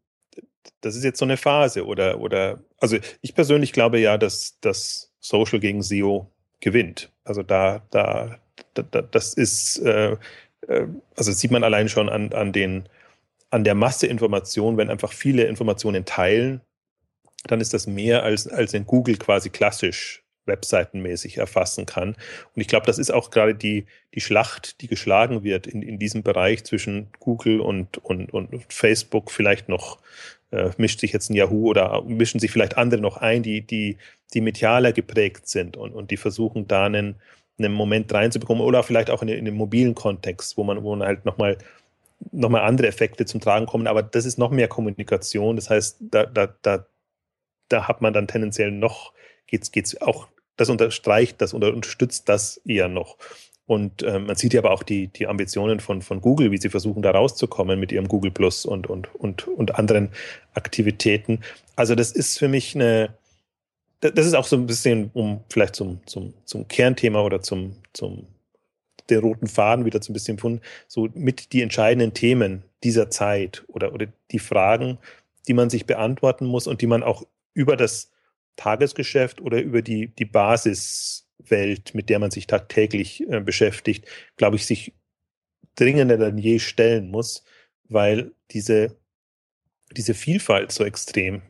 das 0.80 0.96
ist 0.96 1.04
jetzt 1.04 1.18
so 1.18 1.24
eine 1.24 1.36
Phase 1.36 1.86
oder, 1.86 2.20
oder, 2.20 2.60
also 2.78 2.96
ich 3.20 3.34
persönlich 3.34 3.72
glaube 3.72 3.98
ja, 3.98 4.18
dass 4.18 4.58
das 4.60 5.12
Social 5.20 5.60
gegen 5.60 5.82
SEO 5.82 6.30
gewinnt. 6.60 7.10
Also 7.24 7.42
da, 7.42 7.82
da, 7.90 8.38
da 8.74 9.02
das 9.02 9.34
ist, 9.34 9.78
äh, 9.78 10.16
äh, 10.68 10.86
also 11.16 11.32
sieht 11.32 11.50
man 11.50 11.64
allein 11.64 11.88
schon 11.88 12.08
an, 12.08 12.32
an 12.32 12.52
den, 12.52 12.88
an 13.50 13.64
der 13.64 13.74
Masse 13.74 14.06
Information, 14.06 14.76
wenn 14.76 14.90
einfach 14.90 15.12
viele 15.12 15.44
Informationen 15.44 16.04
teilen, 16.04 16.60
dann 17.46 17.60
ist 17.60 17.74
das 17.74 17.86
mehr 17.86 18.22
als, 18.22 18.48
als 18.48 18.74
in 18.74 18.86
Google 18.86 19.16
quasi 19.16 19.50
klassisch 19.50 20.24
webseitenmäßig 20.46 21.38
erfassen 21.38 21.86
kann. 21.86 22.16
Und 22.54 22.60
ich 22.60 22.68
glaube, 22.68 22.86
das 22.86 22.98
ist 22.98 23.10
auch 23.10 23.30
gerade 23.30 23.54
die, 23.54 23.86
die 24.14 24.20
Schlacht, 24.20 24.80
die 24.80 24.88
geschlagen 24.88 25.42
wird 25.42 25.66
in, 25.66 25.82
in 25.82 25.98
diesem 25.98 26.22
Bereich 26.22 26.64
zwischen 26.64 27.08
Google 27.18 27.60
und, 27.60 27.98
und, 27.98 28.32
und 28.32 28.64
Facebook, 28.68 29.30
vielleicht 29.30 29.68
noch 29.68 29.98
äh, 30.50 30.70
mischt 30.76 31.00
sich 31.00 31.12
jetzt 31.12 31.30
ein 31.30 31.34
Yahoo 31.34 31.68
oder 31.68 32.02
mischen 32.02 32.40
sich 32.40 32.50
vielleicht 32.50 32.76
andere 32.76 33.00
noch 33.00 33.16
ein, 33.16 33.42
die, 33.42 33.62
die, 33.62 33.96
die 34.32 34.40
medialer 34.40 34.92
geprägt 34.92 35.48
sind 35.48 35.76
und, 35.76 35.92
und 35.92 36.10
die 36.10 36.16
versuchen 36.16 36.68
da 36.68 36.86
einen, 36.86 37.16
einen 37.58 37.72
Moment 37.72 38.12
reinzubekommen 38.12 38.62
oder 38.62 38.82
vielleicht 38.82 39.10
auch 39.10 39.22
in, 39.22 39.28
in 39.28 39.44
den 39.44 39.54
mobilen 39.54 39.94
Kontext, 39.94 40.56
wo 40.56 40.64
man, 40.64 40.82
wo 40.82 40.94
man 40.94 41.06
halt 41.06 41.24
nochmal 41.24 41.58
noch 42.32 42.48
mal 42.48 42.62
andere 42.62 42.86
Effekte 42.86 43.26
zum 43.26 43.40
Tragen 43.40 43.66
kommen. 43.66 43.86
Aber 43.86 44.02
das 44.02 44.24
ist 44.24 44.38
noch 44.38 44.50
mehr 44.50 44.68
Kommunikation. 44.68 45.56
Das 45.56 45.70
heißt, 45.70 45.98
da, 46.00 46.24
da, 46.26 46.54
da, 46.62 46.86
da 47.68 47.88
hat 47.88 48.00
man 48.00 48.12
dann 48.12 48.28
tendenziell 48.28 48.70
noch, 48.70 49.12
geht's, 49.46 49.72
geht's 49.72 50.00
auch, 50.00 50.28
das 50.56 50.70
unterstreicht 50.70 51.40
das 51.40 51.54
oder 51.54 51.72
unterstützt 51.72 52.28
das 52.28 52.58
eher 52.58 52.88
noch. 52.88 53.18
Und 53.66 54.02
äh, 54.02 54.18
man 54.18 54.36
sieht 54.36 54.52
ja 54.52 54.60
aber 54.60 54.72
auch 54.72 54.82
die, 54.82 55.08
die 55.08 55.26
Ambitionen 55.26 55.80
von, 55.80 56.02
von 56.02 56.20
Google, 56.20 56.50
wie 56.50 56.58
sie 56.58 56.68
versuchen, 56.68 57.02
da 57.02 57.12
rauszukommen 57.12 57.80
mit 57.80 57.92
ihrem 57.92 58.08
Google 58.08 58.30
Plus 58.30 58.66
und, 58.66 58.88
und, 58.88 59.14
und, 59.14 59.48
und 59.48 59.76
anderen 59.76 60.10
Aktivitäten. 60.52 61.40
Also 61.74 61.94
das 61.94 62.12
ist 62.12 62.38
für 62.38 62.48
mich 62.48 62.74
eine, 62.74 63.14
das 64.00 64.26
ist 64.26 64.34
auch 64.34 64.44
so 64.44 64.56
ein 64.56 64.66
bisschen, 64.66 65.10
um 65.14 65.40
vielleicht 65.48 65.76
zum, 65.76 66.00
zum, 66.06 66.34
zum 66.44 66.68
Kernthema 66.68 67.22
oder 67.22 67.40
zum, 67.40 67.76
zum 67.94 68.26
den 69.10 69.20
roten 69.20 69.46
Faden 69.46 69.84
wieder 69.84 70.02
so 70.02 70.12
ein 70.12 70.14
bisschen 70.14 70.38
von, 70.38 70.60
so 70.86 71.08
mit 71.14 71.52
die 71.52 71.62
entscheidenden 71.62 72.14
Themen 72.14 72.64
dieser 72.82 73.10
Zeit 73.10 73.64
oder, 73.68 73.92
oder 73.92 74.06
die 74.30 74.38
Fragen, 74.38 74.98
die 75.48 75.54
man 75.54 75.70
sich 75.70 75.86
beantworten 75.86 76.46
muss 76.46 76.66
und 76.66 76.80
die 76.80 76.86
man 76.86 77.02
auch 77.02 77.26
über 77.54 77.76
das 77.76 78.10
Tagesgeschäft 78.56 79.40
oder 79.40 79.60
über 79.60 79.82
die, 79.82 80.08
die 80.08 80.24
Basis 80.24 81.23
Welt, 81.38 81.94
mit 81.94 82.08
der 82.08 82.18
man 82.18 82.30
sich 82.30 82.46
tagtäglich 82.46 83.28
äh, 83.28 83.40
beschäftigt, 83.40 84.06
glaube 84.36 84.56
ich, 84.56 84.66
sich 84.66 84.94
dringender 85.74 86.16
denn 86.16 86.38
je 86.38 86.58
stellen 86.58 87.10
muss, 87.10 87.44
weil 87.88 88.32
diese, 88.50 88.96
diese 89.92 90.14
Vielfalt 90.14 90.72
so 90.72 90.84
extrem 90.84 91.42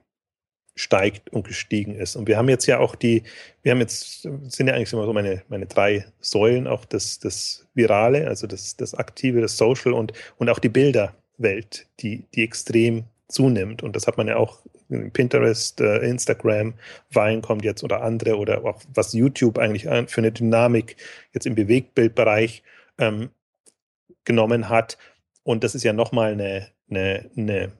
steigt 0.76 1.30
und 1.30 1.46
gestiegen 1.46 1.94
ist. 1.94 2.16
Und 2.16 2.26
wir 2.26 2.36
haben 2.36 2.48
jetzt 2.48 2.66
ja 2.66 2.78
auch 2.78 2.96
die, 2.96 3.22
wir 3.62 3.72
haben 3.72 3.80
jetzt, 3.80 4.22
sind 4.22 4.66
ja 4.66 4.74
eigentlich 4.74 4.92
immer 4.92 5.06
so 5.06 5.12
meine, 5.12 5.42
meine 5.48 5.66
drei 5.66 6.06
Säulen, 6.20 6.66
auch 6.66 6.84
das, 6.84 7.20
das 7.20 7.66
Virale, 7.74 8.26
also 8.26 8.46
das, 8.46 8.76
das 8.76 8.94
Aktive, 8.94 9.40
das 9.40 9.56
Social 9.56 9.92
und, 9.92 10.12
und 10.36 10.48
auch 10.48 10.58
die 10.58 10.68
Bilderwelt, 10.68 11.86
die, 12.00 12.24
die 12.34 12.42
extrem 12.42 13.04
zunimmt. 13.34 13.82
Und 13.82 13.96
das 13.96 14.06
hat 14.06 14.16
man 14.16 14.28
ja 14.28 14.36
auch 14.36 14.60
Pinterest, 15.12 15.80
äh, 15.80 15.98
Instagram, 15.98 16.74
Vine 17.10 17.40
kommt 17.40 17.64
jetzt 17.64 17.82
oder 17.82 18.02
andere 18.02 18.36
oder 18.38 18.64
auch 18.64 18.80
was 18.94 19.12
YouTube 19.12 19.58
eigentlich 19.58 19.82
für 19.82 20.20
eine 20.20 20.32
Dynamik 20.32 20.96
jetzt 21.32 21.46
im 21.46 21.54
Bewegtbildbereich 21.54 22.62
ähm, 22.98 23.30
genommen 24.24 24.68
hat. 24.68 24.96
Und 25.42 25.64
das 25.64 25.74
ist 25.74 25.82
ja 25.82 25.92
nochmal 25.92 26.32
eine, 26.32 26.68
eine, 26.88 27.30
eine 27.36 27.72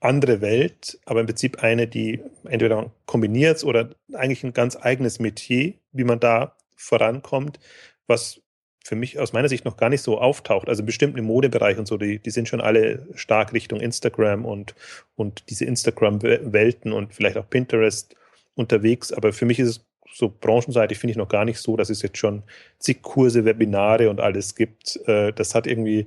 andere 0.00 0.40
Welt, 0.40 0.98
aber 1.04 1.20
im 1.20 1.26
Prinzip 1.26 1.62
eine, 1.62 1.86
die 1.86 2.20
entweder 2.44 2.90
kombiniert 3.06 3.62
oder 3.64 3.90
eigentlich 4.14 4.42
ein 4.44 4.54
ganz 4.54 4.76
eigenes 4.80 5.18
Metier, 5.18 5.74
wie 5.92 6.04
man 6.04 6.20
da 6.20 6.56
vorankommt, 6.74 7.60
was 8.06 8.40
für 8.82 8.96
mich 8.96 9.18
aus 9.18 9.32
meiner 9.32 9.48
Sicht 9.48 9.64
noch 9.64 9.76
gar 9.76 9.90
nicht 9.90 10.02
so 10.02 10.18
auftaucht. 10.18 10.68
Also 10.68 10.82
bestimmt 10.82 11.18
im 11.18 11.26
Modebereich 11.26 11.78
und 11.78 11.86
so, 11.86 11.96
die, 11.96 12.18
die 12.18 12.30
sind 12.30 12.48
schon 12.48 12.60
alle 12.60 13.06
stark 13.14 13.52
Richtung 13.52 13.80
Instagram 13.80 14.44
und, 14.44 14.74
und 15.16 15.44
diese 15.50 15.64
Instagram-Welten 15.66 16.92
und 16.92 17.14
vielleicht 17.14 17.36
auch 17.36 17.48
Pinterest 17.48 18.14
unterwegs. 18.54 19.12
Aber 19.12 19.32
für 19.32 19.44
mich 19.44 19.58
ist 19.58 19.68
es 19.68 19.86
so 20.12 20.28
branchenseitig, 20.28 20.98
finde 20.98 21.12
ich 21.12 21.16
noch 21.18 21.28
gar 21.28 21.44
nicht 21.44 21.58
so, 21.58 21.76
dass 21.76 21.90
es 21.90 22.02
jetzt 22.02 22.18
schon 22.18 22.42
zig 22.78 23.02
Kurse, 23.02 23.44
Webinare 23.44 24.10
und 24.10 24.20
alles 24.20 24.54
gibt. 24.54 24.98
Äh, 25.06 25.32
das 25.32 25.54
hat 25.54 25.66
irgendwie, 25.66 26.06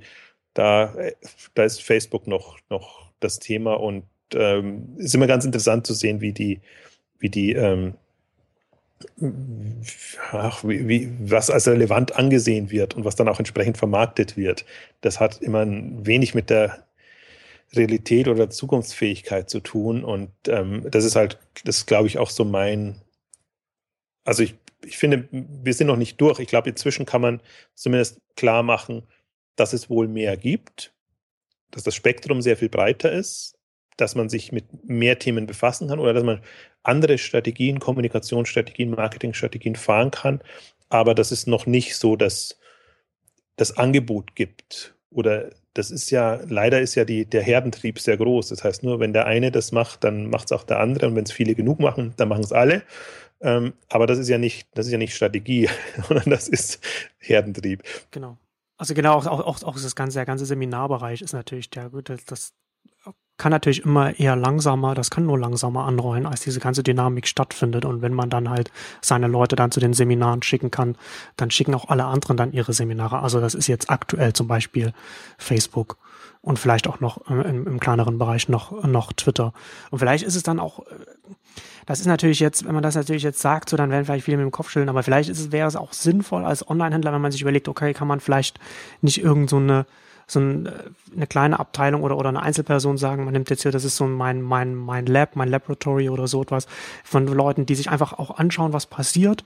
da, 0.53 0.95
da 1.53 1.63
ist 1.63 1.81
Facebook 1.81 2.27
noch, 2.27 2.57
noch 2.69 3.11
das 3.19 3.39
Thema 3.39 3.73
und 3.79 4.03
ähm, 4.33 4.95
ist 4.97 5.15
immer 5.15 5.27
ganz 5.27 5.45
interessant 5.45 5.87
zu 5.87 5.93
sehen, 5.93 6.21
wie 6.21 6.33
die, 6.33 6.59
wie 7.19 7.29
die 7.29 7.53
ähm, 7.53 7.93
ach, 10.31 10.63
wie, 10.63 10.87
wie, 10.87 11.09
was 11.19 11.49
als 11.49 11.67
relevant 11.67 12.15
angesehen 12.15 12.71
wird 12.71 12.95
und 12.95 13.05
was 13.05 13.15
dann 13.15 13.27
auch 13.27 13.39
entsprechend 13.39 13.77
vermarktet 13.77 14.37
wird. 14.37 14.65
Das 15.01 15.19
hat 15.19 15.41
immer 15.41 15.61
ein 15.61 16.05
wenig 16.05 16.33
mit 16.35 16.49
der 16.49 16.85
Realität 17.73 18.27
oder 18.27 18.49
Zukunftsfähigkeit 18.49 19.49
zu 19.49 19.59
tun. 19.59 20.03
Und 20.03 20.31
ähm, 20.47 20.85
das 20.89 21.05
ist 21.05 21.15
halt, 21.15 21.39
das 21.63 21.85
glaube 21.85 22.07
ich 22.07 22.17
auch 22.17 22.29
so 22.29 22.45
mein, 22.45 23.01
also 24.23 24.43
ich, 24.43 24.55
ich 24.85 24.97
finde, 24.97 25.27
wir 25.31 25.73
sind 25.73 25.87
noch 25.87 25.97
nicht 25.97 26.19
durch. 26.19 26.39
Ich 26.39 26.47
glaube, 26.47 26.69
inzwischen 26.69 27.05
kann 27.05 27.21
man 27.21 27.41
zumindest 27.73 28.19
klar 28.35 28.63
machen, 28.63 29.03
dass 29.55 29.73
es 29.73 29.89
wohl 29.89 30.07
mehr 30.07 30.37
gibt, 30.37 30.93
dass 31.71 31.83
das 31.83 31.95
Spektrum 31.95 32.41
sehr 32.41 32.57
viel 32.57 32.69
breiter 32.69 33.11
ist, 33.11 33.55
dass 33.97 34.15
man 34.15 34.29
sich 34.29 34.51
mit 34.51 34.87
mehr 34.87 35.19
Themen 35.19 35.45
befassen 35.45 35.87
kann 35.87 35.99
oder 35.99 36.13
dass 36.13 36.23
man 36.23 36.41
andere 36.83 37.17
Strategien, 37.17 37.79
Kommunikationsstrategien, 37.79 38.91
Marketingstrategien 38.91 39.75
fahren 39.75 40.11
kann. 40.11 40.41
Aber 40.89 41.15
das 41.15 41.31
ist 41.31 41.47
noch 41.47 41.65
nicht 41.65 41.95
so, 41.95 42.15
dass 42.15 42.59
das 43.55 43.77
Angebot 43.77 44.35
gibt 44.35 44.95
oder 45.09 45.49
das 45.73 45.89
ist 45.89 46.11
ja, 46.11 46.39
leider 46.47 46.81
ist 46.81 46.95
ja 46.95 47.05
die, 47.05 47.25
der 47.25 47.41
Herdentrieb 47.41 47.99
sehr 47.99 48.17
groß. 48.17 48.49
Das 48.49 48.63
heißt, 48.63 48.83
nur 48.83 48.99
wenn 48.99 49.13
der 49.13 49.25
eine 49.25 49.51
das 49.51 49.71
macht, 49.71 50.03
dann 50.03 50.29
macht 50.29 50.45
es 50.45 50.51
auch 50.51 50.63
der 50.63 50.79
andere. 50.79 51.07
Und 51.07 51.15
wenn 51.15 51.23
es 51.23 51.31
viele 51.31 51.55
genug 51.55 51.79
machen, 51.79 52.13
dann 52.17 52.29
machen 52.29 52.43
es 52.43 52.51
alle. 52.51 52.83
Ähm, 53.41 53.73
aber 53.89 54.05
das 54.05 54.19
ist 54.19 54.29
ja 54.29 54.37
nicht, 54.37 54.67
das 54.75 54.85
ist 54.85 54.91
ja 54.91 54.97
nicht 54.97 55.15
Strategie, 55.15 55.69
sondern 56.07 56.29
das 56.29 56.47
ist 56.47 56.79
Herdentrieb. 57.17 57.83
Genau. 58.11 58.37
Also 58.77 58.93
genau, 58.93 59.15
auch, 59.15 59.25
auch, 59.25 59.63
auch 59.63 59.73
das 59.79 59.95
ganze, 59.95 60.17
der 60.17 60.25
ganze 60.25 60.45
Seminarbereich 60.45 61.21
ist 61.21 61.33
natürlich 61.33 61.69
der, 61.69 61.89
das, 61.89 62.25
das 62.25 62.53
kann 63.43 63.51
natürlich 63.51 63.83
immer 63.83 64.17
eher 64.17 64.37
langsamer, 64.37 64.95
das 64.95 65.09
kann 65.09 65.25
nur 65.25 65.37
langsamer 65.37 65.83
anrollen, 65.83 66.25
als 66.25 66.39
diese 66.39 66.61
ganze 66.61 66.81
Dynamik 66.81 67.27
stattfindet. 67.27 67.83
Und 67.83 68.01
wenn 68.01 68.13
man 68.13 68.29
dann 68.29 68.49
halt 68.49 68.71
seine 69.01 69.27
Leute 69.27 69.57
dann 69.57 69.69
zu 69.69 69.81
den 69.81 69.91
Seminaren 69.91 70.41
schicken 70.43 70.71
kann, 70.71 70.95
dann 71.35 71.51
schicken 71.51 71.75
auch 71.75 71.89
alle 71.89 72.05
anderen 72.05 72.37
dann 72.37 72.53
ihre 72.53 72.71
Seminare. 72.71 73.19
Also 73.19 73.41
das 73.41 73.53
ist 73.53 73.67
jetzt 73.67 73.89
aktuell 73.89 74.31
zum 74.31 74.47
Beispiel 74.47 74.93
Facebook 75.37 75.97
und 76.39 76.57
vielleicht 76.57 76.87
auch 76.87 77.01
noch 77.01 77.17
im, 77.27 77.67
im 77.67 77.81
kleineren 77.81 78.17
Bereich 78.17 78.47
noch, 78.47 78.81
noch 78.85 79.11
Twitter. 79.11 79.51
Und 79.91 79.99
vielleicht 79.99 80.23
ist 80.23 80.35
es 80.35 80.43
dann 80.43 80.61
auch, 80.61 80.79
äh, 80.79 80.83
das 81.85 81.99
ist 81.99 82.05
natürlich 82.05 82.39
jetzt, 82.39 82.65
wenn 82.65 82.73
man 82.73 82.81
das 82.81 82.95
natürlich 82.95 83.23
jetzt 83.23 83.41
sagt, 83.41 83.67
so 83.67 83.75
dann 83.75 83.91
werden 83.91 84.05
vielleicht 84.05 84.23
viele 84.23 84.37
mit 84.37 84.45
dem 84.45 84.51
Kopf 84.51 84.69
schütteln, 84.69 84.87
aber 84.87 85.03
vielleicht 85.03 85.27
ist 85.27 85.41
es, 85.41 85.51
wäre 85.51 85.67
es 85.67 85.75
auch 85.75 85.91
sinnvoll 85.91 86.45
als 86.45 86.65
Online-Händler, 86.65 87.11
wenn 87.11 87.19
man 87.19 87.33
sich 87.33 87.41
überlegt, 87.41 87.67
okay, 87.67 87.91
kann 87.91 88.07
man 88.07 88.21
vielleicht 88.21 88.57
nicht 89.01 89.21
irgend 89.21 89.49
so 89.49 89.57
eine 89.57 89.85
so 90.27 90.39
ein, 90.39 90.65
äh, 90.65 90.71
eine 91.15 91.27
kleine 91.27 91.59
Abteilung 91.59 92.03
oder, 92.03 92.17
oder 92.17 92.29
eine 92.29 92.41
Einzelperson 92.41 92.97
sagen, 92.97 93.25
man 93.25 93.33
nimmt 93.33 93.49
jetzt 93.49 93.63
hier, 93.63 93.71
das 93.71 93.83
ist 93.83 93.95
so 93.95 94.05
mein, 94.05 94.41
mein, 94.41 94.75
mein 94.75 95.05
Lab, 95.05 95.35
mein 95.35 95.49
Laboratory 95.49 96.09
oder 96.09 96.27
so 96.27 96.41
etwas 96.41 96.67
von 97.03 97.27
Leuten, 97.27 97.65
die 97.65 97.75
sich 97.75 97.89
einfach 97.89 98.13
auch 98.13 98.37
anschauen, 98.37 98.73
was 98.73 98.85
passiert, 98.85 99.43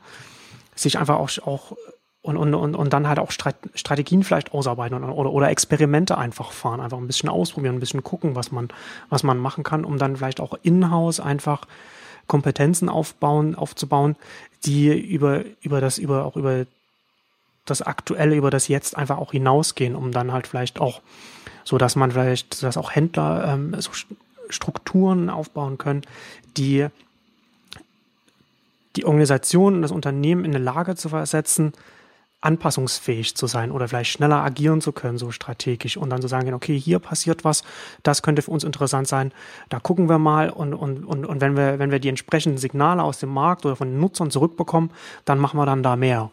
sich 0.75 0.97
einfach 0.99 1.17
auch, 1.17 1.29
auch 1.45 1.75
und, 2.21 2.35
und, 2.35 2.53
und, 2.53 2.75
und 2.75 2.93
dann 2.93 3.07
halt 3.07 3.19
auch 3.19 3.31
Strategien 3.31 4.23
vielleicht 4.23 4.51
ausarbeiten 4.51 5.03
oder, 5.03 5.31
oder 5.31 5.49
Experimente 5.49 6.17
einfach 6.17 6.51
fahren, 6.51 6.81
einfach 6.81 6.97
ein 6.97 7.07
bisschen 7.07 7.29
ausprobieren, 7.29 7.75
ein 7.75 7.79
bisschen 7.79 8.03
gucken, 8.03 8.35
was 8.35 8.51
man, 8.51 8.67
was 9.09 9.23
man 9.23 9.37
machen 9.37 9.63
kann, 9.63 9.85
um 9.85 9.97
dann 9.97 10.17
vielleicht 10.17 10.41
auch 10.41 10.57
in-house 10.61 11.19
einfach 11.21 11.65
Kompetenzen 12.27 12.89
aufbauen, 12.89 13.55
aufzubauen, 13.55 14.17
die 14.65 14.89
über, 14.89 15.43
über 15.61 15.79
das, 15.79 15.97
über, 15.97 16.25
auch 16.25 16.35
über 16.35 16.65
das 17.69 17.81
Aktuelle, 17.81 18.35
über 18.35 18.49
das 18.49 18.67
Jetzt 18.67 18.97
einfach 18.97 19.17
auch 19.17 19.31
hinausgehen, 19.31 19.95
um 19.95 20.11
dann 20.11 20.31
halt 20.31 20.47
vielleicht 20.47 20.79
auch, 20.79 21.01
so 21.63 21.77
dass 21.77 21.95
man 21.95 22.11
vielleicht, 22.11 22.63
dass 22.63 22.77
auch 22.77 22.91
Händler 22.91 23.53
ähm, 23.53 23.75
so 23.79 23.91
Strukturen 24.49 25.29
aufbauen 25.29 25.77
können, 25.77 26.01
die 26.55 26.87
die 28.95 29.05
Organisation 29.05 29.75
und 29.75 29.81
das 29.83 29.91
Unternehmen 29.91 30.43
in 30.43 30.55
eine 30.55 30.63
Lage 30.63 30.95
zu 30.95 31.09
versetzen, 31.09 31.73
anpassungsfähig 32.41 33.35
zu 33.35 33.47
sein 33.47 33.71
oder 33.71 33.87
vielleicht 33.87 34.11
schneller 34.11 34.43
agieren 34.43 34.79
zu 34.79 34.91
können, 34.91 35.17
so 35.17 35.31
strategisch 35.31 35.97
und 35.97 36.09
dann 36.09 36.21
zu 36.21 36.27
sagen, 36.27 36.53
okay, 36.53 36.79
hier 36.79 36.99
passiert 36.99 37.43
was, 37.43 37.63
das 38.03 38.21
könnte 38.21 38.43
für 38.43 38.51
uns 38.51 38.63
interessant 38.63 39.07
sein, 39.07 39.31
da 39.69 39.79
gucken 39.79 40.07
wir 40.07 40.19
mal 40.19 40.49
und, 40.49 40.73
und, 40.73 41.03
und, 41.03 41.25
und 41.25 41.41
wenn 41.41 41.57
wir, 41.57 41.79
wenn 41.79 41.89
wir 41.89 41.99
die 41.99 42.09
entsprechenden 42.09 42.57
Signale 42.57 43.01
aus 43.01 43.19
dem 43.19 43.29
Markt 43.29 43.65
oder 43.65 43.75
von 43.75 43.89
den 43.89 43.99
Nutzern 43.99 44.29
zurückbekommen, 44.29 44.91
dann 45.25 45.39
machen 45.39 45.59
wir 45.59 45.65
dann 45.65 45.81
da 45.81 45.95
mehr. 45.95 46.29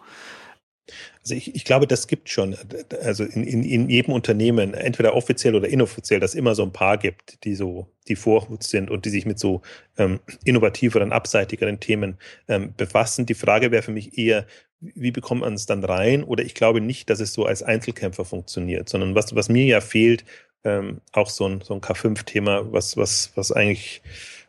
Also 1.24 1.36
ich, 1.36 1.54
ich 1.54 1.64
glaube, 1.64 1.86
das 1.86 2.06
gibt 2.06 2.28
schon, 2.28 2.54
also 3.02 3.24
in, 3.24 3.44
in, 3.44 3.64
in 3.64 3.88
jedem 3.88 4.12
Unternehmen, 4.12 4.74
entweder 4.74 5.14
offiziell 5.14 5.54
oder 5.54 5.68
inoffiziell, 5.68 6.20
dass 6.20 6.34
immer 6.34 6.54
so 6.54 6.62
ein 6.62 6.72
paar 6.72 6.98
gibt, 6.98 7.42
die 7.44 7.54
so 7.54 7.88
die 8.08 8.16
Vorhut 8.16 8.62
sind 8.62 8.90
und 8.90 9.06
die 9.06 9.10
sich 9.10 9.24
mit 9.24 9.38
so 9.38 9.62
ähm, 9.96 10.20
innovativeren, 10.44 11.12
abseitigeren 11.12 11.80
Themen 11.80 12.18
ähm, 12.46 12.74
befassen. 12.76 13.24
Die 13.24 13.32
Frage 13.34 13.70
wäre 13.70 13.82
für 13.82 13.90
mich 13.90 14.18
eher, 14.18 14.46
wie 14.80 15.12
bekommt 15.12 15.40
man 15.40 15.54
es 15.54 15.64
dann 15.64 15.82
rein? 15.82 16.24
Oder 16.24 16.44
ich 16.44 16.54
glaube 16.54 16.82
nicht, 16.82 17.08
dass 17.08 17.20
es 17.20 17.32
so 17.32 17.46
als 17.46 17.62
Einzelkämpfer 17.62 18.26
funktioniert, 18.26 18.90
sondern 18.90 19.14
was, 19.14 19.34
was 19.34 19.48
mir 19.48 19.64
ja 19.64 19.80
fehlt, 19.80 20.26
ähm, 20.62 21.00
auch 21.12 21.30
so 21.30 21.48
ein, 21.48 21.62
so 21.62 21.72
ein 21.72 21.80
K5-Thema, 21.80 22.70
was, 22.70 22.98
was, 22.98 23.32
was 23.34 23.50
eigentlich 23.50 24.02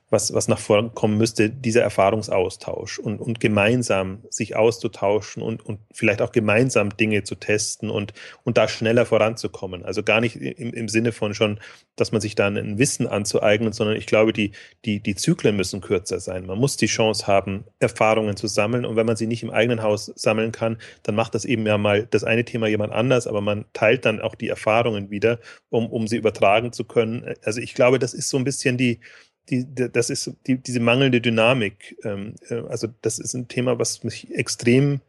was, 0.09 0.33
was 0.33 0.47
nach 0.47 0.59
vorne 0.59 0.91
kommen 0.93 1.17
müsste, 1.17 1.49
dieser 1.49 1.81
Erfahrungsaustausch 1.81 2.99
und, 2.99 3.19
und 3.19 3.39
gemeinsam 3.39 4.19
sich 4.29 4.55
auszutauschen 4.55 5.41
und, 5.41 5.65
und 5.65 5.79
vielleicht 5.91 6.21
auch 6.21 6.31
gemeinsam 6.31 6.95
Dinge 6.95 7.23
zu 7.23 7.35
testen 7.35 7.89
und, 7.89 8.13
und 8.43 8.57
da 8.57 8.67
schneller 8.67 9.05
voranzukommen. 9.05 9.83
Also 9.83 10.03
gar 10.03 10.21
nicht 10.21 10.35
im, 10.35 10.73
im 10.73 10.87
Sinne 10.89 11.11
von 11.11 11.33
schon, 11.33 11.59
dass 11.95 12.11
man 12.11 12.21
sich 12.21 12.35
da 12.35 12.47
ein 12.47 12.77
Wissen 12.77 13.07
anzueignen, 13.07 13.73
sondern 13.73 13.95
ich 13.95 14.05
glaube, 14.05 14.31
die, 14.31 14.51
die, 14.85 14.99
die 14.99 15.15
Zyklen 15.15 15.55
müssen 15.55 15.81
kürzer 15.81 16.19
sein. 16.19 16.45
Man 16.45 16.59
muss 16.59 16.77
die 16.77 16.85
Chance 16.85 17.25
haben, 17.25 17.63
Erfahrungen 17.79 18.37
zu 18.37 18.45
sammeln. 18.47 18.85
Und 18.85 18.95
wenn 18.95 19.07
man 19.07 19.15
sie 19.15 19.27
nicht 19.27 19.41
im 19.41 19.49
eigenen 19.49 19.81
Haus 19.81 20.11
sammeln 20.15 20.51
kann, 20.51 20.77
dann 21.01 21.15
macht 21.15 21.33
das 21.33 21.45
eben 21.45 21.65
ja 21.65 21.79
mal 21.79 22.05
das 22.05 22.23
eine 22.23 22.45
Thema 22.45 22.67
jemand 22.67 22.93
anders, 22.93 23.25
aber 23.25 23.41
man 23.41 23.65
teilt 23.73 24.05
dann 24.05 24.21
auch 24.21 24.35
die 24.35 24.49
Erfahrungen 24.49 25.09
wieder, 25.09 25.39
um, 25.69 25.87
um 25.87 26.07
sie 26.07 26.17
übertragen 26.17 26.73
zu 26.73 26.83
können. 26.83 27.33
Also 27.43 27.59
ich 27.59 27.73
glaube, 27.73 27.97
das 27.97 28.13
ist 28.13 28.29
so 28.29 28.37
ein 28.37 28.43
bisschen 28.43 28.77
die, 28.77 28.99
die, 29.49 29.65
das 29.75 30.09
ist 30.09 30.31
die, 30.47 30.57
diese 30.57 30.79
mangelnde 30.79 31.21
Dynamik. 31.21 31.97
Ähm, 32.03 32.35
äh, 32.49 32.61
also 32.67 32.87
das 33.01 33.19
ist 33.19 33.33
ein 33.33 33.47
Thema, 33.47 33.79
was 33.79 34.03
mich 34.03 34.33
extrem 34.33 35.01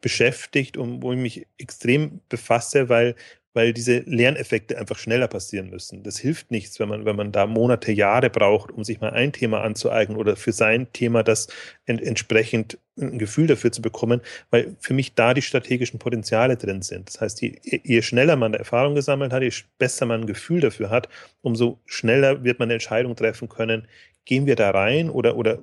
beschäftigt 0.00 0.76
und 0.76 1.02
wo 1.02 1.12
ich 1.12 1.18
mich 1.18 1.46
extrem 1.58 2.20
befasse, 2.28 2.88
weil 2.88 3.14
weil 3.54 3.72
diese 3.72 3.98
Lerneffekte 4.06 4.78
einfach 4.78 4.98
schneller 4.98 5.28
passieren 5.28 5.68
müssen. 5.70 6.02
Das 6.02 6.18
hilft 6.18 6.50
nichts, 6.50 6.80
wenn 6.80 6.88
man, 6.88 7.04
wenn 7.04 7.16
man 7.16 7.32
da 7.32 7.46
Monate, 7.46 7.92
Jahre 7.92 8.30
braucht, 8.30 8.70
um 8.70 8.84
sich 8.84 9.00
mal 9.00 9.10
ein 9.10 9.32
Thema 9.32 9.62
anzueignen 9.62 10.16
oder 10.16 10.36
für 10.36 10.52
sein 10.52 10.92
Thema 10.92 11.22
das 11.22 11.48
ent 11.84 12.02
entsprechend 12.02 12.78
ein 12.98 13.18
Gefühl 13.18 13.46
dafür 13.46 13.72
zu 13.72 13.82
bekommen, 13.82 14.20
weil 14.50 14.76
für 14.80 14.94
mich 14.94 15.14
da 15.14 15.34
die 15.34 15.42
strategischen 15.42 15.98
Potenziale 15.98 16.56
drin 16.56 16.82
sind. 16.82 17.08
Das 17.08 17.20
heißt, 17.20 17.42
je, 17.42 17.58
je 17.62 18.02
schneller 18.02 18.36
man 18.36 18.54
Erfahrung 18.54 18.94
gesammelt 18.94 19.32
hat, 19.32 19.42
je 19.42 19.52
besser 19.78 20.06
man 20.06 20.22
ein 20.22 20.26
Gefühl 20.26 20.60
dafür 20.60 20.90
hat, 20.90 21.08
umso 21.40 21.80
schneller 21.86 22.44
wird 22.44 22.58
man 22.58 22.66
eine 22.66 22.74
Entscheidung 22.74 23.16
treffen 23.16 23.48
können, 23.48 23.86
gehen 24.24 24.46
wir 24.46 24.56
da 24.56 24.70
rein 24.70 25.10
oder, 25.10 25.36
oder 25.36 25.62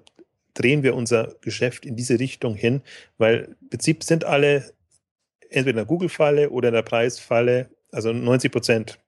drehen 0.54 0.84
wir 0.84 0.96
unser 0.96 1.36
Geschäft 1.42 1.86
in 1.86 1.96
diese 1.96 2.20
Richtung 2.20 2.56
hin, 2.56 2.82
weil 3.18 3.56
im 3.62 3.70
Prinzip 3.70 4.04
sind 4.04 4.26
alle 4.26 4.74
entweder 5.50 5.70
in 5.72 5.76
der 5.78 5.86
Google-Falle 5.86 6.50
oder 6.50 6.70
in 6.70 6.76
der 6.76 6.82
Preisfalle 6.84 7.70
also 7.92 8.14
90 8.14 8.52
Prozent 8.52 9.00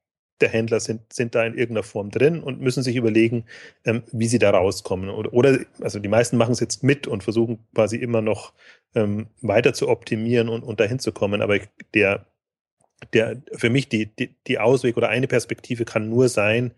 der 0.41 0.49
Händler 0.49 0.79
sind, 0.79 1.13
sind 1.13 1.35
da 1.35 1.45
in 1.45 1.53
irgendeiner 1.53 1.83
Form 1.83 2.09
drin 2.09 2.41
und 2.41 2.61
müssen 2.61 2.83
sich 2.83 2.95
überlegen, 2.95 3.45
ähm, 3.85 4.03
wie 4.11 4.27
sie 4.27 4.39
da 4.39 4.49
rauskommen. 4.49 5.09
Oder, 5.09 5.33
oder, 5.33 5.59
also 5.81 5.99
die 5.99 6.09
meisten 6.09 6.37
machen 6.37 6.53
es 6.53 6.59
jetzt 6.59 6.83
mit 6.83 7.07
und 7.07 7.23
versuchen 7.23 7.59
quasi 7.73 7.97
immer 7.97 8.21
noch 8.21 8.53
ähm, 8.95 9.27
weiter 9.41 9.73
zu 9.73 9.87
optimieren 9.87 10.49
und, 10.49 10.63
und 10.63 10.79
dahin 10.79 10.99
zu 10.99 11.11
kommen. 11.11 11.41
Aber 11.41 11.59
der, 11.93 12.25
der, 13.13 13.41
für 13.53 13.69
mich 13.69 13.89
die, 13.89 14.07
die, 14.07 14.35
die 14.47 14.59
Ausweg 14.59 14.97
oder 14.97 15.09
eine 15.09 15.27
Perspektive 15.27 15.85
kann 15.85 16.09
nur 16.09 16.27
sein, 16.29 16.73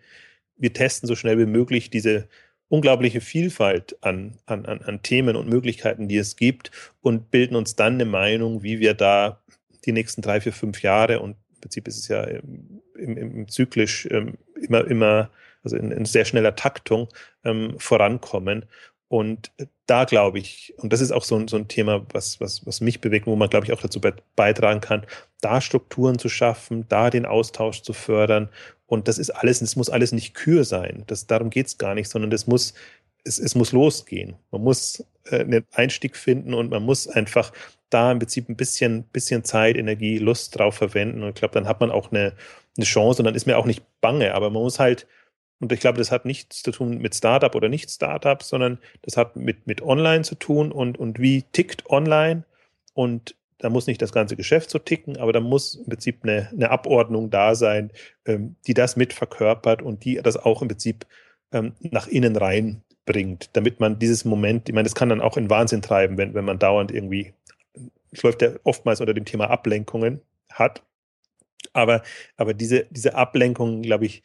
wir 0.55 0.73
testen 0.73 1.07
so 1.07 1.15
schnell 1.15 1.39
wie 1.39 1.45
möglich 1.45 1.89
diese 1.89 2.27
unglaubliche 2.69 3.21
Vielfalt 3.21 3.97
an, 4.01 4.37
an, 4.45 4.65
an, 4.65 4.81
an 4.81 5.01
Themen 5.03 5.35
und 5.35 5.49
Möglichkeiten, 5.49 6.07
die 6.07 6.17
es 6.17 6.35
gibt 6.35 6.71
und 7.01 7.31
bilden 7.31 7.55
uns 7.55 7.75
dann 7.75 7.95
eine 7.95 8.05
Meinung, 8.05 8.63
wie 8.63 8.79
wir 8.79 8.93
da 8.93 9.43
die 9.85 9.91
nächsten 9.91 10.21
drei, 10.21 10.41
vier, 10.41 10.53
fünf 10.53 10.81
Jahre 10.81 11.19
und 11.19 11.35
Prinzip 11.63 11.87
ist 11.87 11.97
es 11.97 12.07
ja 12.09 12.23
im, 12.23 12.81
im, 12.97 13.17
im 13.17 13.47
zyklisch 13.47 14.05
ähm, 14.11 14.33
immer, 14.55 14.85
immer, 14.85 15.29
also 15.63 15.77
in, 15.77 15.91
in, 15.91 16.03
sehr 16.03 16.25
schneller 16.25 16.55
Taktung 16.57 17.07
ähm, 17.45 17.75
vorankommen. 17.77 18.65
Und 19.07 19.51
da 19.85 20.03
glaube 20.03 20.39
ich, 20.39 20.73
und 20.77 20.91
das 20.91 20.99
ist 20.99 21.11
auch 21.11 21.23
so 21.23 21.37
ein, 21.37 21.47
so 21.47 21.55
ein 21.55 21.69
Thema, 21.69 22.05
was, 22.11 22.41
was, 22.41 22.65
was 22.65 22.81
mich 22.81 22.99
bewegt, 22.99 23.27
wo 23.27 23.35
man, 23.37 23.49
glaube 23.49 23.65
ich, 23.65 23.71
auch 23.71 23.81
dazu 23.81 24.01
beitragen 24.35 24.81
kann, 24.81 25.05
da 25.39 25.61
Strukturen 25.61 26.19
zu 26.19 26.27
schaffen, 26.27 26.85
da 26.89 27.09
den 27.09 27.25
Austausch 27.25 27.81
zu 27.81 27.93
fördern. 27.93 28.49
Und 28.85 29.07
das 29.07 29.19
ist 29.19 29.29
alles, 29.29 29.61
es 29.61 29.77
muss 29.77 29.89
alles 29.89 30.11
nicht 30.11 30.33
Kür 30.33 30.65
sein. 30.65 31.03
Das, 31.07 31.27
darum 31.27 31.49
geht 31.49 31.67
es 31.67 31.77
gar 31.77 31.95
nicht, 31.95 32.09
sondern 32.09 32.29
das 32.29 32.45
muss, 32.45 32.73
es, 33.23 33.39
es 33.39 33.55
muss 33.55 33.71
losgehen. 33.71 34.35
Man 34.51 34.63
muss 34.63 35.05
äh, 35.25 35.39
einen 35.39 35.65
Einstieg 35.71 36.17
finden 36.17 36.53
und 36.53 36.71
man 36.71 36.83
muss 36.83 37.07
einfach 37.07 37.53
da 37.93 38.11
im 38.11 38.19
Prinzip 38.19 38.49
ein 38.49 38.55
bisschen, 38.55 39.03
bisschen 39.05 39.43
Zeit, 39.43 39.77
Energie, 39.77 40.17
Lust 40.17 40.57
drauf 40.57 40.75
verwenden. 40.75 41.23
Und 41.23 41.29
ich 41.29 41.35
glaube, 41.35 41.53
dann 41.53 41.67
hat 41.67 41.79
man 41.79 41.91
auch 41.91 42.11
eine, 42.11 42.33
eine 42.77 42.85
Chance 42.85 43.21
und 43.21 43.25
dann 43.25 43.35
ist 43.35 43.45
mir 43.45 43.57
auch 43.57 43.65
nicht 43.65 43.83
bange. 44.01 44.33
Aber 44.35 44.49
man 44.49 44.63
muss 44.63 44.79
halt 44.79 45.07
Und 45.59 45.71
ich 45.71 45.79
glaube, 45.79 45.97
das 45.97 46.11
hat 46.11 46.25
nichts 46.25 46.61
zu 46.61 46.71
tun 46.71 46.97
mit 46.97 47.15
Startup 47.15 47.55
oder 47.55 47.69
nicht 47.69 47.89
Startup, 47.89 48.43
sondern 48.43 48.79
das 49.01 49.15
hat 49.15 49.35
mit, 49.37 49.65
mit 49.65 49.81
Online 49.81 50.23
zu 50.23 50.35
tun 50.35 50.71
und, 50.71 50.97
und 50.97 51.19
wie 51.19 51.43
tickt 51.53 51.89
Online. 51.89 52.43
Und 52.93 53.35
da 53.59 53.69
muss 53.69 53.87
nicht 53.87 54.01
das 54.01 54.11
ganze 54.11 54.35
Geschäft 54.35 54.69
so 54.69 54.77
ticken, 54.79 55.15
aber 55.17 55.31
da 55.31 55.39
muss 55.39 55.75
im 55.75 55.85
Prinzip 55.85 56.19
eine, 56.23 56.49
eine 56.51 56.69
Abordnung 56.69 57.29
da 57.29 57.55
sein, 57.55 57.91
ähm, 58.25 58.57
die 58.67 58.73
das 58.73 58.97
mit 58.97 59.13
verkörpert 59.13 59.81
und 59.81 60.03
die 60.03 60.15
das 60.21 60.35
auch 60.35 60.61
im 60.61 60.67
Prinzip 60.67 61.05
ähm, 61.53 61.73
nach 61.79 62.07
innen 62.07 62.35
rein 62.35 62.81
bringt, 63.05 63.49
damit 63.53 63.79
man 63.79 63.99
dieses 63.99 64.25
Moment, 64.25 64.67
ich 64.67 64.75
meine, 64.75 64.85
das 64.85 64.95
kann 64.95 65.09
dann 65.09 65.21
auch 65.21 65.37
in 65.37 65.49
Wahnsinn 65.49 65.81
treiben, 65.81 66.17
wenn, 66.17 66.33
wenn 66.33 66.45
man 66.45 66.59
dauernd 66.59 66.91
irgendwie, 66.91 67.33
läuft 68.21 68.41
ja 68.41 68.51
oftmals 68.63 68.99
unter 68.99 69.13
dem 69.13 69.25
Thema 69.25 69.49
Ablenkungen 69.49 70.21
hat. 70.51 70.83
Aber, 71.73 72.03
aber 72.37 72.53
diese, 72.53 72.85
diese 72.91 73.15
Ablenkungen, 73.15 73.81
glaube 73.81 74.05
ich, 74.05 74.23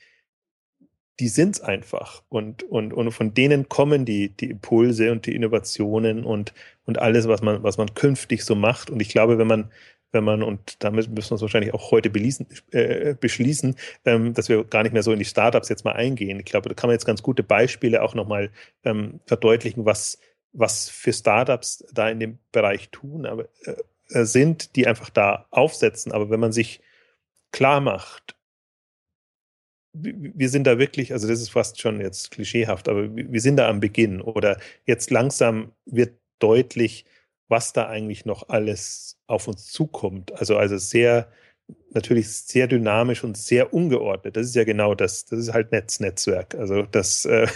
die 1.21 1.29
sind 1.29 1.57
es 1.57 1.61
einfach. 1.61 2.23
Und, 2.29 2.63
und, 2.65 2.93
und 2.93 3.11
von 3.11 3.35
denen 3.35 3.69
kommen 3.69 4.05
die, 4.05 4.29
die 4.29 4.51
Impulse 4.51 5.11
und 5.11 5.27
die 5.27 5.35
Innovationen 5.35 6.25
und, 6.25 6.55
und 6.85 6.99
alles, 6.99 7.27
was 7.27 7.43
man, 7.43 7.63
was 7.63 7.79
man 7.79 7.95
künftig 7.95 8.45
so 8.45 8.55
macht. 8.55 8.91
Und 8.91 9.01
ich 9.01 9.09
glaube, 9.09 9.39
wenn 9.39 9.49
man, 9.49 9.73
wenn 10.13 10.25
man, 10.25 10.43
und 10.43 10.83
damit 10.83 11.11
müssen 11.11 11.31
wir 11.31 11.33
uns 11.33 11.43
wahrscheinlich 11.43 11.75
auch 11.75 11.91
heute 11.91 12.09
beließen, 12.09 12.47
äh, 12.71 13.15
beschließen, 13.15 13.75
ähm, 14.05 14.33
dass 14.33 14.49
wir 14.49 14.65
gar 14.65 14.85
nicht 14.85 14.93
mehr 14.93 15.03
so 15.03 15.13
in 15.13 15.19
die 15.19 15.25
Startups 15.25 15.69
jetzt 15.69 15.85
mal 15.85 15.93
eingehen. 15.93 16.39
Ich 16.39 16.47
glaube, 16.47 16.69
da 16.69 16.75
kann 16.75 16.89
man 16.89 16.95
jetzt 16.95 17.05
ganz 17.05 17.23
gute 17.23 17.43
Beispiele 17.43 18.03
auch 18.03 18.15
nochmal 18.15 18.51
ähm, 18.85 19.21
verdeutlichen, 19.27 19.85
was, 19.85 20.19
was 20.53 20.89
für 20.89 21.13
Startups 21.13 21.85
da 21.93 22.09
in 22.09 22.21
dem 22.21 22.39
Bereich 22.53 22.91
tun, 22.91 23.27
aber 23.27 23.49
äh, 23.65 24.25
sind, 24.25 24.77
die 24.77 24.87
einfach 24.87 25.11
da 25.11 25.47
aufsetzen. 25.51 26.13
Aber 26.13 26.31
wenn 26.31 26.41
man 26.41 26.53
sich 26.53 26.81
klar 27.53 27.81
macht, 27.81 28.37
wir 29.93 30.49
sind 30.49 30.65
da 30.65 30.79
wirklich, 30.79 31.13
also 31.13 31.27
das 31.27 31.41
ist 31.41 31.51
fast 31.51 31.81
schon 31.81 32.01
jetzt 32.01 32.31
klischeehaft, 32.31 32.89
aber 32.89 33.15
wir 33.15 33.41
sind 33.41 33.57
da 33.57 33.69
am 33.69 33.81
Beginn 33.81 34.21
oder 34.21 34.61
jetzt 34.85 35.11
langsam 35.11 35.73
wird 35.87 36.15
deutlich, 36.39 37.05
was 37.49 37.73
da 37.73 37.89
eigentlich 37.89 38.25
noch 38.25 38.49
alles 38.49 39.19
auf 39.27 39.49
uns 39.49 39.67
zukommt. 39.73 40.33
Also, 40.33 40.57
also 40.57 40.77
sehr, 40.77 41.33
natürlich 41.91 42.29
sehr 42.29 42.67
dynamisch 42.67 43.25
und 43.25 43.37
sehr 43.37 43.73
ungeordnet. 43.73 44.37
Das 44.37 44.47
ist 44.47 44.55
ja 44.55 44.65
genau 44.65 44.95
das. 44.95 45.25
Das 45.25 45.39
ist 45.39 45.53
halt 45.53 45.73
Netznetzwerk. 45.73 46.55
Also 46.55 46.83
das, 46.83 47.25
äh, 47.25 47.47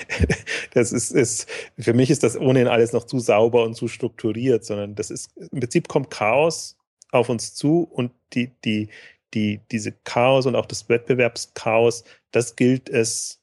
das 0.74 0.92
ist, 0.92 1.10
ist, 1.12 1.48
für 1.78 1.94
mich 1.94 2.10
ist 2.10 2.22
das 2.22 2.36
ohnehin 2.38 2.68
alles 2.68 2.92
noch 2.92 3.04
zu 3.04 3.18
sauber 3.18 3.64
und 3.64 3.74
zu 3.74 3.88
strukturiert, 3.88 4.64
sondern 4.64 4.94
das 4.94 5.10
ist, 5.10 5.30
im 5.36 5.60
Prinzip 5.60 5.88
kommt 5.88 6.10
Chaos 6.10 6.76
auf 7.12 7.28
uns 7.28 7.54
zu 7.54 7.82
und 7.82 8.12
die, 8.34 8.52
die, 8.64 8.88
die, 9.34 9.60
diese 9.70 9.92
Chaos 10.04 10.46
und 10.46 10.56
auch 10.56 10.66
das 10.66 10.88
Wettbewerbschaos, 10.88 12.04
das 12.32 12.56
gilt 12.56 12.88
es 12.88 13.40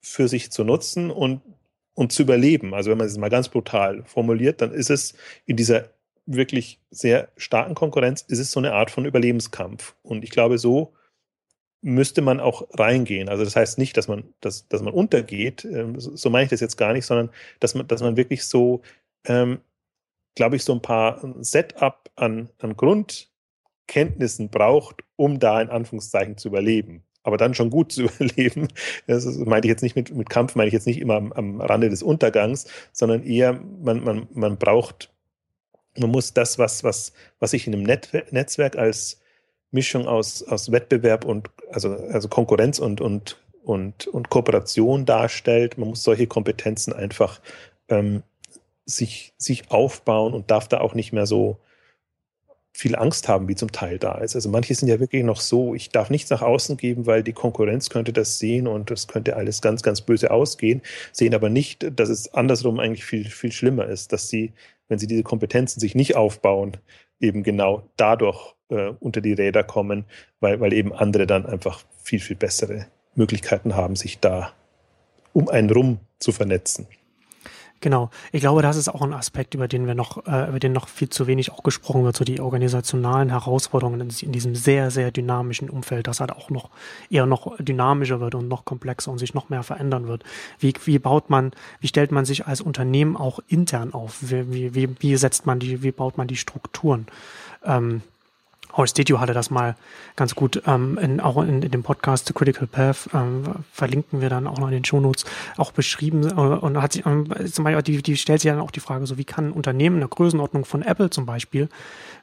für 0.00 0.28
sich 0.28 0.50
zu 0.50 0.64
nutzen 0.64 1.10
und, 1.10 1.42
und 1.94 2.12
zu 2.12 2.22
überleben. 2.22 2.74
Also 2.74 2.90
wenn 2.90 2.98
man 2.98 3.06
es 3.06 3.16
mal 3.16 3.30
ganz 3.30 3.48
brutal 3.48 4.04
formuliert, 4.04 4.60
dann 4.60 4.72
ist 4.72 4.90
es 4.90 5.14
in 5.46 5.56
dieser 5.56 5.90
wirklich 6.26 6.80
sehr 6.90 7.28
starken 7.36 7.74
Konkurrenz, 7.74 8.22
ist 8.22 8.38
es 8.38 8.52
so 8.52 8.60
eine 8.60 8.72
Art 8.72 8.90
von 8.90 9.04
Überlebenskampf. 9.04 9.94
Und 10.02 10.24
ich 10.24 10.30
glaube, 10.30 10.58
so 10.58 10.94
müsste 11.82 12.22
man 12.22 12.40
auch 12.40 12.68
reingehen. 12.74 13.28
Also 13.28 13.44
das 13.44 13.56
heißt 13.56 13.78
nicht, 13.78 13.96
dass 13.96 14.06
man, 14.08 14.24
dass, 14.40 14.68
dass 14.68 14.82
man 14.82 14.94
untergeht, 14.94 15.64
ähm, 15.64 15.98
so 15.98 16.30
meine 16.30 16.44
ich 16.44 16.50
das 16.50 16.60
jetzt 16.60 16.76
gar 16.76 16.92
nicht, 16.92 17.04
sondern 17.04 17.30
dass 17.58 17.74
man, 17.74 17.88
dass 17.88 18.00
man 18.00 18.16
wirklich 18.16 18.44
so, 18.44 18.82
ähm, 19.24 19.60
glaube 20.36 20.56
ich, 20.56 20.64
so 20.64 20.72
ein 20.72 20.82
paar 20.82 21.20
Setup 21.40 22.08
an, 22.14 22.48
an 22.58 22.76
Grund 22.76 23.32
Kenntnissen 23.88 24.48
braucht, 24.48 25.02
um 25.16 25.38
da 25.38 25.60
in 25.60 25.68
Anführungszeichen 25.68 26.38
zu 26.38 26.48
überleben. 26.48 27.02
Aber 27.24 27.36
dann 27.36 27.54
schon 27.54 27.70
gut 27.70 27.92
zu 27.92 28.04
überleben. 28.04 28.68
Das 29.06 29.26
meine 29.38 29.66
ich 29.66 29.70
jetzt 29.70 29.82
nicht 29.82 29.96
mit, 29.96 30.14
mit 30.14 30.30
Kampf, 30.30 30.54
meine 30.54 30.68
ich 30.68 30.74
jetzt 30.74 30.86
nicht 30.86 31.00
immer 31.00 31.16
am, 31.16 31.32
am 31.32 31.60
Rande 31.60 31.90
des 31.90 32.02
Untergangs, 32.02 32.68
sondern 32.92 33.24
eher, 33.24 33.60
man, 33.82 34.04
man, 34.04 34.28
man 34.32 34.56
braucht, 34.56 35.12
man 35.96 36.10
muss 36.10 36.32
das, 36.32 36.58
was, 36.58 36.84
was, 36.84 37.12
was 37.38 37.50
sich 37.50 37.66
in 37.66 37.74
einem 37.74 37.82
Net 37.82 38.10
Netzwerk 38.32 38.76
als 38.76 39.20
Mischung 39.70 40.06
aus, 40.06 40.42
aus 40.42 40.70
Wettbewerb 40.70 41.24
und 41.24 41.50
also, 41.70 41.96
also 42.12 42.28
Konkurrenz 42.28 42.78
und, 42.78 43.00
und, 43.00 43.38
und, 43.64 44.06
und 44.06 44.28
Kooperation 44.28 45.06
darstellt, 45.06 45.78
man 45.78 45.90
muss 45.90 46.02
solche 46.02 46.26
Kompetenzen 46.26 46.92
einfach 46.92 47.40
ähm, 47.88 48.22
sich, 48.84 49.32
sich 49.38 49.70
aufbauen 49.70 50.34
und 50.34 50.50
darf 50.50 50.68
da 50.68 50.80
auch 50.80 50.94
nicht 50.94 51.12
mehr 51.12 51.26
so, 51.26 51.58
viel 52.74 52.96
Angst 52.96 53.28
haben, 53.28 53.48
wie 53.48 53.54
zum 53.54 53.70
Teil 53.70 53.98
da 53.98 54.14
ist. 54.18 54.34
Also 54.34 54.48
manche 54.48 54.74
sind 54.74 54.88
ja 54.88 54.98
wirklich 54.98 55.22
noch 55.24 55.40
so, 55.40 55.74
ich 55.74 55.90
darf 55.90 56.08
nichts 56.08 56.30
nach 56.30 56.40
außen 56.40 56.78
geben, 56.78 57.06
weil 57.06 57.22
die 57.22 57.34
Konkurrenz 57.34 57.90
könnte 57.90 58.12
das 58.12 58.38
sehen 58.38 58.66
und 58.66 58.90
das 58.90 59.08
könnte 59.08 59.36
alles 59.36 59.60
ganz, 59.60 59.82
ganz 59.82 60.00
böse 60.00 60.30
ausgehen, 60.30 60.80
sehen 61.12 61.34
aber 61.34 61.50
nicht, 61.50 61.86
dass 61.98 62.08
es 62.08 62.32
andersrum 62.32 62.80
eigentlich 62.80 63.04
viel, 63.04 63.28
viel 63.28 63.52
schlimmer 63.52 63.86
ist, 63.86 64.12
dass 64.12 64.28
sie, 64.30 64.52
wenn 64.92 64.98
sie 64.98 65.08
diese 65.08 65.24
Kompetenzen 65.24 65.80
sich 65.80 65.94
nicht 65.94 66.14
aufbauen, 66.14 66.76
eben 67.18 67.42
genau 67.42 67.82
dadurch 67.96 68.54
äh, 68.68 68.92
unter 69.00 69.20
die 69.20 69.32
Räder 69.32 69.64
kommen, 69.64 70.04
weil, 70.38 70.60
weil 70.60 70.72
eben 70.72 70.92
andere 70.92 71.26
dann 71.26 71.46
einfach 71.46 71.82
viel, 72.02 72.20
viel 72.20 72.36
bessere 72.36 72.86
Möglichkeiten 73.14 73.74
haben, 73.74 73.96
sich 73.96 74.20
da 74.20 74.52
um 75.32 75.48
einen 75.48 75.70
rum 75.70 75.98
zu 76.18 76.30
vernetzen. 76.30 76.86
Genau. 77.82 78.10
Ich 78.30 78.40
glaube, 78.42 78.62
das 78.62 78.76
ist 78.76 78.88
auch 78.88 79.02
ein 79.02 79.12
Aspekt, 79.12 79.54
über 79.54 79.66
den 79.66 79.88
wir 79.88 79.96
noch, 79.96 80.24
äh, 80.28 80.48
über 80.48 80.60
den 80.60 80.72
noch 80.72 80.86
viel 80.86 81.08
zu 81.08 81.26
wenig 81.26 81.50
auch 81.50 81.64
gesprochen 81.64 82.04
wird, 82.04 82.16
so 82.16 82.24
die 82.24 82.40
organisationalen 82.40 83.30
Herausforderungen 83.30 84.08
in, 84.20 84.30
diesem 84.30 84.54
sehr, 84.54 84.92
sehr 84.92 85.10
dynamischen 85.10 85.68
Umfeld, 85.68 86.06
das 86.06 86.20
halt 86.20 86.30
auch 86.30 86.48
noch 86.48 86.70
eher 87.10 87.26
noch 87.26 87.56
dynamischer 87.58 88.20
wird 88.20 88.36
und 88.36 88.46
noch 88.46 88.64
komplexer 88.64 89.10
und 89.10 89.18
sich 89.18 89.34
noch 89.34 89.48
mehr 89.48 89.64
verändern 89.64 90.06
wird. 90.06 90.22
Wie, 90.60 90.72
wie 90.84 91.00
baut 91.00 91.28
man, 91.28 91.50
wie 91.80 91.88
stellt 91.88 92.12
man 92.12 92.24
sich 92.24 92.46
als 92.46 92.60
Unternehmen 92.60 93.16
auch 93.16 93.40
intern 93.48 93.92
auf? 93.92 94.18
Wie, 94.20 94.76
wie, 94.76 94.88
wie 95.00 95.16
setzt 95.16 95.44
man 95.46 95.58
die, 95.58 95.82
wie 95.82 95.90
baut 95.90 96.16
man 96.16 96.28
die 96.28 96.36
Strukturen? 96.36 97.08
Ähm, 97.64 98.02
Horst 98.76 98.96
Didio 98.98 99.20
hatte 99.20 99.34
das 99.34 99.50
mal 99.50 99.76
ganz 100.16 100.34
gut 100.34 100.62
ähm, 100.66 100.98
in, 100.98 101.20
auch 101.20 101.42
in, 101.42 101.62
in, 101.62 101.70
dem 101.70 101.82
Podcast 101.82 102.26
The 102.26 102.32
Critical 102.32 102.66
Path, 102.66 103.08
ähm, 103.14 103.42
verlinken 103.72 104.20
wir 104.20 104.30
dann 104.30 104.46
auch 104.46 104.58
noch 104.58 104.68
in 104.68 104.74
den 104.74 104.84
Shownotes, 104.84 105.24
auch 105.56 105.72
beschrieben 105.72 106.28
äh, 106.28 106.32
und 106.32 106.80
hat 106.80 106.92
sich, 106.92 107.06
ähm, 107.06 107.26
zum 107.50 107.64
Beispiel, 107.64 107.82
die, 107.82 108.02
die 108.02 108.16
stellt 108.16 108.40
sich 108.40 108.50
dann 108.50 108.60
auch 108.60 108.70
die 108.70 108.80
Frage, 108.80 109.06
so 109.06 109.18
wie 109.18 109.24
kann 109.24 109.48
ein 109.48 109.52
Unternehmen 109.52 109.96
in 109.96 110.00
der 110.00 110.08
Größenordnung 110.08 110.64
von 110.64 110.82
Apple 110.82 111.10
zum 111.10 111.26
Beispiel 111.26 111.68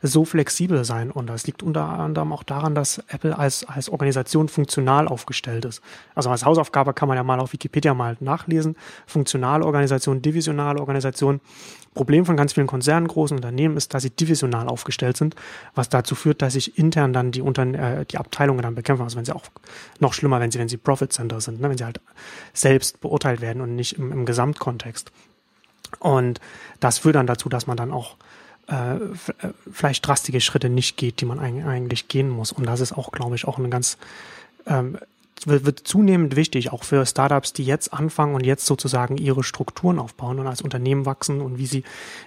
so 0.01 0.25
flexibel 0.25 0.83
sein? 0.85 1.11
Und 1.11 1.27
das 1.27 1.45
liegt 1.45 1.63
unter 1.63 1.83
anderem 1.83 2.33
auch 2.33 2.43
daran, 2.43 2.75
dass 2.75 2.99
Apple 3.07 3.37
als, 3.37 3.67
als 3.67 3.89
Organisation 3.89 4.49
funktional 4.49 5.07
aufgestellt 5.07 5.65
ist. 5.65 5.81
Also 6.15 6.29
als 6.29 6.45
Hausaufgabe 6.45 6.93
kann 6.93 7.07
man 7.07 7.17
ja 7.17 7.23
mal 7.23 7.39
auf 7.39 7.53
Wikipedia 7.53 7.93
mal 7.93 8.17
nachlesen. 8.19 8.75
Funktionale 9.05 9.65
Organisation, 9.65 10.21
divisionale 10.21 10.79
Organisation. 10.79 11.41
Problem 11.93 12.25
von 12.25 12.37
ganz 12.37 12.53
vielen 12.53 12.67
Konzernen, 12.67 13.07
großen 13.07 13.35
Unternehmen 13.35 13.75
ist, 13.75 13.93
dass 13.93 14.03
sie 14.03 14.11
divisional 14.11 14.67
aufgestellt 14.67 15.17
sind, 15.17 15.35
was 15.73 15.89
dazu 15.89 16.15
führt, 16.15 16.38
dass 16.41 16.53
sich 16.53 16.77
intern 16.77 17.13
dann 17.13 17.31
die, 17.31 17.41
Unter 17.41 17.63
äh, 17.63 18.05
die 18.05 18.17
Abteilungen 18.17 18.61
dann 18.61 18.73
bekämpfen. 18.73 19.03
Also 19.03 19.17
wenn 19.17 19.25
sie 19.25 19.35
auch 19.35 19.43
noch 19.99 20.13
schlimmer, 20.13 20.39
wenn 20.39 20.51
sie, 20.51 20.59
wenn 20.59 20.69
sie 20.69 20.77
Profit 20.77 21.13
Center 21.13 21.41
sind, 21.41 21.61
ne? 21.61 21.69
wenn 21.69 21.77
sie 21.77 21.83
halt 21.83 22.01
selbst 22.53 23.01
beurteilt 23.01 23.41
werden 23.41 23.61
und 23.61 23.75
nicht 23.75 23.97
im, 23.97 24.11
im 24.11 24.25
Gesamtkontext. 24.25 25.11
Und 25.99 26.39
das 26.79 26.99
führt 26.99 27.15
dann 27.15 27.27
dazu, 27.27 27.49
dass 27.49 27.67
man 27.67 27.77
dann 27.77 27.91
auch 27.91 28.15
äh, 28.69 28.95
äh 28.95 28.99
vielleicht 29.71 30.07
drastische 30.07 30.41
Schritte 30.41 30.69
nicht 30.69 30.97
geht, 30.97 31.21
die 31.21 31.25
man 31.25 31.39
eigentlich 31.39 32.07
gehen 32.07 32.29
muss. 32.29 32.51
Und 32.51 32.65
das 32.65 32.79
ist 32.79 32.93
auch, 32.93 33.11
glaube 33.11 33.35
ich, 33.35 33.45
auch 33.45 33.57
ein 33.57 33.69
ganz 33.69 33.97
ähm, 34.65 34.97
wird 35.45 35.79
zunehmend 35.79 36.35
wichtig, 36.35 36.71
auch 36.71 36.83
für 36.83 37.05
Startups, 37.05 37.53
die 37.53 37.63
jetzt 37.63 37.93
anfangen 37.93 38.35
und 38.35 38.45
jetzt 38.45 38.65
sozusagen 38.65 39.17
ihre 39.17 39.43
Strukturen 39.43 39.99
aufbauen 39.99 40.39
und 40.39 40.47
als 40.47 40.61
Unternehmen 40.61 41.05
wachsen 41.05 41.41
und 41.41 41.57
wie 41.57 41.65
sie, 41.65 41.83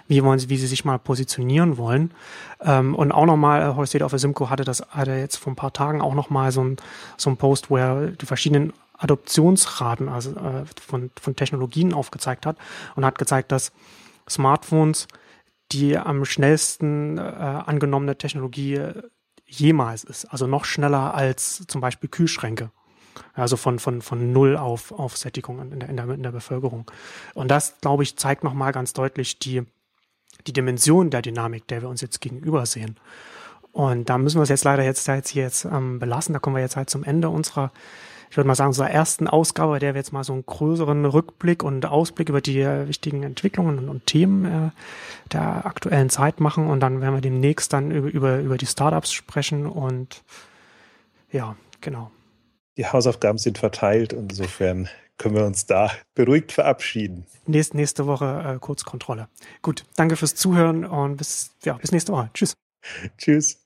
wie 0.07 0.23
wollen 0.23 0.39
sie, 0.39 0.49
wie 0.49 0.57
sie 0.57 0.67
sich 0.67 0.85
mal 0.85 0.97
positionieren 0.97 1.77
wollen. 1.77 2.11
Ähm, 2.61 2.95
und 2.95 3.11
auch 3.11 3.25
nochmal, 3.25 3.61
äh, 3.61 3.75
Horst 3.75 4.01
auf 4.01 4.13
Simco 4.15 4.49
hatte 4.49 4.63
das, 4.63 4.81
hatte 4.89 5.11
jetzt 5.11 5.37
vor 5.37 5.53
ein 5.53 5.57
paar 5.57 5.73
Tagen 5.73 6.01
auch 6.01 6.15
nochmal 6.15 6.51
so 6.51 6.63
ein, 6.63 6.77
so 7.17 7.29
ein 7.29 7.37
Post, 7.37 7.69
wo 7.69 7.77
er 7.77 8.07
die 8.07 8.25
verschiedenen 8.25 8.73
Adoptionsraten 8.97 10.09
also 10.09 10.31
äh, 10.31 10.63
von, 10.81 11.11
von 11.19 11.35
Technologien 11.35 11.93
aufgezeigt 11.93 12.45
hat 12.45 12.57
und 12.95 13.05
hat 13.05 13.17
gezeigt, 13.17 13.51
dass 13.51 13.71
Smartphones 14.29 15.07
die 15.71 15.97
am 15.97 16.23
schnellsten 16.23 17.17
äh, 17.17 17.21
angenommene 17.21 18.15
Technologie 18.17 18.79
jemals 19.47 20.03
ist. 20.03 20.25
Also 20.25 20.47
noch 20.47 20.65
schneller 20.65 21.13
als 21.15 21.65
zum 21.67 21.81
Beispiel 21.81 22.09
Kühlschränke. 22.09 22.71
Also 23.33 23.57
von, 23.57 23.79
von, 23.79 24.01
von 24.01 24.31
null 24.31 24.57
auf, 24.57 24.91
auf 24.91 25.17
Sättigung 25.17 25.59
in 25.59 25.79
der, 25.79 25.89
in, 25.89 25.97
der, 25.97 26.09
in 26.09 26.23
der 26.23 26.31
Bevölkerung. 26.31 26.89
Und 27.33 27.49
das, 27.49 27.79
glaube 27.81 28.03
ich, 28.03 28.17
zeigt 28.17 28.43
nochmal 28.43 28.71
ganz 28.71 28.93
deutlich 28.93 29.39
die, 29.39 29.63
die 30.47 30.53
Dimension 30.53 31.09
der 31.09 31.21
Dynamik, 31.21 31.67
der 31.67 31.81
wir 31.81 31.89
uns 31.89 32.01
jetzt 32.01 32.21
gegenüber 32.21 32.65
sehen. 32.65 32.97
Und 33.71 34.09
da 34.09 34.19
müssen 34.19 34.37
wir 34.37 34.43
es 34.43 34.49
jetzt 34.49 34.63
leider 34.63 34.83
jetzt, 34.83 35.07
jetzt 35.07 35.29
hier 35.29 35.43
jetzt 35.43 35.65
ähm, 35.65 35.99
belassen. 35.99 36.33
Da 36.33 36.39
kommen 36.39 36.55
wir 36.55 36.61
jetzt 36.61 36.75
halt 36.75 36.91
zum 36.91 37.03
Ende 37.03 37.29
unserer, 37.29 37.71
ich 38.29 38.37
würde 38.37 38.47
mal 38.47 38.53
sagen, 38.53 38.69
unserer 38.69 38.91
ersten 38.91 39.27
Ausgabe, 39.27 39.79
der 39.79 39.95
wir 39.95 39.99
jetzt 39.99 40.13
mal 40.13 40.23
so 40.23 40.33
einen 40.33 40.45
größeren 40.45 41.05
Rückblick 41.05 41.63
und 41.63 41.83
Ausblick 41.87 42.29
über 42.29 42.39
die 42.39 42.61
äh, 42.61 42.87
wichtigen 42.87 43.23
Entwicklungen 43.23 43.79
und, 43.79 43.89
und 43.89 44.05
Themen 44.05 44.45
äh, 44.45 44.69
der 45.31 45.65
aktuellen 45.65 46.11
Zeit 46.11 46.39
machen. 46.39 46.67
Und 46.67 46.81
dann 46.81 47.01
werden 47.01 47.15
wir 47.15 47.21
demnächst 47.21 47.73
dann 47.73 47.89
über, 47.89 48.09
über, 48.09 48.39
über 48.41 48.57
die 48.57 48.67
Startups 48.67 49.11
sprechen 49.11 49.65
und 49.65 50.21
ja, 51.31 51.55
genau. 51.81 52.11
Die 52.77 52.85
Hausaufgaben 52.85 53.37
sind 53.37 53.57
verteilt, 53.57 54.13
insofern 54.13 54.89
können 55.17 55.35
wir 55.35 55.45
uns 55.45 55.65
da 55.65 55.91
beruhigt 56.15 56.51
verabschieden. 56.51 57.25
Nächste, 57.45 57.77
nächste 57.77 58.07
Woche 58.07 58.55
äh, 58.55 58.59
Kurzkontrolle. 58.59 59.27
Gut, 59.61 59.85
danke 59.95 60.15
fürs 60.15 60.35
Zuhören 60.35 60.85
und 60.85 61.17
bis, 61.17 61.51
ja, 61.63 61.73
bis 61.73 61.91
nächste 61.91 62.11
Woche. 62.13 62.29
Tschüss. 62.33 62.55
Tschüss. 63.17 63.62